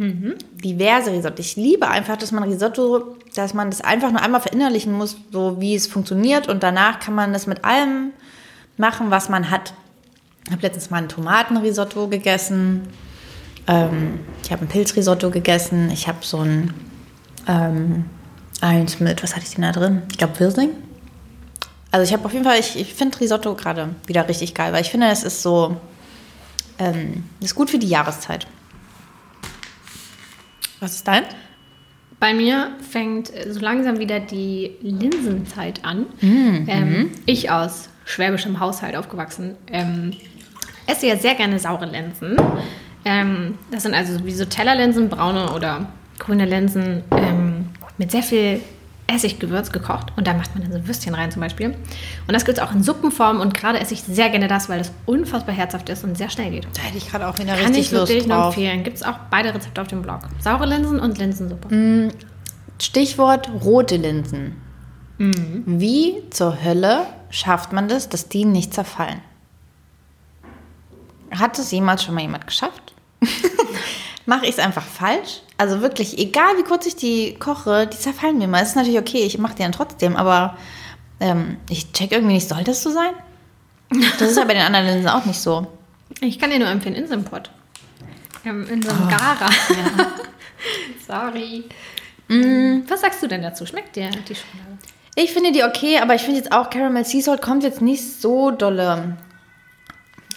Diverse 0.00 1.12
Risotto. 1.12 1.40
Ich 1.40 1.56
liebe 1.56 1.86
einfach, 1.88 2.16
dass 2.16 2.32
man 2.32 2.44
Risotto, 2.44 3.16
dass 3.34 3.52
man 3.52 3.70
das 3.70 3.82
einfach 3.82 4.10
nur 4.10 4.22
einmal 4.22 4.40
verinnerlichen 4.40 4.94
muss, 4.94 5.18
so 5.30 5.60
wie 5.60 5.74
es 5.74 5.86
funktioniert. 5.86 6.48
Und 6.48 6.62
danach 6.62 7.00
kann 7.00 7.14
man 7.14 7.34
das 7.34 7.46
mit 7.46 7.64
allem 7.64 8.12
machen, 8.78 9.10
was 9.10 9.28
man 9.28 9.50
hat. 9.50 9.74
Ich 10.46 10.52
habe 10.52 10.62
letztens 10.62 10.88
mal 10.88 10.98
ein 10.98 11.08
Tomatenrisotto 11.08 12.08
gegessen. 12.08 12.88
Ähm, 13.66 14.20
ich 14.42 14.50
habe 14.50 14.64
ein 14.64 14.68
Pilzrisotto 14.68 15.30
gegessen. 15.30 15.90
Ich 15.90 16.08
habe 16.08 16.18
so 16.22 16.38
ein 16.38 16.72
ähm, 17.46 18.06
eins 18.62 19.00
mit, 19.00 19.22
was 19.22 19.36
hatte 19.36 19.44
ich 19.46 19.54
denn 19.54 19.62
da 19.62 19.72
drin? 19.72 20.02
Ich 20.10 20.16
glaube 20.16 20.38
Wirsing. 20.40 20.70
Also 21.90 22.04
ich 22.04 22.12
habe 22.12 22.24
auf 22.24 22.32
jeden 22.32 22.44
Fall, 22.44 22.58
ich, 22.58 22.78
ich 22.78 22.94
finde 22.94 23.20
Risotto 23.20 23.54
gerade 23.54 23.90
wieder 24.06 24.26
richtig 24.28 24.54
geil, 24.54 24.72
weil 24.72 24.80
ich 24.80 24.90
finde, 24.90 25.08
es 25.08 25.24
ist 25.24 25.42
so, 25.42 25.76
ähm, 26.78 27.24
ist 27.40 27.54
gut 27.54 27.68
für 27.68 27.78
die 27.78 27.88
Jahreszeit. 27.88 28.46
Was 30.80 30.94
ist 30.94 31.06
dein? 31.06 31.24
Bei 32.18 32.34
mir 32.34 32.72
fängt 32.90 33.30
so 33.48 33.60
langsam 33.60 33.98
wieder 33.98 34.20
die 34.20 34.72
Linsenzeit 34.82 35.84
an. 35.84 36.06
Ähm, 36.68 37.10
ich 37.26 37.50
aus 37.50 37.88
schwäbischem 38.04 38.60
Haushalt 38.60 38.96
aufgewachsen, 38.96 39.56
ähm, 39.68 40.12
esse 40.86 41.06
ja 41.06 41.16
sehr 41.16 41.34
gerne 41.34 41.58
saure 41.58 41.86
Linsen. 41.86 42.36
Ähm, 43.04 43.58
das 43.70 43.84
sind 43.84 43.94
also 43.94 44.24
wie 44.24 44.32
so 44.32 44.44
Tellerlinsen, 44.44 45.08
braune 45.08 45.52
oder 45.52 45.86
grüne 46.18 46.44
Linsen 46.44 47.02
ähm, 47.12 47.66
mit 47.96 48.10
sehr 48.10 48.22
viel 48.22 48.60
Essiggewürz 49.14 49.72
gekocht. 49.72 50.12
Und 50.16 50.26
da 50.26 50.34
macht 50.34 50.54
man 50.54 50.64
dann 50.64 50.72
so 50.72 50.88
Würstchen 50.88 51.14
rein 51.14 51.30
zum 51.30 51.40
Beispiel. 51.40 51.68
Und 51.68 52.32
das 52.32 52.44
gibt 52.44 52.58
es 52.58 52.64
auch 52.64 52.72
in 52.72 52.82
Suppenform. 52.82 53.40
Und 53.40 53.54
gerade 53.54 53.78
esse 53.78 53.94
ich 53.94 54.02
sehr 54.02 54.30
gerne 54.30 54.48
das, 54.48 54.68
weil 54.68 54.78
das 54.78 54.92
unfassbar 55.06 55.54
herzhaft 55.54 55.88
ist 55.88 56.04
und 56.04 56.16
sehr 56.16 56.30
schnell 56.30 56.50
geht. 56.50 56.66
Da 56.74 56.82
hätte 56.82 56.98
ich 56.98 57.10
gerade 57.10 57.28
auch 57.28 57.38
wieder 57.38 57.54
Kann 57.54 57.72
ich 57.72 57.78
richtig 57.78 57.92
Lust 57.92 58.08
wirklich 58.08 58.26
nur 58.26 58.46
empfehlen. 58.46 58.82
Gibt 58.84 58.96
es 58.96 59.02
auch 59.02 59.18
beide 59.30 59.54
Rezepte 59.54 59.80
auf 59.80 59.88
dem 59.88 60.02
Blog. 60.02 60.20
Saure 60.40 60.66
Linsen 60.66 61.00
und 61.00 61.18
Linsensuppe. 61.18 62.12
Stichwort 62.80 63.50
rote 63.62 63.96
Linsen. 63.96 64.56
Wie 65.18 66.14
zur 66.30 66.64
Hölle 66.64 67.06
schafft 67.28 67.74
man 67.74 67.88
das, 67.88 68.08
dass 68.08 68.30
die 68.30 68.46
nicht 68.46 68.72
zerfallen? 68.72 69.20
Hat 71.30 71.58
es 71.58 71.70
jemals 71.70 72.02
schon 72.02 72.14
mal 72.14 72.22
jemand 72.22 72.46
geschafft? 72.46 72.94
Mache 74.30 74.44
ich 74.44 74.52
es 74.52 74.58
einfach 74.60 74.84
falsch? 74.84 75.40
Also 75.58 75.80
wirklich, 75.80 76.16
egal 76.16 76.56
wie 76.56 76.62
kurz 76.62 76.86
ich 76.86 76.94
die 76.94 77.34
koche, 77.34 77.88
die 77.88 77.98
zerfallen 77.98 78.38
mir 78.38 78.46
mal. 78.46 78.60
Das 78.60 78.68
ist 78.68 78.76
natürlich 78.76 79.00
okay, 79.00 79.24
ich 79.24 79.38
mache 79.38 79.56
die 79.56 79.62
dann 79.62 79.72
trotzdem, 79.72 80.14
aber 80.14 80.56
ähm, 81.18 81.56
ich 81.68 81.90
check 81.90 82.12
irgendwie 82.12 82.34
nicht, 82.34 82.48
soll 82.48 82.62
das 82.62 82.80
so 82.80 82.92
sein? 82.92 83.10
Das 84.20 84.30
ist 84.30 84.36
ja 84.36 84.44
bei 84.44 84.54
den 84.54 84.62
anderen 84.62 84.86
Linsen 84.86 85.08
auch 85.08 85.24
nicht 85.24 85.40
so. 85.40 85.66
Ich 86.20 86.38
kann 86.38 86.50
dir 86.50 86.60
nur 86.60 86.68
empfehlen, 86.68 86.94
Inselpott. 86.94 87.50
Ähm, 88.44 88.68
in 88.68 88.80
so 88.80 88.90
einem 88.90 89.08
Gara. 89.08 89.50
Sorry. 91.08 91.64
Mm, 92.28 92.82
Was 92.86 93.00
sagst 93.00 93.20
du 93.24 93.26
denn 93.26 93.42
dazu? 93.42 93.66
Schmeckt 93.66 93.96
dir 93.96 94.10
die 94.10 94.36
Schokolade? 94.36 94.78
Ich 95.16 95.32
finde 95.32 95.50
die 95.50 95.64
okay, 95.64 95.98
aber 95.98 96.14
ich 96.14 96.22
finde 96.22 96.38
jetzt 96.38 96.52
auch 96.52 96.70
Caramel 96.70 97.04
Sea 97.04 97.20
Salt 97.20 97.42
kommt 97.42 97.64
jetzt 97.64 97.82
nicht 97.82 98.20
so 98.20 98.52
dolle 98.52 99.16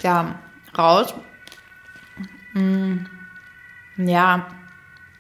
ja, 0.02 0.40
raus. 0.76 1.14
Mm, 2.56 3.06
ja, 3.98 4.48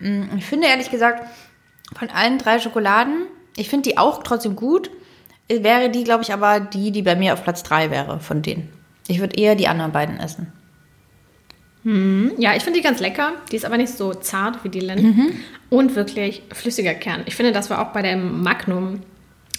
Mm, 0.03 0.23
ich 0.37 0.45
finde 0.45 0.67
ehrlich 0.67 0.91
gesagt, 0.91 1.25
von 1.97 2.09
allen 2.09 2.37
drei 2.37 2.59
Schokoladen, 2.59 3.25
ich 3.55 3.69
finde 3.69 3.89
die 3.89 3.97
auch 3.97 4.23
trotzdem 4.23 4.55
gut. 4.55 4.91
Wäre 5.49 5.89
die, 5.89 6.03
glaube 6.03 6.23
ich, 6.23 6.33
aber 6.33 6.59
die, 6.59 6.91
die 6.91 7.01
bei 7.01 7.15
mir 7.15 7.33
auf 7.33 7.43
Platz 7.43 7.63
drei 7.63 7.91
wäre 7.91 8.19
von 8.19 8.41
denen. 8.41 8.69
Ich 9.07 9.19
würde 9.19 9.35
eher 9.35 9.55
die 9.55 9.67
anderen 9.67 9.91
beiden 9.91 10.19
essen. 10.19 10.51
Ja, 12.37 12.55
ich 12.55 12.63
finde 12.63 12.79
die 12.79 12.83
ganz 12.83 13.01
lecker. 13.01 13.33
Die 13.51 13.57
ist 13.57 13.65
aber 13.65 13.77
nicht 13.77 13.93
so 13.93 14.13
zart 14.13 14.63
wie 14.63 14.69
die 14.69 14.79
Lind. 14.79 15.01
Und 15.69 15.95
wirklich 15.95 16.43
flüssiger 16.53 16.93
Kern. 16.93 17.23
Ich 17.25 17.35
finde, 17.35 17.51
das 17.51 17.69
war 17.69 17.81
auch 17.81 17.91
bei 17.91 18.01
dem 18.01 18.41
Magnum. 18.41 19.01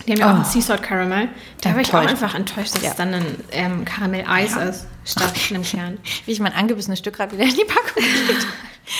Die 0.07 0.13
haben 0.13 0.19
ja 0.19 0.27
auch 0.27 0.33
Oh. 0.33 0.37
einen 0.37 0.45
Sea 0.45 0.61
Salt 0.63 0.83
Caramel. 0.83 1.29
Da 1.63 1.73
war 1.73 1.81
ich 1.81 1.89
auch 1.95 1.99
einfach 2.07 2.35
enttäuscht, 2.35 2.75
dass 2.75 2.83
Ja. 2.83 2.91
es 2.91 2.97
dann 2.97 3.15
ein 3.15 3.27
ähm, 3.53 3.85
Karamell-Eis 3.85 4.57
ist, 4.57 4.87
statt 5.05 5.33
einem 5.51 5.63
Kern. 5.63 5.99
Wie 6.27 6.33
ich 6.33 6.41
mein 6.41 6.53
angebissenes 6.53 6.99
Stück 6.99 7.15
gerade 7.17 7.33
wieder 7.33 7.45
in 7.45 7.55
die 7.57 7.65
Packung 7.65 8.03
gebe. 8.27 8.39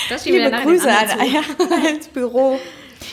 Das 0.09 0.25
wir 0.25 0.45
Liebe 0.51 0.63
Grüße 0.63 0.89
an. 0.91 1.21
Eier 1.21 1.43
ins 1.95 2.09
Büro. 2.09 2.59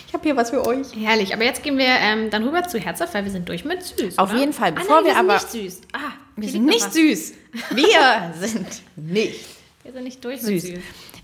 Ich 0.07 0.13
habe 0.13 0.23
hier 0.23 0.37
was 0.37 0.51
für 0.51 0.65
euch. 0.65 0.87
Herrlich, 0.97 1.33
aber 1.33 1.43
jetzt 1.43 1.63
gehen 1.63 1.77
wir 1.77 1.85
ähm, 1.85 2.29
dann 2.29 2.43
rüber 2.43 2.63
zu 2.63 2.79
herzhaft, 2.79 3.13
weil 3.13 3.25
wir 3.25 3.31
sind 3.31 3.49
durch 3.49 3.65
mit 3.65 3.83
süß. 3.83 4.17
Auf 4.17 4.29
oder? 4.31 4.39
jeden 4.39 4.53
Fall, 4.53 4.69
Ah, 4.69 4.79
bevor 4.79 4.95
nein, 4.97 5.05
wir 5.05 5.11
sind 5.13 5.19
aber- 5.19 5.33
nicht 5.33 5.51
süß. 5.51 5.81
Ah, 5.91 5.97
Wir 6.37 6.49
sind 6.49 6.65
nicht 6.65 6.85
was. 6.85 6.93
süß. 6.93 7.33
Wir 7.71 8.47
sind 8.47 8.69
nicht 8.95 9.39
Wir 9.83 9.91
sind 9.91 10.03
nicht 10.05 10.23
durch 10.23 10.41
süß. 10.41 10.61
süß. 10.63 10.79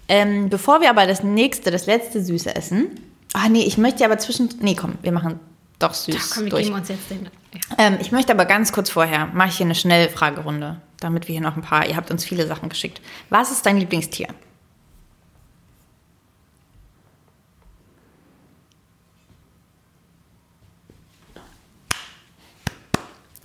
Ähm, 0.10 0.50
bevor 0.50 0.82
wir 0.82 0.90
aber 0.90 1.06
das 1.06 1.22
nächste, 1.24 1.70
das 1.72 1.86
letzte 1.86 2.24
Süße 2.24 2.56
essen. 2.56 2.92
Ah 3.34 3.48
nee, 3.50 3.64
ich 3.64 3.78
möchte 3.78 4.04
aber 4.06 4.18
zwischen. 4.18 4.50
Nee, 4.62 4.76
komm, 4.76 4.96
wir 5.02 5.12
machen 5.14 5.40
doch 5.80 5.94
süß. 5.94 6.16
Ach, 6.18 6.36
komm, 6.36 6.50
durch. 6.50 6.72
uns 6.72 6.90
jetzt 6.90 7.10
den. 7.10 7.26
Ja. 7.26 7.30
Ähm, 7.78 7.98
ich 8.02 8.12
möchte 8.12 8.32
aber 8.32 8.46
ganz 8.46 8.72
kurz 8.72 8.90
vorher, 8.90 9.28
mache 9.28 9.50
ich 9.50 9.58
hier 9.58 9.66
eine 9.66 9.76
Schnellfragerunde, 9.76 10.82
damit 11.00 11.28
wir 11.28 11.34
hier 11.34 11.42
noch 11.42 11.56
ein 11.56 11.62
paar, 11.62 11.88
ihr 11.88 11.96
habt 11.96 12.12
uns 12.12 12.26
viele 12.26 12.48
Sachen 12.48 12.70
geschickt. 12.70 13.02
Was 13.30 13.52
ist 13.52 13.66
dein 13.66 13.78
Lieblingstier? 13.78 14.28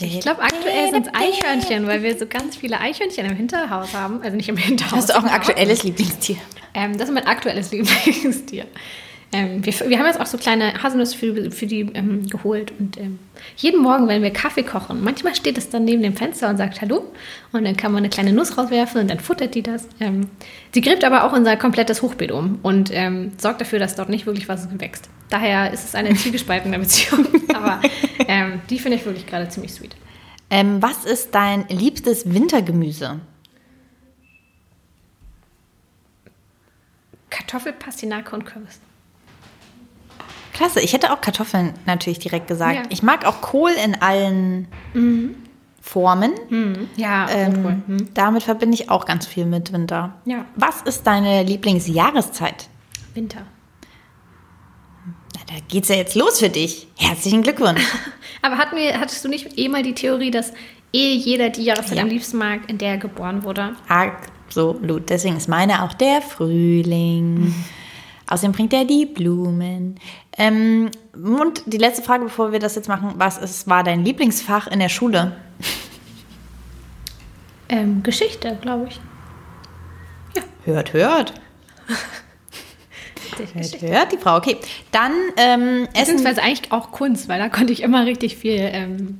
Ich 0.01 0.20
glaube, 0.20 0.43
aktuell 0.43 0.91
sind 0.91 1.07
es 1.07 1.14
Eichhörnchen, 1.14 1.87
weil 1.87 2.03
wir 2.03 2.18
so 2.18 2.26
ganz 2.26 2.57
viele 2.57 2.80
Eichhörnchen 2.80 3.26
im 3.26 3.37
Hinterhaus 3.37 3.95
haben. 3.95 4.20
Also 4.22 4.37
nicht 4.37 4.49
im 4.49 4.57
Hinterhaus. 4.57 4.93
Hast 4.93 5.11
du 5.11 5.18
auch 5.18 5.22
ein 5.22 5.30
aktuelles 5.30 5.85
Lieblingstier? 5.85 6.37
Ähm, 6.74 6.99
das 6.99 7.09
ist 7.09 7.14
mein 7.14 7.26
aktuelles 7.26 7.70
Lieblingstier. 7.72 8.66
Ähm, 9.35 9.64
wir, 9.64 9.72
wir 9.89 9.99
haben 9.99 10.07
jetzt 10.07 10.20
auch 10.20 10.26
so 10.26 10.37
kleine 10.37 10.83
Haselnüsse 10.83 11.16
für, 11.16 11.51
für 11.51 11.66
die 11.66 11.80
ähm, 11.95 12.26
geholt. 12.28 12.70
Und 12.78 12.99
ähm, 12.99 13.18
jeden 13.57 13.80
Morgen, 13.80 14.07
wenn 14.07 14.22
wir 14.22 14.30
Kaffee 14.30 14.62
kochen, 14.62 15.03
manchmal 15.03 15.35
steht 15.35 15.57
es 15.57 15.70
dann 15.70 15.85
neben 15.85 16.03
dem 16.03 16.14
Fenster 16.14 16.51
und 16.51 16.59
sagt 16.59 16.83
Hallo. 16.83 17.11
Und 17.53 17.64
dann 17.64 17.76
kann 17.76 17.93
man 17.93 18.01
eine 18.01 18.11
kleine 18.11 18.35
Nuss 18.35 18.59
rauswerfen 18.59 19.01
und 19.01 19.09
dann 19.09 19.20
futtert 19.20 19.55
die 19.55 19.62
das. 19.62 19.89
Ähm, 20.01 20.28
sie 20.72 20.83
gräbt 20.83 21.03
aber 21.03 21.24
auch 21.24 21.33
unser 21.33 21.57
komplettes 21.57 22.03
Hochbeet 22.03 22.30
um 22.30 22.59
und 22.62 22.91
ähm, 22.93 23.33
sorgt 23.39 23.62
dafür, 23.62 23.78
dass 23.78 23.97
dort 23.97 24.11
nicht 24.11 24.26
wirklich 24.26 24.49
was 24.51 24.68
wächst. 24.78 25.09
Daher 25.30 25.72
ist 25.72 25.85
es 25.85 25.95
eine 25.95 26.14
zwiegespaltene 26.14 26.78
Beziehung. 26.78 27.26
aber 27.55 27.80
ähm, 28.28 28.61
die 28.68 28.78
finde 28.78 28.99
ich 28.99 29.07
wirklich 29.07 29.26
gerade 29.26 29.49
ziemlich 29.49 29.72
sweet. 29.72 29.97
Was 30.80 31.07
ist 31.07 31.35
dein 31.35 31.66
liebstes 31.68 32.30
Wintergemüse? 32.30 33.20
Kartoffel, 37.30 37.72
Pastinake 37.72 38.37
und 38.37 38.45
Kürbis. 38.45 38.78
Klasse, 40.53 40.80
ich 40.80 40.92
hätte 40.92 41.12
auch 41.12 41.20
Kartoffeln 41.20 41.72
natürlich 41.86 42.18
direkt 42.18 42.46
gesagt. 42.46 42.74
Ja. 42.76 42.82
Ich 42.90 43.03
mag 43.03 43.24
auch 43.24 43.40
Kohl 43.40 43.70
in 43.84 44.00
allen 44.03 44.68
Formen. 45.80 46.32
Ja, 46.96 47.28
Ähm, 47.30 47.53
Rotkohl. 47.55 47.76
Hm. 47.86 48.09
Damit 48.14 48.42
verbinde 48.42 48.74
ich 48.74 48.90
auch 48.90 49.05
ganz 49.07 49.26
viel 49.26 49.46
mit 49.46 49.72
Winter. 49.72 50.14
Ja. 50.26 50.44
Was 50.57 50.82
ist 50.82 51.07
deine 51.07 51.42
Lieblingsjahreszeit? 51.42 52.68
Winter. 53.14 53.42
Na, 55.34 55.40
da 55.48 55.55
geht's 55.68 55.88
ja 55.88 55.96
jetzt 55.96 56.14
los 56.14 56.38
für 56.38 56.50
dich. 56.50 56.86
Herzlichen 56.96 57.42
Glückwunsch. 57.42 57.80
Aber 58.42 58.59
hatten 58.59 58.76
wir, 58.76 58.98
hattest 59.00 59.24
du 59.24 59.28
nicht 59.28 59.59
eh 59.59 59.68
mal 59.68 59.82
die 59.82 59.94
Theorie, 59.94 60.30
dass 60.30 60.53
eh 60.92 61.14
jeder 61.14 61.48
die 61.50 61.64
Jahreszeit 61.64 61.96
Ja. 61.96 62.03
am 62.03 62.09
liebsten 62.11 62.36
mag, 62.38 62.68
in 62.68 62.78
der 62.78 62.90
er 62.90 62.98
geboren 62.98 63.42
wurde? 63.42 63.74
Absolut. 63.88 65.09
Deswegen 65.09 65.36
ist 65.36 65.48
meine 65.48 65.82
auch 65.82 65.94
der 65.94 66.20
Frühling. 66.22 67.55
Außerdem 68.33 68.53
bringt 68.53 68.72
er 68.72 68.87
die 68.87 69.05
Blumen. 69.05 70.01
Ähm, 70.39 70.91
und 71.12 71.62
die 71.66 71.76
letzte 71.76 72.03
Frage, 72.03 72.24
bevor 72.24 72.51
wir 72.51 72.59
das 72.61 72.74
jetzt 72.76 72.89
machen. 72.89 73.12
Was 73.16 73.37
ist, 73.37 73.68
war 73.68 73.85
dein 73.85 74.05
Lieblingsfach 74.05 74.68
in 74.68 74.78
der 74.78 74.89
Schule? 74.89 75.37
Ähm, 77.68 78.03
Geschichte, 78.03 78.57
glaube 78.62 78.89
ich. 78.89 79.01
Hört, 80.64 80.93
hört. 80.95 81.35
Hört, 83.37 83.53
Geschichte. 83.55 83.89
hört 83.89 84.12
die 84.12 84.18
Frau. 84.18 84.37
Okay, 84.37 84.57
dann 84.93 85.12
ähm, 85.37 85.89
essen. 85.95 86.16
Beziehungsweise 86.16 86.43
eigentlich 86.43 86.70
auch 86.70 86.91
Kunst, 86.93 87.28
weil 87.28 87.39
da 87.39 87.49
konnte 87.49 87.72
ich 87.72 87.83
immer 87.83 88.07
richtig 88.07 88.37
viel 88.37 88.59
ähm, 88.61 89.18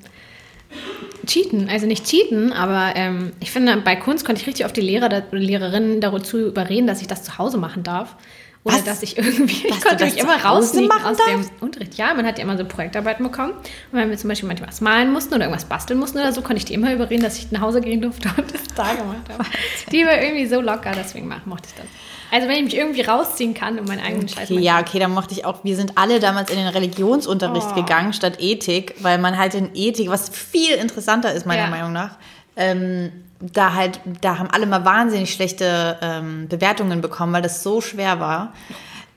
cheaten. 1.27 1.69
Also 1.69 1.87
nicht 1.87 2.05
cheaten, 2.07 2.53
aber 2.53 2.95
ähm, 2.95 3.33
ich 3.41 3.51
finde, 3.51 3.77
bei 3.79 3.97
Kunst 3.97 4.25
konnte 4.25 4.41
ich 4.41 4.47
richtig 4.47 4.65
auf 4.67 4.73
die 4.73 4.81
Lehrer 4.83 5.09
da- 5.09 5.23
Lehrerinnen 5.33 6.01
dazu 6.01 6.39
überreden, 6.39 6.87
dass 6.87 7.01
ich 7.01 7.09
das 7.09 7.25
zu 7.25 7.39
Hause 7.39 7.57
machen 7.59 7.83
darf. 7.83 8.17
Oder 8.65 8.77
Was? 8.77 8.85
dass 8.85 9.03
ich 9.03 9.19
irgendwie, 9.19 9.67
Dass 9.69 9.79
ich 9.79 9.85
konnte 9.85 10.05
mich 10.05 10.19
immer 10.19 10.37
rausnehmen 10.45 10.91
aus 10.93 11.17
darfst? 11.17 11.27
dem 11.27 11.45
Unterricht. 11.61 11.95
Ja, 11.95 12.15
man 12.15 12.25
hat 12.25 12.39
ja 12.39 12.45
immer 12.45 12.57
so 12.57 12.65
Projektarbeiten 12.65 13.25
bekommen. 13.27 13.53
Und 13.55 13.63
wenn 13.99 14.09
wir 14.09 14.17
zum 14.17 14.29
Beispiel 14.29 14.47
manchmal 14.47 14.69
was 14.69 14.81
malen 14.81 15.13
mussten 15.13 15.35
oder 15.35 15.45
irgendwas 15.47 15.65
basteln 15.65 15.99
mussten 15.99 16.19
oder 16.19 16.33
so, 16.33 16.43
konnte 16.43 16.59
ich 16.59 16.65
die 16.65 16.75
immer 16.75 16.93
überreden, 16.93 17.23
dass 17.25 17.39
ich 17.39 17.51
nach 17.51 17.61
Hause 17.61 17.81
gehen 17.81 18.01
durfte 18.01 18.31
und 18.37 18.55
das 18.55 18.63
da 18.77 18.95
gemacht 18.95 19.29
habe. 19.33 19.45
Die 19.91 20.05
war 20.07 20.21
irgendwie 20.23 20.47
so 20.47 20.61
locker, 20.61 20.93
deswegen 20.97 21.29
mochte 21.45 21.69
ich 21.69 21.75
das. 21.75 21.87
Also 22.31 22.49
wenn 22.49 22.57
ich 22.59 22.63
mich 22.65 22.77
irgendwie 22.77 23.03
rausziehen 23.03 23.53
kann 23.53 23.79
und 23.79 23.89
meinen 23.89 24.01
eigenen 24.03 24.27
Scheiß 24.29 24.49
machen 24.49 24.63
ja, 24.63 24.81
okay, 24.81 24.99
dann 25.01 25.13
mochte 25.13 25.35
ich 25.35 25.45
auch. 25.45 25.65
Wir 25.65 25.77
sind 25.77 25.99
alle 25.99 26.19
damals 26.21 26.51
in 26.51 26.57
den 26.57 26.69
Religionsunterricht 26.69 27.67
Oh. 27.73 27.75
gegangen 27.75 28.13
statt 28.15 28.37
Ethik, 28.39 28.95
weil 29.01 29.19
man 29.19 29.37
halt 29.37 29.55
in 29.55 29.71
Ethik, 29.75 30.09
was 30.09 30.29
viel 30.31 30.75
interessanter 30.77 31.33
ist, 31.35 31.47
meiner 31.47 31.65
Ja. 31.65 31.69
Meinung 31.71 31.93
nach, 31.93 32.17
ähm, 32.57 33.13
da 33.41 33.75
halt, 33.75 34.01
da 34.21 34.39
haben 34.39 34.49
alle 34.51 34.67
mal 34.67 34.85
wahnsinnig 34.85 35.33
schlechte 35.33 35.99
ähm, 36.01 36.49
Bewertungen 36.49 37.01
bekommen, 37.01 37.33
weil 37.33 37.43
das 37.43 37.63
so 37.63 37.81
schwer 37.81 38.21
war. 38.21 38.53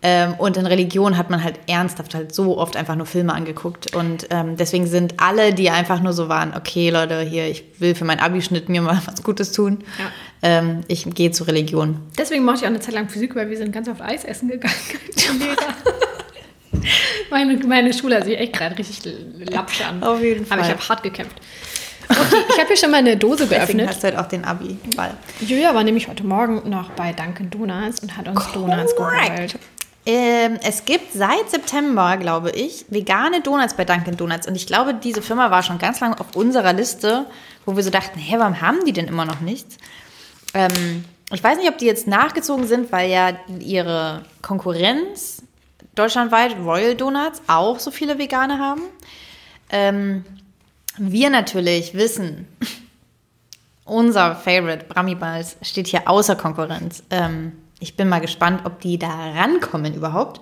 Ähm, 0.02 0.36
und 0.36 0.56
in 0.56 0.68
Religion 0.68 1.18
hat 1.18 1.32
man 1.32 1.44
halt 1.44 1.60
ernsthaft 1.68 2.14
halt 2.14 2.34
so 2.34 2.60
oft 2.60 2.76
einfach 2.76 2.96
nur 2.96 3.08
Filme 3.08 3.34
angeguckt. 3.34 3.96
Und 3.96 4.28
ähm, 4.30 4.56
deswegen 4.56 4.86
sind 4.86 5.16
alle, 5.20 5.54
die 5.54 5.70
einfach 5.72 6.00
nur 6.00 6.14
so 6.14 6.30
waren, 6.30 6.54
okay, 6.56 6.92
Leute, 6.92 7.22
hier, 7.22 7.48
ich 7.48 7.64
will 7.80 7.96
für 7.96 8.06
meinen 8.06 8.20
Abischnitt 8.20 8.70
mir 8.70 8.82
mal 8.82 9.02
was 9.06 9.24
Gutes 9.24 9.52
tun. 9.52 9.80
Ja. 9.98 10.12
Ähm, 10.44 10.82
ich 10.88 11.06
gehe 11.16 11.32
zur 11.32 11.48
Religion. 11.48 12.02
Deswegen 12.18 12.46
mochte 12.46 12.60
ich 12.60 12.64
auch 12.66 12.68
eine 12.68 12.80
Zeit 12.82 12.94
lang 12.94 13.10
Physik, 13.10 13.36
weil 13.36 13.50
wir 13.50 13.58
sind 13.58 13.72
ganz 13.72 13.88
oft 13.90 14.02
Eis 14.02 14.24
essen 14.26 14.50
gegangen. 14.50 14.76
Meine, 17.32 17.56
meine 17.66 17.94
Schule 17.94 18.18
hat 18.18 18.26
sich 18.26 18.38
echt 18.38 18.54
gerade 18.54 18.78
richtig 18.78 19.02
lapsch 19.40 19.82
an. 19.82 20.04
Auf 20.04 20.22
jeden 20.22 20.46
Aber 20.52 20.62
ich 20.62 20.68
Fall. 20.68 20.76
habe 20.76 20.90
hart 20.90 21.04
gekämpft. 21.04 21.42
Okay, 22.10 22.43
ich 22.49 22.58
habe 22.58 22.68
hier 22.68 22.78
schon 22.78 22.91
mal 22.91 22.97
eine 22.97 23.18
Dose 23.18 23.47
Deswegen 23.47 23.78
geöffnet. 23.78 23.88
hast 23.89 24.03
du 24.03 24.08
halt 24.08 24.18
auch 24.18 24.28
den 24.28 24.45
Abi-Ball. 24.45 25.12
Julia 25.41 25.74
war 25.74 25.84
nämlich 25.84 26.08
heute 26.08 26.24
Morgen 26.26 26.70
noch 26.70 26.91
bei 26.91 27.14
Dunkin' 27.14 27.49
Donuts 27.49 28.01
und 28.01 28.16
hat 28.16 28.28
uns 28.28 28.51
Donuts 28.51 28.95
geholt. 28.95 29.58
Ähm, 30.08 30.60
es 30.62 30.86
gibt 30.86 31.14
seit 31.14 31.49
September, 31.49 32.18
glaube 32.18 32.51
ich, 32.51 32.86
vegane 32.89 33.41
Donuts 33.41 33.74
bei 33.74 33.86
Dunkin' 33.86 34.18
Donuts. 34.18 34.47
Und 34.47 34.56
ich 34.56 34.68
glaube, 34.68 34.93
diese 34.93 35.24
Firma 35.24 35.49
war 35.49 35.64
schon 35.64 35.80
ganz 35.80 35.99
lange 35.99 36.20
auf 36.20 36.36
unserer 36.36 36.74
Liste, 36.74 37.26
wo 37.66 37.76
wir 37.76 37.82
so 37.82 37.89
dachten, 37.89 38.20
hä, 38.20 38.36
warum 38.38 38.62
haben 38.62 38.86
die 38.86 38.93
denn 38.93 39.08
immer 39.08 39.26
noch 39.26 39.39
nichts? 39.39 39.78
Ähm, 40.53 41.06
ich 41.32 41.43
weiß 41.43 41.58
nicht, 41.58 41.70
ob 41.70 41.80
die 41.80 41.86
jetzt 41.86 42.06
nachgezogen 42.08 42.68
sind, 42.68 42.91
weil 42.91 43.10
ja 43.10 43.32
ihre 43.60 44.22
Konkurrenz 44.43 45.41
deutschlandweit, 45.95 46.56
Royal 46.64 46.93
Donuts, 46.93 47.41
auch 47.47 47.80
so 47.80 47.89
viele 47.89 48.20
Vegane 48.20 48.60
haben. 48.60 48.82
Ähm, 49.72 50.24
wir 50.98 51.30
natürlich 51.30 51.93
wissen, 51.93 52.48
unser 53.86 54.36
Favorite 54.36 54.86
Brahmi 54.86 55.16
Balls 55.16 55.58
steht 55.62 55.88
hier 55.88 56.10
außer 56.10 56.36
Konkurrenz. 56.36 57.04
Ähm, 57.10 57.54
ich 57.80 57.96
bin 57.96 58.10
mal 58.10 58.22
gespannt, 58.22 58.62
ob 58.66 58.80
die 58.80 58.98
da 58.98 59.10
rankommen 59.10 59.93
überhaupt. 59.93 60.41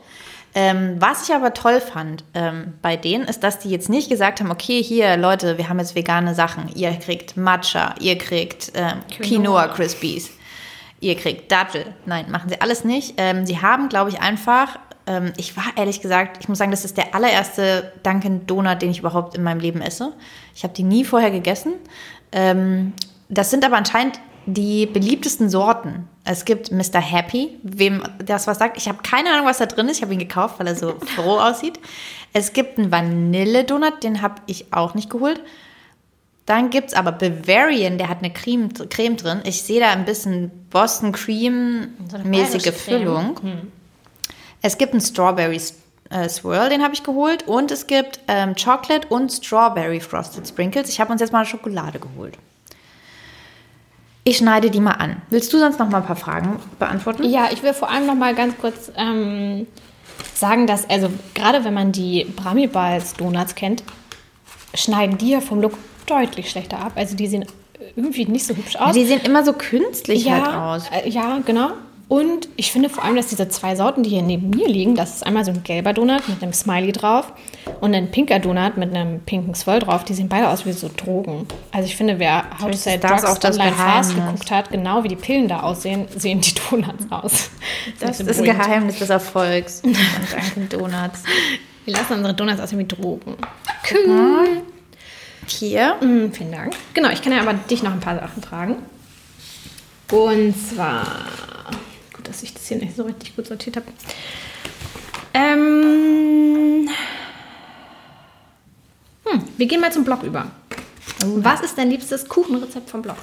Ähm, 0.55 0.97
was 0.99 1.27
ich 1.27 1.33
aber 1.33 1.53
toll 1.53 1.81
fand 1.81 2.23
ähm, 2.35 2.75
bei 2.81 2.95
denen, 2.95 3.25
ist, 3.25 3.43
dass 3.43 3.57
die 3.57 3.69
jetzt 3.69 3.89
nicht 3.89 4.09
gesagt 4.09 4.39
haben, 4.39 4.51
okay, 4.51 4.83
hier 4.83 5.17
Leute, 5.17 5.57
wir 5.57 5.67
haben 5.67 5.79
jetzt 5.79 5.95
vegane 5.95 6.35
Sachen. 6.35 6.69
Ihr 6.75 6.91
kriegt 6.91 7.35
Matcha, 7.37 7.95
ihr 7.99 8.17
kriegt 8.17 8.71
ähm, 8.75 8.99
Quinoa 9.09 9.63
Quinoa. 9.63 9.67
Crispies, 9.69 10.29
ihr 10.99 11.15
kriegt 11.15 11.51
Dattel. 11.51 11.85
Nein, 12.05 12.29
machen 12.29 12.49
sie 12.49 12.61
alles 12.61 12.83
nicht. 12.83 13.15
Ähm, 13.17 13.47
sie 13.47 13.61
haben, 13.61 13.89
glaube 13.89 14.11
ich, 14.11 14.21
einfach, 14.21 14.77
ähm, 15.05 15.33
ich 15.37 15.57
war 15.57 15.65
ehrlich 15.75 16.01
gesagt, 16.01 16.37
ich 16.39 16.49
muss 16.49 16.57
sagen, 16.57 16.71
das 16.71 16.85
ist 16.85 16.97
der 16.97 17.13
allererste 17.15 17.91
Dunkin' 18.03 18.45
Donut, 18.45 18.81
den 18.81 18.91
ich 18.91 18.99
überhaupt 18.99 19.35
in 19.35 19.43
meinem 19.43 19.59
Leben 19.59 19.81
esse. 19.81 20.13
Ich 20.55 20.63
habe 20.63 20.73
die 20.73 20.83
nie 20.83 21.03
vorher 21.03 21.31
gegessen. 21.31 21.73
Ähm, 22.31 22.93
das 23.29 23.49
sind 23.49 23.65
aber 23.65 23.77
anscheinend 23.77 24.19
die 24.45 24.85
beliebtesten 24.85 25.49
Sorten. 25.49 26.07
Es 26.25 26.45
gibt 26.45 26.71
Mr. 26.71 26.99
Happy, 26.99 27.57
wem 27.63 28.03
das 28.23 28.47
was 28.47 28.59
sagt. 28.59 28.77
Ich 28.77 28.87
habe 28.87 28.99
keine 29.03 29.31
Ahnung, 29.31 29.45
was 29.45 29.57
da 29.57 29.65
drin 29.65 29.87
ist. 29.87 29.97
Ich 29.97 30.03
habe 30.03 30.13
ihn 30.13 30.19
gekauft, 30.19 30.59
weil 30.59 30.67
er 30.67 30.75
so 30.75 30.95
froh 31.15 31.39
aussieht. 31.39 31.79
Es 32.33 32.53
gibt 32.53 32.77
einen 32.77 32.91
Vanille-Donut, 32.91 34.03
den 34.03 34.21
habe 34.21 34.35
ich 34.47 34.73
auch 34.73 34.95
nicht 34.95 35.09
geholt. 35.09 35.41
Dann 36.45 36.69
gibt 36.69 36.89
es 36.89 36.93
aber 36.93 37.13
Bavarian, 37.13 37.97
der 37.97 38.09
hat 38.09 38.19
eine 38.19 38.31
Creme, 38.31 38.69
Creme 38.89 39.15
drin. 39.15 39.41
Ich 39.45 39.63
sehe 39.63 39.79
da 39.79 39.91
ein 39.91 40.03
bisschen 40.03 40.51
Boston 40.69 41.13
Cream-mäßige 41.13 42.23
bayerische 42.23 42.71
Creme. 42.71 42.73
Füllung. 42.73 43.35
Es 44.63 44.77
gibt 44.77 44.93
einen 44.93 45.01
Strawberry 45.01 45.61
äh, 46.09 46.29
Swirl, 46.29 46.69
den 46.69 46.81
habe 46.81 46.93
ich 46.93 47.03
geholt. 47.03 47.47
Und 47.47 47.69
es 47.69 47.85
gibt 47.85 48.21
ähm, 48.27 48.55
Chocolate 48.55 49.07
und 49.09 49.31
Strawberry 49.31 49.99
Frosted 49.99 50.47
Sprinkles. 50.47 50.89
Ich 50.89 50.99
habe 50.99 51.11
uns 51.11 51.21
jetzt 51.21 51.33
mal 51.33 51.45
Schokolade 51.45 51.99
geholt. 51.99 52.37
Ich 54.23 54.37
schneide 54.37 54.71
die 54.71 54.79
mal 54.79 54.93
an. 54.93 55.21
Willst 55.29 55.51
du 55.51 55.59
sonst 55.59 55.79
noch 55.79 55.89
mal 55.89 55.97
ein 55.97 56.05
paar 56.05 56.15
Fragen 56.15 56.59
beantworten? 56.79 57.25
Ja, 57.25 57.49
ich 57.51 57.61
will 57.61 57.73
vor 57.73 57.89
allem 57.89 58.05
noch 58.05 58.15
mal 58.15 58.33
ganz 58.33 58.57
kurz 58.57 58.89
ähm, 58.95 59.67
sagen, 60.33 60.65
dass, 60.65 60.89
also 60.89 61.09
gerade 61.33 61.65
wenn 61.65 61.73
man 61.73 61.91
die 61.91 62.23
Brahmi 62.23 62.67
Balls 62.67 63.15
Donuts 63.15 63.55
kennt, 63.55 63.83
schneiden 64.73 65.17
die 65.17 65.31
ja 65.31 65.41
vom 65.41 65.59
Look 65.59 65.73
deutlich 66.05 66.49
schlechter 66.49 66.79
ab. 66.79 66.93
Also 66.95 67.17
die 67.17 67.27
sehen 67.27 67.45
irgendwie 67.97 68.25
nicht 68.25 68.45
so 68.45 68.55
hübsch 68.55 68.77
aus. 68.77 68.93
Die 68.93 69.05
sehen 69.05 69.19
immer 69.25 69.43
so 69.43 69.51
künstlich 69.51 70.23
ja, 70.23 70.41
halt 70.41 70.55
aus. 70.55 70.89
äh, 70.89 71.09
ja, 71.09 71.39
genau. 71.45 71.71
Und 72.13 72.47
ich 72.57 72.71
finde 72.71 72.89
vor 72.89 73.03
allem, 73.03 73.15
dass 73.15 73.25
diese 73.25 73.49
zwei 73.49 73.75
Sorten, 73.75 74.03
die 74.03 74.11
hier 74.11 74.21
neben 74.21 74.51
mir 74.51 74.67
liegen, 74.67 74.93
das 74.93 75.15
ist 75.15 75.25
einmal 75.25 75.43
so 75.43 75.49
ein 75.49 75.63
gelber 75.63 75.93
Donut 75.93 76.29
mit 76.29 76.43
einem 76.43 76.53
Smiley 76.53 76.91
drauf 76.91 77.33
und 77.81 77.95
ein 77.95 78.11
pinker 78.11 78.37
Donut 78.37 78.77
mit 78.77 78.95
einem 78.95 79.21
pinken 79.21 79.55
Swirl 79.55 79.79
drauf. 79.79 80.03
Die 80.03 80.13
sehen 80.13 80.29
beide 80.29 80.47
aus 80.47 80.63
wie 80.67 80.73
so 80.73 80.91
Drogen. 80.95 81.47
Also 81.71 81.87
ich 81.87 81.95
finde, 81.95 82.19
wer 82.19 82.43
How 82.61 82.69
to 82.69 82.77
Sell 82.77 82.99
das 82.99 83.09
Drugs 83.09 83.25
auch 83.25 83.39
das 83.39 83.57
Online 83.57 83.75
Fast 83.75 84.11
Geheimnis. 84.11 84.31
geguckt 84.31 84.51
hat, 84.51 84.69
genau 84.69 85.03
wie 85.03 85.07
die 85.07 85.15
Pillen 85.15 85.47
da 85.47 85.61
aussehen, 85.61 86.05
sehen 86.15 86.39
die 86.39 86.53
Donuts 86.53 87.05
aus. 87.09 87.49
Das 87.99 88.19
Sehr 88.19 88.27
ist 88.27 88.37
ein. 88.37 88.45
Geheimnis 88.45 88.99
des 88.99 89.09
Erfolgs 89.09 89.81
Dunkin' 89.81 90.69
Donuts. 90.69 91.23
Wir 91.85 91.93
lassen 91.95 92.13
unsere 92.13 92.35
Donuts 92.35 92.61
aussehen 92.61 92.77
wie 92.77 92.85
Drogen. 92.85 93.37
Cool. 93.91 94.61
Hier. 95.47 95.95
Mm, 95.95 96.31
vielen 96.31 96.51
Dank. 96.51 96.75
Genau, 96.93 97.09
ich 97.09 97.23
kann 97.23 97.33
ja 97.33 97.41
aber 97.41 97.53
dich 97.55 97.81
noch 97.81 97.91
ein 97.91 98.01
paar 98.01 98.19
Sachen 98.19 98.43
fragen. 98.43 98.75
Und 100.11 100.53
zwar, 100.53 101.07
dass 102.23 102.43
ich 102.43 102.53
das 102.53 102.67
hier 102.67 102.77
nicht 102.77 102.95
so 102.95 103.03
richtig 103.03 103.35
gut 103.35 103.47
sortiert 103.47 103.75
habe. 103.75 103.87
Ähm, 105.33 106.89
hm, 109.25 109.43
wir 109.57 109.65
gehen 109.65 109.81
mal 109.81 109.91
zum 109.91 110.03
Blog 110.03 110.23
über. 110.23 110.51
Was 111.25 111.61
ist 111.61 111.77
dein 111.77 111.89
liebstes 111.89 112.27
Kuchenrezept 112.27 112.89
vom 112.89 113.01
Blog? 113.01 113.17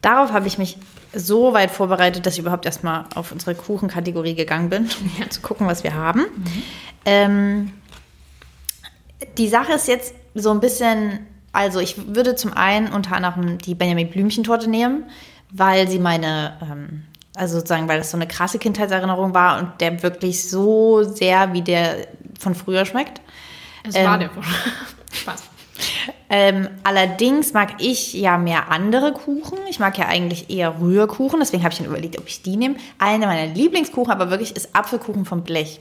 Darauf 0.00 0.32
habe 0.32 0.46
ich 0.46 0.58
mich 0.58 0.76
so 1.14 1.52
weit 1.52 1.70
vorbereitet, 1.70 2.26
dass 2.26 2.34
ich 2.34 2.40
überhaupt 2.40 2.66
erstmal 2.66 3.06
auf 3.14 3.32
unsere 3.32 3.54
Kuchenkategorie 3.54 4.34
gegangen 4.34 4.68
bin, 4.68 4.82
um 5.00 5.10
ja, 5.18 5.28
zu 5.30 5.40
gucken, 5.40 5.66
was 5.66 5.84
wir 5.84 5.94
haben. 5.94 6.26
Ähm, 7.04 7.72
die 9.38 9.48
Sache 9.48 9.72
ist 9.72 9.88
jetzt 9.88 10.14
so 10.34 10.50
ein 10.50 10.60
bisschen, 10.60 11.26
also 11.52 11.80
ich 11.80 12.14
würde 12.14 12.34
zum 12.34 12.52
einen 12.52 12.92
unter 12.92 13.16
anderem 13.16 13.58
die 13.58 13.74
Benjamin 13.74 14.10
Blümchentorte 14.10 14.68
nehmen, 14.68 15.04
weil 15.50 15.88
sie 15.88 15.98
meine, 15.98 16.58
ähm, 16.60 17.04
also 17.34 17.56
sozusagen, 17.56 17.88
weil 17.88 17.98
das 17.98 18.10
so 18.10 18.16
eine 18.16 18.28
krasse 18.28 18.58
Kindheitserinnerung 18.58 19.34
war 19.34 19.58
und 19.58 19.80
der 19.80 20.02
wirklich 20.02 20.48
so 20.48 21.02
sehr 21.02 21.52
wie 21.52 21.62
der 21.62 22.06
von 22.38 22.54
früher 22.54 22.84
schmeckt. 22.84 23.20
Es 23.86 23.94
war 23.96 24.14
Ähm, 24.14 24.20
der 24.20 24.30
Spaß. 25.12 25.42
Ähm, 26.30 26.68
allerdings 26.84 27.52
mag 27.52 27.74
ich 27.80 28.14
ja 28.14 28.38
mehr 28.38 28.70
andere 28.70 29.12
Kuchen. 29.12 29.58
Ich 29.68 29.78
mag 29.78 29.98
ja 29.98 30.06
eigentlich 30.06 30.50
eher 30.50 30.80
Rührkuchen, 30.80 31.40
deswegen 31.40 31.62
habe 31.62 31.74
ich 31.74 31.80
mir 31.80 31.86
überlegt, 31.86 32.18
ob 32.18 32.26
ich 32.26 32.42
die 32.42 32.56
nehme. 32.56 32.76
Einer 32.98 33.26
meiner 33.26 33.52
Lieblingskuchen 33.52 34.12
aber 34.12 34.30
wirklich 34.30 34.56
ist 34.56 34.74
Apfelkuchen 34.74 35.24
vom 35.24 35.42
Blech. 35.42 35.80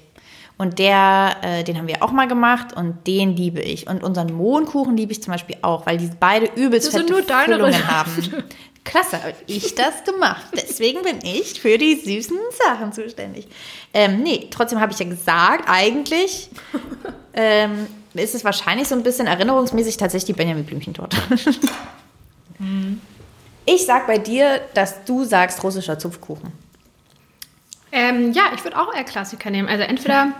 Und 0.57 0.79
der, 0.79 1.37
äh, 1.41 1.63
den 1.63 1.77
haben 1.77 1.87
wir 1.87 2.03
auch 2.03 2.11
mal 2.11 2.27
gemacht 2.27 2.73
und 2.73 3.07
den 3.07 3.35
liebe 3.35 3.59
ich. 3.59 3.87
Und 3.87 4.03
unseren 4.03 4.33
Mohnkuchen 4.33 4.95
liebe 4.95 5.11
ich 5.11 5.21
zum 5.23 5.33
Beispiel 5.33 5.57
auch, 5.61 5.85
weil 5.85 5.97
die 5.97 6.09
beide 6.19 6.45
übelst 6.55 6.87
Das 6.87 6.93
sind 6.93 7.09
fette 7.09 7.13
nur 7.13 7.21
deine 7.23 7.55
Füllungen 7.55 7.87
haben. 7.87 8.43
Klasse, 8.83 9.23
habe 9.23 9.33
ich 9.47 9.75
das 9.75 10.03
gemacht. 10.03 10.45
Deswegen 10.53 11.01
bin 11.03 11.19
ich 11.23 11.59
für 11.59 11.77
die 11.77 11.95
süßen 11.95 12.37
Sachen 12.65 12.91
zuständig. 12.91 13.47
Ähm, 13.93 14.21
nee, 14.21 14.47
trotzdem 14.51 14.79
habe 14.79 14.91
ich 14.91 14.99
ja 14.99 15.07
gesagt, 15.07 15.65
eigentlich 15.67 16.49
ähm, 17.33 17.87
ist 18.13 18.35
es 18.35 18.43
wahrscheinlich 18.43 18.87
so 18.87 18.95
ein 18.95 19.03
bisschen 19.03 19.27
erinnerungsmäßig 19.27 19.97
tatsächlich 19.97 20.25
die 20.25 20.33
Benjamin 20.33 20.65
Blümchentorte. 20.65 21.17
Ich 23.65 23.85
sag 23.85 24.07
bei 24.07 24.17
dir, 24.17 24.61
dass 24.73 25.05
du 25.05 25.23
sagst 25.23 25.63
russischer 25.63 25.97
Zupfkuchen. 25.97 26.51
Ähm, 27.95 28.31
ja, 28.31 28.45
ich 28.55 28.63
würde 28.63 28.77
auch 28.77 28.93
eher 28.93 29.03
Klassiker 29.03 29.51
nehmen. 29.51 29.69
Also 29.69 29.83
entweder 29.83 30.33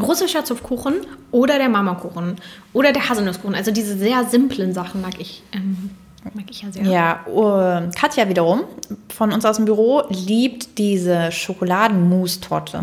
russischer 0.00 0.44
Zupfkuchen 0.44 0.94
oder 1.32 1.58
der 1.58 1.68
Marmorkuchen 1.68 2.36
oder 2.72 2.92
der 2.92 3.08
Haselnusskuchen. 3.08 3.56
Also 3.56 3.72
diese 3.72 3.98
sehr 3.98 4.24
simplen 4.24 4.72
Sachen 4.72 5.02
mag 5.02 5.14
ich, 5.18 5.42
ähm, 5.52 5.90
mag 6.34 6.44
ich 6.48 6.62
ja 6.62 6.70
sehr. 6.70 6.84
Ja, 6.84 7.26
uh, 7.26 7.90
Katja 7.96 8.28
wiederum 8.28 8.62
von 9.08 9.32
uns 9.32 9.44
aus 9.44 9.56
dem 9.56 9.64
Büro 9.64 10.04
liebt 10.08 10.78
diese 10.78 11.32
Schokoladenmousse-Torte. 11.32 12.80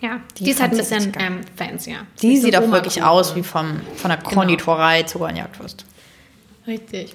Ja, 0.00 0.20
die, 0.38 0.44
Die 0.44 0.50
ist 0.50 0.62
halt 0.62 0.72
ein 0.72 0.78
bisschen 0.78 1.12
ähm, 1.18 1.40
fancier. 1.56 1.98
Die 2.22 2.38
sieht 2.38 2.56
auch 2.56 2.70
wirklich 2.70 3.02
aus 3.02 3.36
wie 3.36 3.42
vom, 3.42 3.80
von 3.96 4.10
der 4.10 4.18
Konditorei 4.18 5.02
zu 5.02 5.22
an 5.24 5.36
Jagdwurst. 5.36 5.84
Richtig. 6.66 7.14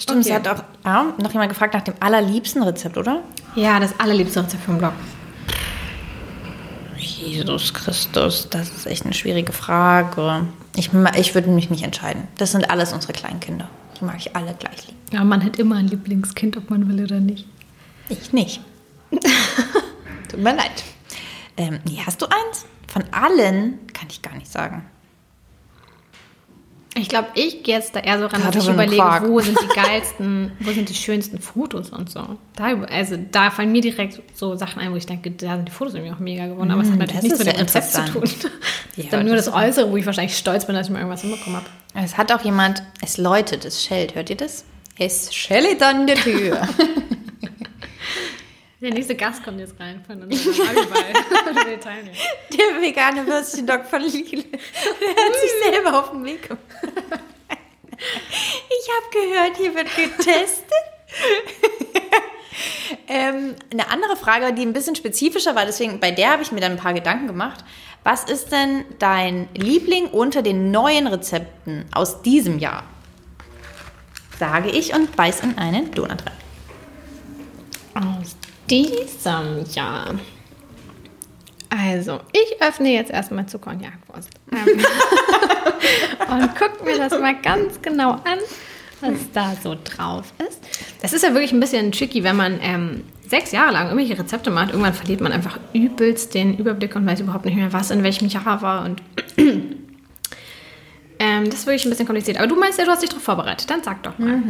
Stimmt, 0.00 0.24
sie 0.24 0.32
Okay. 0.32 0.48
hat 0.48 0.58
auch 0.58 0.64
ah, 0.84 1.04
noch 1.18 1.32
jemand 1.32 1.50
gefragt 1.50 1.74
nach 1.74 1.82
dem 1.82 1.94
allerliebsten 2.00 2.62
Rezept, 2.62 2.96
oder? 2.96 3.20
Ja, 3.54 3.78
das 3.78 3.98
allerliebste 4.00 4.42
Rezept 4.42 4.64
vom 4.64 4.78
Blog. 4.78 4.92
Jesus 6.96 7.74
Christus, 7.74 8.48
das 8.50 8.70
ist 8.70 8.86
echt 8.86 9.04
eine 9.04 9.14
schwierige 9.14 9.52
Frage. 9.52 10.46
Ich, 10.76 10.90
ich 11.16 11.34
würde 11.34 11.50
mich 11.50 11.68
nicht 11.70 11.82
entscheiden. 11.82 12.28
Das 12.38 12.52
sind 12.52 12.70
alles 12.70 12.92
unsere 12.92 13.12
Kleinkinder. 13.12 13.68
Die 14.00 14.04
mag 14.04 14.16
ich 14.18 14.34
alle 14.34 14.54
gleich 14.54 14.86
lieben. 14.86 14.98
Ja, 15.12 15.24
man 15.24 15.44
hat 15.44 15.58
immer 15.58 15.76
ein 15.76 15.88
Lieblingskind, 15.88 16.56
ob 16.56 16.70
man 16.70 16.88
will 16.88 17.02
oder 17.04 17.20
nicht. 17.20 17.46
Ich 18.08 18.32
nicht. 18.32 18.60
Tut 19.10 20.40
mir 20.40 20.54
leid. 20.54 20.82
Ähm, 21.56 21.80
nee, 21.84 22.00
hast 22.04 22.22
du 22.22 22.26
eins? 22.26 22.64
Von 22.86 23.04
allen 23.12 23.78
kann 23.92 24.08
ich 24.08 24.22
gar 24.22 24.34
nicht 24.34 24.50
sagen. 24.50 24.86
Ich 26.96 27.08
glaube, 27.08 27.28
ich 27.34 27.62
gehe 27.62 27.76
jetzt 27.76 27.94
da 27.94 28.00
eher 28.00 28.18
so 28.18 28.26
ran, 28.26 28.42
dass 28.42 28.56
ich 28.56 28.68
überlege, 28.68 28.96
Quark. 28.96 29.28
wo 29.28 29.38
sind 29.40 29.56
die 29.62 29.68
geilsten, 29.80 30.50
wo 30.58 30.72
sind 30.72 30.88
die 30.88 30.94
schönsten 30.94 31.38
Fotos 31.38 31.90
und 31.90 32.10
so. 32.10 32.20
Da, 32.56 32.74
also 32.90 33.16
da 33.30 33.50
fallen 33.52 33.70
mir 33.70 33.80
direkt 33.80 34.20
so 34.36 34.56
Sachen 34.56 34.80
ein, 34.82 34.90
wo 34.92 34.96
ich 34.96 35.06
denke, 35.06 35.30
da 35.30 35.54
sind 35.56 35.68
die 35.68 35.72
Fotos 35.72 35.94
irgendwie 35.94 36.12
auch 36.12 36.18
mega 36.18 36.46
geworden. 36.48 36.72
Aber 36.72 36.82
es 36.82 36.88
hat 36.88 36.96
Mm, 36.96 36.98
natürlich 36.98 37.22
nichts 37.22 37.38
mit 37.38 37.46
dem 37.48 37.60
Rezept 37.60 37.92
zu 37.92 38.04
tun. 38.06 38.22
Das 38.96 38.96
Ja, 38.96 39.04
ist 39.04 39.12
dann 39.12 39.24
nur 39.26 39.36
das 39.36 39.44
das 39.44 39.54
Äußere, 39.54 39.90
wo 39.90 39.96
ich 39.96 40.04
wahrscheinlich 40.04 40.36
stolz 40.36 40.66
bin, 40.66 40.74
dass 40.74 40.88
ich 40.88 40.92
mal 40.92 40.98
irgendwas 40.98 41.20
hinbekommen 41.22 41.60
habe. 41.60 42.04
Es 42.04 42.18
hat 42.18 42.32
auch 42.32 42.40
jemand, 42.42 42.82
es 43.02 43.18
läutet, 43.18 43.64
es 43.64 43.84
schellt. 43.84 44.16
Hört 44.16 44.28
ihr 44.30 44.36
das? 44.36 44.64
Es 44.98 45.32
schellt 45.32 45.82
an 45.82 46.06
der 46.08 46.16
Tür. 46.16 46.60
Der 48.82 48.94
nächste 48.94 49.14
Gast 49.14 49.44
kommt 49.44 49.60
jetzt 49.60 49.78
rein 49.78 50.02
von 50.06 50.22
unserem 50.22 50.68
Abiball. 50.68 51.12
Der 52.50 52.80
vegane 52.80 53.26
Würstchen-Dog 53.26 53.84
von 53.84 54.00
Lidl. 54.00 54.42
Der 54.42 55.24
hat 55.24 55.36
sich 55.36 55.50
selber 55.64 55.98
auf 55.98 56.10
den 56.12 56.24
Weg 56.24 56.48
gemacht. 56.48 56.62
Ich 57.98 58.88
habe 58.96 59.10
gehört, 59.12 59.56
hier 59.58 59.74
wird 59.74 59.94
getestet. 59.94 60.64
ähm, 63.06 63.54
eine 63.70 63.90
andere 63.90 64.16
Frage, 64.16 64.54
die 64.54 64.62
ein 64.62 64.72
bisschen 64.72 64.96
spezifischer 64.96 65.54
war, 65.54 65.66
deswegen 65.66 66.00
bei 66.00 66.10
der 66.10 66.30
habe 66.30 66.42
ich 66.42 66.50
mir 66.50 66.60
dann 66.60 66.72
ein 66.72 66.78
paar 66.78 66.94
Gedanken 66.94 67.26
gemacht. 67.26 67.62
Was 68.02 68.24
ist 68.24 68.50
denn 68.50 68.86
dein 68.98 69.50
Liebling 69.54 70.06
unter 70.06 70.40
den 70.40 70.70
neuen 70.70 71.06
Rezepten 71.06 71.84
aus 71.92 72.22
diesem 72.22 72.58
Jahr? 72.58 72.84
Sage 74.38 74.70
ich 74.70 74.94
und 74.94 75.14
beiß 75.14 75.40
in 75.42 75.58
einen 75.58 75.90
Donut 75.90 76.24
rein. 76.24 78.16
Aus 78.22 78.39
diesem 78.70 79.64
Jahr. 79.74 80.14
Also, 81.68 82.20
ich 82.32 82.60
öffne 82.60 82.92
jetzt 82.92 83.10
erstmal 83.10 83.46
Zucker 83.46 83.70
und 83.70 83.80
Jagdwurst. 83.80 84.30
Ähm, 84.52 84.84
und 86.30 86.50
guck 86.58 86.84
mir 86.84 86.98
das 86.98 87.12
mal 87.18 87.40
ganz 87.40 87.80
genau 87.80 88.12
an, 88.12 88.38
was 89.00 89.30
da 89.32 89.54
so 89.62 89.76
drauf 89.82 90.32
ist. 90.48 90.60
Das 91.00 91.12
ist 91.12 91.22
ja 91.22 91.32
wirklich 91.32 91.52
ein 91.52 91.60
bisschen 91.60 91.92
tricky, 91.92 92.24
wenn 92.24 92.36
man 92.36 92.58
ähm, 92.60 93.04
sechs 93.28 93.52
Jahre 93.52 93.72
lang 93.72 93.86
irgendwelche 93.88 94.18
Rezepte 94.18 94.50
macht. 94.50 94.70
Irgendwann 94.70 94.94
verliert 94.94 95.20
man 95.20 95.32
einfach 95.32 95.60
übelst 95.72 96.34
den 96.34 96.56
Überblick 96.56 96.96
und 96.96 97.06
weiß 97.06 97.20
überhaupt 97.20 97.44
nicht 97.44 97.56
mehr, 97.56 97.72
was 97.72 97.92
in 97.92 98.02
welchem 98.02 98.26
Jahr 98.28 98.60
war. 98.62 98.84
Und 98.84 99.00
ähm, 101.20 101.44
das 101.44 101.54
ist 101.54 101.66
wirklich 101.66 101.86
ein 101.86 101.90
bisschen 101.90 102.06
kompliziert. 102.06 102.38
Aber 102.38 102.48
du 102.48 102.56
meinst 102.56 102.78
ja, 102.80 102.84
du 102.84 102.90
hast 102.90 103.02
dich 103.02 103.10
darauf 103.10 103.22
vorbereitet. 103.22 103.70
Dann 103.70 103.82
sag 103.84 104.02
doch 104.02 104.18
mal. 104.18 104.42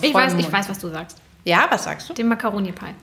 Ich 0.00 0.14
weiß, 0.14 0.34
ich 0.38 0.50
weiß, 0.50 0.70
was 0.70 0.78
du 0.78 0.88
sagst. 0.88 1.18
Ja, 1.44 1.66
was 1.70 1.84
sagst 1.84 2.08
du? 2.08 2.14
Den 2.14 2.28
Macaroni 2.28 2.72
Pie. 2.72 2.94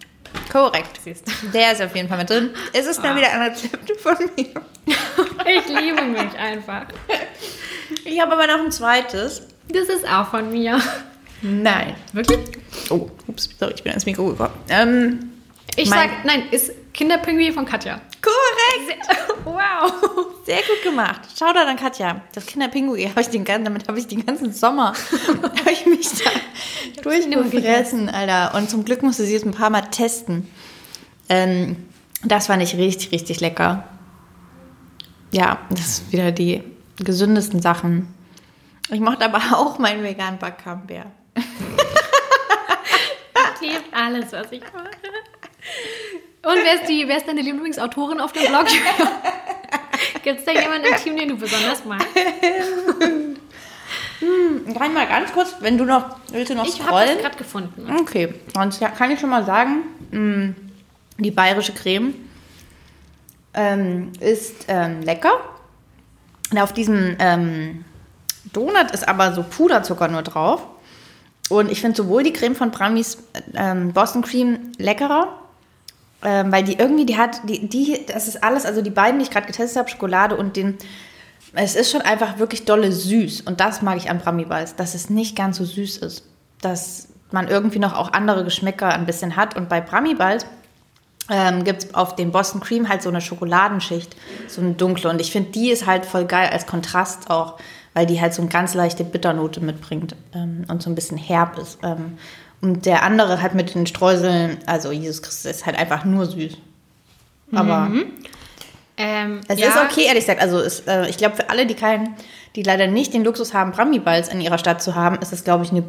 Korrekt. 0.52 1.00
Siehst. 1.04 1.26
Der 1.54 1.72
ist 1.74 1.82
auf 1.82 1.96
jeden 1.96 2.08
Fall 2.08 2.20
mit 2.20 2.30
drin. 2.30 2.52
Es 2.74 2.86
ist 2.86 3.02
dann 3.04 3.16
wieder 3.18 3.32
ein 3.32 3.42
Rezept 3.42 3.92
von 4.02 4.16
mir. 4.36 4.46
Ich 5.46 5.68
liebe 5.68 6.02
mich 6.04 6.38
einfach. 6.38 6.86
Ich 8.06 8.20
habe 8.22 8.34
aber 8.34 8.46
noch 8.48 8.64
ein 8.66 8.72
zweites. 8.72 9.48
Das 9.68 9.88
ist 9.88 10.08
auch 10.08 10.28
von 10.30 10.52
mir. 10.52 10.80
Nein. 11.42 11.96
Wirklich? 12.14 12.40
Oh, 12.90 13.10
ups, 13.28 13.50
sorry, 13.60 13.74
ich 13.76 13.84
bin 13.84 13.94
ins 13.94 14.06
Mikro 14.06 14.26
gekommen. 14.28 14.54
Ähm, 14.70 15.32
Ich 15.76 15.90
Mein- 15.90 16.10
sag, 16.10 16.26
nein, 16.26 16.44
ist 16.52 16.72
Kinderpinguin 16.94 17.54
von 17.54 17.66
Katja. 17.66 18.02
korrekt. 18.22 19.00
Wow. 19.46 20.44
Sehr 20.46 20.58
gut 20.58 20.84
gemacht. 20.84 21.22
Schau 21.38 21.54
da 21.54 21.64
an 21.64 21.78
Katja. 21.78 22.22
Das 22.34 22.46
Kinderpinguin 22.46 23.10
habe 23.10 23.22
ich 23.22 23.30
den 23.30 23.46
ganzen, 23.46 23.64
damit 23.64 23.88
habe 23.88 23.98
ich 23.98 24.08
den 24.08 24.26
ganzen 24.26 24.52
Sommer 24.54 24.94
habe 25.28 25.72
ich 25.72 25.86
mich 25.86 26.10
da 26.24 26.30
durchgefressen, 27.02 28.10
Alter. 28.10 28.54
Und 28.56 28.70
zum 28.70 28.84
Glück 28.84 29.02
musste 29.02 29.24
sie 29.24 29.36
es 29.36 29.46
ein 29.46 29.52
paar 29.52 29.70
Mal 29.70 29.84
testen. 29.84 30.48
Ähm, 31.30 31.78
das 32.24 32.48
fand 32.48 32.62
ich 32.62 32.76
richtig, 32.76 33.12
richtig 33.12 33.40
lecker. 33.40 33.86
Ja, 35.32 35.60
das 35.70 35.80
ist 35.88 36.12
wieder 36.12 36.32
die 36.32 36.64
gesündesten 36.98 37.62
Sachen. 37.62 38.14
Ich 38.92 39.00
mochte 39.00 39.26
aber 39.26 39.38
auch 39.58 39.80
meinen 39.80 40.04
veganen 40.04 40.40
Backcamembert. 40.40 41.08
Klebt 43.60 43.94
alles, 43.94 44.32
was 44.32 44.52
ich 44.52 44.62
mache. 44.74 44.90
Und 46.42 46.56
wer 46.64 46.76
ist, 46.76 46.88
die, 46.90 47.08
wer 47.08 47.18
ist 47.18 47.28
deine 47.28 47.42
Lieblingsautorin 47.42 48.22
auf 48.22 48.32
dem 48.32 48.46
Blog? 48.48 48.66
Gibt 50.24 50.40
es 50.40 50.46
da 50.46 50.52
jemanden 50.54 50.88
im 50.88 50.96
Team, 50.98 51.18
den 51.18 51.30
du 51.30 51.38
besonders 51.38 51.84
magst? 51.86 52.08
Kann 54.20 54.88
ich 54.88 54.94
mal 54.94 55.08
ganz 55.08 55.32
kurz, 55.34 55.56
wenn 55.62 55.78
du 55.78 55.86
noch, 55.86 56.18
willst 56.32 56.52
du 56.52 56.56
noch 56.56 56.66
Ich 56.66 56.80
habe 56.80 56.90
scrollen? 56.90 57.10
das 57.16 57.22
gerade 57.22 57.38
gefunden. 57.38 57.96
Okay, 58.02 58.34
sonst 58.54 58.80
kann 58.98 59.12
ich 59.12 59.20
schon 59.20 59.30
mal 59.30 59.46
sagen, 59.46 59.84
mh, 60.12 60.54
die 61.18 61.32
bayerische 61.32 61.74
Creme 61.74 62.14
ähm, 63.54 64.12
ist 64.20 64.66
ähm, 64.68 65.02
lecker. 65.02 65.32
Und 66.52 66.60
auf 66.60 66.74
diesem 66.74 67.16
ähm, 67.20 67.86
Donut 68.54 68.92
ist 68.92 69.08
aber 69.08 69.34
so 69.34 69.44
Puderzucker 69.44 70.08
nur 70.08 70.22
drauf. 70.22 70.66
Und 71.50 71.72
ich 71.72 71.82
finde 71.82 71.98
sowohl 71.98 72.24
die 72.24 72.34
Creme 72.34 72.56
von 72.56 72.72
Bramis 72.72 73.18
ähm, 73.56 73.92
Boston 73.94 74.22
Cream 74.22 74.72
leckerer, 74.78 75.39
Ähm, 76.22 76.52
weil 76.52 76.64
die 76.64 76.74
irgendwie, 76.74 77.06
die 77.06 77.18
hat, 77.18 77.42
die, 77.48 77.68
die, 77.68 78.06
das 78.06 78.28
ist 78.28 78.44
alles, 78.44 78.66
also 78.66 78.82
die 78.82 78.90
beiden, 78.90 79.20
die 79.20 79.24
ich 79.24 79.32
gerade 79.32 79.48
getestet 79.48 79.78
habe, 79.78 79.90
Schokolade 79.90 80.36
und 80.36 80.58
den, 80.58 80.78
es 81.54 81.76
ist 81.76 81.92
schon 81.92 82.02
einfach 82.02 82.40
wirklich 82.40 82.66
dolle 82.66 82.92
süß. 82.92 83.42
Und 83.42 83.60
das 83.60 83.82
mag 83.82 83.98
ich 83.98 84.10
an 84.10 84.20
Bramiballs, 84.20 84.76
dass 84.76 84.96
es 84.96 85.10
nicht 85.10 85.36
ganz 85.36 85.58
so 85.58 85.66
süß 85.66 85.98
ist. 85.98 86.24
Dass 86.62 87.08
man 87.32 87.48
irgendwie 87.48 87.80
noch 87.80 87.96
auch 87.96 88.14
andere 88.14 88.44
Geschmäcker 88.44 88.90
ein 88.90 89.06
bisschen 89.06 89.36
hat. 89.36 89.56
Und 89.56 89.70
bei 89.70 89.82
Bramiballs 89.82 90.46
ähm, 91.30 91.64
gibt 91.64 91.84
es 91.84 91.94
auf 91.94 92.16
dem 92.16 92.32
Boston 92.32 92.62
Cream 92.62 92.90
halt 92.90 93.02
so 93.02 93.10
eine 93.10 93.22
Schokoladenschicht, 93.22 94.16
so 94.48 94.62
eine 94.62 94.74
dunkle. 94.74 95.10
Und 95.10 95.22
ich 95.22 95.32
finde, 95.32 95.52
die 95.52 95.70
ist 95.70 95.86
halt 95.86 96.06
voll 96.06 96.26
geil 96.26 96.50
als 96.52 96.66
Kontrast 96.66 97.30
auch, 97.30 97.60
weil 97.94 98.06
die 98.06 98.20
halt 98.20 98.34
so 98.34 98.42
eine 98.42 98.50
ganz 98.50 98.74
leichte 98.74 99.04
Bitternote 99.04 99.62
mitbringt 99.62 100.16
ähm, 100.34 100.66
und 100.68 100.82
so 100.82 100.90
ein 100.90 100.96
bisschen 100.96 101.18
herb 101.18 101.58
ist. 101.58 101.80
Ähm, 101.84 102.18
und 102.62 102.86
der 102.86 103.04
andere 103.04 103.42
halt 103.42 103.54
mit 103.56 103.74
den 103.76 103.88
Streuseln, 103.88 104.58
also 104.66 104.92
Jesus 104.92 105.22
Christus, 105.22 105.46
ist 105.52 105.66
halt 105.66 105.78
einfach 105.78 106.06
nur 106.06 106.26
süß. 106.26 106.58
Aber 107.54 107.82
Mhm. 107.82 108.06
Ähm, 109.02 109.40
es 109.48 109.58
ja, 109.60 109.70
ist 109.70 109.78
okay, 109.78 110.04
ehrlich 110.08 110.26
gesagt. 110.26 110.42
Also 110.42 110.60
es, 110.60 110.82
äh, 110.82 111.08
ich 111.10 111.16
glaube, 111.18 111.38
für 111.38 111.50
alle, 111.50 111.66
die 111.66 111.74
keinen, 111.74 112.16
die 112.58 112.64
leider 112.64 112.86
nicht 112.88 113.14
den 113.14 113.24
Luxus 113.24 113.54
haben, 113.54 113.72
Bramiballs 113.72 114.28
in 114.28 114.42
ihrer 114.42 114.58
Stadt 114.58 114.82
zu 114.84 114.94
haben, 114.94 115.16
ist 115.20 115.32
es, 115.32 115.46
glaube 115.46 115.64
ich, 115.64 115.72
eine 115.72 115.84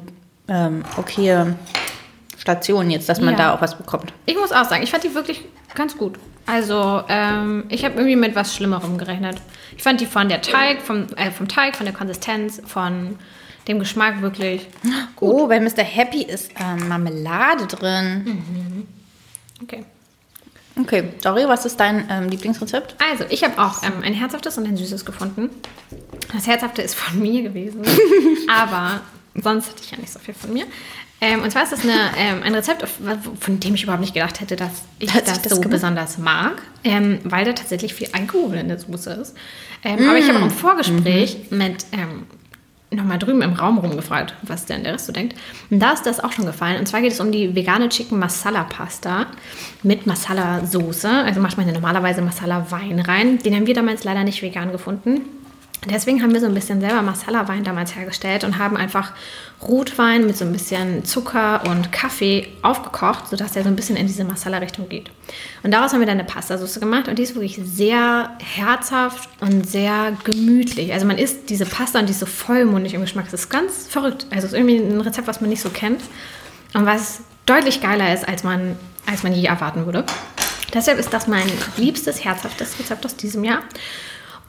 ähm, 0.47 0.85
okaye 0.97 1.57
Station 2.39 2.89
jetzt, 2.89 3.09
dass 3.09 3.21
man 3.21 3.33
Ja. 3.33 3.39
da 3.39 3.55
auch 3.55 3.61
was 3.61 3.77
bekommt. 3.77 4.12
Ich 4.27 4.37
muss 4.37 4.53
auch 4.53 4.64
sagen, 4.64 4.85
ich 4.85 4.93
fand 4.93 5.03
die 5.03 5.12
wirklich 5.12 5.43
ganz 5.75 5.99
gut. 5.99 6.21
Also, 6.47 7.03
ähm, 7.09 7.64
ich 7.68 7.85
habe 7.85 7.95
irgendwie 7.97 8.14
mit 8.16 8.37
was 8.37 8.55
Schlimmerem 8.55 8.97
gerechnet. 8.97 9.39
Ich 9.77 9.83
fand 9.83 10.01
die 10.01 10.07
von 10.07 10.29
der 10.29 10.41
Teig, 10.41 10.81
vom, 10.81 11.07
äh, 11.16 11.33
vom 11.33 11.49
Teig, 11.49 11.75
von 11.77 11.87
der 11.87 11.95
Konsistenz, 11.95 12.62
von 12.64 13.18
dem 13.71 13.79
Geschmack 13.79 14.21
wirklich 14.23 14.66
Oh, 15.21 15.47
bei 15.47 15.61
Mr. 15.61 15.83
Happy 15.83 16.23
ist 16.23 16.51
ähm, 16.59 16.89
Marmelade 16.89 17.66
drin. 17.66 18.87
okay. 19.62 19.85
Okay, 20.81 21.05
Dori, 21.23 21.47
was 21.47 21.66
ist 21.66 21.79
dein 21.79 22.07
ähm, 22.11 22.29
Lieblingsrezept? 22.29 22.95
Also, 23.11 23.25
ich 23.29 23.43
habe 23.45 23.59
auch 23.61 23.83
ähm, 23.83 24.03
ein 24.03 24.14
herzhaftes 24.14 24.57
und 24.57 24.66
ein 24.66 24.77
süßes 24.77 25.05
gefunden. 25.05 25.51
Das 26.33 26.47
herzhafte 26.47 26.81
ist 26.81 26.95
von 26.95 27.18
mir 27.21 27.43
gewesen, 27.43 27.83
aber 28.49 29.01
sonst 29.35 29.68
hatte 29.71 29.83
ich 29.83 29.91
ja 29.91 29.99
nicht 29.99 30.12
so 30.12 30.18
viel 30.21 30.33
von 30.33 30.53
mir. 30.53 30.64
Ähm, 31.21 31.43
und 31.43 31.51
zwar 31.51 31.64
ist 31.64 31.73
das 31.73 31.83
eine, 31.83 32.12
ähm, 32.16 32.43
ein 32.43 32.55
Rezept, 32.55 32.83
von 32.89 33.61
dem 33.61 33.75
ich 33.75 33.83
überhaupt 33.83 34.01
nicht 34.01 34.14
gedacht 34.14 34.41
hätte, 34.41 34.57
dass 34.57 34.71
ich 35.01 35.12
das, 35.12 35.43
das 35.43 35.53
so 35.53 35.57
gemacht? 35.57 35.71
besonders 35.73 36.16
mag, 36.16 36.62
ähm, 36.83 37.18
weil 37.25 37.45
da 37.45 37.53
tatsächlich 37.53 37.93
viel 37.93 38.09
Alkohol 38.12 38.55
in 38.55 38.68
der 38.68 38.79
Soße 38.79 39.11
ist. 39.14 39.37
Ähm, 39.85 40.09
Aber 40.09 40.16
ich 40.18 40.29
habe 40.29 40.39
auch 40.39 40.45
im 40.45 40.51
Vorgespräch 40.51 41.51
mit 41.51 41.85
ähm, 41.93 42.27
nochmal 42.93 43.18
drüben 43.18 43.43
im 43.43 43.53
Raum 43.53 43.78
rumgefragt, 43.78 44.34
was 44.43 44.66
denn 44.66 44.82
der 44.84 44.95
Rest 44.95 45.07
so 45.07 45.12
denkt. 45.12 45.36
Und 45.70 45.80
da 45.80 45.93
ist 45.93 46.07
das 46.07 46.20
auch 46.20 46.32
schon 46.32 46.47
gefallen. 46.47 46.78
Und 46.78 46.86
zwar 46.86 47.01
geht 47.01 47.12
es 47.12 47.20
um 47.20 47.30
die 47.30 47.55
vegane 47.55 47.88
Chicken 47.88 48.18
Masala 48.18 48.64
Pasta 48.64 49.26
mit 49.82 50.07
Masala 50.07 50.64
Soße. 50.64 51.09
Also 51.09 51.41
macht 51.41 51.57
man 51.57 51.66
ja 51.66 51.72
normalerweise 51.72 52.22
Masala 52.22 52.70
Wein 52.70 53.01
rein. 53.01 53.38
Den 53.38 53.55
haben 53.55 53.66
wir 53.66 53.74
damals 53.74 54.05
leider 54.05 54.24
nicht 54.24 54.43
vegan 54.43 54.72
gefunden. 54.72 55.20
Deswegen 55.89 56.22
haben 56.22 56.35
wir 56.35 56.41
so 56.41 56.47
ein 56.47 56.53
bisschen 56.53 56.81
selber 56.81 57.01
Masala-Wein 57.01 57.64
damals 57.64 57.97
hergestellt 57.97 58.45
und 58.45 58.59
haben 58.59 58.76
einfach 58.76 59.12
Rotwein 59.62 60.26
mit 60.26 60.37
so 60.37 60.45
ein 60.45 60.53
bisschen 60.53 61.05
Zucker 61.07 61.62
und 61.66 61.91
Kaffee 61.91 62.49
aufgekocht, 62.61 63.28
sodass 63.28 63.53
der 63.53 63.62
so 63.62 63.68
ein 63.68 63.76
bisschen 63.76 63.97
in 63.97 64.07
diese 64.07 64.24
Masala-Richtung 64.24 64.91
geht. 64.91 65.11
Und 65.62 65.70
daraus 65.70 65.93
haben 65.93 66.01
wir 66.01 66.07
dann 66.07 66.18
eine 66.18 66.28
Pastasauce 66.28 66.81
gemacht 66.81 67.09
und 67.09 67.18
die 67.18 67.22
ist 67.22 67.35
wirklich 67.35 67.59
sehr 67.64 68.31
herzhaft 68.39 69.31
und 69.41 69.66
sehr 69.66 70.12
gemütlich. 70.24 70.93
Also 70.93 71.07
man 71.07 71.16
isst 71.16 71.49
diese 71.49 71.64
Pasta 71.64 71.99
und 71.99 72.07
die 72.07 72.12
ist 72.12 72.20
so 72.20 72.26
vollmundig 72.26 72.93
im 72.93 73.01
Geschmack. 73.01 73.26
Das 73.31 73.41
ist 73.41 73.49
ganz 73.49 73.87
verrückt. 73.87 74.26
Also 74.31 74.47
es 74.47 74.53
ist 74.53 74.59
irgendwie 74.59 74.76
ein 74.76 75.01
Rezept, 75.01 75.28
was 75.28 75.41
man 75.41 75.49
nicht 75.49 75.62
so 75.62 75.70
kennt 75.70 76.03
und 76.74 76.85
was 76.85 77.22
deutlich 77.47 77.81
geiler 77.81 78.12
ist, 78.12 78.28
als 78.28 78.45
man, 78.45 78.76
als 79.07 79.22
man 79.22 79.33
je 79.33 79.47
erwarten 79.47 79.87
würde. 79.87 80.05
Deshalb 80.74 80.99
ist 80.99 81.12
das 81.12 81.26
mein 81.26 81.51
liebstes, 81.78 82.22
herzhaftes 82.24 82.78
Rezept 82.78 83.05
aus 83.05 83.16
diesem 83.16 83.45
Jahr. 83.45 83.61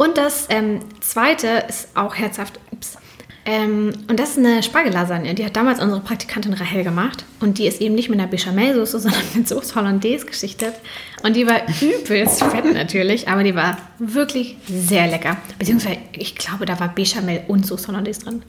Und 0.02 0.18
das 0.18 0.48
ähm, 0.50 0.80
zweite 1.00 1.64
ist 1.70 1.90
auch 1.96 2.16
herzhaft. 2.16 2.60
Ups. 2.72 2.98
Ähm, 3.46 3.94
und 4.10 4.20
das 4.20 4.32
ist 4.32 4.40
eine 4.40 4.64
Spargellasagne. 4.64 5.36
Die 5.36 5.46
hat 5.46 5.56
damals 5.56 5.80
unsere 5.80 6.02
Praktikantin 6.02 6.54
Rahel 6.54 6.84
gemacht. 6.84 7.24
Und 7.40 7.60
die 7.60 7.68
ist 7.68 7.80
eben 7.82 7.94
nicht 7.94 8.10
mit 8.10 8.20
einer 8.20 8.28
Bechamel-Soße, 8.28 9.00
sondern 9.00 9.22
mit 9.36 9.48
Soße 9.48 9.76
Hollandaise 9.76 10.26
geschichtet. 10.26 10.74
Und 11.22 11.36
die 11.36 11.46
war 11.46 11.62
übelst 11.82 12.44
fett 12.44 12.74
natürlich, 12.74 13.28
aber 13.28 13.44
die 13.44 13.54
war 13.54 13.78
wirklich 14.00 14.58
sehr 14.68 15.06
lecker. 15.06 15.38
Beziehungsweise, 15.60 15.98
ich 16.14 16.36
glaube, 16.36 16.66
da 16.66 16.80
war 16.80 16.88
Bechamel 16.88 17.44
und 17.48 17.68
Soße 17.68 17.90
Hollandaise 17.90 18.22
drin. 18.22 18.42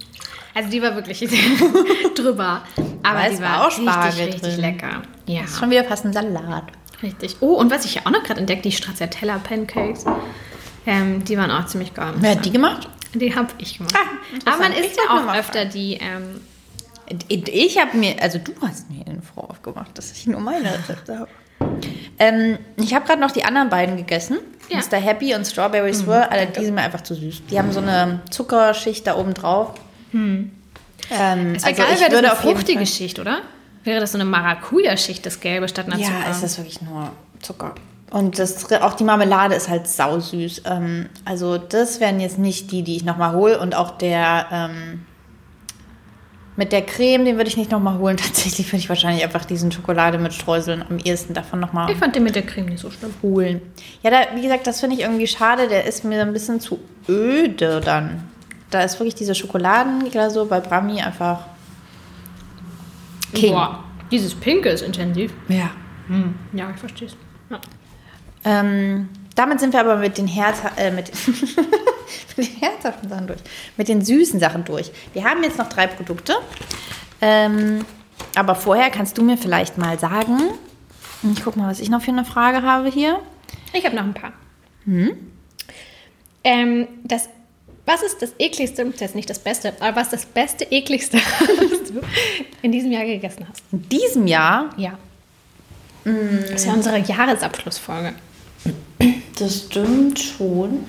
Also 0.55 0.70
die 0.70 0.80
war 0.80 0.94
wirklich 0.94 1.18
drüber. 2.14 2.62
Aber 3.03 3.18
Weil 3.18 3.30
es 3.30 3.42
war 3.42 3.59
war, 3.59 3.66
auch 3.66 3.70
Spargel 3.70 4.24
richtig, 4.24 4.42
richtig 4.42 4.57
lecker. 4.57 5.03
Ja. 5.26 5.42
Ist 5.42 5.59
schon 5.59 5.70
wieder 5.70 5.84
fast 5.84 6.07
ein 6.07 6.14
Salat. 6.14 6.64
Richtig. 7.03 7.36
Oh, 7.40 7.57
und 7.57 7.70
was 7.70 7.84
ich 7.84 7.96
ja 7.96 8.03
auch 8.07 8.11
noch 8.11 8.22
gerade 8.22 8.40
entdeckt, 8.40 8.64
die 8.64 8.72
Stracciatella 8.72 9.36
Pancakes. 9.36 10.07
Ähm, 10.87 11.24
die 11.24 11.37
waren 11.39 11.51
auch 11.51 11.66
ziemlich 11.66 11.95
geil. 11.95 12.12
Wer 12.16 12.33
hat 12.33 12.45
die 12.45 12.51
gemacht? 12.51 12.89
Die 13.14 13.35
habe 13.35 13.49
ich 13.59 13.78
gemacht. 13.78 13.95
interessant. 14.33 14.47
Aber 14.49 14.68
man 14.68 14.72
isst 14.85 14.97
ja 14.97 15.14
auch 15.14 15.35
öfter 15.35 15.64
die. 15.64 15.95
Ähm, 16.01 16.41
Ich 17.28 17.78
habe 17.78 17.97
mir, 17.97 18.16
also 18.22 18.39
du 18.39 18.53
hast 18.62 18.91
mir 18.91 19.07
einen 19.07 19.22
Vorwurf 19.22 19.61
gemacht, 19.62 19.91
dass 19.95 20.11
ich 20.12 20.26
nur 20.26 20.41
meine 20.41 20.72
Rezepte 20.72 21.18
habe. 21.18 21.28
Ähm, 22.18 22.59
ich 22.76 22.95
habe 22.95 23.07
gerade 23.07 23.20
noch 23.20 23.30
die 23.30 23.45
anderen 23.45 23.68
beiden 23.68 23.97
gegessen. 23.97 24.39
Ja. 24.68 24.78
Mr. 24.78 24.97
Happy 24.99 25.35
und 25.35 25.45
Strawberry 25.47 25.93
Swirl. 25.93 26.22
Alter, 26.22 26.61
die 26.61 26.64
sind 26.64 26.74
mir 26.74 26.83
einfach 26.83 27.03
zu 27.03 27.14
süß. 27.14 27.43
Die 27.51 27.59
haben 27.59 27.70
so 27.72 27.80
eine 27.80 28.20
Zuckerschicht 28.30 29.07
da 29.07 29.16
oben 29.16 29.35
drauf. 29.35 29.74
Ähm, 30.14 30.51
es 31.11 31.11
wäre 31.11 31.66
also 31.66 31.83
geil, 31.83 32.11
wäre 32.12 32.22
das 32.22 32.41
eine 32.43 32.55
fruchtige 32.55 32.87
Schicht, 32.87 33.18
oder? 33.18 33.41
Wäre 33.85 34.01
das 34.01 34.12
so 34.12 34.18
eine 34.18 34.24
Maracuja-Schicht, 34.24 35.26
das 35.26 35.41
Gelbe 35.41 35.68
statt 35.68 35.87
einer 35.87 35.99
Ja, 35.99 36.07
Zucker? 36.07 36.30
es 36.30 36.43
ist 36.43 36.59
wirklich 36.59 36.80
nur 36.83 37.11
Zucker. 37.41 37.74
Und 38.13 38.39
das, 38.39 38.71
auch 38.73 38.93
die 38.93 39.05
Marmelade 39.05 39.55
ist 39.55 39.71
halt 39.71 39.89
sausüß. 39.89 40.63
Ähm, 40.67 41.09
also 41.25 41.57
das 41.57 41.99
wären 41.99 42.21
jetzt 42.21 42.39
nicht 42.39 42.71
die, 42.71 42.83
die 42.83 42.97
ich 42.97 43.05
nochmal 43.05 43.35
hole. 43.35 43.59
Und 43.59 43.75
auch 43.75 43.93
der 43.93 44.47
ähm, 44.53 45.07
mit 46.57 46.73
der 46.73 46.83
Creme, 46.83 47.25
den 47.25 47.37
würde 47.39 47.49
ich 47.49 47.57
nicht 47.57 47.71
nochmal 47.71 47.99
holen. 47.99 48.17
Tatsächlich 48.23 48.67
würde 48.69 48.81
ich 48.81 48.89
wahrscheinlich 48.91 49.25
einfach 49.25 49.47
diesen 49.47 49.73
Schokolade 49.73 50.19
mit 50.19 50.35
Streuseln 50.35 50.85
am 50.87 50.99
ehesten 50.99 51.33
davon 51.33 51.59
nochmal 51.59 51.91
ich 51.91 51.97
fand 51.97 52.15
den 52.15 52.25
mit 52.25 52.35
der 52.35 52.43
Creme 52.43 52.67
nicht 52.67 52.81
so 52.81 52.91
schlimm. 52.91 53.15
holen. 53.23 53.63
Ja, 54.03 54.11
da, 54.11 54.37
wie 54.37 54.43
gesagt, 54.43 54.67
das 54.67 54.81
finde 54.81 54.97
ich 54.97 55.03
irgendwie 55.03 55.27
schade. 55.27 55.69
Der 55.69 55.87
ist 55.87 56.05
mir 56.05 56.21
ein 56.21 56.35
bisschen 56.35 56.61
zu 56.61 56.81
öde 57.09 57.81
dann. 57.81 58.29
Da 58.69 58.83
ist 58.83 59.01
wirklich 59.01 59.15
diese 59.15 59.35
Schokoladenglasur 59.35 60.47
bei 60.49 60.61
Brami 60.61 61.01
einfach 61.01 61.47
King. 63.33 63.55
Boah, 63.55 63.85
dieses 64.11 64.35
Pinke 64.35 64.69
ist 64.69 64.83
intensiv. 64.83 65.33
Ja. 65.49 65.71
Hm, 66.09 66.35
ja, 66.53 66.71
ich 66.71 66.77
verstehe 66.79 67.09
es. 67.09 67.17
Ja. 67.49 67.59
Ähm, 68.45 69.09
damit 69.34 69.61
sind 69.61 69.72
wir 69.72 69.80
aber 69.80 69.97
mit 69.97 70.18
den, 70.18 70.26
Herz, 70.26 70.59
äh, 70.76 70.90
mit, 70.90 71.11
mit 72.36 72.49
den 72.49 72.57
herzhaften 72.57 73.09
Sachen 73.09 73.26
durch. 73.26 73.40
Mit 73.76 73.88
den 73.88 74.05
süßen 74.05 74.40
Sachen 74.40 74.64
durch. 74.64 74.90
Wir 75.12 75.24
haben 75.24 75.43
jetzt 75.43 75.59
noch 75.59 75.68
drei 75.68 75.86
Produkte. 75.86 76.34
Ähm, 77.20 77.84
aber 78.34 78.55
vorher 78.55 78.90
kannst 78.90 79.18
du 79.18 79.22
mir 79.22 79.36
vielleicht 79.36 79.78
mal 79.78 79.99
sagen, 79.99 80.38
ich 81.32 81.43
guck 81.43 81.57
mal, 81.57 81.70
was 81.70 81.80
ich 81.80 81.88
noch 81.88 82.03
für 82.03 82.11
eine 82.11 82.24
Frage 82.24 82.62
habe 82.62 82.88
hier. 82.88 83.21
Ich 83.72 83.84
habe 83.84 83.95
noch 83.95 84.04
ein 84.04 84.14
paar. 84.14 84.33
Ähm, 86.45 86.88
das, 87.04 87.29
was 87.87 88.03
ist 88.03 88.21
das 88.21 88.33
ekligste, 88.38 88.84
das 88.84 89.00
ist 89.00 89.14
nicht 89.14 89.30
das 89.30 89.38
Beste, 89.38 89.72
aber 89.80 89.96
was 89.96 90.12
ist 90.12 90.12
das 90.12 90.26
beste, 90.26 90.64
ekligste, 90.64 91.18
was 91.38 91.91
du 91.92 92.00
in 92.62 92.72
diesem 92.72 92.91
Jahr 92.91 93.04
gegessen 93.04 93.46
hast? 93.49 93.62
In 93.71 93.88
diesem 93.88 94.26
Jahr, 94.26 94.71
Ja. 94.76 94.99
Das 96.04 96.50
ist 96.50 96.67
ja 96.67 96.72
unsere 96.72 96.99
Jahresabschlussfolge. 96.99 98.14
Das 99.39 99.64
stimmt 99.67 100.18
schon. 100.18 100.84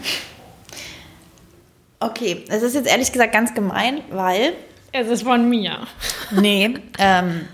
Okay, 2.00 2.44
es 2.50 2.62
ist 2.64 2.76
jetzt 2.76 2.88
ehrlich 2.88 3.12
gesagt 3.12 3.32
ganz 3.32 3.54
gemein, 3.54 4.02
weil 4.12 4.54
Es 4.92 5.08
ist 5.08 5.24
von 5.24 5.48
mir. 5.48 5.88
Nee. 6.32 6.76
ähm, 7.00 7.48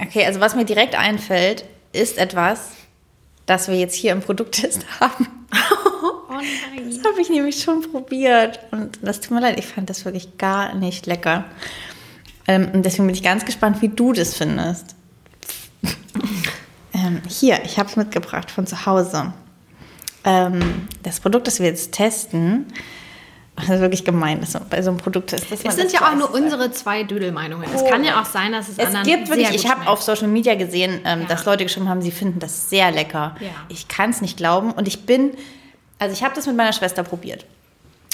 okay, 0.00 0.24
also 0.24 0.40
was 0.40 0.54
mir 0.54 0.64
direkt 0.64 0.94
einfällt, 0.94 1.64
ist 1.92 2.18
etwas, 2.18 2.70
das 3.46 3.68
wir 3.68 3.76
jetzt 3.76 3.94
hier 3.96 4.12
im 4.12 4.20
Produkttest 4.20 4.86
haben. 5.00 5.26
Oh 6.02 6.34
nein. 6.36 6.88
Das 6.88 7.04
habe 7.04 7.20
ich 7.20 7.28
nämlich 7.28 7.60
schon 7.62 7.82
probiert. 7.90 8.60
Und 8.70 9.00
das 9.02 9.20
tut 9.20 9.32
mir 9.32 9.40
leid, 9.40 9.58
ich 9.58 9.66
fand 9.66 9.90
das 9.90 10.04
wirklich 10.04 10.38
gar 10.38 10.74
nicht 10.74 11.06
lecker. 11.06 11.44
Ähm, 12.46 12.70
und 12.72 12.86
deswegen 12.86 13.06
bin 13.06 13.14
ich 13.14 13.22
ganz 13.22 13.44
gespannt, 13.44 13.82
wie 13.82 13.88
du 13.88 14.12
das 14.12 14.36
findest. 14.36 14.94
Ähm, 17.04 17.22
hier, 17.28 17.62
ich 17.64 17.78
habe 17.78 17.88
es 17.88 17.96
mitgebracht 17.96 18.50
von 18.50 18.66
zu 18.66 18.86
Hause. 18.86 19.32
Ähm, 20.24 20.88
das 21.02 21.20
Produkt, 21.20 21.46
das 21.46 21.60
wir 21.60 21.66
jetzt 21.66 21.92
testen, 21.92 22.66
das 23.56 23.68
ist 23.68 23.80
wirklich 23.80 24.04
gemein, 24.04 24.40
dass 24.40 24.52
bei 24.68 24.82
so 24.82 24.90
einem 24.90 24.98
Produkt 24.98 25.32
ist. 25.32 25.50
man 25.50 25.58
Es 25.58 25.76
sind 25.76 25.84
das 25.86 25.92
ja 25.92 26.00
auch 26.00 26.12
weiß. 26.12 26.18
nur 26.18 26.34
unsere 26.34 26.70
zwei 26.72 27.02
Dödelmeinungen. 27.04 27.68
Es 27.74 27.84
kann 27.90 28.04
ja 28.04 28.20
auch 28.20 28.24
sein, 28.26 28.52
dass 28.52 28.68
es, 28.68 28.78
Es 28.78 28.86
anderen 28.86 29.04
gibt 29.06 29.28
wirklich, 29.28 29.50
ich 29.50 29.68
habe 29.70 29.86
auf 29.88 30.02
Social 30.02 30.28
Media 30.28 30.54
gesehen, 30.54 31.00
ähm, 31.04 31.22
Ja. 31.22 31.26
dass 31.26 31.44
Leute 31.44 31.64
geschrieben 31.64 31.88
haben, 31.88 32.02
sie 32.02 32.10
finden 32.10 32.38
das 32.38 32.70
sehr 32.70 32.90
lecker. 32.90 33.34
Ja. 33.40 33.48
Ich 33.68 33.88
kann 33.88 34.10
es 34.10 34.20
nicht 34.20 34.36
glauben. 34.36 34.72
Und 34.72 34.88
ich 34.88 35.04
bin, 35.06 35.32
also 35.98 36.12
ich 36.12 36.22
habe 36.22 36.34
das 36.34 36.46
mit 36.46 36.56
meiner 36.56 36.72
Schwester 36.72 37.02
probiert. 37.02 37.44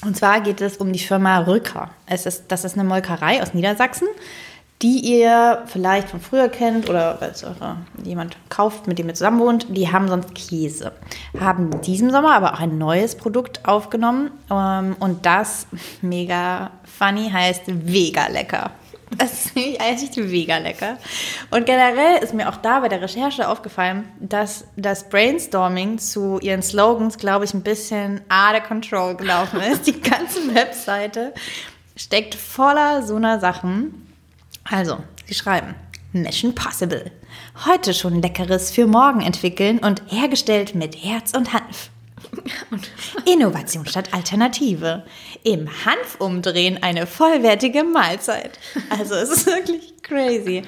Und 0.05 0.17
zwar 0.17 0.41
geht 0.43 0.61
es 0.61 0.77
um 0.77 0.93
die 0.93 0.99
Firma 0.99 1.39
Rücker. 1.39 1.91
Es 2.07 2.27
ist, 2.27 2.45
das 2.49 2.65
ist 2.65 2.75
eine 2.75 2.85
Molkerei 2.85 3.43
aus 3.43 3.55
Niedersachsen. 3.55 4.09
Die 4.83 4.99
ihr 5.01 5.63
vielleicht 5.67 6.11
von 6.11 6.21
früher 6.21 6.49
kennt 6.49 6.89
oder 6.91 7.17
weil 7.21 7.31
es 7.31 7.45
eure, 7.45 7.79
jemand 8.05 8.37
kauft, 8.51 8.87
mit 8.87 8.99
dem 8.99 9.09
ihr 9.09 9.15
zusammen 9.15 9.41
wohnt, 9.41 9.67
die 9.71 9.91
haben 9.91 10.09
sonst 10.09 10.35
Käse. 10.35 10.93
Haben 11.41 11.73
in 11.73 11.81
diesem 11.81 12.11
Sommer 12.11 12.35
aber 12.35 12.55
auch 12.55 12.61
ein 12.61 12.77
neues 12.77 13.15
Produkt 13.15 13.67
aufgenommen 13.67 14.31
ähm, 14.51 14.97
und 14.99 15.25
das, 15.25 15.67
mega 16.03 16.71
funny, 16.85 17.31
heißt 17.31 17.63
Vega 17.67 18.27
Lecker. 18.29 18.71
Das 19.17 19.47
ist 19.47 19.57
nämlich 19.57 19.81
eigentlich 19.81 20.17
mega 20.17 20.59
lecker. 20.59 20.99
Und 21.51 21.65
generell 21.65 22.23
ist 22.23 22.35
mir 22.35 22.49
auch 22.49 22.57
da 22.57 22.81
bei 22.81 22.89
der 22.89 23.01
Recherche 23.01 23.49
aufgefallen, 23.49 24.09
dass 24.19 24.65
das 24.77 25.09
Brainstorming 25.09 25.99
zu 25.99 26.41
ihren 26.41 26.63
Slogans, 26.63 27.17
glaube 27.17 27.45
ich, 27.45 27.55
ein 27.55 27.63
bisschen 27.63 28.21
out 28.29 28.61
of 28.61 28.67
control 28.67 29.15
gelaufen 29.15 29.61
ist. 29.61 29.87
Die 29.87 30.01
ganze 30.01 30.53
Webseite 30.55 31.33
steckt 31.95 32.35
voller 32.35 33.03
so 33.05 33.15
einer 33.15 33.39
Sachen. 33.39 34.06
Also, 34.71 34.99
sie 35.27 35.35
schreiben, 35.35 35.75
Mission 36.13 36.55
Possible. 36.55 37.11
Heute 37.67 37.95
schon 37.95 38.21
Leckeres 38.21 38.71
für 38.71 38.87
morgen 38.87 39.21
entwickeln 39.21 39.79
und 39.79 40.03
hergestellt 40.09 40.75
mit 40.75 40.97
Herz 41.05 41.33
und 41.37 41.53
Hanf. 41.53 41.91
Innovation 43.25 43.87
statt 43.87 44.13
Alternative. 44.13 45.05
Im 45.45 45.69
Hanf 45.85 46.17
umdrehen 46.19 46.83
eine 46.83 47.07
vollwertige 47.07 47.85
Mahlzeit. 47.85 48.59
Also 48.89 49.15
es 49.15 49.31
ist 49.31 49.47
wirklich 49.47 49.95
crazy. 50.03 50.63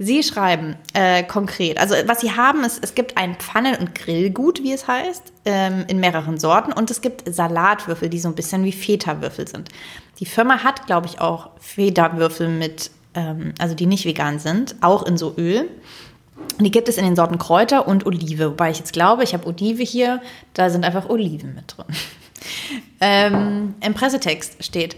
Sie 0.00 0.22
schreiben 0.22 0.76
äh, 0.94 1.24
konkret, 1.24 1.76
also 1.78 1.96
was 2.06 2.20
Sie 2.20 2.30
haben, 2.30 2.62
ist, 2.62 2.84
es 2.84 2.94
gibt 2.94 3.16
ein 3.16 3.34
Pfannen- 3.34 3.74
und 3.74 3.96
Grillgut, 3.96 4.62
wie 4.62 4.72
es 4.72 4.86
heißt, 4.86 5.32
ähm, 5.44 5.86
in 5.88 5.98
mehreren 5.98 6.38
Sorten 6.38 6.72
und 6.72 6.88
es 6.92 7.00
gibt 7.00 7.24
Salatwürfel, 7.26 8.08
die 8.08 8.20
so 8.20 8.28
ein 8.28 8.36
bisschen 8.36 8.62
wie 8.62 8.70
Feta-Würfel 8.70 9.48
sind. 9.48 9.70
Die 10.20 10.26
Firma 10.26 10.62
hat, 10.62 10.86
glaube 10.86 11.08
ich, 11.08 11.20
auch 11.20 11.50
Feta-Würfel 11.58 12.48
mit 12.48 12.92
ähm, 13.18 13.52
also 13.58 13.74
die 13.74 13.86
nicht 13.86 14.04
vegan 14.04 14.38
sind, 14.38 14.76
auch 14.80 15.02
in 15.04 15.16
so 15.16 15.34
Öl. 15.36 15.68
Die 16.60 16.70
gibt 16.70 16.88
es 16.88 16.96
in 16.96 17.04
den 17.04 17.16
Sorten 17.16 17.38
Kräuter 17.38 17.88
und 17.88 18.06
Olive, 18.06 18.50
wobei 18.50 18.70
ich 18.70 18.78
jetzt 18.78 18.92
glaube, 18.92 19.24
ich 19.24 19.34
habe 19.34 19.46
Olive 19.46 19.82
hier, 19.82 20.22
da 20.54 20.70
sind 20.70 20.84
einfach 20.84 21.08
Oliven 21.08 21.54
mit 21.54 21.74
drin. 21.76 21.86
ähm, 23.00 23.74
Im 23.80 23.94
Pressetext 23.94 24.62
steht, 24.64 24.96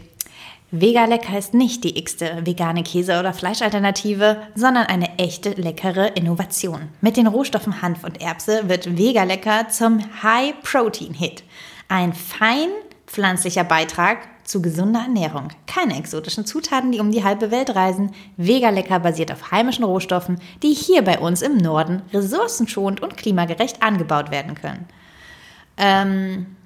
Vega 0.73 1.05
Lecker 1.07 1.37
ist 1.37 1.53
nicht 1.53 1.83
die 1.83 1.99
x-te 1.99 2.43
vegane 2.45 2.85
Käse- 2.85 3.19
oder 3.19 3.33
Fleischalternative, 3.33 4.41
sondern 4.55 4.87
eine 4.87 5.19
echte 5.19 5.51
leckere 5.51 6.17
Innovation. 6.17 6.91
Mit 7.01 7.17
den 7.17 7.27
Rohstoffen 7.27 7.83
Hanf 7.83 8.05
und 8.05 8.21
Erbse 8.21 8.69
wird 8.69 8.97
Vega 8.97 9.25
Lecker 9.25 9.69
zum 9.69 10.01
High-Protein-Hit. 10.23 11.43
Ein 11.89 12.13
fein 12.13 12.69
pflanzlicher 13.09 13.65
Beitrag 13.65 14.19
zu 14.51 14.61
gesunder 14.61 15.01
Ernährung. 15.01 15.49
Keine 15.67 15.97
exotischen 15.97 16.45
Zutaten, 16.45 16.91
die 16.91 16.99
um 16.99 17.13
die 17.13 17.23
halbe 17.23 17.51
Welt 17.51 17.75
reisen. 17.75 18.13
Vega 18.37 18.71
Lecker 18.71 18.99
basiert 18.99 19.31
auf 19.31 19.53
heimischen 19.53 19.85
Rohstoffen, 19.85 20.41
die 20.63 20.75
hier 20.75 21.03
bei 21.03 21.21
uns 21.21 21.41
im 21.41 21.57
Norden 21.57 22.03
ressourcenschonend 22.13 23.01
und 23.01 23.17
klimagerecht 23.17 23.83
angebaut 23.83 24.31
werden 24.31 24.55
können. 24.55 24.87
Ähm, 25.77 26.57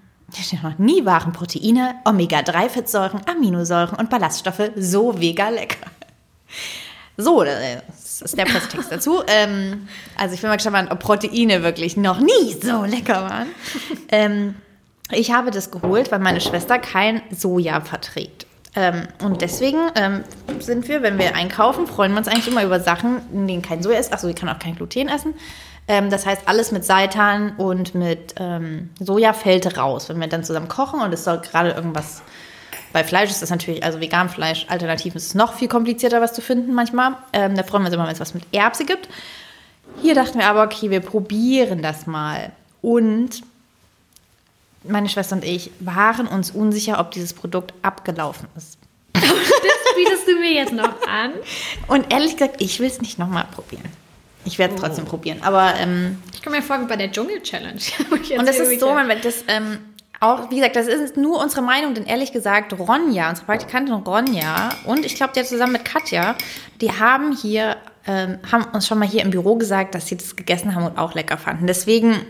noch 0.63 0.79
nie 0.79 1.05
waren 1.05 1.33
Proteine, 1.33 1.97
Omega-3-Fettsäuren, 2.05 3.21
Aminosäuren 3.29 3.99
und 3.99 4.11
Ballaststoffe 4.11 4.71
so 4.77 5.21
vega 5.21 5.51
lecker. 5.51 5.87
So, 7.17 7.45
das 7.45 8.23
ist 8.23 8.37
der 8.37 8.47
Pressetext 8.47 8.91
dazu. 8.91 9.23
Ähm, 9.29 9.87
also 10.17 10.35
ich 10.35 10.41
bin 10.41 10.49
mal 10.51 10.57
gespannt, 10.57 10.91
ob 10.91 10.99
Proteine 10.99 11.63
wirklich 11.63 11.97
noch 11.97 12.19
nie 12.19 12.57
so 12.61 12.85
lecker 12.85 13.23
waren. 13.23 13.49
Ähm, 14.11 14.55
ich 15.11 15.33
habe 15.33 15.51
das 15.51 15.71
geholt, 15.71 16.11
weil 16.11 16.19
meine 16.19 16.41
Schwester 16.41 16.79
kein 16.79 17.23
Soja 17.31 17.81
verträgt. 17.81 18.47
Ähm, 18.77 19.07
und 19.23 19.41
deswegen 19.41 19.79
ähm, 19.95 20.25
sind 20.59 20.89
wir, 20.89 21.03
wenn 21.03 21.19
wir 21.19 21.37
einkaufen, 21.37 21.87
freuen 21.87 22.13
wir 22.13 22.19
uns 22.19 22.29
eigentlich 22.29 22.49
immer 22.49 22.65
über 22.65 22.81
Sachen, 22.81 23.21
in 23.33 23.47
denen 23.47 23.63
kein 23.63 23.83
Soja 23.83 23.99
ist. 23.99 24.13
Achso, 24.13 24.27
sie 24.27 24.35
kann 24.35 24.49
auch 24.49 24.59
kein 24.59 24.75
Gluten 24.75 25.09
essen. 25.09 25.35
Ähm, 25.87 26.11
das 26.11 26.27
heißt, 26.27 26.43
alles 26.47 26.73
mit 26.73 26.85
Seitan 26.85 27.57
und 27.57 27.95
mit 27.95 28.35
ähm, 28.39 28.91
Soja 28.99 29.33
fällt 29.33 29.79
raus. 29.79 30.09
Wenn 30.09 30.19
wir 30.19 30.27
dann 30.27 30.43
zusammen 30.43 30.69
kochen 30.69 31.01
und 31.01 31.13
es 31.13 31.25
soll 31.25 31.39
gerade 31.39 31.71
irgendwas. 31.71 32.23
Bei 32.93 33.05
Fleisch 33.05 33.31
ist 33.31 33.43
das 33.43 33.51
natürlich, 33.51 33.85
also 33.85 34.01
Veganfleisch, 34.01 34.67
alternativ 34.69 35.15
ist 35.17 35.27
es 35.27 35.35
noch 35.35 35.55
viel 35.55 35.69
komplizierter, 35.69 36.21
was 36.21 36.33
zu 36.33 36.41
finden 36.41 36.75
manchmal. 36.75 37.17
Ähm, 37.33 37.57
da 37.57 37.63
freuen 37.63 37.83
wir 37.83 37.87
uns 37.87 37.95
immer, 37.95 38.07
wenn 38.07 38.13
es 38.13 38.21
was 38.21 38.35
mit 38.35 38.45
Erbse 38.53 38.85
gibt. 38.85 39.09
Hier 40.01 40.15
dachten 40.15 40.39
wir 40.39 40.47
aber, 40.47 40.63
okay, 40.63 40.91
wir 40.91 41.01
probieren 41.01 41.83
das 41.83 42.07
mal. 42.07 42.53
Und 42.83 43.43
meine 44.87 45.09
Schwester 45.09 45.37
und 45.37 45.45
ich 45.45 45.71
waren 45.81 46.27
uns 46.27 46.51
unsicher, 46.51 47.01
ob 47.01 47.11
dieses 47.11 47.33
Produkt 47.33 47.75
abgelaufen 47.83 48.49
ist. 48.57 48.79
das 49.13 49.23
bietest 49.97 50.29
du 50.29 50.39
mir 50.39 50.53
jetzt 50.53 50.73
noch 50.73 51.07
an. 51.09 51.33
Und 51.89 52.13
ehrlich 52.13 52.37
gesagt, 52.37 52.61
ich 52.61 52.81
will 52.81 52.89
es 52.89 53.01
nicht 53.01 53.19
nochmal 53.19 53.47
probieren. 53.53 53.89
Ich 54.45 54.59
werde 54.59 54.75
es 54.75 54.81
oh. 54.81 54.85
trotzdem 54.85 55.05
probieren. 55.07 55.39
Aber 55.43 55.75
ähm, 55.77 56.23
ich 56.33 56.43
komme 56.43 56.57
mir 56.57 56.63
vor 56.63 56.81
wie 56.81 56.85
bei 56.85 56.97
der 56.97 57.11
Dschungel-Challenge. 57.11 57.81
und 58.39 58.47
das 58.47 58.59
ist 58.59 58.81
so, 58.81 58.89
wenn 58.89 59.21
das 59.23 59.45
ähm, 59.49 59.79
auch, 60.21 60.51
wie 60.51 60.57
gesagt, 60.57 60.77
das 60.77 60.87
ist 60.87 61.17
nur 61.17 61.41
unsere 61.41 61.63
Meinung, 61.63 61.95
denn 61.95 62.07
ehrlich 62.07 62.33
gesagt, 62.33 62.73
Ronja, 62.79 63.31
unsere 63.31 63.47
Praktikantin 63.47 63.95
Ronja 63.95 64.71
und 64.85 65.05
ich 65.05 65.17
glaube, 65.17 65.33
der 65.35 65.45
zusammen 65.45 65.73
mit 65.73 65.85
Katja, 65.85 66.35
die 66.81 66.93
haben 66.93 67.37
hier, 67.37 67.77
ähm, 68.07 68.39
haben 68.51 68.65
uns 68.73 68.87
schon 68.87 68.99
mal 68.99 69.09
hier 69.09 69.23
im 69.23 69.31
Büro 69.31 69.57
gesagt, 69.57 69.95
dass 69.95 70.07
sie 70.07 70.17
das 70.17 70.37
gegessen 70.37 70.75
haben 70.75 70.87
und 70.87 70.99
auch 70.99 71.15
lecker 71.15 71.37
fanden. 71.37 71.67
Deswegen 71.67 72.25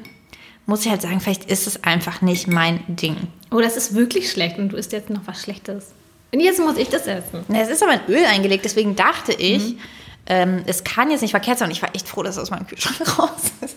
muss 0.67 0.85
ich 0.85 0.91
halt 0.91 1.03
sagen, 1.03 1.21
vielleicht 1.21 1.51
ist 1.51 1.67
es 1.67 1.85
einfach 1.85 2.23
nicht 2.23 2.49
mein 2.49 2.83
Ding. 2.89 3.17
Oh, 3.51 3.61
das 3.61 3.77
ist 3.77 3.95
wirklich 3.95 4.31
schlecht 4.31 4.59
und 4.59 4.71
du 4.71 4.77
isst 4.77 4.93
jetzt 4.93 5.11
noch 5.11 5.23
was 5.27 5.43
Schlechtes. 5.43 5.93
Und 6.33 6.41
jetzt 6.41 6.59
muss 6.59 6.77
ich 6.77 6.89
das 6.89 7.07
essen. 7.07 7.45
Es 7.55 7.69
ist 7.69 7.83
aber 7.83 7.95
in 7.95 8.15
Öl 8.15 8.25
eingelegt, 8.25 8.65
deswegen 8.65 8.97
dachte 8.97 9.33
ich, 9.33 9.75
mhm. 9.75 9.79
ähm, 10.27 10.63
es 10.67 10.83
kann 10.83 11.11
jetzt 11.11 11.21
nicht 11.21 11.31
verkehrt 11.31 11.59
sein. 11.59 11.69
Und 11.69 11.73
ich 11.73 11.83
war 11.83 11.95
echt 11.95 12.09
froh, 12.09 12.23
dass 12.23 12.37
es 12.37 12.43
aus 12.43 12.51
meinem 12.51 12.67
Kühlschrank 12.67 13.19
raus 13.19 13.31
ist. 13.61 13.77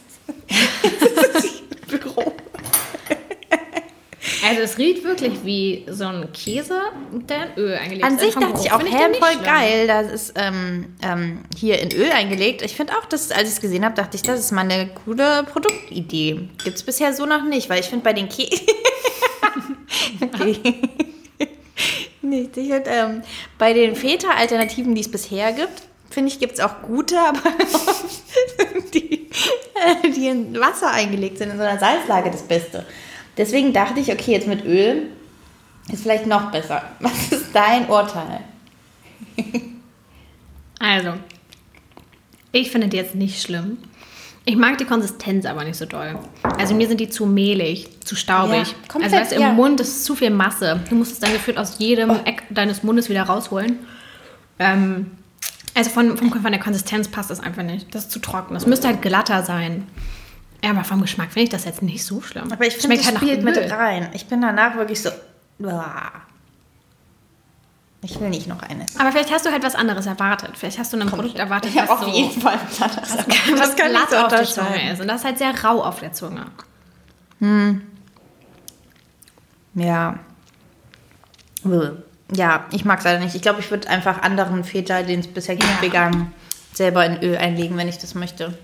Also 4.48 4.62
es 4.62 4.78
riecht 4.78 5.04
wirklich 5.04 5.44
wie 5.44 5.86
so 5.90 6.06
ein 6.06 6.32
Käse, 6.32 6.80
der 7.12 7.48
in 7.48 7.64
Öl 7.64 7.76
eingelegt 7.76 8.06
ist. 8.06 8.12
An 8.12 8.20
sich 8.20 8.36
dachte 8.36 8.62
ich 8.64 8.72
auch, 8.72 8.80
hey, 8.80 9.14
voll 9.16 9.32
schlimm. 9.32 9.44
geil, 9.44 9.88
das 9.88 10.12
ist 10.12 10.34
ähm, 10.36 10.96
ähm, 11.02 11.44
hier 11.58 11.80
in 11.80 11.92
Öl 11.92 12.10
eingelegt. 12.12 12.62
Ich 12.62 12.76
finde 12.76 12.94
auch, 12.98 13.06
dass, 13.06 13.32
als 13.32 13.44
ich 13.44 13.56
es 13.56 13.62
gesehen 13.62 13.84
habe, 13.84 13.96
dachte 13.96 14.16
ich, 14.16 14.24
das 14.24 14.40
ist 14.40 14.52
mal 14.52 14.62
eine 14.62 14.90
gute 15.06 15.46
Produktidee. 15.52 16.50
Gibt 16.64 16.78
es 16.78 16.84
bisher 16.84 17.14
so 17.14 17.26
noch 17.26 17.44
nicht, 17.44 17.70
weil 17.70 17.82
ich 17.82 17.88
finde 17.88 18.04
bei 18.04 18.14
den 18.14 18.30
Käse... 18.30 18.62
okay. 20.22 20.82
nicht. 22.22 22.58
Ich 22.58 22.70
find, 22.70 22.88
ähm, 22.88 23.22
bei 23.58 23.74
den 23.74 23.96
Feta-Alternativen, 23.96 24.96
die 24.96 25.02
es 25.02 25.12
bisher 25.12 25.52
gibt, 25.52 25.84
finde 26.10 26.32
ich, 26.32 26.40
gibt 26.40 26.54
es 26.54 26.60
auch 26.60 26.82
gute, 26.84 27.20
aber 27.28 27.42
die, 28.94 29.30
die 30.16 30.28
in 30.28 30.60
Wasser 30.60 30.92
eingelegt 30.92 31.38
sind, 31.38 31.52
in 31.52 31.58
so 31.58 31.64
einer 31.64 31.80
Salzlage 31.80 32.32
das 32.32 32.44
Beste. 32.44 32.86
Deswegen 33.38 33.74
dachte 33.74 34.00
ich, 34.00 34.12
okay, 34.12 34.32
jetzt 34.32 34.48
mit 34.48 34.66
Öl 34.66 35.08
ist 35.92 36.04
vielleicht 36.04 36.26
noch 36.26 36.52
besser. 36.52 36.84
Was 37.00 37.32
ist 37.32 37.48
dein 37.54 37.88
Urteil? 37.88 38.42
also, 40.80 41.14
ich 42.52 42.72
finde 42.72 42.88
die 42.88 42.98
jetzt 42.98 43.16
nicht 43.16 43.42
schlimm. 43.42 43.78
Ich 44.46 44.56
mag 44.56 44.78
die 44.78 44.86
Konsistenz 44.86 45.46
aber 45.46 45.66
nicht 45.66 45.76
so 45.76 45.86
doll. 45.86 46.18
Also 46.58 46.74
mir 46.74 46.88
sind 46.88 47.02
die 47.02 47.10
zu 47.10 47.26
mehlig, 47.26 47.90
zu 48.06 48.16
staubig. 48.16 48.68
Ja, 48.68 48.74
komplett, 48.88 49.14
also 49.14 49.24
weißt, 49.24 49.34
im 49.34 49.42
ja. 49.42 49.52
Mund 49.52 49.82
ist 49.82 50.06
zu 50.06 50.16
viel 50.16 50.30
Masse. 50.30 50.80
Du 50.88 50.96
musst 50.96 51.12
es 51.12 51.20
dann 51.20 51.34
gefühlt 51.34 51.58
aus 51.58 51.80
jedem 51.80 52.12
oh. 52.12 52.20
Eck 52.24 52.44
deines 52.50 52.82
Mundes 52.82 53.10
wieder 53.10 53.24
rausholen. 53.24 53.80
Ähm, 54.58 55.12
also 55.76 55.90
von, 55.90 56.18
von, 56.18 56.32
von 56.32 56.52
der 56.52 56.62
Konsistenz 56.62 57.10
passt 57.10 57.30
das 57.30 57.42
einfach 57.42 57.64
nicht. 57.64 57.94
Das 57.94 58.04
ist 58.04 58.12
zu 58.12 58.20
trocken. 58.20 58.54
Das 58.54 58.66
müsste 58.66 58.88
halt 58.88 59.02
glatter 59.02 59.44
sein. 59.44 59.86
Ja, 60.64 60.72
aber 60.72 60.84
vom 60.84 61.02
Geschmack 61.02 61.32
finde 61.32 61.44
ich 61.44 61.50
das 61.50 61.66
jetzt 61.66 61.82
nicht 61.82 62.04
so 62.04 62.22
schlimm. 62.22 62.52
Aber 62.52 62.66
ich 62.66 62.76
finde, 62.78 62.98
das 62.98 63.08
halt 63.08 63.18
spielt 63.18 63.44
mit 63.44 63.58
rein. 63.72 64.10
Ich 64.14 64.28
bin 64.28 64.42
danach 64.42 64.76
wirklich 64.76 65.02
so... 65.02 65.10
Ich 68.04 68.20
will 68.20 68.30
nicht 68.30 68.48
noch 68.48 68.62
eine. 68.62 68.86
Aber 69.00 69.12
vielleicht 69.12 69.32
hast 69.32 69.46
du 69.46 69.52
halt 69.52 69.64
was 69.64 69.76
anderes 69.76 70.06
erwartet. 70.06 70.52
Vielleicht 70.56 70.78
hast 70.78 70.94
du 70.94 71.00
ein 71.00 71.08
Produkt 71.08 71.40
erwartet, 71.40 71.74
ja, 71.74 71.90
auf 71.90 72.02
so, 72.02 72.08
jeden 72.08 72.40
Fall 72.40 72.60
was 72.64 72.82
anderes. 72.82 73.18
Was, 73.18 73.28
was, 73.28 73.60
was 73.60 73.76
kann 73.76 73.90
glatt 73.90 74.14
auf 74.14 74.28
der 74.28 74.44
Zunge 74.44 74.92
ist. 74.92 75.02
Und 75.02 75.08
das 75.08 75.22
ist 75.22 75.26
halt 75.26 75.38
sehr 75.40 75.64
rau 75.64 75.84
auf 75.84 76.00
der 76.00 76.14
Zunge. 76.14 76.46
Hm. 77.40 77.82
Ja. 79.74 80.20
Ja, 82.34 82.66
ich 82.72 82.86
mag 82.86 83.00
es 83.00 83.06
leider 83.06 83.20
nicht. 83.20 83.36
Ich 83.36 83.42
glaube, 83.42 83.60
ich 83.60 83.70
würde 83.72 83.90
einfach 83.90 84.22
anderen 84.22 84.64
Väter, 84.64 85.04
den 85.04 85.20
es 85.20 85.28
bisher 85.28 85.56
gibt, 85.56 85.70
ja. 85.70 85.82
vegan, 85.82 86.32
selber 86.74 87.06
in 87.06 87.22
Öl 87.24 87.38
einlegen, 87.38 87.78
wenn 87.78 87.88
ich 87.88 87.98
das 87.98 88.16
möchte. 88.16 88.58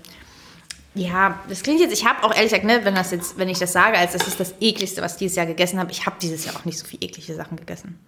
Ja, 0.94 1.40
das 1.48 1.62
klingt 1.62 1.80
jetzt, 1.80 1.92
ich 1.92 2.06
habe 2.06 2.22
auch 2.22 2.32
ehrlich 2.32 2.52
gesagt, 2.52 2.64
ne, 2.64 2.84
wenn, 2.84 2.94
das 2.94 3.10
jetzt, 3.10 3.36
wenn 3.36 3.48
ich 3.48 3.58
das 3.58 3.72
sage, 3.72 3.98
als 3.98 4.12
das 4.12 4.28
ist 4.28 4.38
das 4.38 4.54
ekligste, 4.60 5.02
was 5.02 5.14
ich 5.14 5.18
dieses 5.18 5.36
Jahr 5.36 5.46
gegessen 5.46 5.80
habe, 5.80 5.90
ich 5.90 6.06
habe 6.06 6.16
dieses 6.22 6.44
Jahr 6.44 6.54
auch 6.54 6.64
nicht 6.64 6.78
so 6.78 6.86
viel 6.86 7.02
eklige 7.02 7.34
Sachen 7.34 7.56
gegessen. 7.56 7.98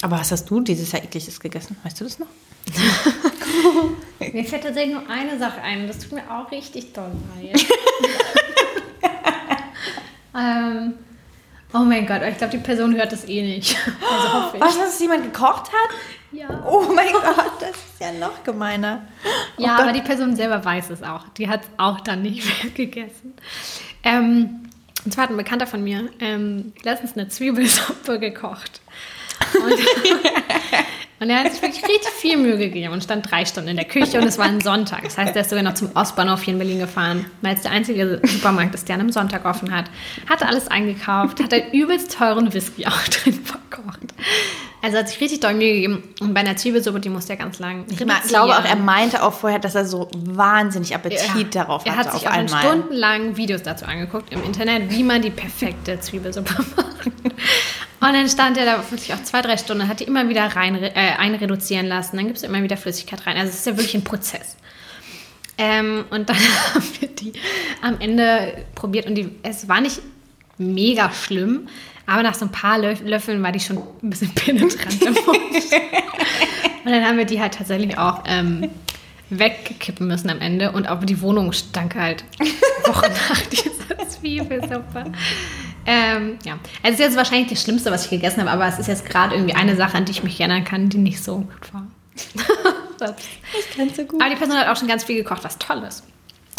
Aber 0.00 0.18
was 0.18 0.32
hast 0.32 0.46
du 0.46 0.60
dieses 0.60 0.92
Jahr 0.92 1.02
ekliges 1.02 1.38
gegessen? 1.38 1.76
Weißt 1.82 2.00
du 2.00 2.04
das 2.04 2.18
noch? 2.18 2.28
mir 4.32 4.44
fällt 4.44 4.64
tatsächlich 4.64 4.94
nur 4.94 5.08
eine 5.08 5.38
Sache 5.38 5.60
ein 5.60 5.86
das 5.86 5.98
tut 5.98 6.12
mir 6.12 6.22
auch 6.30 6.50
richtig 6.50 6.94
doll 6.94 7.12
leid. 7.36 7.66
ähm, 10.38 10.94
Oh 11.74 11.80
mein 11.80 12.06
Gott, 12.06 12.22
ich 12.22 12.38
glaube, 12.38 12.52
die 12.56 12.62
Person 12.62 12.94
hört 12.96 13.12
das 13.12 13.28
eh 13.28 13.42
nicht. 13.42 13.76
Also 14.10 14.32
hoffe 14.32 14.56
ich. 14.56 14.62
Was, 14.62 14.78
dass 14.78 14.94
es 14.94 15.00
jemand 15.00 15.24
gekocht 15.24 15.70
hat? 15.72 15.90
Ja. 16.32 16.46
Oh 16.66 16.82
mein 16.94 17.12
Gott, 17.12 17.52
das 17.60 17.70
ist 17.70 18.00
ja 18.00 18.12
noch 18.12 18.42
gemeiner. 18.44 19.02
Ja, 19.58 19.76
Oh 19.78 19.82
aber 19.82 19.92
die 19.92 20.00
Person 20.00 20.34
selber 20.36 20.64
weiß 20.64 20.90
es 20.90 21.02
auch. 21.02 21.28
Die 21.36 21.48
hat 21.48 21.62
es 21.62 21.68
auch 21.76 22.00
dann 22.00 22.22
nicht 22.22 22.44
mehr 22.62 22.72
gegessen. 22.72 23.34
Ähm, 24.04 24.68
und 25.04 25.12
zwar 25.12 25.24
hat 25.24 25.30
ein 25.30 25.36
Bekannter 25.36 25.66
von 25.66 25.82
mir 25.82 26.08
ähm, 26.20 26.72
letztens 26.82 27.12
eine 27.16 27.28
Zwiebelsuppe 27.28 28.18
gekocht. 28.18 28.80
Und, 29.54 29.72
und 31.20 31.30
er 31.30 31.40
hat 31.44 31.52
sich 31.52 31.62
wirklich 31.62 31.82
richtig 31.84 32.10
viel 32.12 32.36
Mühe 32.36 32.58
gegeben 32.58 32.92
und 32.92 33.02
stand 33.04 33.30
drei 33.30 33.44
Stunden 33.44 33.70
in 33.70 33.76
der 33.76 33.86
Küche 33.86 34.18
und 34.20 34.26
es 34.26 34.36
war 34.38 34.46
ein 34.46 34.60
Sonntag. 34.60 35.04
Das 35.04 35.16
heißt, 35.16 35.34
er 35.34 35.42
ist 35.42 35.50
sogar 35.50 35.62
noch 35.64 35.74
zum 35.74 35.90
Ostbahnhof 35.94 36.42
hier 36.42 36.52
in 36.54 36.58
Berlin 36.58 36.78
gefahren, 36.80 37.26
weil 37.40 37.54
es 37.54 37.62
der 37.62 37.70
einzige 37.70 38.20
Supermarkt 38.24 38.74
ist, 38.74 38.88
der 38.88 38.96
an 38.96 39.00
einem 39.02 39.12
Sonntag 39.12 39.44
offen 39.44 39.74
hat. 39.74 39.86
Hatte 40.28 40.46
alles 40.46 40.68
eingekauft, 40.68 41.42
hat 41.42 41.52
einen 41.54 41.70
übelst 41.72 42.12
teuren 42.16 42.52
Whisky 42.52 42.86
auch 42.86 43.08
drin 43.08 43.34
verkocht. 43.34 44.00
Also 44.82 44.98
hat 44.98 45.08
sich 45.08 45.18
richtig 45.20 45.40
doll 45.40 45.54
Mühe 45.54 45.72
gegeben. 45.74 46.02
Und 46.20 46.34
bei 46.34 46.40
einer 46.40 46.56
Zwiebelsuppe, 46.56 47.00
die 47.00 47.08
muss 47.08 47.26
ja 47.28 47.36
ganz 47.36 47.58
lang 47.58 47.86
Ich 47.88 48.04
ma- 48.04 48.18
glaube 48.28 48.52
auch, 48.58 48.64
er 48.66 48.76
meinte 48.76 49.22
auch 49.22 49.32
vorher, 49.32 49.58
dass 49.58 49.74
er 49.74 49.86
so 49.86 50.10
wahnsinnig 50.14 50.94
Appetit 50.94 51.54
darauf 51.54 51.86
er 51.86 51.96
hatte 51.96 52.10
hat 52.10 52.18
sich 52.18 52.26
auf 52.28 52.34
auch 52.34 52.38
einmal. 52.38 52.60
stundenlang 52.62 53.36
Videos 53.38 53.62
dazu 53.62 53.86
angeguckt 53.86 54.30
im 54.30 54.44
Internet, 54.44 54.90
wie 54.90 55.02
man 55.02 55.22
die 55.22 55.30
perfekte 55.30 55.98
Zwiebelsuppe 56.00 56.52
macht. 56.76 57.12
Und 58.06 58.12
dann 58.12 58.28
stand 58.28 58.58
er 58.58 58.66
da 58.66 58.90
wirklich 58.90 59.14
auch 59.14 59.22
zwei, 59.22 59.40
drei 59.40 59.56
Stunden, 59.56 59.88
hat 59.88 60.00
die 60.00 60.04
immer 60.04 60.28
wieder 60.28 60.44
rein, 60.44 60.74
äh, 60.74 60.90
einreduzieren 60.92 61.86
lassen. 61.86 62.16
Dann 62.16 62.26
gibt 62.26 62.36
es 62.36 62.42
immer 62.42 62.62
wieder 62.62 62.76
Flüssigkeit 62.76 63.26
rein. 63.26 63.38
Also 63.38 63.48
es 63.48 63.60
ist 63.60 63.66
ja 63.66 63.78
wirklich 63.78 63.94
ein 63.94 64.04
Prozess. 64.04 64.56
Ähm, 65.56 66.04
und 66.10 66.28
dann 66.28 66.36
haben 66.74 66.84
wir 67.00 67.08
die 67.08 67.32
am 67.80 67.98
Ende 68.00 68.66
probiert 68.74 69.06
und 69.06 69.14
die, 69.14 69.30
es 69.42 69.68
war 69.68 69.80
nicht 69.80 70.02
mega 70.58 71.10
schlimm, 71.12 71.68
aber 72.06 72.22
nach 72.22 72.34
so 72.34 72.44
ein 72.44 72.52
paar 72.52 72.78
Lö 72.78 72.94
Löffeln 73.04 73.42
war 73.42 73.52
die 73.52 73.60
schon 73.60 73.78
ein 74.02 74.10
bisschen 74.10 74.30
penetrant 74.34 75.00
im 75.02 75.14
Mund. 75.14 75.54
Und 76.84 76.90
dann 76.90 77.04
haben 77.06 77.16
wir 77.16 77.24
die 77.24 77.40
halt 77.40 77.54
tatsächlich 77.54 77.96
auch 77.96 78.24
ähm, 78.26 78.68
wegkippen 79.30 80.06
müssen 80.06 80.28
am 80.28 80.40
Ende. 80.40 80.72
Und 80.72 80.88
auch 80.90 81.02
die 81.04 81.22
Wohnung 81.22 81.52
stank 81.52 81.94
halt 81.94 82.24
Wochen 82.84 83.12
nach 83.30 83.40
dieser 83.46 84.08
Zwiebelsuppe. 84.08 85.04
Ähm, 85.86 86.38
ja, 86.44 86.54
also 86.82 86.84
es 86.84 86.92
ist 86.94 86.98
jetzt 87.00 87.16
wahrscheinlich 87.16 87.50
das 87.50 87.62
Schlimmste, 87.62 87.90
was 87.90 88.04
ich 88.04 88.10
gegessen 88.10 88.40
habe, 88.40 88.50
aber 88.50 88.66
es 88.66 88.78
ist 88.78 88.86
jetzt 88.86 89.04
gerade 89.04 89.34
irgendwie 89.34 89.54
eine 89.54 89.76
Sache, 89.76 89.96
an 89.96 90.04
die 90.04 90.12
ich 90.12 90.22
mich 90.22 90.40
erinnern 90.40 90.64
kann, 90.64 90.88
die 90.88 90.98
nicht 90.98 91.22
so 91.22 91.38
gut 91.38 91.74
war. 91.74 91.86
Ich 93.58 93.76
kann's 93.76 93.96
so 93.96 94.04
gut. 94.04 94.22
aber 94.22 94.30
die 94.30 94.36
Person 94.36 94.56
hat 94.56 94.68
auch 94.68 94.76
schon 94.78 94.88
ganz 94.88 95.04
viel 95.04 95.16
gekocht, 95.16 95.44
was 95.44 95.58
toll 95.58 95.82
ist. 95.86 96.04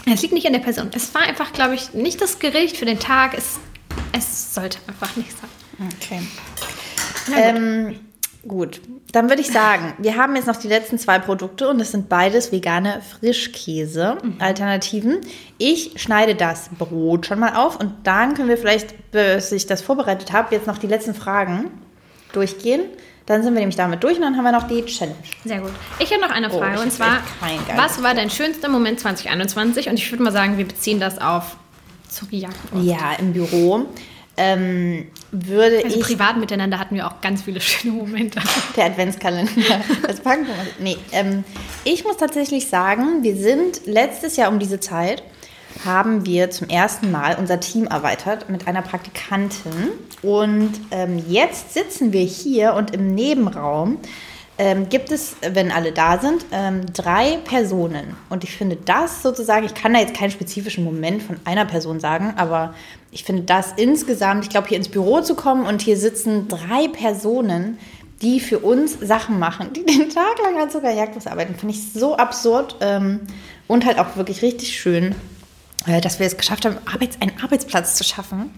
Es 0.06 0.22
liegt 0.22 0.34
nicht 0.34 0.46
an 0.46 0.54
der 0.54 0.60
Person. 0.60 0.92
Es 0.94 1.16
war 1.16 1.24
einfach, 1.24 1.54
glaube 1.54 1.74
ich, 1.74 1.94
nicht 1.94 2.22
das 2.22 2.38
Gericht 2.38 2.78
für 2.78 2.86
den 2.86 3.00
Tag. 3.00 3.36
Es, 3.36 3.58
es 4.12 4.54
sollte 4.54 4.78
einfach 4.88 5.16
nicht 5.16 5.32
sein. 5.32 5.90
Okay. 5.96 6.22
Ähm, 7.36 8.00
gut, 8.48 8.82
dann 9.12 9.30
würde 9.30 9.42
ich 9.42 9.52
sagen, 9.52 9.94
wir 9.98 10.18
haben 10.18 10.36
jetzt 10.36 10.48
noch 10.48 10.58
die 10.58 10.68
letzten 10.68 11.00
zwei 11.00 11.20
Produkte 11.20 11.70
und 11.70 11.80
das 11.80 11.92
sind 11.92 12.10
beides 12.10 12.52
vegane 12.52 13.02
Frischkäse-Alternativen. 13.20 15.20
Ich 15.58 15.94
schneide 15.96 16.36
das 16.36 16.70
Brot 16.78 17.26
schon 17.26 17.40
mal 17.40 17.56
auf 17.56 17.80
und 17.80 17.94
dann 18.04 18.34
können 18.34 18.50
wir 18.50 18.58
vielleicht, 18.58 19.12
bis 19.12 19.52
ich 19.52 19.66
das 19.68 19.82
vorbereitet 19.82 20.34
habe, 20.34 20.54
jetzt 20.54 20.68
noch 20.68 20.78
die 20.78 20.88
letzten 20.88 21.16
Fragen 21.16 21.72
durchgehen. 22.34 22.82
Dann 23.26 23.42
sind 23.42 23.54
wir 23.56 23.60
nämlich 23.60 23.78
damit 23.78 24.04
durch 24.04 24.18
und 24.18 24.22
dann 24.22 24.38
haben 24.38 24.44
wir 24.44 24.52
noch 24.52 24.68
die 24.68 24.86
Challenge. 24.86 25.16
Sehr 25.44 25.60
gut. 25.60 25.72
Ich 25.98 26.12
habe 26.12 26.22
noch 26.22 26.30
eine 26.30 26.52
Oh, 26.52 26.60
Frage 26.60 26.76
ich 26.76 26.82
und 26.82 26.92
zwar, 26.92 27.22
was 27.76 28.04
war 28.04 28.14
dein 28.14 28.30
schönster 28.30 28.70
Moment 28.70 29.00
2021? 29.00 29.90
Und 29.90 29.96
ich 29.96 30.12
würde 30.12 30.24
mal 30.24 30.32
sagen, 30.32 30.60
wir 30.60 30.68
beziehen 30.68 31.00
das 31.00 31.20
auf 31.20 31.58
Zuckerjagd. 32.08 32.56
Ja, 32.84 33.14
im 33.18 33.34
Büro 33.34 33.88
ähm, 34.38 35.08
würde 35.32 35.84
Also 35.84 36.00
ich 36.00 36.06
privat 36.06 36.38
miteinander 36.38 36.80
hatten 36.80 36.96
wir 36.96 37.08
auch 37.08 37.22
ganz 37.22 37.44
viele 37.44 37.62
schöne 37.62 37.94
Momente. 37.94 38.40
Der 38.76 38.86
Adventskalender. 38.86 39.52
Das 40.08 40.20
packen 40.20 40.46
wir. 40.48 40.54
Nee, 40.80 40.98
ähm, 41.12 41.44
ich 41.84 42.04
muss 42.04 42.18
tatsächlich 42.18 42.68
sagen, 42.68 43.24
wir 43.24 43.36
sind 43.36 43.86
letztes 43.86 44.36
Jahr 44.36 44.50
um 44.50 44.60
diese 44.60 44.80
Zeit, 44.80 45.24
haben 45.84 46.26
wir 46.26 46.52
zum 46.52 46.70
ersten 46.70 47.12
Mal 47.12 47.36
unser 47.38 47.60
Team 47.60 47.86
erweitert 47.88 48.50
mit 48.50 48.68
einer 48.68 48.82
Praktikantin. 48.82 49.92
Und 50.22 50.72
ähm, 50.92 51.24
jetzt 51.28 51.74
sitzen 51.74 52.14
wir 52.14 52.24
hier 52.24 52.74
und 52.74 52.94
im 52.94 53.14
Nebenraum 53.14 53.98
ähm, 54.58 54.88
gibt 54.90 55.12
es, 55.12 55.36
wenn 55.42 55.72
alle 55.72 55.92
da 55.92 56.18
sind, 56.20 56.46
ähm, 56.52 56.86
drei 56.94 57.38
Personen. 57.44 58.16
Und 58.30 58.44
ich 58.44 58.56
finde 58.56 58.78
das 58.78 59.22
sozusagen, 59.22 59.66
ich 59.66 59.74
kann 59.74 59.94
da 59.94 60.00
jetzt 60.00 60.16
keinen 60.16 60.32
spezifischen 60.32 60.84
Moment 60.84 61.24
von 61.24 61.38
einer 61.44 61.66
Person 61.66 62.00
sagen, 62.00 62.34
aber 62.38 62.74
ich 63.12 63.24
finde 63.24 63.44
das 63.44 63.74
insgesamt, 63.76 64.46
ich 64.46 64.50
glaube, 64.50 64.68
hier 64.68 64.78
ins 64.78 64.90
Büro 64.90 65.22
zu 65.22 65.36
kommen 65.36 65.66
und 65.66 65.82
hier 65.82 65.98
sitzen 65.98 66.48
drei 66.48 66.88
Personen, 66.88 67.78
die 68.22 68.40
für 68.40 68.60
uns 68.60 68.98
Sachen 69.02 69.40
machen, 69.40 69.74
die 69.74 69.86
den 69.86 70.10
Tag 70.10 70.40
lang 70.42 70.62
an 70.62 70.70
Zuckerjagd 70.70 71.16
was 71.16 71.28
arbeiten, 71.28 71.56
finde 71.56 71.76
ich 71.76 71.92
so 71.92 72.16
absurd 72.16 72.78
ähm, 72.80 73.22
und 73.68 73.86
halt 73.86 74.00
auch 74.00 74.16
wirklich 74.16 74.42
richtig 74.42 74.80
schön 74.80 75.16
äh, 75.88 76.02
dass 76.02 76.20
wir 76.20 76.26
es 76.26 76.38
geschafft 76.38 76.66
haben, 76.66 76.78
Arbeits 76.92 77.22
einen 77.22 77.40
Arbeitsplatz 77.42 77.96
zu 77.96 78.04
schaffen. 78.04 78.52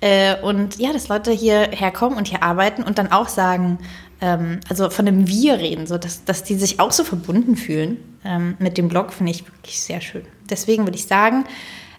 Äh, 0.00 0.38
und 0.42 0.78
ja, 0.78 0.92
dass 0.92 1.08
Leute 1.08 1.30
hier 1.32 1.70
herkommen 1.70 2.18
und 2.18 2.28
hier 2.28 2.42
arbeiten 2.42 2.82
und 2.82 2.98
dann 2.98 3.12
auch 3.12 3.28
sagen, 3.28 3.78
ähm, 4.20 4.60
also 4.68 4.90
von 4.90 5.06
dem 5.06 5.28
Wir 5.28 5.58
reden, 5.58 5.86
so 5.86 5.98
dass, 5.98 6.24
dass 6.24 6.44
die 6.44 6.54
sich 6.54 6.80
auch 6.80 6.92
so 6.92 7.04
verbunden 7.04 7.56
fühlen 7.56 7.98
ähm, 8.24 8.56
mit 8.58 8.78
dem 8.78 8.88
Blog, 8.88 9.12
finde 9.12 9.32
ich 9.32 9.46
wirklich 9.46 9.80
sehr 9.80 10.00
schön. 10.00 10.24
Deswegen 10.50 10.84
würde 10.84 10.96
ich 10.96 11.06
sagen, 11.06 11.44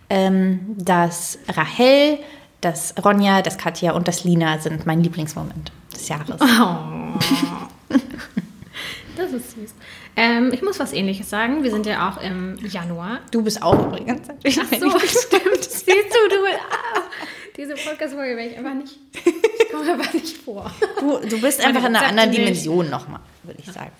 ähm, 0.09 0.75
dass 0.77 1.37
Rahel, 1.47 2.19
dass 2.61 2.95
Ronja, 3.03 3.41
dass 3.41 3.57
Katja 3.57 3.91
und 3.91 4.07
das 4.07 4.23
Lina 4.23 4.59
sind 4.59 4.85
mein 4.85 5.03
Lieblingsmoment 5.03 5.71
des 5.93 6.07
Jahres. 6.07 6.39
Das 9.17 9.33
ist 9.33 9.51
süß. 9.51 9.73
Ähm, 10.15 10.51
ich 10.53 10.61
muss 10.61 10.79
was 10.79 10.93
ähnliches 10.93 11.29
sagen. 11.29 11.63
Wir 11.63 11.71
sind 11.71 11.87
ja 11.87 12.09
auch 12.09 12.21
im 12.21 12.57
Januar. 12.63 13.19
Du 13.31 13.41
bist 13.41 13.63
auch 13.63 13.87
übrigens. 13.87 14.27
Ach 14.29 14.79
so, 14.79 14.99
stimmt. 14.99 15.63
Siehst 15.63 15.87
du, 15.87 16.29
du. 16.29 16.45
Ah, 16.45 17.01
diese 17.57 17.73
Podcast-Folge 17.73 18.37
werde 18.37 18.51
ich 18.51 18.57
einfach 18.57 18.75
nicht. 18.75 18.99
Komme 19.71 19.93
aber 19.93 20.13
nicht 20.13 20.37
vor. 20.37 20.71
Du, 20.99 21.17
du 21.27 21.41
bist 21.41 21.63
einfach 21.63 21.85
in 21.85 21.95
einer 21.95 22.07
anderen. 22.07 22.31
Dimension 22.31 22.89
nochmal, 22.89 23.21
würde 23.43 23.59
ich 23.59 23.71
sagen. 23.71 23.91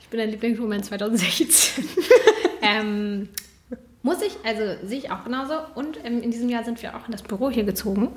Ich 0.00 0.08
bin 0.08 0.20
dein 0.20 0.30
Lieblingsmoment 0.30 0.84
2016. 0.86 1.84
ähm, 2.62 3.28
muss 4.06 4.22
ich, 4.22 4.36
also 4.44 4.62
sehe 4.86 4.98
ich 4.98 5.10
auch 5.10 5.24
genauso. 5.24 5.54
Und 5.74 5.98
ähm, 6.04 6.22
in 6.22 6.30
diesem 6.30 6.48
Jahr 6.48 6.62
sind 6.64 6.80
wir 6.80 6.90
auch 6.94 7.06
in 7.06 7.12
das 7.12 7.22
Büro 7.22 7.50
hier 7.50 7.64
gezogen. 7.64 8.12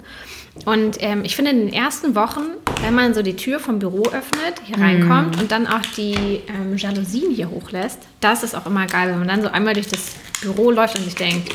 Und 0.66 0.98
ähm, 1.00 1.24
ich 1.26 1.36
finde 1.36 1.50
in 1.52 1.58
den 1.66 1.74
ersten 1.74 2.14
Wochen, 2.14 2.42
wenn 2.82 2.94
man 2.94 3.16
so 3.16 3.24
die 3.24 3.36
Tür 3.36 3.60
vom 3.60 3.80
Büro 3.80 4.04
öffnet, 4.04 4.62
hier 4.64 4.78
reinkommt 4.78 5.42
und 5.42 5.52
dann 5.52 5.66
auch 5.66 5.82
die 5.98 6.44
ähm, 6.48 6.78
Jalousien 6.78 7.32
hier 7.32 7.50
hochlässt, 7.50 7.98
das 8.20 8.44
ist 8.44 8.54
auch 8.56 8.68
immer 8.68 8.86
geil, 8.86 9.10
wenn 9.10 9.18
man 9.20 9.28
dann 9.28 9.42
so 9.42 9.50
einmal 9.50 9.74
durch 9.74 9.88
das 9.88 10.12
Büro 10.42 10.70
läuft 10.70 10.96
und 11.00 11.06
sich 11.06 11.16
denkt, 11.16 11.50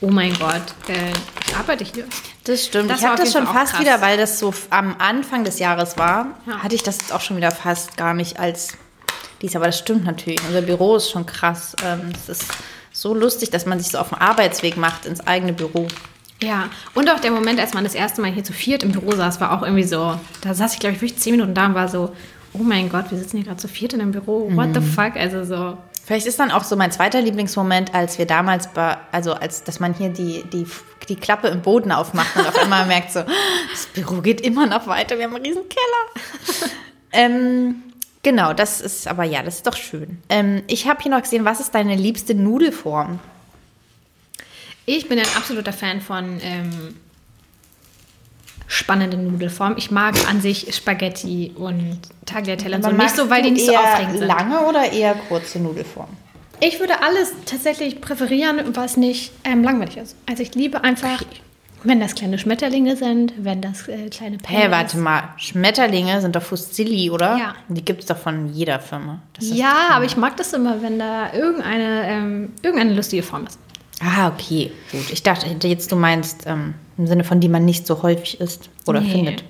oh 0.00 0.10
mein 0.10 0.34
Gott, 0.34 0.64
äh, 0.88 1.12
ich 1.46 1.56
arbeite 1.56 1.84
hier. 1.84 2.04
Das 2.42 2.64
stimmt. 2.66 2.90
Das 2.90 2.98
ich 3.00 3.06
habe 3.06 3.16
das 3.22 3.32
schon 3.32 3.46
fast 3.46 3.74
krass. 3.74 3.80
wieder, 3.80 4.00
weil 4.00 4.16
das 4.18 4.40
so 4.40 4.52
am 4.70 4.96
Anfang 4.98 5.44
des 5.44 5.60
Jahres 5.60 5.96
war, 5.96 6.36
Ja. 6.46 6.58
hatte 6.64 6.74
ich 6.74 6.82
das 6.82 6.98
jetzt 6.98 7.12
auch 7.12 7.20
schon 7.20 7.36
wieder 7.36 7.52
fast 7.52 7.96
gar 7.96 8.14
nicht 8.14 8.40
als 8.40 8.72
dies. 9.42 9.54
Aber 9.54 9.66
das 9.66 9.78
stimmt 9.78 10.04
natürlich. 10.04 10.40
Unser 10.48 10.62
Büro 10.62 10.96
ist 10.96 11.08
schon 11.10 11.24
krass. 11.24 11.76
Ähm, 11.84 12.10
Es 12.14 12.28
ist 12.28 12.46
so 12.96 13.12
lustig, 13.12 13.50
dass 13.50 13.66
man 13.66 13.78
sich 13.78 13.92
so 13.92 13.98
auf 13.98 14.08
dem 14.08 14.18
Arbeitsweg 14.18 14.78
macht 14.78 15.04
ins 15.04 15.20
eigene 15.26 15.52
Büro. 15.52 15.86
Ja, 16.42 16.70
und 16.94 17.10
auch 17.10 17.20
der 17.20 17.30
Moment, 17.30 17.60
als 17.60 17.74
man 17.74 17.84
das 17.84 17.94
erste 17.94 18.22
Mal 18.22 18.30
hier 18.30 18.42
zu 18.42 18.54
viert 18.54 18.82
im 18.82 18.92
Büro 18.92 19.12
saß, 19.12 19.38
war 19.40 19.52
auch 19.52 19.62
irgendwie 19.62 19.84
so, 19.84 20.18
da 20.40 20.54
saß 20.54 20.72
ich, 20.74 20.80
glaube 20.80 20.96
ich, 20.96 21.02
wirklich 21.02 21.18
zehn 21.18 21.32
Minuten 21.32 21.54
da 21.54 21.66
und 21.66 21.74
war 21.74 21.88
so, 21.88 22.14
oh 22.54 22.62
mein 22.62 22.88
Gott, 22.88 23.10
wir 23.10 23.18
sitzen 23.18 23.36
hier 23.36 23.46
gerade 23.46 23.58
zu 23.58 23.68
viert 23.68 23.92
in 23.92 24.00
einem 24.00 24.12
Büro, 24.12 24.50
what 24.54 24.68
the 24.74 24.80
fuck, 24.80 25.16
also 25.16 25.44
so. 25.44 25.76
Vielleicht 26.06 26.26
ist 26.26 26.38
dann 26.38 26.50
auch 26.50 26.64
so 26.64 26.76
mein 26.76 26.90
zweiter 26.90 27.20
Lieblingsmoment, 27.20 27.92
als 27.94 28.16
wir 28.18 28.26
damals, 28.26 28.68
bei, 28.68 28.96
also 29.12 29.34
als 29.34 29.64
dass 29.64 29.78
man 29.78 29.92
hier 29.92 30.08
die, 30.08 30.44
die, 30.52 30.66
die 31.08 31.16
Klappe 31.16 31.48
im 31.48 31.60
Boden 31.60 31.92
aufmacht 31.92 32.34
und 32.36 32.46
auf 32.46 32.58
einmal 32.58 32.86
merkt 32.86 33.12
so, 33.12 33.20
das 33.20 33.86
Büro 33.92 34.22
geht 34.22 34.40
immer 34.40 34.66
noch 34.66 34.86
weiter, 34.86 35.18
wir 35.18 35.24
haben 35.24 35.34
einen 35.36 35.44
riesen 35.44 35.64
Keller. 35.68 36.70
ähm, 37.12 37.82
genau, 38.26 38.52
das 38.52 38.80
ist 38.80 39.06
aber 39.06 39.22
ja, 39.22 39.40
das 39.44 39.56
ist 39.56 39.66
doch 39.68 39.76
schön. 39.76 40.18
Ähm, 40.28 40.64
ich 40.66 40.88
habe 40.88 41.00
hier 41.00 41.12
noch 41.12 41.22
gesehen, 41.22 41.44
was 41.44 41.60
ist 41.60 41.72
deine 41.76 41.94
liebste 41.94 42.34
Nudelform? 42.34 43.20
Ich 44.84 45.08
bin 45.08 45.16
ein 45.20 45.26
absoluter 45.36 45.72
Fan 45.72 46.00
von 46.00 46.40
ähm, 46.42 46.96
spannenden 48.66 49.30
Nudelformen. 49.30 49.78
Ich 49.78 49.92
mag 49.92 50.14
an 50.28 50.40
sich 50.40 50.74
Spaghetti 50.74 51.52
und 51.54 52.00
Tagliatelle 52.24 52.76
und 52.76 52.82
so. 52.82 52.88
Aber 52.88 52.98
Nicht 53.00 53.14
so, 53.14 53.30
weil 53.30 53.42
die 53.42 53.52
nicht 53.52 53.66
so 53.66 53.76
aufregend 53.76 54.18
sind. 54.18 54.26
lange 54.26 54.60
oder 54.66 54.90
eher 54.92 55.14
kurze 55.28 55.60
Nudelform? 55.60 56.08
Ich 56.58 56.80
würde 56.80 57.00
alles 57.02 57.32
tatsächlich 57.44 58.00
präferieren, 58.00 58.74
was 58.74 58.96
nicht 58.96 59.30
ähm, 59.44 59.62
langweilig 59.62 59.98
ist. 59.98 60.16
Also 60.26 60.42
ich 60.42 60.52
liebe 60.56 60.82
einfach, 60.82 61.22
wenn 61.84 62.00
das 62.00 62.14
kleine 62.14 62.38
Schmetterlinge 62.38 62.96
sind, 62.96 63.32
wenn 63.38 63.60
das 63.60 63.86
äh, 63.88 64.08
kleine 64.08 64.36
Hä, 64.46 64.56
Penne 64.56 64.70
warte 64.70 64.98
mal, 64.98 65.22
Schmetterlinge 65.36 66.20
sind 66.20 66.34
doch 66.36 66.42
Fusilli, 66.42 67.10
oder? 67.10 67.36
Ja. 67.36 67.54
Die 67.68 67.84
gibt 67.84 68.00
es 68.00 68.06
doch 68.06 68.16
von 68.18 68.52
jeder 68.52 68.80
Firma. 68.80 69.20
Ja, 69.40 69.88
aber 69.92 70.04
ich 70.04 70.16
mag 70.16 70.36
das 70.36 70.52
immer, 70.52 70.82
wenn 70.82 70.98
da 70.98 71.32
irgendeine, 71.32 72.02
ähm, 72.08 72.52
irgendeine 72.62 72.94
lustige 72.94 73.22
Form 73.22 73.46
ist. 73.46 73.58
Ah, 74.00 74.28
okay, 74.28 74.72
gut. 74.92 75.10
Ich 75.10 75.22
dachte 75.22 75.46
jetzt, 75.66 75.90
du 75.90 75.96
meinst 75.96 76.44
ähm, 76.46 76.74
im 76.98 77.06
Sinne 77.06 77.24
von, 77.24 77.40
die 77.40 77.48
man 77.48 77.64
nicht 77.64 77.86
so 77.86 78.02
häufig 78.02 78.40
isst 78.40 78.68
oder 78.86 79.00
Nee. 79.00 79.10
findet. 79.10 79.44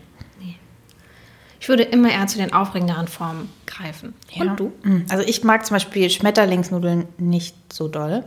Ich 1.66 1.68
würde 1.68 1.82
immer 1.82 2.08
eher 2.12 2.24
zu 2.28 2.38
den 2.38 2.52
aufregenderen 2.52 3.08
Formen 3.08 3.50
greifen. 3.66 4.14
Und 4.38 4.54
du? 4.60 4.72
Mm, 4.84 5.04
Also 5.08 5.24
ich 5.26 5.42
mag 5.42 5.66
zum 5.66 5.74
Beispiel 5.74 6.08
Schmetterlingsnudeln 6.08 7.08
nicht 7.18 7.56
so 7.72 7.88
doll. 7.88 8.22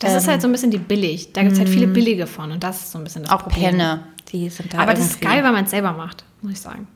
Das 0.00 0.12
ist 0.16 0.26
halt 0.26 0.42
so 0.42 0.48
ein 0.48 0.52
bisschen 0.52 0.72
die 0.72 0.78
billig. 0.78 1.32
Da 1.32 1.42
gibt 1.42 1.52
es 1.52 1.60
halt 1.60 1.68
viele 1.68 1.86
billige 1.86 2.26
von 2.26 2.50
und 2.50 2.64
das 2.64 2.80
ist 2.80 2.90
so 2.90 2.98
ein 2.98 3.04
bisschen 3.04 3.22
das 3.22 3.30
Auch 3.30 3.42
Problem. 3.44 3.62
Penne. 3.76 4.00
Die 4.32 4.48
sind 4.50 4.74
da 4.74 4.78
Aber 4.80 4.90
das 4.94 5.04
ist 5.04 5.12
irgendwie- 5.22 5.26
geil, 5.36 5.44
weil 5.44 5.52
man 5.52 5.64
es 5.66 5.70
selber 5.70 5.92
macht, 5.92 6.24
muss 6.42 6.50
ich 6.54 6.60
sagen. 6.60 6.88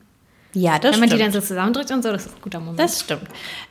Ja, 0.53 0.79
das 0.79 0.91
Wenn 0.95 0.99
man 0.99 1.09
die 1.11 1.15
stimmt. 1.15 1.33
dann 1.33 1.41
so 1.41 1.47
zusammendrückt 1.47 1.91
und 1.91 2.03
so, 2.03 2.11
das 2.11 2.25
ist 2.25 2.35
ein 2.35 2.41
guter 2.41 2.59
Moment. 2.59 2.77
Das 2.79 2.99
stimmt. 2.99 3.23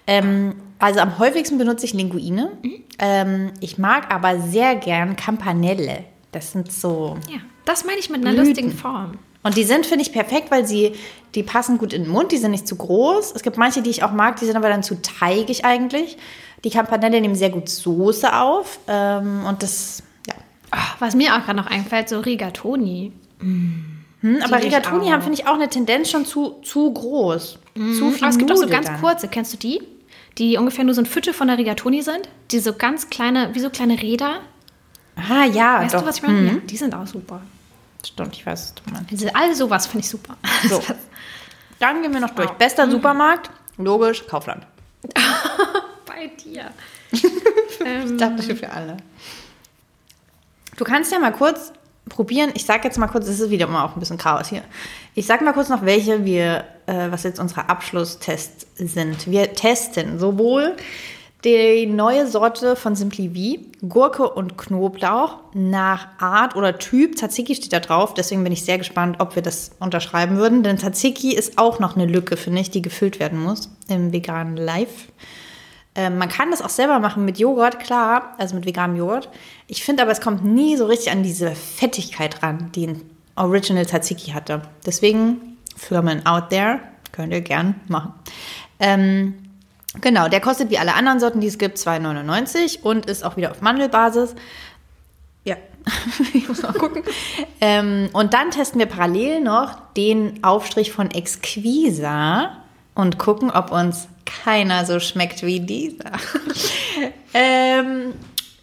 Ähm, 0.07 0.55
also 0.79 1.01
am 1.01 1.19
häufigsten 1.19 1.59
benutze 1.59 1.85
ich 1.85 1.93
Linguine. 1.93 2.53
Ähm, 2.99 3.51
ich 3.61 3.77
mag 3.77 4.11
aber 4.15 4.41
sehr 4.41 4.77
gern 4.77 5.15
Campanelle. 5.15 6.05
Das 6.33 6.53
sind 6.53 6.73
so. 6.73 7.19
ja, 7.31 7.41
das 7.67 7.85
meine 7.85 7.99
ich 7.99 8.09
mit 8.09 8.23
einer 8.23 8.31
Blüten. 8.31 8.47
lustigen 8.49 8.73
Form. 8.73 9.19
Und 9.49 9.57
die 9.57 9.65
sind, 9.65 9.87
finde 9.87 10.03
ich, 10.03 10.13
perfekt, 10.13 10.51
weil 10.51 10.67
sie, 10.67 10.93
die 11.35 11.43
passen 11.43 11.79
gut 11.79 11.95
in 11.95 12.03
den 12.03 12.13
Mund, 12.13 12.33
die 12.33 12.37
sind 12.37 12.51
nicht 12.51 12.69
zu 12.69 12.77
groß. 12.77 13.33
Es 13.35 13.43
gibt 13.43 13.57
manche, 13.57 13.81
die 13.81 13.89
ich 13.89 14.03
auch 14.03 14.13
mag, 14.13 14.37
die 14.37 14.45
sind 14.45 14.57
aber 14.57 14.69
dann 14.69 14.83
zu 14.83 15.01
teigig 15.01 15.65
eigentlich. 15.65 16.19
Die 16.65 16.69
Campanelle 16.69 17.19
nehmen 17.19 17.35
sehr 17.35 17.49
gut 17.49 17.71
Soße 17.71 18.31
auf. 18.39 18.79
Ähm, 18.89 19.47
und 19.47 19.63
das, 19.63 20.03
ja. 20.27 20.35
Ah, 20.71 20.97
was 20.99 21.17
mir 21.17 21.35
auch 21.35 21.43
gerade 21.47 21.57
noch 21.57 21.67
einfällt, 21.67 22.11
so 22.11 22.21
Rigatoni. 22.21 23.13
Hm, 23.41 24.03
aber 24.45 24.63
Rigatoni 24.63 25.09
haben, 25.09 25.23
finde 25.23 25.39
ich, 25.41 25.47
auch 25.47 25.55
eine 25.55 25.71
Tendenz 25.71 26.11
schon 26.11 26.27
zu, 26.27 26.57
zu 26.63 26.93
groß. 26.93 27.59
Zu 27.75 28.11
viel 28.11 28.23
Aber 28.23 28.29
es 28.29 28.37
gibt 28.37 28.53
auch 28.53 28.57
so 28.57 28.67
ganz 28.67 28.89
dann. 28.89 29.01
kurze, 29.01 29.29
kennst 29.29 29.55
du 29.55 29.57
die? 29.57 29.81
Die 30.37 30.59
ungefähr 30.59 30.85
nur 30.85 30.93
so 30.93 31.01
ein 31.01 31.07
Viertel 31.07 31.33
von 31.33 31.49
der 31.49 31.57
Rigatoni 31.57 32.03
sind. 32.03 32.29
Die 32.51 32.59
so 32.59 32.75
ganz 32.75 33.09
kleine, 33.09 33.55
wie 33.55 33.61
so 33.61 33.71
kleine 33.71 34.03
Räder. 34.03 34.41
Ah, 35.17 35.47
ja, 35.47 35.81
Weißt 35.81 35.95
doch. 35.95 36.03
du, 36.03 36.07
was 36.07 36.17
ich 36.17 36.23
meine? 36.23 36.47
Ja, 36.47 36.55
die 36.69 36.77
sind 36.77 36.95
auch 36.95 37.07
super. 37.07 37.41
Stimmt, 38.07 38.37
ich 38.37 38.47
weiß, 38.47 38.63
was 38.63 38.75
du 38.75 38.91
meinst. 38.93 39.13
Also 39.13 39.29
all 39.35 39.55
sowas 39.55 39.87
finde 39.87 40.05
ich 40.05 40.11
super. 40.11 40.37
So. 40.69 40.83
Dann 41.79 42.03
gehen 42.03 42.13
wir 42.13 42.21
noch 42.21 42.31
durch. 42.31 42.51
Bester 42.53 42.91
Supermarkt, 42.91 43.51
logisch, 43.77 44.27
Kaufland. 44.27 44.67
Bei 46.07 46.27
dir. 46.45 46.71
Ich 47.81 48.17
dachte 48.17 48.57
für 48.57 48.71
alle. 48.71 48.97
Du 50.77 50.85
kannst 50.85 51.13
ja 51.13 51.21
mal 51.21 51.33
kurz 51.33 51.73
probieren. 52.09 52.51
Ich 52.55 52.65
sage 52.65 52.85
jetzt 52.85 52.99
mal 52.99 53.07
kurz, 53.07 53.29
es 53.29 53.39
ist 53.39 53.51
wieder 53.51 53.67
immer 53.67 53.85
auch 53.85 53.95
ein 53.95 54.01
bisschen 54.01 54.19
Chaos 54.19 54.49
hier. 54.49 54.63
Ich 55.15 55.27
sage 55.27 55.45
mal 55.45 55.53
kurz 55.53 55.69
noch, 55.69 55.85
welche 55.85 56.25
wir, 56.25 56.65
äh, 56.87 57.11
was 57.11 57.23
jetzt 57.23 57.39
unsere 57.39 57.69
Abschlusstests 57.69 58.67
sind. 58.77 59.31
Wir 59.31 59.55
testen 59.55 60.19
sowohl 60.19 60.77
die 61.45 61.87
neue 61.87 62.27
Sorte 62.27 62.75
von 62.75 62.97
Simply 62.97 63.31
V, 63.81 63.87
Gurke 63.87 64.29
und 64.29 64.59
Knoblauch 64.59 65.37
nach 65.55 66.09
Art 66.19 66.57
oder 66.57 66.79
Typ. 66.79 67.17
Tzatziki 67.17 67.55
steht 67.55 67.73
da 67.73 67.79
drauf, 67.79 68.15
deswegen 68.15 68.43
bin 68.43 68.53
ich 68.53 68.65
sehr 68.65 68.79
gespannt, 68.79 69.17
ob 69.21 69.37
wir 69.37 69.43
das 69.43 69.71
unterschreiben 69.79 70.37
würden. 70.37 70.65
Denn 70.65 70.79
Tzatziki 70.79 71.35
ist 71.35 71.57
auch 71.59 71.79
noch 71.79 71.95
eine 71.95 72.07
Lücke, 72.07 72.37
finde 72.37 72.61
ich, 72.61 72.71
die 72.71 72.83
gefüllt 72.83 73.21
werden 73.21 73.41
muss 73.41 73.71
im 73.89 74.13
veganen 74.13 74.57
Life. 74.57 75.13
Ähm, 75.95 76.19
man 76.19 76.29
kann 76.29 76.51
das 76.51 76.61
auch 76.61 76.69
selber 76.71 76.99
machen 76.99 77.25
mit 77.25 77.39
Joghurt, 77.39 77.79
klar, 77.79 78.35
also 78.39 78.57
mit 78.57 78.67
veganem 78.67 78.97
Joghurt. 78.97 79.29
Ich 79.69 79.85
finde 79.85 80.03
aber, 80.03 80.13
es 80.13 80.21
kommt 80.21 80.45
nie 80.45 80.77
so 80.77 80.87
richtig 80.87 81.13
an 81.13 81.23
diese 81.23 81.53
Fettigkeit 81.53 82.43
ran, 82.43 82.71
die 82.75 82.89
ein 82.89 83.03
Original 83.37 83.87
Tzatziki 83.87 84.33
hatte. 84.33 84.63
Deswegen, 84.85 85.57
Firmen 85.77 86.27
out 86.27 86.51
there, 86.51 86.81
könnt 87.13 87.33
ihr 87.33 87.41
gern 87.41 87.77
machen. 87.87 88.13
Ähm, 88.81 89.48
genau, 90.01 90.29
der 90.29 90.41
kostet 90.41 90.71
wie 90.71 90.79
alle 90.79 90.95
anderen 90.95 91.21
Sorten, 91.21 91.41
die 91.41 91.47
es 91.47 91.59
gibt, 91.59 91.79
2,99 91.79 92.83
und 92.83 93.07
ist 93.07 93.25
auch 93.25 93.37
wieder 93.37 93.51
auf 93.51 93.61
Mandelbasis. 93.61 94.35
Ja, 95.45 95.57
ich 96.35 96.49
muss 96.49 96.63
mal 96.63 96.73
gucken. 96.73 97.03
ähm, 97.61 98.09
und 98.13 98.35
dann 98.35 98.51
testen 98.51 98.79
wir 98.79 98.87
parallel 98.87 99.41
noch 99.41 99.79
den 99.97 100.43
Aufstrich 100.45 100.93
von 100.93 101.11
Exquisa 101.11 102.59
und 102.95 103.19
gucken, 103.19 103.51
ob 103.51 103.71
uns 103.71 104.09
keiner 104.25 104.85
so 104.85 105.01
schmeckt 105.01 105.43
wie 105.43 105.61
dieser. 105.61 106.13
ähm, 107.35 108.15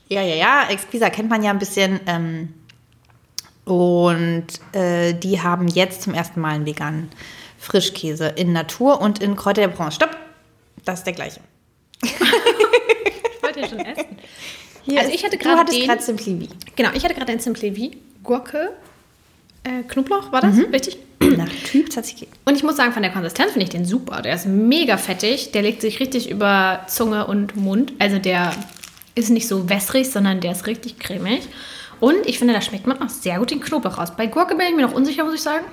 ja, 0.07 0.21
ja, 0.21 0.35
ja, 0.35 0.69
Exquisa 0.69 1.09
kennt 1.09 1.29
man 1.29 1.41
ja 1.41 1.51
ein 1.51 1.59
bisschen. 1.59 1.99
Ähm, 2.05 2.53
und 3.65 4.45
äh, 4.73 5.13
die 5.13 5.41
haben 5.41 5.67
jetzt 5.67 6.03
zum 6.03 6.13
ersten 6.13 6.39
Mal 6.39 6.53
einen 6.53 6.65
veganen 6.67 7.09
Frischkäse 7.57 8.27
in 8.27 8.53
Natur 8.53 9.01
und 9.01 9.19
in 9.19 9.35
Kräuter 9.35 9.61
der 9.61 9.69
Bronze. 9.69 9.95
Stopp! 9.95 10.24
Das 10.85 10.99
ist 10.99 11.05
der 11.05 11.13
gleiche. 11.13 11.39
Ich 12.03 12.11
wollte 13.41 13.59
ja 13.61 13.67
schon 13.67 13.79
essen. 13.79 14.05
Hier 14.83 14.99
Also 15.01 15.11
ich 15.11 15.23
hatte 15.23 15.37
du 15.37 15.43
gerade 15.43 15.59
hattest 15.61 15.77
den- 15.79 15.87
gerade 15.87 16.01
Simply 16.01 16.47
V. 16.47 16.53
Genau, 16.75 16.89
ich 16.93 17.03
hatte 17.03 17.15
gerade 17.15 17.31
ein 17.31 17.39
Simple 17.39 17.73
V. 17.73 17.91
Gurke, 18.23 18.71
äh, 19.63 19.83
Knoblauch, 19.87 20.31
war 20.31 20.41
das? 20.41 20.55
Richtig? 20.71 20.97
Nach 21.21 21.49
Typ 21.65 21.89
Tzatziki. 21.91 22.27
Und 22.45 22.55
ich 22.55 22.63
muss 22.63 22.75
sagen, 22.75 22.91
von 22.93 23.01
der 23.01 23.11
Konsistenz 23.11 23.51
finde 23.53 23.63
ich 23.63 23.69
den 23.71 23.85
super. 23.85 24.21
Der 24.21 24.35
ist 24.35 24.45
mega 24.45 24.97
fettig. 24.97 25.51
Der 25.53 25.61
legt 25.63 25.81
sich 25.81 25.99
richtig 25.99 26.29
über 26.29 26.81
Zunge 26.87 27.25
und 27.27 27.55
Mund. 27.55 27.93
Also 27.99 28.19
der 28.19 28.51
ist 29.15 29.29
nicht 29.29 29.47
so 29.47 29.69
wässrig, 29.69 30.09
sondern 30.11 30.39
der 30.41 30.51
ist 30.51 30.67
richtig 30.67 30.99
cremig. 30.99 31.41
Und 31.99 32.25
ich 32.27 32.37
finde, 32.37 32.53
da 32.53 32.61
schmeckt 32.61 32.85
man 32.85 33.01
auch 33.01 33.09
sehr 33.09 33.39
gut 33.39 33.49
den 33.51 33.61
Knoblauch 33.61 33.97
raus. 33.97 34.09
Bei 34.15 34.27
Gurke 34.27 34.55
bin 34.55 34.67
ich 34.67 34.75
mir 34.75 34.81
noch 34.83 34.93
unsicher, 34.93 35.23
muss 35.23 35.33
ich 35.35 35.41
sagen. 35.41 35.65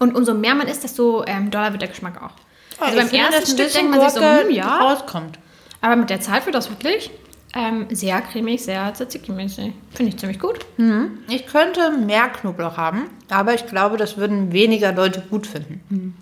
Und 0.00 0.14
umso 0.16 0.34
mehr 0.34 0.54
man 0.54 0.66
isst, 0.66 0.82
desto 0.82 1.24
ähm, 1.26 1.50
doller 1.50 1.70
wird 1.72 1.82
der 1.82 1.90
Geschmack 1.90 2.20
auch. 2.22 2.32
Also 2.82 2.98
beim 2.98 3.08
ersten 3.10 3.46
Stück 3.46 3.72
denkt 3.72 3.90
man 3.90 4.00
sich 4.00 4.10
so, 4.10 4.20
hm, 4.20 4.50
ja. 4.50 4.78
rauskommt. 4.80 5.38
Aber 5.80 5.96
mit 5.96 6.10
der 6.10 6.20
Zeit 6.20 6.46
wird 6.46 6.54
das 6.54 6.70
wirklich 6.70 7.10
ähm, 7.54 7.86
sehr 7.90 8.20
cremig, 8.22 8.62
sehr 8.62 8.92
tzatziki-mäßig. 8.94 9.72
Finde 9.94 10.10
ich 10.10 10.16
ziemlich 10.18 10.38
gut. 10.38 10.60
Ich 11.28 11.46
könnte 11.46 11.90
mehr 11.92 12.28
Knoblauch 12.28 12.76
haben, 12.76 13.10
aber 13.28 13.54
ich 13.54 13.66
glaube, 13.66 13.96
das 13.96 14.16
würden 14.16 14.52
weniger 14.52 14.92
Leute 14.92 15.22
gut 15.28 15.46
finden. 15.46 16.16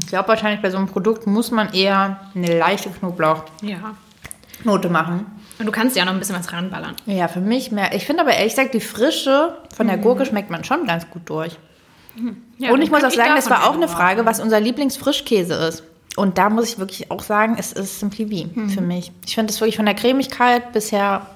Ich 0.00 0.08
glaube, 0.08 0.28
wahrscheinlich 0.28 0.60
bei 0.62 0.70
so 0.70 0.76
einem 0.76 0.88
Produkt 0.88 1.26
muss 1.26 1.50
man 1.50 1.72
eher 1.72 2.20
eine 2.34 2.58
leichte 2.58 2.90
Knoblauchnote 2.90 3.46
Ja. 3.62 4.90
machen. 4.90 5.26
Und 5.58 5.64
du 5.66 5.72
kannst 5.72 5.96
ja 5.96 6.04
noch 6.04 6.12
ein 6.12 6.18
bisschen 6.18 6.36
was 6.36 6.52
ranballern. 6.52 6.94
Ja, 7.06 7.28
für 7.28 7.40
mich 7.40 7.72
mehr. 7.72 7.94
Ich 7.94 8.04
finde 8.04 8.22
aber 8.22 8.34
ehrlich 8.34 8.54
gesagt, 8.54 8.74
die 8.74 8.80
Frische 8.80 9.56
von 9.74 9.86
der 9.86 9.96
Gurke 9.96 10.26
schmeckt 10.26 10.50
man 10.50 10.64
schon 10.64 10.86
ganz 10.86 11.08
gut 11.10 11.22
durch. 11.26 11.58
Ja, 12.58 12.72
Und 12.72 12.82
ich 12.82 12.90
muss 12.90 13.04
auch 13.04 13.10
sagen, 13.10 13.32
das 13.36 13.50
war 13.50 13.68
auch 13.68 13.74
eine 13.74 13.88
Frage, 13.88 14.24
was 14.24 14.40
unser 14.40 14.60
Lieblingsfrischkäse 14.60 15.54
ist. 15.54 15.82
Und 16.16 16.38
da 16.38 16.50
muss 16.50 16.70
ich 16.70 16.78
wirklich 16.78 17.10
auch 17.10 17.22
sagen, 17.22 17.56
es 17.58 17.72
ist 17.72 18.00
Simply 18.00 18.26
V 18.26 18.68
für 18.70 18.80
mich. 18.80 19.12
Ich 19.26 19.34
finde 19.34 19.52
es 19.52 19.60
wirklich 19.60 19.76
von 19.76 19.86
der 19.86 19.94
Cremigkeit 19.94 20.72
bisher 20.72 21.26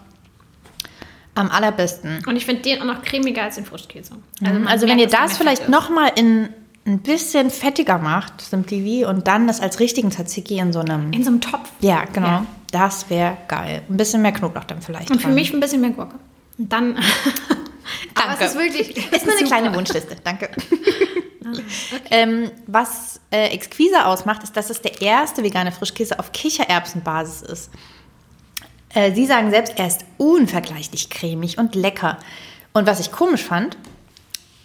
am 1.35 1.51
allerbesten. 1.51 2.23
Und 2.27 2.37
ich 2.37 2.45
finde 2.47 2.63
den 2.63 2.81
auch 2.81 2.87
noch 2.87 3.03
cremiger 3.03 3.43
als 3.45 3.57
den 3.57 3.65
Frischkäse. 3.65 4.15
man 4.41 4.67
Also 4.67 4.89
wenn 4.89 4.97
merkt, 4.97 5.13
ihr 5.13 5.19
das 5.19 5.39
vielleicht 5.39 5.69
nochmal 5.69 6.13
in 6.17 6.49
ein 6.87 7.01
bisschen 7.01 7.51
fettiger 7.51 7.99
macht, 7.99 8.41
Simply 8.41 9.05
V, 9.05 9.09
und 9.09 9.29
dann 9.29 9.47
das 9.47 9.61
als 9.61 9.81
richtigen 9.81 10.11
Tzatziki 10.11 10.59
in 10.59 10.73
so 10.73 10.81
einem... 10.81 11.13
In 11.13 11.23
so 11.23 11.31
einem 11.31 11.41
Topf. 11.41 11.69
Ja, 11.81 12.05
genau. 12.05 12.27
Ja. 12.27 12.47
Das 12.73 13.11
wäre 13.11 13.37
geil. 13.49 13.83
Ein 13.89 13.97
bisschen 13.97 14.23
mehr 14.23 14.33
Knoblauch 14.33 14.65
dann 14.65 14.81
vielleicht. 14.81 15.11
Und 15.11 15.19
für 15.19 15.27
dran. 15.27 15.35
mich 15.35 15.53
ein 15.53 15.61
bisschen 15.61 15.81
mehr 15.81 15.91
Gurke. 15.91 16.17
Und 16.59 16.73
dann. 16.73 16.97
Aber 18.15 18.37
Danke. 18.37 18.45
es 18.45 18.53
ist 18.53 18.59
wirklich. 18.59 19.13
Ist 19.13 19.27
nur 19.27 19.37
eine 19.37 19.47
kleine 19.47 19.75
Wunschliste, 19.75 20.17
danke. 20.23 20.51
ähm, 22.11 22.51
was 22.67 23.21
äh, 23.31 23.49
Exquisa 23.49 24.07
ausmacht, 24.07 24.43
ist, 24.43 24.57
dass 24.57 24.71
es 24.71 24.83
der 24.83 25.01
erste 25.01 25.43
vegane 25.43 25.73
Frischkäse 25.73 26.19
auf 26.19 26.33
Kichererbsenbasis 26.33 27.43
ist. 27.43 27.71
Äh, 28.95 29.13
Sie 29.15 29.27
sagen 29.27 29.51
selbst, 29.51 29.75
er 29.77 29.87
ist 29.87 30.05
unvergleichlich 30.19 31.11
cremig 31.11 31.59
und 31.59 31.75
lecker. 31.75 32.19
Und 32.73 32.87
was 32.87 33.01
ich 33.01 33.11
komisch 33.11 33.45
fand, 33.45 33.77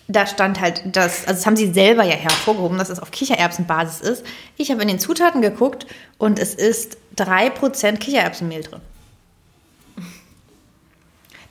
da 0.08 0.28
stand 0.28 0.60
halt 0.62 0.84
das, 0.96 1.22
also 1.22 1.34
das 1.34 1.46
haben 1.46 1.56
sie 1.56 1.74
selber 1.74 2.04
ja 2.04 2.16
hervorgehoben, 2.16 2.78
dass 2.78 2.90
es 2.90 3.00
auf 3.00 3.10
Kichererbsenbasis 3.10 4.02
ist. 4.02 4.26
Ich 4.56 4.70
habe 4.70 4.82
in 4.84 4.88
den 4.88 5.00
Zutaten 5.00 5.42
geguckt 5.42 5.88
und 6.20 6.38
es 6.38 6.54
ist 6.54 6.98
3% 7.18 7.98
Kichererbsenmehl 7.98 8.62
drin. 8.62 8.82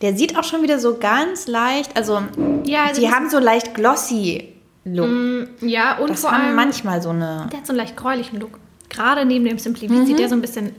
Der 0.03 0.17
sieht 0.17 0.37
auch 0.37 0.45
schon 0.45 0.63
wieder 0.63 0.79
so 0.79 0.99
ganz 0.99 1.47
leicht, 1.47 1.97
also 1.97 2.23
Ja, 2.65 2.87
also 2.87 3.01
die 3.01 3.11
haben 3.11 3.31
so 3.31 3.39
leicht 3.39 3.75
glossy 3.75 4.54
Look. 4.85 5.49
Ja, 5.63 5.99
und 5.99 6.11
das 6.11 6.21
vor 6.21 6.33
allem. 6.33 6.55
manchmal 6.55 7.01
so 7.01 7.11
eine. 7.11 7.49
Der 7.51 7.61
hat 7.61 7.67
so 7.67 7.73
einen 7.73 7.79
leicht 7.79 7.97
gräulichen 7.97 8.39
Look. 8.39 8.59
Gerade 8.91 9.25
neben 9.25 9.45
dem 9.45 9.59
Simply 9.59 9.89
V 9.89 10.05
sieht 10.05 10.19
der 10.19 10.29
so 10.29 10.35
ein 10.35 10.41
bisschen 10.41 10.73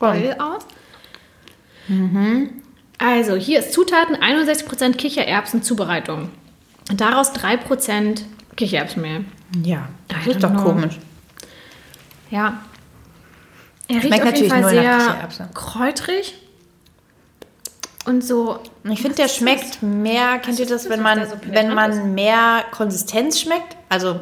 oil 0.00 0.36
aus. 0.38 0.66
Also, 2.98 3.34
hier 3.36 3.60
ist 3.60 3.72
Zutaten: 3.72 4.16
61% 4.16 4.96
Kichererbsen 4.96 5.62
Zubereitung. 5.62 6.30
Daraus 6.94 7.32
3% 7.32 8.22
Kichererbsenmehl. 8.56 9.24
Ja, 9.64 9.88
das 10.08 10.26
I 10.26 10.30
ist 10.32 10.42
doch 10.42 10.50
know. 10.50 10.62
komisch. 10.62 10.98
Ja. 12.30 12.60
Er 13.86 13.96
riecht 13.96 14.06
Schmeckt 14.06 14.26
auf 14.26 14.36
jeden 14.36 14.48
natürlich 14.48 14.80
Fall 14.80 15.28
sehr 15.34 15.48
kräutrig. 15.54 16.34
Und 18.06 18.22
so. 18.22 18.58
Ich 18.84 19.00
finde, 19.00 19.16
der 19.16 19.28
schmeckt 19.28 19.82
mehr, 19.82 20.38
kennt 20.38 20.58
ihr 20.58 20.66
das, 20.66 20.88
wenn 20.88 21.00
man, 21.00 21.26
wenn 21.46 21.74
man 21.74 22.14
mehr 22.14 22.64
Konsistenz 22.70 23.40
schmeckt? 23.40 23.76
Also, 23.88 24.20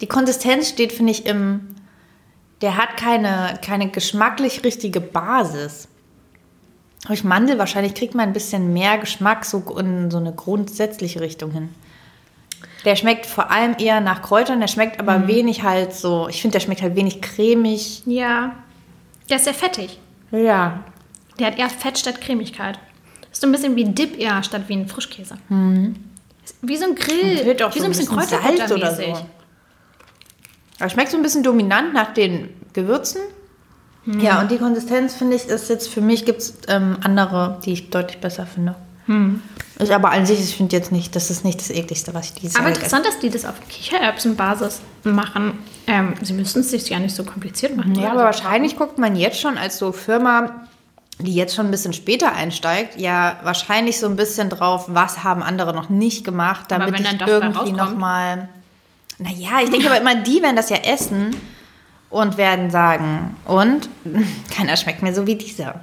die 0.00 0.06
Konsistenz 0.06 0.68
steht, 0.68 0.92
finde 0.92 1.12
ich, 1.12 1.26
im. 1.26 1.74
Der 2.60 2.76
hat 2.76 2.96
keine, 2.96 3.58
keine 3.62 3.88
geschmacklich 3.88 4.64
richtige 4.64 5.00
Basis. 5.00 5.86
durch 7.06 7.22
Mandel 7.22 7.56
wahrscheinlich 7.56 7.94
kriegt 7.94 8.16
man 8.16 8.28
ein 8.28 8.32
bisschen 8.32 8.72
mehr 8.72 8.98
Geschmack 8.98 9.44
so 9.44 9.60
in 9.78 10.10
so 10.10 10.18
eine 10.18 10.32
grundsätzliche 10.32 11.20
Richtung 11.20 11.52
hin. 11.52 11.68
Der 12.84 12.96
schmeckt 12.96 13.26
vor 13.26 13.52
allem 13.52 13.76
eher 13.78 14.00
nach 14.00 14.22
Kräutern, 14.22 14.58
der 14.58 14.66
schmeckt 14.66 14.98
aber 14.98 15.28
wenig 15.28 15.62
halt 15.62 15.94
so, 15.94 16.28
ich 16.28 16.42
finde, 16.42 16.54
der 16.54 16.60
schmeckt 16.60 16.82
halt 16.82 16.96
wenig 16.96 17.22
cremig. 17.22 18.02
Ja. 18.06 18.56
Der 19.28 19.36
ist 19.36 19.44
sehr 19.44 19.54
fettig. 19.54 20.00
Ja. 20.32 20.84
Der 21.38 21.48
hat 21.48 21.58
eher 21.58 21.70
Fett 21.70 21.98
statt 21.98 22.20
Cremigkeit. 22.20 22.78
Ist 23.30 23.40
so 23.40 23.46
ein 23.46 23.52
bisschen 23.52 23.76
wie 23.76 23.84
Dip 23.84 24.18
eher 24.18 24.42
statt 24.42 24.62
wie 24.68 24.74
ein 24.74 24.88
Frischkäse. 24.88 25.34
Ist 26.44 26.56
Wie 26.62 26.76
so 26.76 26.86
ein 26.86 26.94
Grill. 26.94 27.44
Wie 27.44 27.78
so 27.78 27.84
ein 27.84 27.90
bisschen 27.90 28.06
Salz 28.06 28.32
oder 28.70 28.94
so. 28.94 29.02
Kräuterbutter-mäßig. 29.02 29.24
Er 30.80 30.88
schmeckt 30.88 31.10
so 31.10 31.16
ein 31.16 31.22
bisschen 31.22 31.42
dominant 31.42 31.92
nach 31.92 32.14
den 32.14 32.50
Gewürzen. 32.72 33.20
Ja, 34.06 34.40
und 34.40 34.50
die 34.50 34.56
Konsistenz 34.56 35.14
finde 35.14 35.36
ich, 35.36 35.48
ist 35.48 35.68
jetzt 35.68 35.88
für 35.88 36.00
mich 36.00 36.24
gibt 36.24 36.40
es 36.40 36.54
ähm, 36.68 36.96
andere, 37.02 37.58
die 37.64 37.72
ich 37.72 37.90
deutlich 37.90 38.18
besser 38.20 38.46
finde. 38.46 38.74
Ist 39.78 39.90
aber 39.90 40.10
an 40.10 40.26
sich, 40.26 40.38
ich 40.40 40.54
finde 40.56 40.76
jetzt 40.76 40.92
nicht, 40.92 41.16
das 41.16 41.30
ist 41.30 41.44
nicht 41.44 41.60
das 41.60 41.70
ekligste, 41.70 42.12
was 42.12 42.26
ich 42.26 42.34
dieses 42.34 42.56
Aber 42.56 42.66
Jahr 42.68 42.74
interessant, 42.76 43.06
dass 43.06 43.18
die 43.18 43.30
das 43.30 43.44
auf 43.44 43.54
Kichererbsenbasis 43.68 44.80
machen. 45.04 45.58
Ähm, 45.86 46.14
sie 46.20 46.34
müssen 46.34 46.60
es 46.60 46.70
sich 46.70 46.88
ja 46.90 46.98
nicht 46.98 47.14
so 47.14 47.24
kompliziert 47.24 47.74
machen. 47.76 47.94
Ja, 47.94 48.10
aber 48.12 48.24
wahrscheinlich 48.24 48.76
guckt 48.76 48.98
man 48.98 49.16
jetzt 49.16 49.40
schon 49.40 49.56
als 49.56 49.78
so 49.78 49.92
Firma, 49.92 50.66
die 51.20 51.34
jetzt 51.34 51.54
schon 51.54 51.66
ein 51.66 51.70
bisschen 51.70 51.92
später 51.92 52.32
einsteigt, 52.32 52.98
ja 52.98 53.38
wahrscheinlich 53.42 53.98
so 53.98 54.06
ein 54.06 54.16
bisschen 54.16 54.50
drauf, 54.50 54.84
was 54.88 55.24
haben 55.24 55.42
andere 55.42 55.74
noch 55.74 55.88
nicht 55.88 56.24
gemacht, 56.24 56.66
damit 56.68 56.98
ich 56.98 57.20
irgendwie 57.26 57.72
nochmal. 57.72 58.48
Naja, 59.18 59.60
ich 59.64 59.70
denke 59.70 59.88
aber 59.88 60.00
immer, 60.00 60.14
die 60.14 60.42
werden 60.42 60.54
das 60.54 60.70
ja 60.70 60.76
essen 60.76 61.34
und 62.08 62.36
werden 62.36 62.70
sagen, 62.70 63.36
und 63.44 63.88
keiner 64.56 64.76
schmeckt 64.76 65.02
mir 65.02 65.12
so 65.12 65.26
wie 65.26 65.34
dieser. 65.34 65.80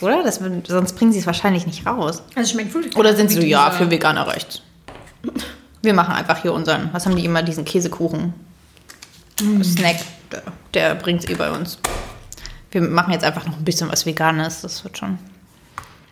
Oder? 0.00 0.22
Das, 0.22 0.40
sonst 0.66 0.94
bringen 0.94 1.12
sie 1.12 1.20
es 1.20 1.26
wahrscheinlich 1.26 1.66
nicht 1.66 1.86
raus. 1.86 2.22
Also 2.34 2.52
schmeckt 2.52 2.74
wirklich 2.74 2.96
Oder 2.96 3.14
sind 3.14 3.28
sie 3.28 3.40
so, 3.40 3.46
ja, 3.46 3.70
für 3.70 3.90
Veganer 3.90 4.26
rechts. 4.26 4.62
Wir 5.82 5.94
machen 5.94 6.14
einfach 6.14 6.40
hier 6.42 6.52
unseren, 6.52 6.88
was 6.92 7.06
haben 7.06 7.14
die 7.14 7.24
immer, 7.24 7.42
diesen 7.42 7.64
Käsekuchen. 7.64 8.32
Snack, 9.62 9.96
der, 10.30 10.42
der 10.74 10.94
bringt 10.94 11.24
es 11.24 11.30
eh 11.30 11.34
bei 11.34 11.50
uns. 11.50 11.78
Wir 12.72 12.80
machen 12.80 13.12
jetzt 13.12 13.24
einfach 13.24 13.46
noch 13.46 13.56
ein 13.56 13.64
bisschen 13.64 13.90
was 13.90 14.06
Veganes, 14.06 14.62
das 14.62 14.82
wird 14.82 14.98
schon. 14.98 15.18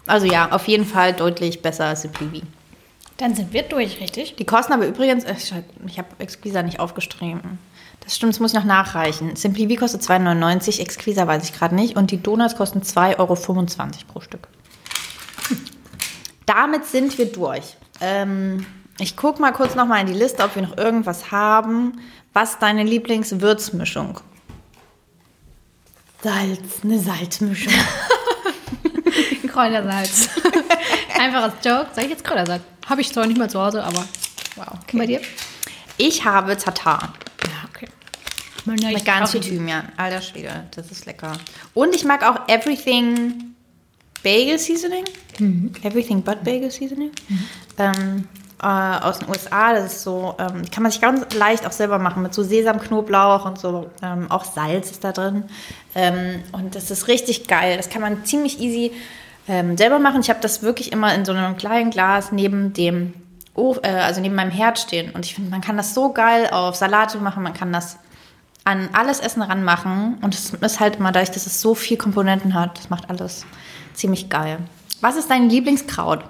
Also 0.06 0.26
ja, 0.26 0.52
auf 0.52 0.68
jeden 0.68 0.84
Fall 0.84 1.12
deutlich 1.12 1.62
besser 1.62 1.86
als 1.86 2.02
Simply 2.02 2.40
V. 2.40 2.46
Dann 3.16 3.34
sind 3.34 3.52
wir 3.52 3.62
durch, 3.62 4.00
richtig? 4.00 4.36
Die 4.36 4.46
kosten 4.46 4.72
aber 4.72 4.86
übrigens, 4.86 5.24
äh, 5.24 5.34
ich, 5.36 5.52
ich 5.86 5.98
habe 5.98 6.08
Exquisa 6.18 6.62
nicht 6.62 6.80
aufgeschrieben. 6.80 7.58
Das 8.00 8.16
stimmt, 8.16 8.32
das 8.32 8.40
muss 8.40 8.52
ich 8.52 8.58
noch 8.58 8.64
nachreichen. 8.64 9.36
Simply 9.36 9.68
V 9.68 9.80
kostet 9.80 10.02
2,99, 10.02 10.80
Exquisa 10.80 11.26
weiß 11.26 11.44
ich 11.44 11.52
gerade 11.52 11.74
nicht. 11.74 11.96
Und 11.96 12.10
die 12.10 12.22
Donuts 12.22 12.56
kosten 12.56 12.80
2,25 12.80 13.18
Euro 13.18 13.36
pro 14.08 14.20
Stück. 14.20 14.48
Damit 16.46 16.86
sind 16.86 17.16
wir 17.18 17.26
durch. 17.26 17.76
Ähm, 18.00 18.66
ich 18.98 19.16
gucke 19.16 19.40
mal 19.40 19.52
kurz 19.52 19.74
nochmal 19.74 20.00
in 20.00 20.06
die 20.06 20.18
Liste, 20.18 20.42
ob 20.42 20.56
wir 20.56 20.62
noch 20.62 20.76
irgendwas 20.76 21.30
haben. 21.30 22.00
Was 22.32 22.52
ist 22.52 22.62
deine 22.62 22.84
Lieblingswürzmischung? 22.84 24.20
Salz, 26.22 26.80
eine 26.84 26.98
Salzmischung. 26.98 27.72
Kräutersalz. 29.48 30.28
Einfaches 31.18 31.54
Joke. 31.64 31.88
Sag 31.94 32.04
ich 32.04 32.10
jetzt 32.10 32.24
Kräutersalz? 32.24 32.62
Habe 32.86 33.00
ich 33.00 33.12
zwar 33.12 33.26
nicht 33.26 33.38
mal 33.38 33.48
zu 33.48 33.60
Hause, 33.60 33.82
aber 33.82 34.06
wow. 34.56 34.68
Und 34.92 34.98
bei 34.98 35.06
dir? 35.06 35.20
Ich 35.96 36.24
habe 36.24 36.56
Tatar. 36.56 37.14
Ja, 37.44 37.68
okay. 37.68 37.88
Mit 38.64 39.04
ganz 39.04 39.32
viel 39.32 39.40
Thymian. 39.40 39.90
Alter 39.96 40.20
Schwede, 40.20 40.64
das 40.74 40.90
ist 40.90 41.06
lecker. 41.06 41.32
Und 41.74 41.94
ich 41.94 42.04
mag 42.04 42.22
auch 42.22 42.48
Everything 42.48 43.54
Bagel 44.22 44.58
Seasoning. 44.58 45.04
Everything 45.82 46.22
but 46.22 46.44
Bagel 46.44 46.70
Seasoning. 46.70 47.12
Ähm, 47.78 48.28
äh, 48.62 48.66
aus 48.66 49.18
den 49.20 49.28
USA. 49.28 49.72
Das 49.74 49.94
ist 49.94 50.02
so, 50.02 50.34
ähm, 50.38 50.62
kann 50.70 50.82
man 50.82 50.92
sich 50.92 51.00
ganz 51.00 51.32
leicht 51.34 51.66
auch 51.66 51.72
selber 51.72 51.98
machen 51.98 52.22
mit 52.22 52.34
so 52.34 52.42
Sesamknoblauch 52.42 53.44
und 53.44 53.58
so. 53.58 53.90
Ähm, 54.02 54.30
auch 54.30 54.44
Salz 54.44 54.90
ist 54.90 55.04
da 55.04 55.12
drin. 55.12 55.44
Ähm, 55.94 56.42
und 56.52 56.74
das 56.74 56.90
ist 56.90 57.08
richtig 57.08 57.48
geil. 57.48 57.76
Das 57.76 57.88
kann 57.88 58.02
man 58.02 58.24
ziemlich 58.24 58.60
easy 58.60 58.92
ähm, 59.48 59.76
selber 59.76 59.98
machen. 59.98 60.20
Ich 60.20 60.30
habe 60.30 60.40
das 60.40 60.62
wirklich 60.62 60.92
immer 60.92 61.14
in 61.14 61.24
so 61.24 61.32
einem 61.32 61.56
kleinen 61.56 61.90
Glas 61.90 62.32
neben 62.32 62.72
dem, 62.72 63.14
Of- 63.54 63.80
äh, 63.82 63.88
also 63.88 64.20
neben 64.20 64.34
meinem 64.34 64.50
Herd 64.50 64.78
stehen. 64.78 65.10
Und 65.12 65.24
ich 65.24 65.34
finde, 65.34 65.50
man 65.50 65.60
kann 65.60 65.76
das 65.76 65.94
so 65.94 66.12
geil 66.12 66.48
auf 66.50 66.76
Salate 66.76 67.18
machen. 67.18 67.42
Man 67.42 67.54
kann 67.54 67.72
das 67.72 67.98
an 68.64 68.90
alles 68.92 69.20
Essen 69.20 69.42
ranmachen. 69.42 70.18
Und 70.20 70.34
es 70.34 70.50
ist 70.50 70.80
halt 70.80 70.96
immer 70.96 71.12
dadurch, 71.12 71.30
dass 71.30 71.46
es 71.46 71.60
so 71.60 71.74
viel 71.74 71.96
Komponenten 71.96 72.54
hat. 72.54 72.78
Das 72.78 72.90
macht 72.90 73.08
alles 73.08 73.46
ziemlich 73.94 74.28
geil. 74.28 74.58
Was 75.00 75.16
ist 75.16 75.30
dein 75.30 75.48
Lieblingskraut? 75.48 76.24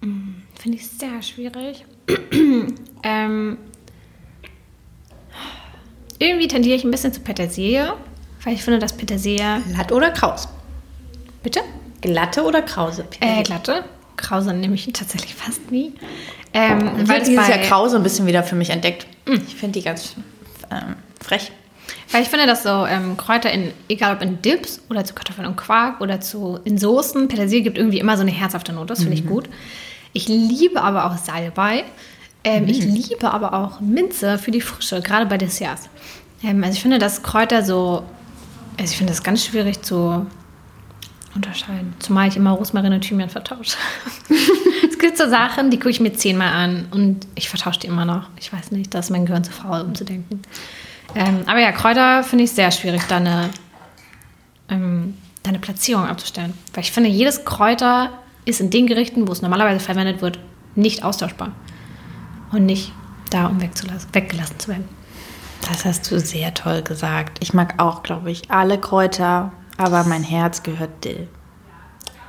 Finde 0.00 0.78
ich 0.78 0.86
sehr 0.88 1.22
schwierig. 1.22 1.84
ähm, 3.02 3.58
irgendwie 6.18 6.48
tendiere 6.48 6.76
ich 6.76 6.84
ein 6.84 6.90
bisschen 6.90 7.12
zu 7.12 7.20
Petersilie, 7.20 7.94
weil 8.44 8.54
ich 8.54 8.62
finde, 8.62 8.78
dass 8.78 8.96
Petersilie. 8.96 9.62
Glatt 9.72 9.92
oder 9.92 10.10
Kraus? 10.10 10.48
Bitte? 11.42 11.60
Glatte 12.00 12.44
oder 12.44 12.62
Krause? 12.62 13.06
Äh, 13.20 13.42
glatte. 13.42 13.84
Krause 14.16 14.52
nehme 14.52 14.74
ich 14.74 14.86
tatsächlich 14.92 15.34
fast 15.34 15.70
nie. 15.70 15.94
Ähm, 16.52 16.90
Ich 17.02 17.08
weil 17.08 17.20
dieses 17.20 17.48
Jahr 17.48 17.58
Krause 17.58 17.96
ein 17.96 18.02
bisschen 18.02 18.26
wieder 18.26 18.42
für 18.42 18.56
mich 18.56 18.70
entdeckt. 18.70 19.06
Ich 19.26 19.54
finde 19.54 19.78
die 19.78 19.84
ganz 19.84 20.14
ähm, 20.70 20.96
frech. 21.20 21.52
Weil 22.10 22.22
ich 22.22 22.28
finde, 22.28 22.46
dass 22.46 22.62
so 22.62 22.86
ähm, 22.86 23.16
Kräuter 23.16 23.50
in, 23.52 23.72
egal 23.88 24.16
ob 24.16 24.22
in 24.22 24.40
Dips 24.42 24.80
oder 24.88 25.04
zu 25.04 25.14
Kartoffeln 25.14 25.46
und 25.46 25.56
Quark 25.56 26.00
oder 26.00 26.20
zu 26.20 26.58
in 26.64 26.78
Soßen, 26.78 27.28
Petersilie 27.28 27.62
gibt 27.62 27.78
irgendwie 27.78 27.98
immer 27.98 28.16
so 28.16 28.22
eine 28.22 28.30
herzhafte 28.30 28.72
Note, 28.72 28.86
das 28.86 29.00
finde 29.00 29.14
ich 29.14 29.26
gut. 29.26 29.48
Ich 30.12 30.28
liebe 30.28 30.82
aber 30.82 31.06
auch 31.06 31.16
Salbei. 31.16 31.84
Ähm, 32.44 32.66
Ich 32.68 32.82
liebe 32.82 33.30
aber 33.30 33.52
auch 33.54 33.80
Minze 33.80 34.38
für 34.38 34.50
die 34.50 34.60
Frische, 34.60 35.00
gerade 35.02 35.26
bei 35.26 35.38
Desserts. 35.38 35.88
Ähm, 36.42 36.62
also 36.62 36.76
ich 36.76 36.82
finde, 36.82 36.98
dass 36.98 37.22
Kräuter 37.22 37.64
so, 37.64 38.04
also 38.78 38.90
ich 38.90 38.96
finde 38.96 39.12
das 39.12 39.22
ganz 39.22 39.44
schwierig 39.44 39.82
zu 39.82 40.26
unterscheiden. 41.34 41.94
Zumal 41.98 42.28
ich 42.28 42.36
immer 42.36 42.52
Rosmarin 42.52 42.92
und 42.92 43.00
Thymian 43.02 43.28
vertausche. 43.28 43.76
es 44.88 44.98
gibt 44.98 45.16
so 45.18 45.28
Sachen, 45.28 45.70
die 45.70 45.78
gucke 45.78 45.90
ich 45.90 46.00
mir 46.00 46.12
zehnmal 46.12 46.52
an 46.52 46.86
und 46.90 47.26
ich 47.34 47.48
vertausche 47.48 47.80
die 47.80 47.86
immer 47.86 48.04
noch. 48.04 48.28
Ich 48.38 48.52
weiß 48.52 48.70
nicht, 48.70 48.94
da 48.94 49.00
ist 49.00 49.10
mein 49.10 49.26
Gehirn 49.26 49.44
zu 49.44 49.52
faul, 49.52 49.80
um 49.82 49.94
zu 49.94 50.04
denken. 50.04 50.42
Ähm, 51.14 51.42
aber 51.46 51.60
ja, 51.60 51.72
Kräuter 51.72 52.22
finde 52.22 52.44
ich 52.44 52.52
sehr 52.52 52.70
schwierig, 52.70 53.02
da 53.08 53.16
eine, 53.16 53.50
ähm, 54.68 55.16
da 55.42 55.50
eine 55.50 55.58
Platzierung 55.58 56.04
abzustellen. 56.06 56.54
Weil 56.72 56.84
ich 56.84 56.92
finde, 56.92 57.08
jedes 57.08 57.44
Kräuter 57.44 58.10
ist 58.48 58.60
in 58.60 58.70
den 58.70 58.86
Gerichten, 58.86 59.28
wo 59.28 59.32
es 59.32 59.42
normalerweise 59.42 59.80
verwendet 59.80 60.22
wird, 60.22 60.38
nicht 60.74 61.04
austauschbar. 61.04 61.52
Und 62.50 62.64
nicht 62.64 62.94
da, 63.30 63.48
um 63.48 63.60
weggelassen 63.60 64.58
zu 64.58 64.68
werden. 64.68 64.88
Das 65.68 65.84
hast 65.84 66.10
du 66.10 66.18
sehr 66.18 66.54
toll 66.54 66.80
gesagt. 66.82 67.36
Ich 67.42 67.52
mag 67.52 67.74
auch, 67.78 68.02
glaube 68.02 68.30
ich, 68.30 68.50
alle 68.50 68.78
Kräuter, 68.78 69.52
aber 69.76 70.04
mein 70.04 70.22
Herz 70.22 70.62
gehört 70.62 71.04
Dill. 71.04 71.28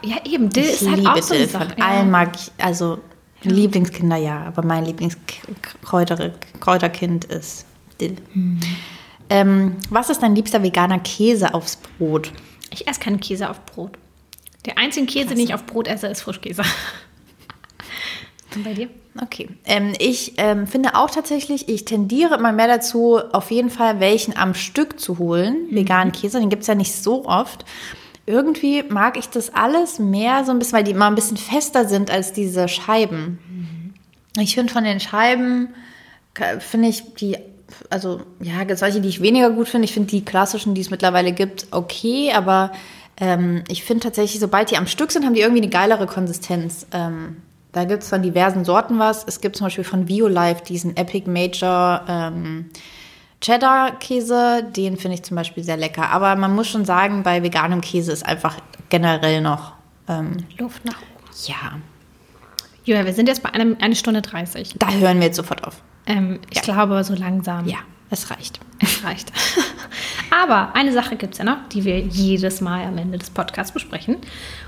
Ja, 0.03 0.17
eben, 0.25 0.49
Dill 0.49 0.63
Ich 0.63 0.81
ist 0.81 0.87
halt 0.87 0.97
liebe 0.97 1.13
auch 1.13 1.21
so 1.21 1.33
eine 1.33 1.43
Dill. 1.43 1.51
Sache. 1.51 1.69
Von 1.69 1.77
ja. 1.77 1.85
allen 1.85 2.11
mag 2.11 2.35
ich, 2.35 2.51
also 2.57 2.99
Lieblingskinder 3.43 4.17
ja, 4.17 4.43
aber 4.43 4.65
mein 4.65 4.83
Lieblingskräuterkind 4.85 7.23
ist 7.25 7.65
Dill. 8.01 8.17
Hm. 8.33 8.59
Ähm, 9.29 9.77
was 9.89 10.09
ist 10.09 10.21
dein 10.21 10.35
liebster 10.35 10.61
veganer 10.63 10.99
Käse 10.99 11.53
aufs 11.53 11.77
Brot? 11.77 12.33
Ich 12.71 12.85
esse 12.87 12.99
keinen 12.99 13.21
Käse 13.21 13.49
auf 13.49 13.65
Brot. 13.65 13.97
Der 14.65 14.77
einzige 14.77 15.05
Käse, 15.05 15.29
den 15.29 15.39
ich 15.39 15.53
auf 15.53 15.65
Brot 15.65 15.87
esse, 15.87 16.07
ist 16.07 16.21
Frischkäse. 16.21 16.63
Und 18.55 18.63
bei 18.63 18.73
dir? 18.73 18.89
Okay. 19.21 19.49
Ähm, 19.65 19.93
ich 19.99 20.33
ähm, 20.37 20.67
finde 20.67 20.95
auch 20.95 21.09
tatsächlich, 21.09 21.69
ich 21.69 21.85
tendiere 21.85 22.35
immer 22.35 22.51
mehr 22.51 22.67
dazu, 22.67 23.19
auf 23.31 23.51
jeden 23.51 23.69
Fall 23.69 23.99
welchen 23.99 24.35
am 24.35 24.53
Stück 24.53 24.99
zu 24.99 25.17
holen. 25.17 25.67
Veganen 25.71 26.11
Käse, 26.11 26.39
den 26.39 26.49
gibt 26.49 26.63
es 26.63 26.67
ja 26.67 26.75
nicht 26.75 26.93
so 26.93 27.25
oft. 27.25 27.65
Irgendwie 28.25 28.83
mag 28.83 29.17
ich 29.17 29.29
das 29.29 29.53
alles 29.53 29.99
mehr 29.99 30.45
so 30.45 30.51
ein 30.51 30.59
bisschen, 30.59 30.77
weil 30.77 30.83
die 30.83 30.91
immer 30.91 31.07
ein 31.07 31.15
bisschen 31.15 31.37
fester 31.37 31.87
sind 31.87 32.11
als 32.11 32.33
diese 32.33 32.67
Scheiben. 32.67 33.39
Ich 34.37 34.55
finde 34.55 34.71
von 34.71 34.83
den 34.83 34.99
Scheiben, 34.99 35.69
finde 36.59 36.89
ich 36.89 37.15
die, 37.15 37.37
also 37.89 38.21
ja, 38.39 38.63
gibt 38.63 38.79
solche, 38.79 39.01
die 39.01 39.09
ich 39.09 39.21
weniger 39.21 39.49
gut 39.49 39.67
finde. 39.67 39.85
Ich 39.85 39.93
finde 39.93 40.09
die 40.09 40.23
klassischen, 40.23 40.75
die 40.75 40.81
es 40.81 40.91
mittlerweile 40.91 41.31
gibt, 41.31 41.67
okay, 41.71 42.31
aber 42.31 42.71
ähm, 43.19 43.63
ich 43.67 43.83
finde 43.83 44.03
tatsächlich, 44.03 44.39
sobald 44.39 44.71
die 44.71 44.77
am 44.77 44.87
Stück 44.87 45.11
sind, 45.11 45.25
haben 45.25 45.33
die 45.33 45.41
irgendwie 45.41 45.61
eine 45.61 45.69
geilere 45.71 46.07
Konsistenz. 46.07 46.85
Ähm, 46.91 47.37
da 47.71 47.83
gibt 47.85 48.03
es 48.03 48.09
von 48.09 48.21
diversen 48.23 48.65
Sorten 48.65 48.97
was. 48.99 49.23
Es 49.27 49.41
gibt 49.41 49.55
zum 49.55 49.65
Beispiel 49.67 49.83
von 49.83 50.05
BioLife 50.05 50.63
diesen 50.63 50.97
Epic 50.97 51.29
Major 51.29 52.01
ähm, 52.07 52.69
Cheddar-Käse, 53.41 54.63
den 54.75 54.97
finde 54.97 55.15
ich 55.15 55.23
zum 55.23 55.35
Beispiel 55.35 55.63
sehr 55.63 55.77
lecker. 55.77 56.09
Aber 56.09 56.35
man 56.35 56.53
muss 56.53 56.67
schon 56.67 56.85
sagen, 56.85 57.23
bei 57.23 57.41
veganem 57.43 57.81
Käse 57.81 58.11
ist 58.11 58.25
einfach 58.25 58.57
generell 58.89 59.41
noch, 59.41 59.73
ähm, 60.07 60.37
Luft 60.57 60.83
nach 60.85 60.97
oben. 61.01 61.31
ja, 61.45 61.79
Julia, 62.85 63.05
wir 63.05 63.13
sind 63.13 63.27
jetzt 63.27 63.43
bei 63.43 63.49
einem, 63.53 63.77
eine 63.79 63.95
Stunde 63.95 64.21
30. 64.21 64.75
da 64.79 64.89
hören 64.91 65.19
wir 65.19 65.27
jetzt 65.27 65.37
sofort 65.37 65.63
auf. 65.65 65.81
Ähm, 66.07 66.39
ich 66.49 66.57
Ja. 66.57 66.61
glaube, 66.73 67.03
so 67.03 67.13
langsam 67.13 67.67
Ja. 67.67 67.77
Es 68.09 68.29
reicht. 68.31 68.59
Es 68.79 69.03
reicht. 69.03 69.31
Aber 70.31 70.75
eine 70.75 70.91
Sache 70.93 71.15
gibt 71.15 71.33
es 71.33 71.37
ja 71.39 71.45
noch, 71.45 71.57
die 71.71 71.83
wir 71.85 71.99
jedes 71.99 72.61
Mal 72.61 72.85
am 72.85 72.97
Ende 72.97 73.17
des 73.17 73.29
Podcasts 73.29 73.71
besprechen. 73.71 74.17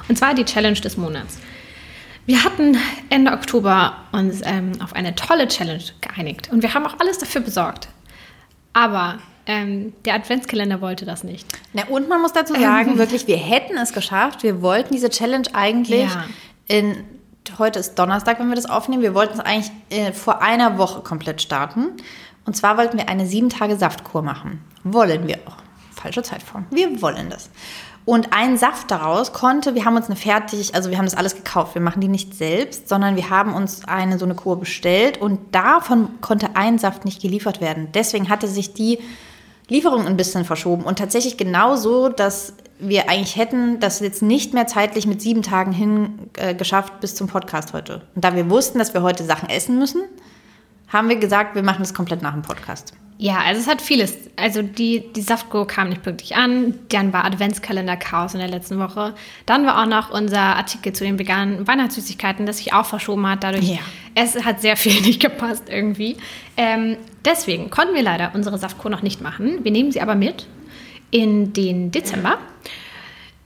Und 0.07 0.18
zwar 0.18 0.34
die 0.34 0.45
Challenge 0.45 0.80
des 0.80 0.97
Monats. 0.97 1.39
Wir 2.26 2.43
hatten 2.43 2.77
Ende 3.09 3.31
Oktober 3.31 3.95
uns 4.11 4.41
ähm, 4.43 4.73
auf 4.81 4.93
eine 4.93 5.15
tolle 5.15 5.47
Challenge 5.47 5.84
geeinigt. 6.01 6.49
Und 6.51 6.61
wir 6.61 6.73
haben 6.73 6.85
auch 6.85 6.99
alles 6.99 7.18
dafür 7.18 7.41
besorgt. 7.41 7.88
Aber 8.73 9.18
ähm, 9.47 9.93
der 10.05 10.13
Adventskalender 10.15 10.81
wollte 10.81 11.05
das 11.05 11.23
nicht. 11.23 11.47
Na, 11.73 11.84
und 11.88 12.07
man 12.09 12.22
muss 12.22 12.34
dazu 12.34 12.53
sagen, 12.53 12.97
wirklich, 12.99 13.27
wir 13.27 13.38
hätten 13.38 13.76
es 13.77 13.91
geschafft. 13.91 14.43
Wir 14.43 14.61
wollten 14.61 14.93
diese 14.93 15.09
Challenge 15.09 15.47
eigentlich 15.53 16.11
Ja. 16.13 16.26
in, 16.68 17.03
heute 17.57 17.80
ist 17.80 17.95
Donnerstag, 17.95 18.39
wenn 18.39 18.49
wir 18.49 18.55
das 18.55 18.68
aufnehmen, 18.69 19.01
wir 19.01 19.15
wollten 19.15 19.34
es 19.34 19.39
eigentlich 19.39 19.72
äh, 19.89 20.11
vor 20.13 20.43
einer 20.43 20.77
Woche 20.77 21.01
komplett 21.01 21.41
starten. 21.41 21.89
Und 22.45 22.55
zwar 22.55 22.77
wollten 22.77 22.97
wir 22.97 23.09
eine 23.09 23.26
sieben 23.26 23.49
Tage 23.49 23.77
Saftkur 23.77 24.22
machen. 24.22 24.63
Wollen 24.84 25.27
wir 25.27 25.38
auch. 25.45 25.57
Falsche 25.93 26.23
Zeitform. 26.23 26.65
Wir 26.72 27.01
wollen 27.01 27.30
das. 27.30 27.49
Und 28.03 28.34
ein 28.34 28.57
Saft 28.57 28.89
daraus 28.89 29.31
konnte, 29.31 29.76
wir 29.76 29.85
haben 29.85 29.95
uns 29.95 30.07
eine 30.07 30.15
fertig, 30.15 30.73
also 30.73 30.89
wir 30.89 30.97
haben 30.97 31.05
das 31.05 31.15
alles 31.15 31.35
gekauft. 31.35 31.76
Wir 31.76 31.81
machen 31.81 32.01
die 32.01 32.07
nicht 32.07 32.34
selbst, 32.34 32.89
sondern 32.89 33.15
wir 33.15 33.30
haben 33.30 33.53
uns 33.53 33.85
eine 33.85 34.18
so 34.18 34.26
eine 34.26 34.34
Kur 34.34 34.59
bestellt 34.59 35.22
und 35.22 35.53
davon 35.53 36.19
konnte 36.19 36.55
ein 36.55 36.80
Saft 36.80 37.05
nicht 37.05 37.22
geliefert 37.22 37.61
werden. 37.61 37.89
Deswegen 37.93 38.30
hatte 38.30 38.47
sich 38.47 38.73
die 38.73 38.97
Lieferung 39.68 40.07
ein 40.07 40.18
bisschen 40.18 40.45
verschoben 40.45 40.84
und 40.84 40.97
tatsächlich 40.97 41.38
genau 41.38 41.76
so, 41.76 42.09
dass 42.09 42.55
wir 42.80 43.09
eigentlich 43.09 43.35
hätten 43.35 43.80
das 43.80 43.99
jetzt 43.99 44.23
nicht 44.23 44.55
mehr 44.55 44.65
zeitlich 44.65 45.05
mit 45.05 45.22
sieben 45.22 45.43
Tagen 45.43 45.72
hin 45.72 46.31
äh, 46.35 46.55
geschafft 46.55 46.99
bis 46.99 47.13
zum 47.13 47.27
Podcast 47.27 47.73
heute. 47.73 48.01
Und 48.15 48.26
da 48.26 48.35
wir 48.35 48.49
wussten, 48.49 48.80
dass 48.80 48.95
wir 48.95 49.03
heute 49.03 49.23
Sachen 49.23 49.47
essen 49.47 49.77
müssen, 49.77 50.01
haben 50.91 51.09
wir 51.09 51.15
gesagt, 51.18 51.55
wir 51.55 51.63
machen 51.63 51.80
das 51.80 51.93
komplett 51.93 52.22
nach 52.22 52.34
dem 52.34 52.41
Podcast. 52.41 52.93
Ja, 53.18 53.38
also 53.45 53.61
es 53.61 53.68
hat 53.68 53.84
vieles. 53.84 54.18
Also 54.35 54.63
die, 54.63 55.03
die 55.15 55.22
Saftkur 55.22 55.68
kam 55.68 55.89
nicht 55.89 56.01
pünktlich 56.01 56.35
an. 56.35 56.73
Dann 56.89 57.13
war 57.13 57.23
Adventskalender 57.23 57.95
Chaos 57.95 58.34
in 58.34 58.39
der 58.39 58.49
letzten 58.49 58.80
Woche. 58.80 59.13
Dann 59.45 59.63
war 59.68 59.80
auch 59.80 59.85
noch 59.85 60.09
unser 60.09 60.39
Artikel 60.39 60.91
zu 60.93 61.03
den 61.03 61.19
veganen 61.19 61.68
Weihnachtssüßigkeiten, 61.68 62.47
das 62.47 62.57
sich 62.57 62.73
auch 62.73 62.85
verschoben 62.88 63.27
hat. 63.27 63.43
Dadurch, 63.43 63.63
Ja. 63.69 63.77
es 64.15 64.43
hat 64.43 64.61
sehr 64.61 64.76
viel 64.76 64.99
nicht 65.05 65.22
gepasst 65.22 65.65
irgendwie. 65.69 66.18
Ähm, 66.57 66.97
deswegen 67.23 67.69
konnten 67.69 67.93
wir 67.93 68.01
leider 68.01 68.31
unsere 68.34 68.57
Saftkur 68.57 68.89
noch 68.89 69.03
nicht 69.03 69.22
machen. 69.22 69.59
Wir 69.63 69.72
nehmen 69.72 69.91
sie 69.91 70.01
aber 70.01 70.15
mit 70.15 70.47
in 71.11 71.53
den 71.53 71.91
Dezember. 71.91 72.39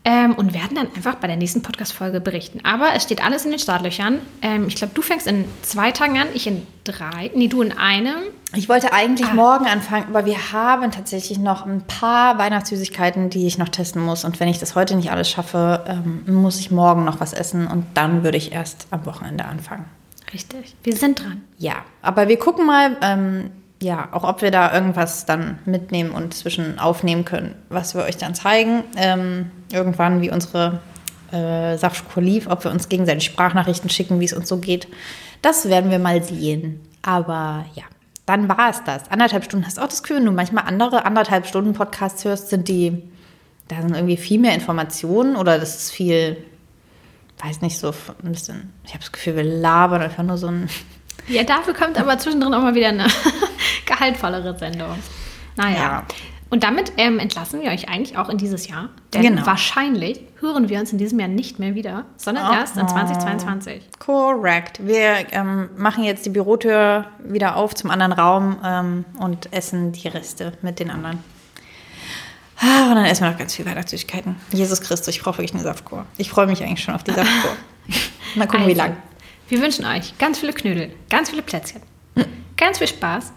Ähm, 0.07 0.35
und 0.35 0.53
werden 0.53 0.75
dann 0.75 0.87
einfach 0.95 1.15
bei 1.15 1.25
der 1.27 1.35
nächsten 1.35 1.63
Podcast-Folge 1.63 2.21
berichten. 2.21 2.59
Aber 2.63 2.93
es 2.95 3.01
steht 3.01 3.25
alles 3.25 3.43
in 3.43 3.49
den 3.49 3.59
Startlöchern. 3.59 4.19
Ähm, 4.43 4.67
ich 4.67 4.75
glaube, 4.75 4.93
du 4.93 5.01
fängst 5.01 5.25
in 5.25 5.45
zwei 5.63 5.89
Tagen 5.91 6.19
an, 6.19 6.27
ich 6.35 6.45
in 6.45 6.65
drei. 6.83 7.31
Nee, 7.33 7.47
du 7.47 7.63
in 7.63 7.71
einem. 7.75 8.13
Ich 8.53 8.69
wollte 8.69 8.93
eigentlich 8.93 9.27
Ah. 9.29 9.33
morgen 9.33 9.65
anfangen, 9.65 10.05
aber 10.09 10.25
wir 10.27 10.51
haben 10.53 10.91
tatsächlich 10.91 11.39
noch 11.39 11.65
ein 11.65 11.81
paar 11.87 12.37
Weihnachtssüßigkeiten, 12.37 13.31
die 13.31 13.47
ich 13.47 13.57
noch 13.57 13.69
testen 13.69 14.01
muss. 14.03 14.23
Und 14.25 14.39
wenn 14.39 14.47
ich 14.47 14.59
das 14.59 14.75
heute 14.75 14.95
nicht 14.95 15.09
alles 15.09 15.27
schaffe, 15.27 15.83
ähm, 15.87 16.23
muss 16.31 16.59
ich 16.59 16.69
morgen 16.69 17.03
noch 17.03 17.19
was 17.19 17.33
essen 17.33 17.65
und 17.65 17.85
dann 17.95 18.23
würde 18.23 18.37
ich 18.37 18.51
erst 18.51 18.85
am 18.91 19.07
Wochenende 19.07 19.45
anfangen. 19.45 19.85
Richtig. 20.31 20.75
Wir 20.83 20.95
sind 20.95 21.19
dran. 21.23 21.41
Ja, 21.57 21.77
aber 22.03 22.27
wir 22.27 22.37
gucken 22.37 22.67
mal, 22.67 22.95
ähm, 23.01 23.49
ja, 23.81 24.09
auch 24.11 24.23
ob 24.23 24.41
wir 24.41 24.51
da 24.51 24.73
irgendwas 24.73 25.25
dann 25.25 25.59
mitnehmen 25.65 26.11
und 26.11 26.33
zwischen 26.33 26.79
aufnehmen 26.79 27.25
können, 27.25 27.55
was 27.69 27.95
wir 27.95 28.03
euch 28.03 28.17
dann 28.17 28.35
zeigen. 28.35 28.83
Ähm, 28.95 29.51
irgendwann, 29.71 30.21
wie 30.21 30.31
unsere 30.31 30.79
äh, 31.31 31.77
Saftspur 31.77 32.23
lief, 32.23 32.47
ob 32.47 32.63
wir 32.63 32.71
uns 32.71 32.89
gegenseitig 32.89 33.25
Sprachnachrichten 33.25 33.89
schicken, 33.89 34.19
wie 34.19 34.25
es 34.25 34.33
uns 34.33 34.47
so 34.47 34.57
geht. 34.57 34.87
Das 35.41 35.69
werden 35.69 35.91
wir 35.91 35.99
mal 35.99 36.23
sehen. 36.23 36.79
Aber 37.01 37.65
ja, 37.75 37.83
dann 38.25 38.49
war 38.49 38.69
es 38.69 38.83
das. 38.83 39.11
Anderthalb 39.11 39.43
Stunden 39.43 39.65
hast 39.65 39.77
du 39.77 39.81
auch 39.81 39.87
das 39.87 40.01
Gefühl, 40.01 40.17
wenn 40.17 40.25
du 40.25 40.31
manchmal 40.31 40.63
andere 40.65 41.05
anderthalb 41.05 41.45
Stunden 41.45 41.73
Podcasts 41.73 42.23
hörst, 42.25 42.49
sind 42.49 42.67
die, 42.67 43.03
da 43.67 43.81
sind 43.81 43.93
irgendwie 43.93 44.17
viel 44.17 44.39
mehr 44.39 44.55
Informationen 44.55 45.35
oder 45.35 45.59
das 45.59 45.75
ist 45.75 45.91
viel, 45.91 46.37
weiß 47.43 47.61
nicht, 47.61 47.77
so 47.77 47.93
ein 48.23 48.31
bisschen, 48.31 48.73
ich 48.85 48.91
habe 48.91 49.01
das 49.01 49.11
Gefühl, 49.11 49.35
wir 49.35 49.43
labern 49.43 50.01
einfach 50.01 50.23
nur 50.23 50.37
so 50.37 50.47
ein 50.47 50.69
Ja, 51.27 51.43
dafür 51.43 51.73
kommt 51.73 51.99
aber 51.99 52.17
zwischendrin 52.17 52.53
auch 52.53 52.61
mal 52.61 52.75
wieder 52.75 52.89
eine 52.89 53.07
gehaltvollere 53.95 54.57
Sendung. 54.57 54.95
Naja. 55.55 55.75
Ja. 55.77 56.03
Und 56.51 56.63
damit 56.63 56.93
ähm, 56.97 57.17
entlassen 57.19 57.61
wir 57.61 57.71
euch 57.71 57.89
eigentlich 57.89 58.17
auch 58.17 58.29
in 58.29 58.37
dieses 58.37 58.67
Jahr. 58.67 58.89
Denn 59.13 59.23
Genau. 59.23 59.45
wahrscheinlich 59.45 60.21
hören 60.39 60.69
wir 60.69 60.79
uns 60.79 60.91
in 60.91 60.99
diesem 60.99 61.19
Jahr 61.19 61.27
nicht 61.27 61.57
mehr 61.59 61.73
wieder, 61.75 62.05
sondern 62.17 62.49
Oh. 62.49 62.53
erst 62.53 62.77
in 62.77 62.87
2022. 62.87 63.81
Korrekt. 63.99 64.85
Wir 64.85 65.25
ähm, 65.33 65.69
machen 65.75 66.03
jetzt 66.03 66.25
die 66.25 66.29
Bürotür 66.29 67.05
wieder 67.23 67.55
auf 67.55 67.73
zum 67.73 67.89
anderen 67.89 68.13
Raum 68.13 68.57
ähm, 68.63 69.05
und 69.17 69.51
essen 69.53 69.91
die 69.91 70.07
Reste 70.07 70.53
mit 70.61 70.79
den 70.79 70.91
anderen. 70.91 71.23
Ah, 72.61 72.89
Und 72.89 72.95
dann 72.95 73.05
essen 73.05 73.23
wir 73.25 73.31
noch 73.31 73.37
ganz 73.39 73.55
viel 73.55 73.65
Weihnachtssüßigkeiten. 73.65 74.35
Jesus 74.51 74.79
Christus, 74.81 75.07
ich 75.15 75.21
brauche 75.21 75.39
wirklich 75.39 75.53
eine 75.53 75.63
Saftkur. 75.63 76.05
Ich 76.17 76.29
freue 76.29 76.47
mich 76.47 76.63
eigentlich 76.63 76.83
schon 76.83 76.93
auf 76.95 77.03
die 77.03 77.11
Saftkur. 77.15 77.51
Mal 78.35 78.47
gucken, 78.47 78.67
wie 78.67 78.71
Also, 78.71 78.81
lang. 78.83 78.97
Wir 79.49 79.61
wünschen 79.61 79.85
euch 79.85 80.17
ganz 80.19 80.39
viele 80.39 80.53
Knödel, 80.53 80.93
ganz 81.09 81.29
viele 81.31 81.41
Plätzchen, 81.41 81.81
Hm. 82.15 82.25
ganz 82.55 82.77
viel 82.77 82.87
Spaß 82.87 83.33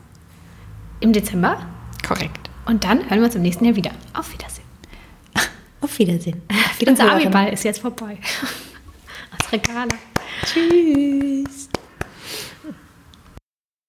im 1.00 1.12
Dezember. 1.12 1.66
Korrekt. 2.06 2.50
Und 2.66 2.84
dann 2.84 3.08
hören 3.08 3.20
wir 3.20 3.26
uns 3.26 3.34
im 3.34 3.42
nächsten 3.42 3.64
Jahr 3.64 3.76
wieder. 3.76 3.90
Auf 4.14 4.32
Wiedersehen. 4.32 4.66
Auf 5.80 5.98
Wiedersehen. 5.98 6.42
Unser 6.86 7.12
Abiball 7.12 7.52
ist 7.52 7.64
jetzt 7.64 7.80
vorbei. 7.80 8.18
Aus 9.38 9.52
Regale. 9.52 9.88
Tschüss. 10.44 11.67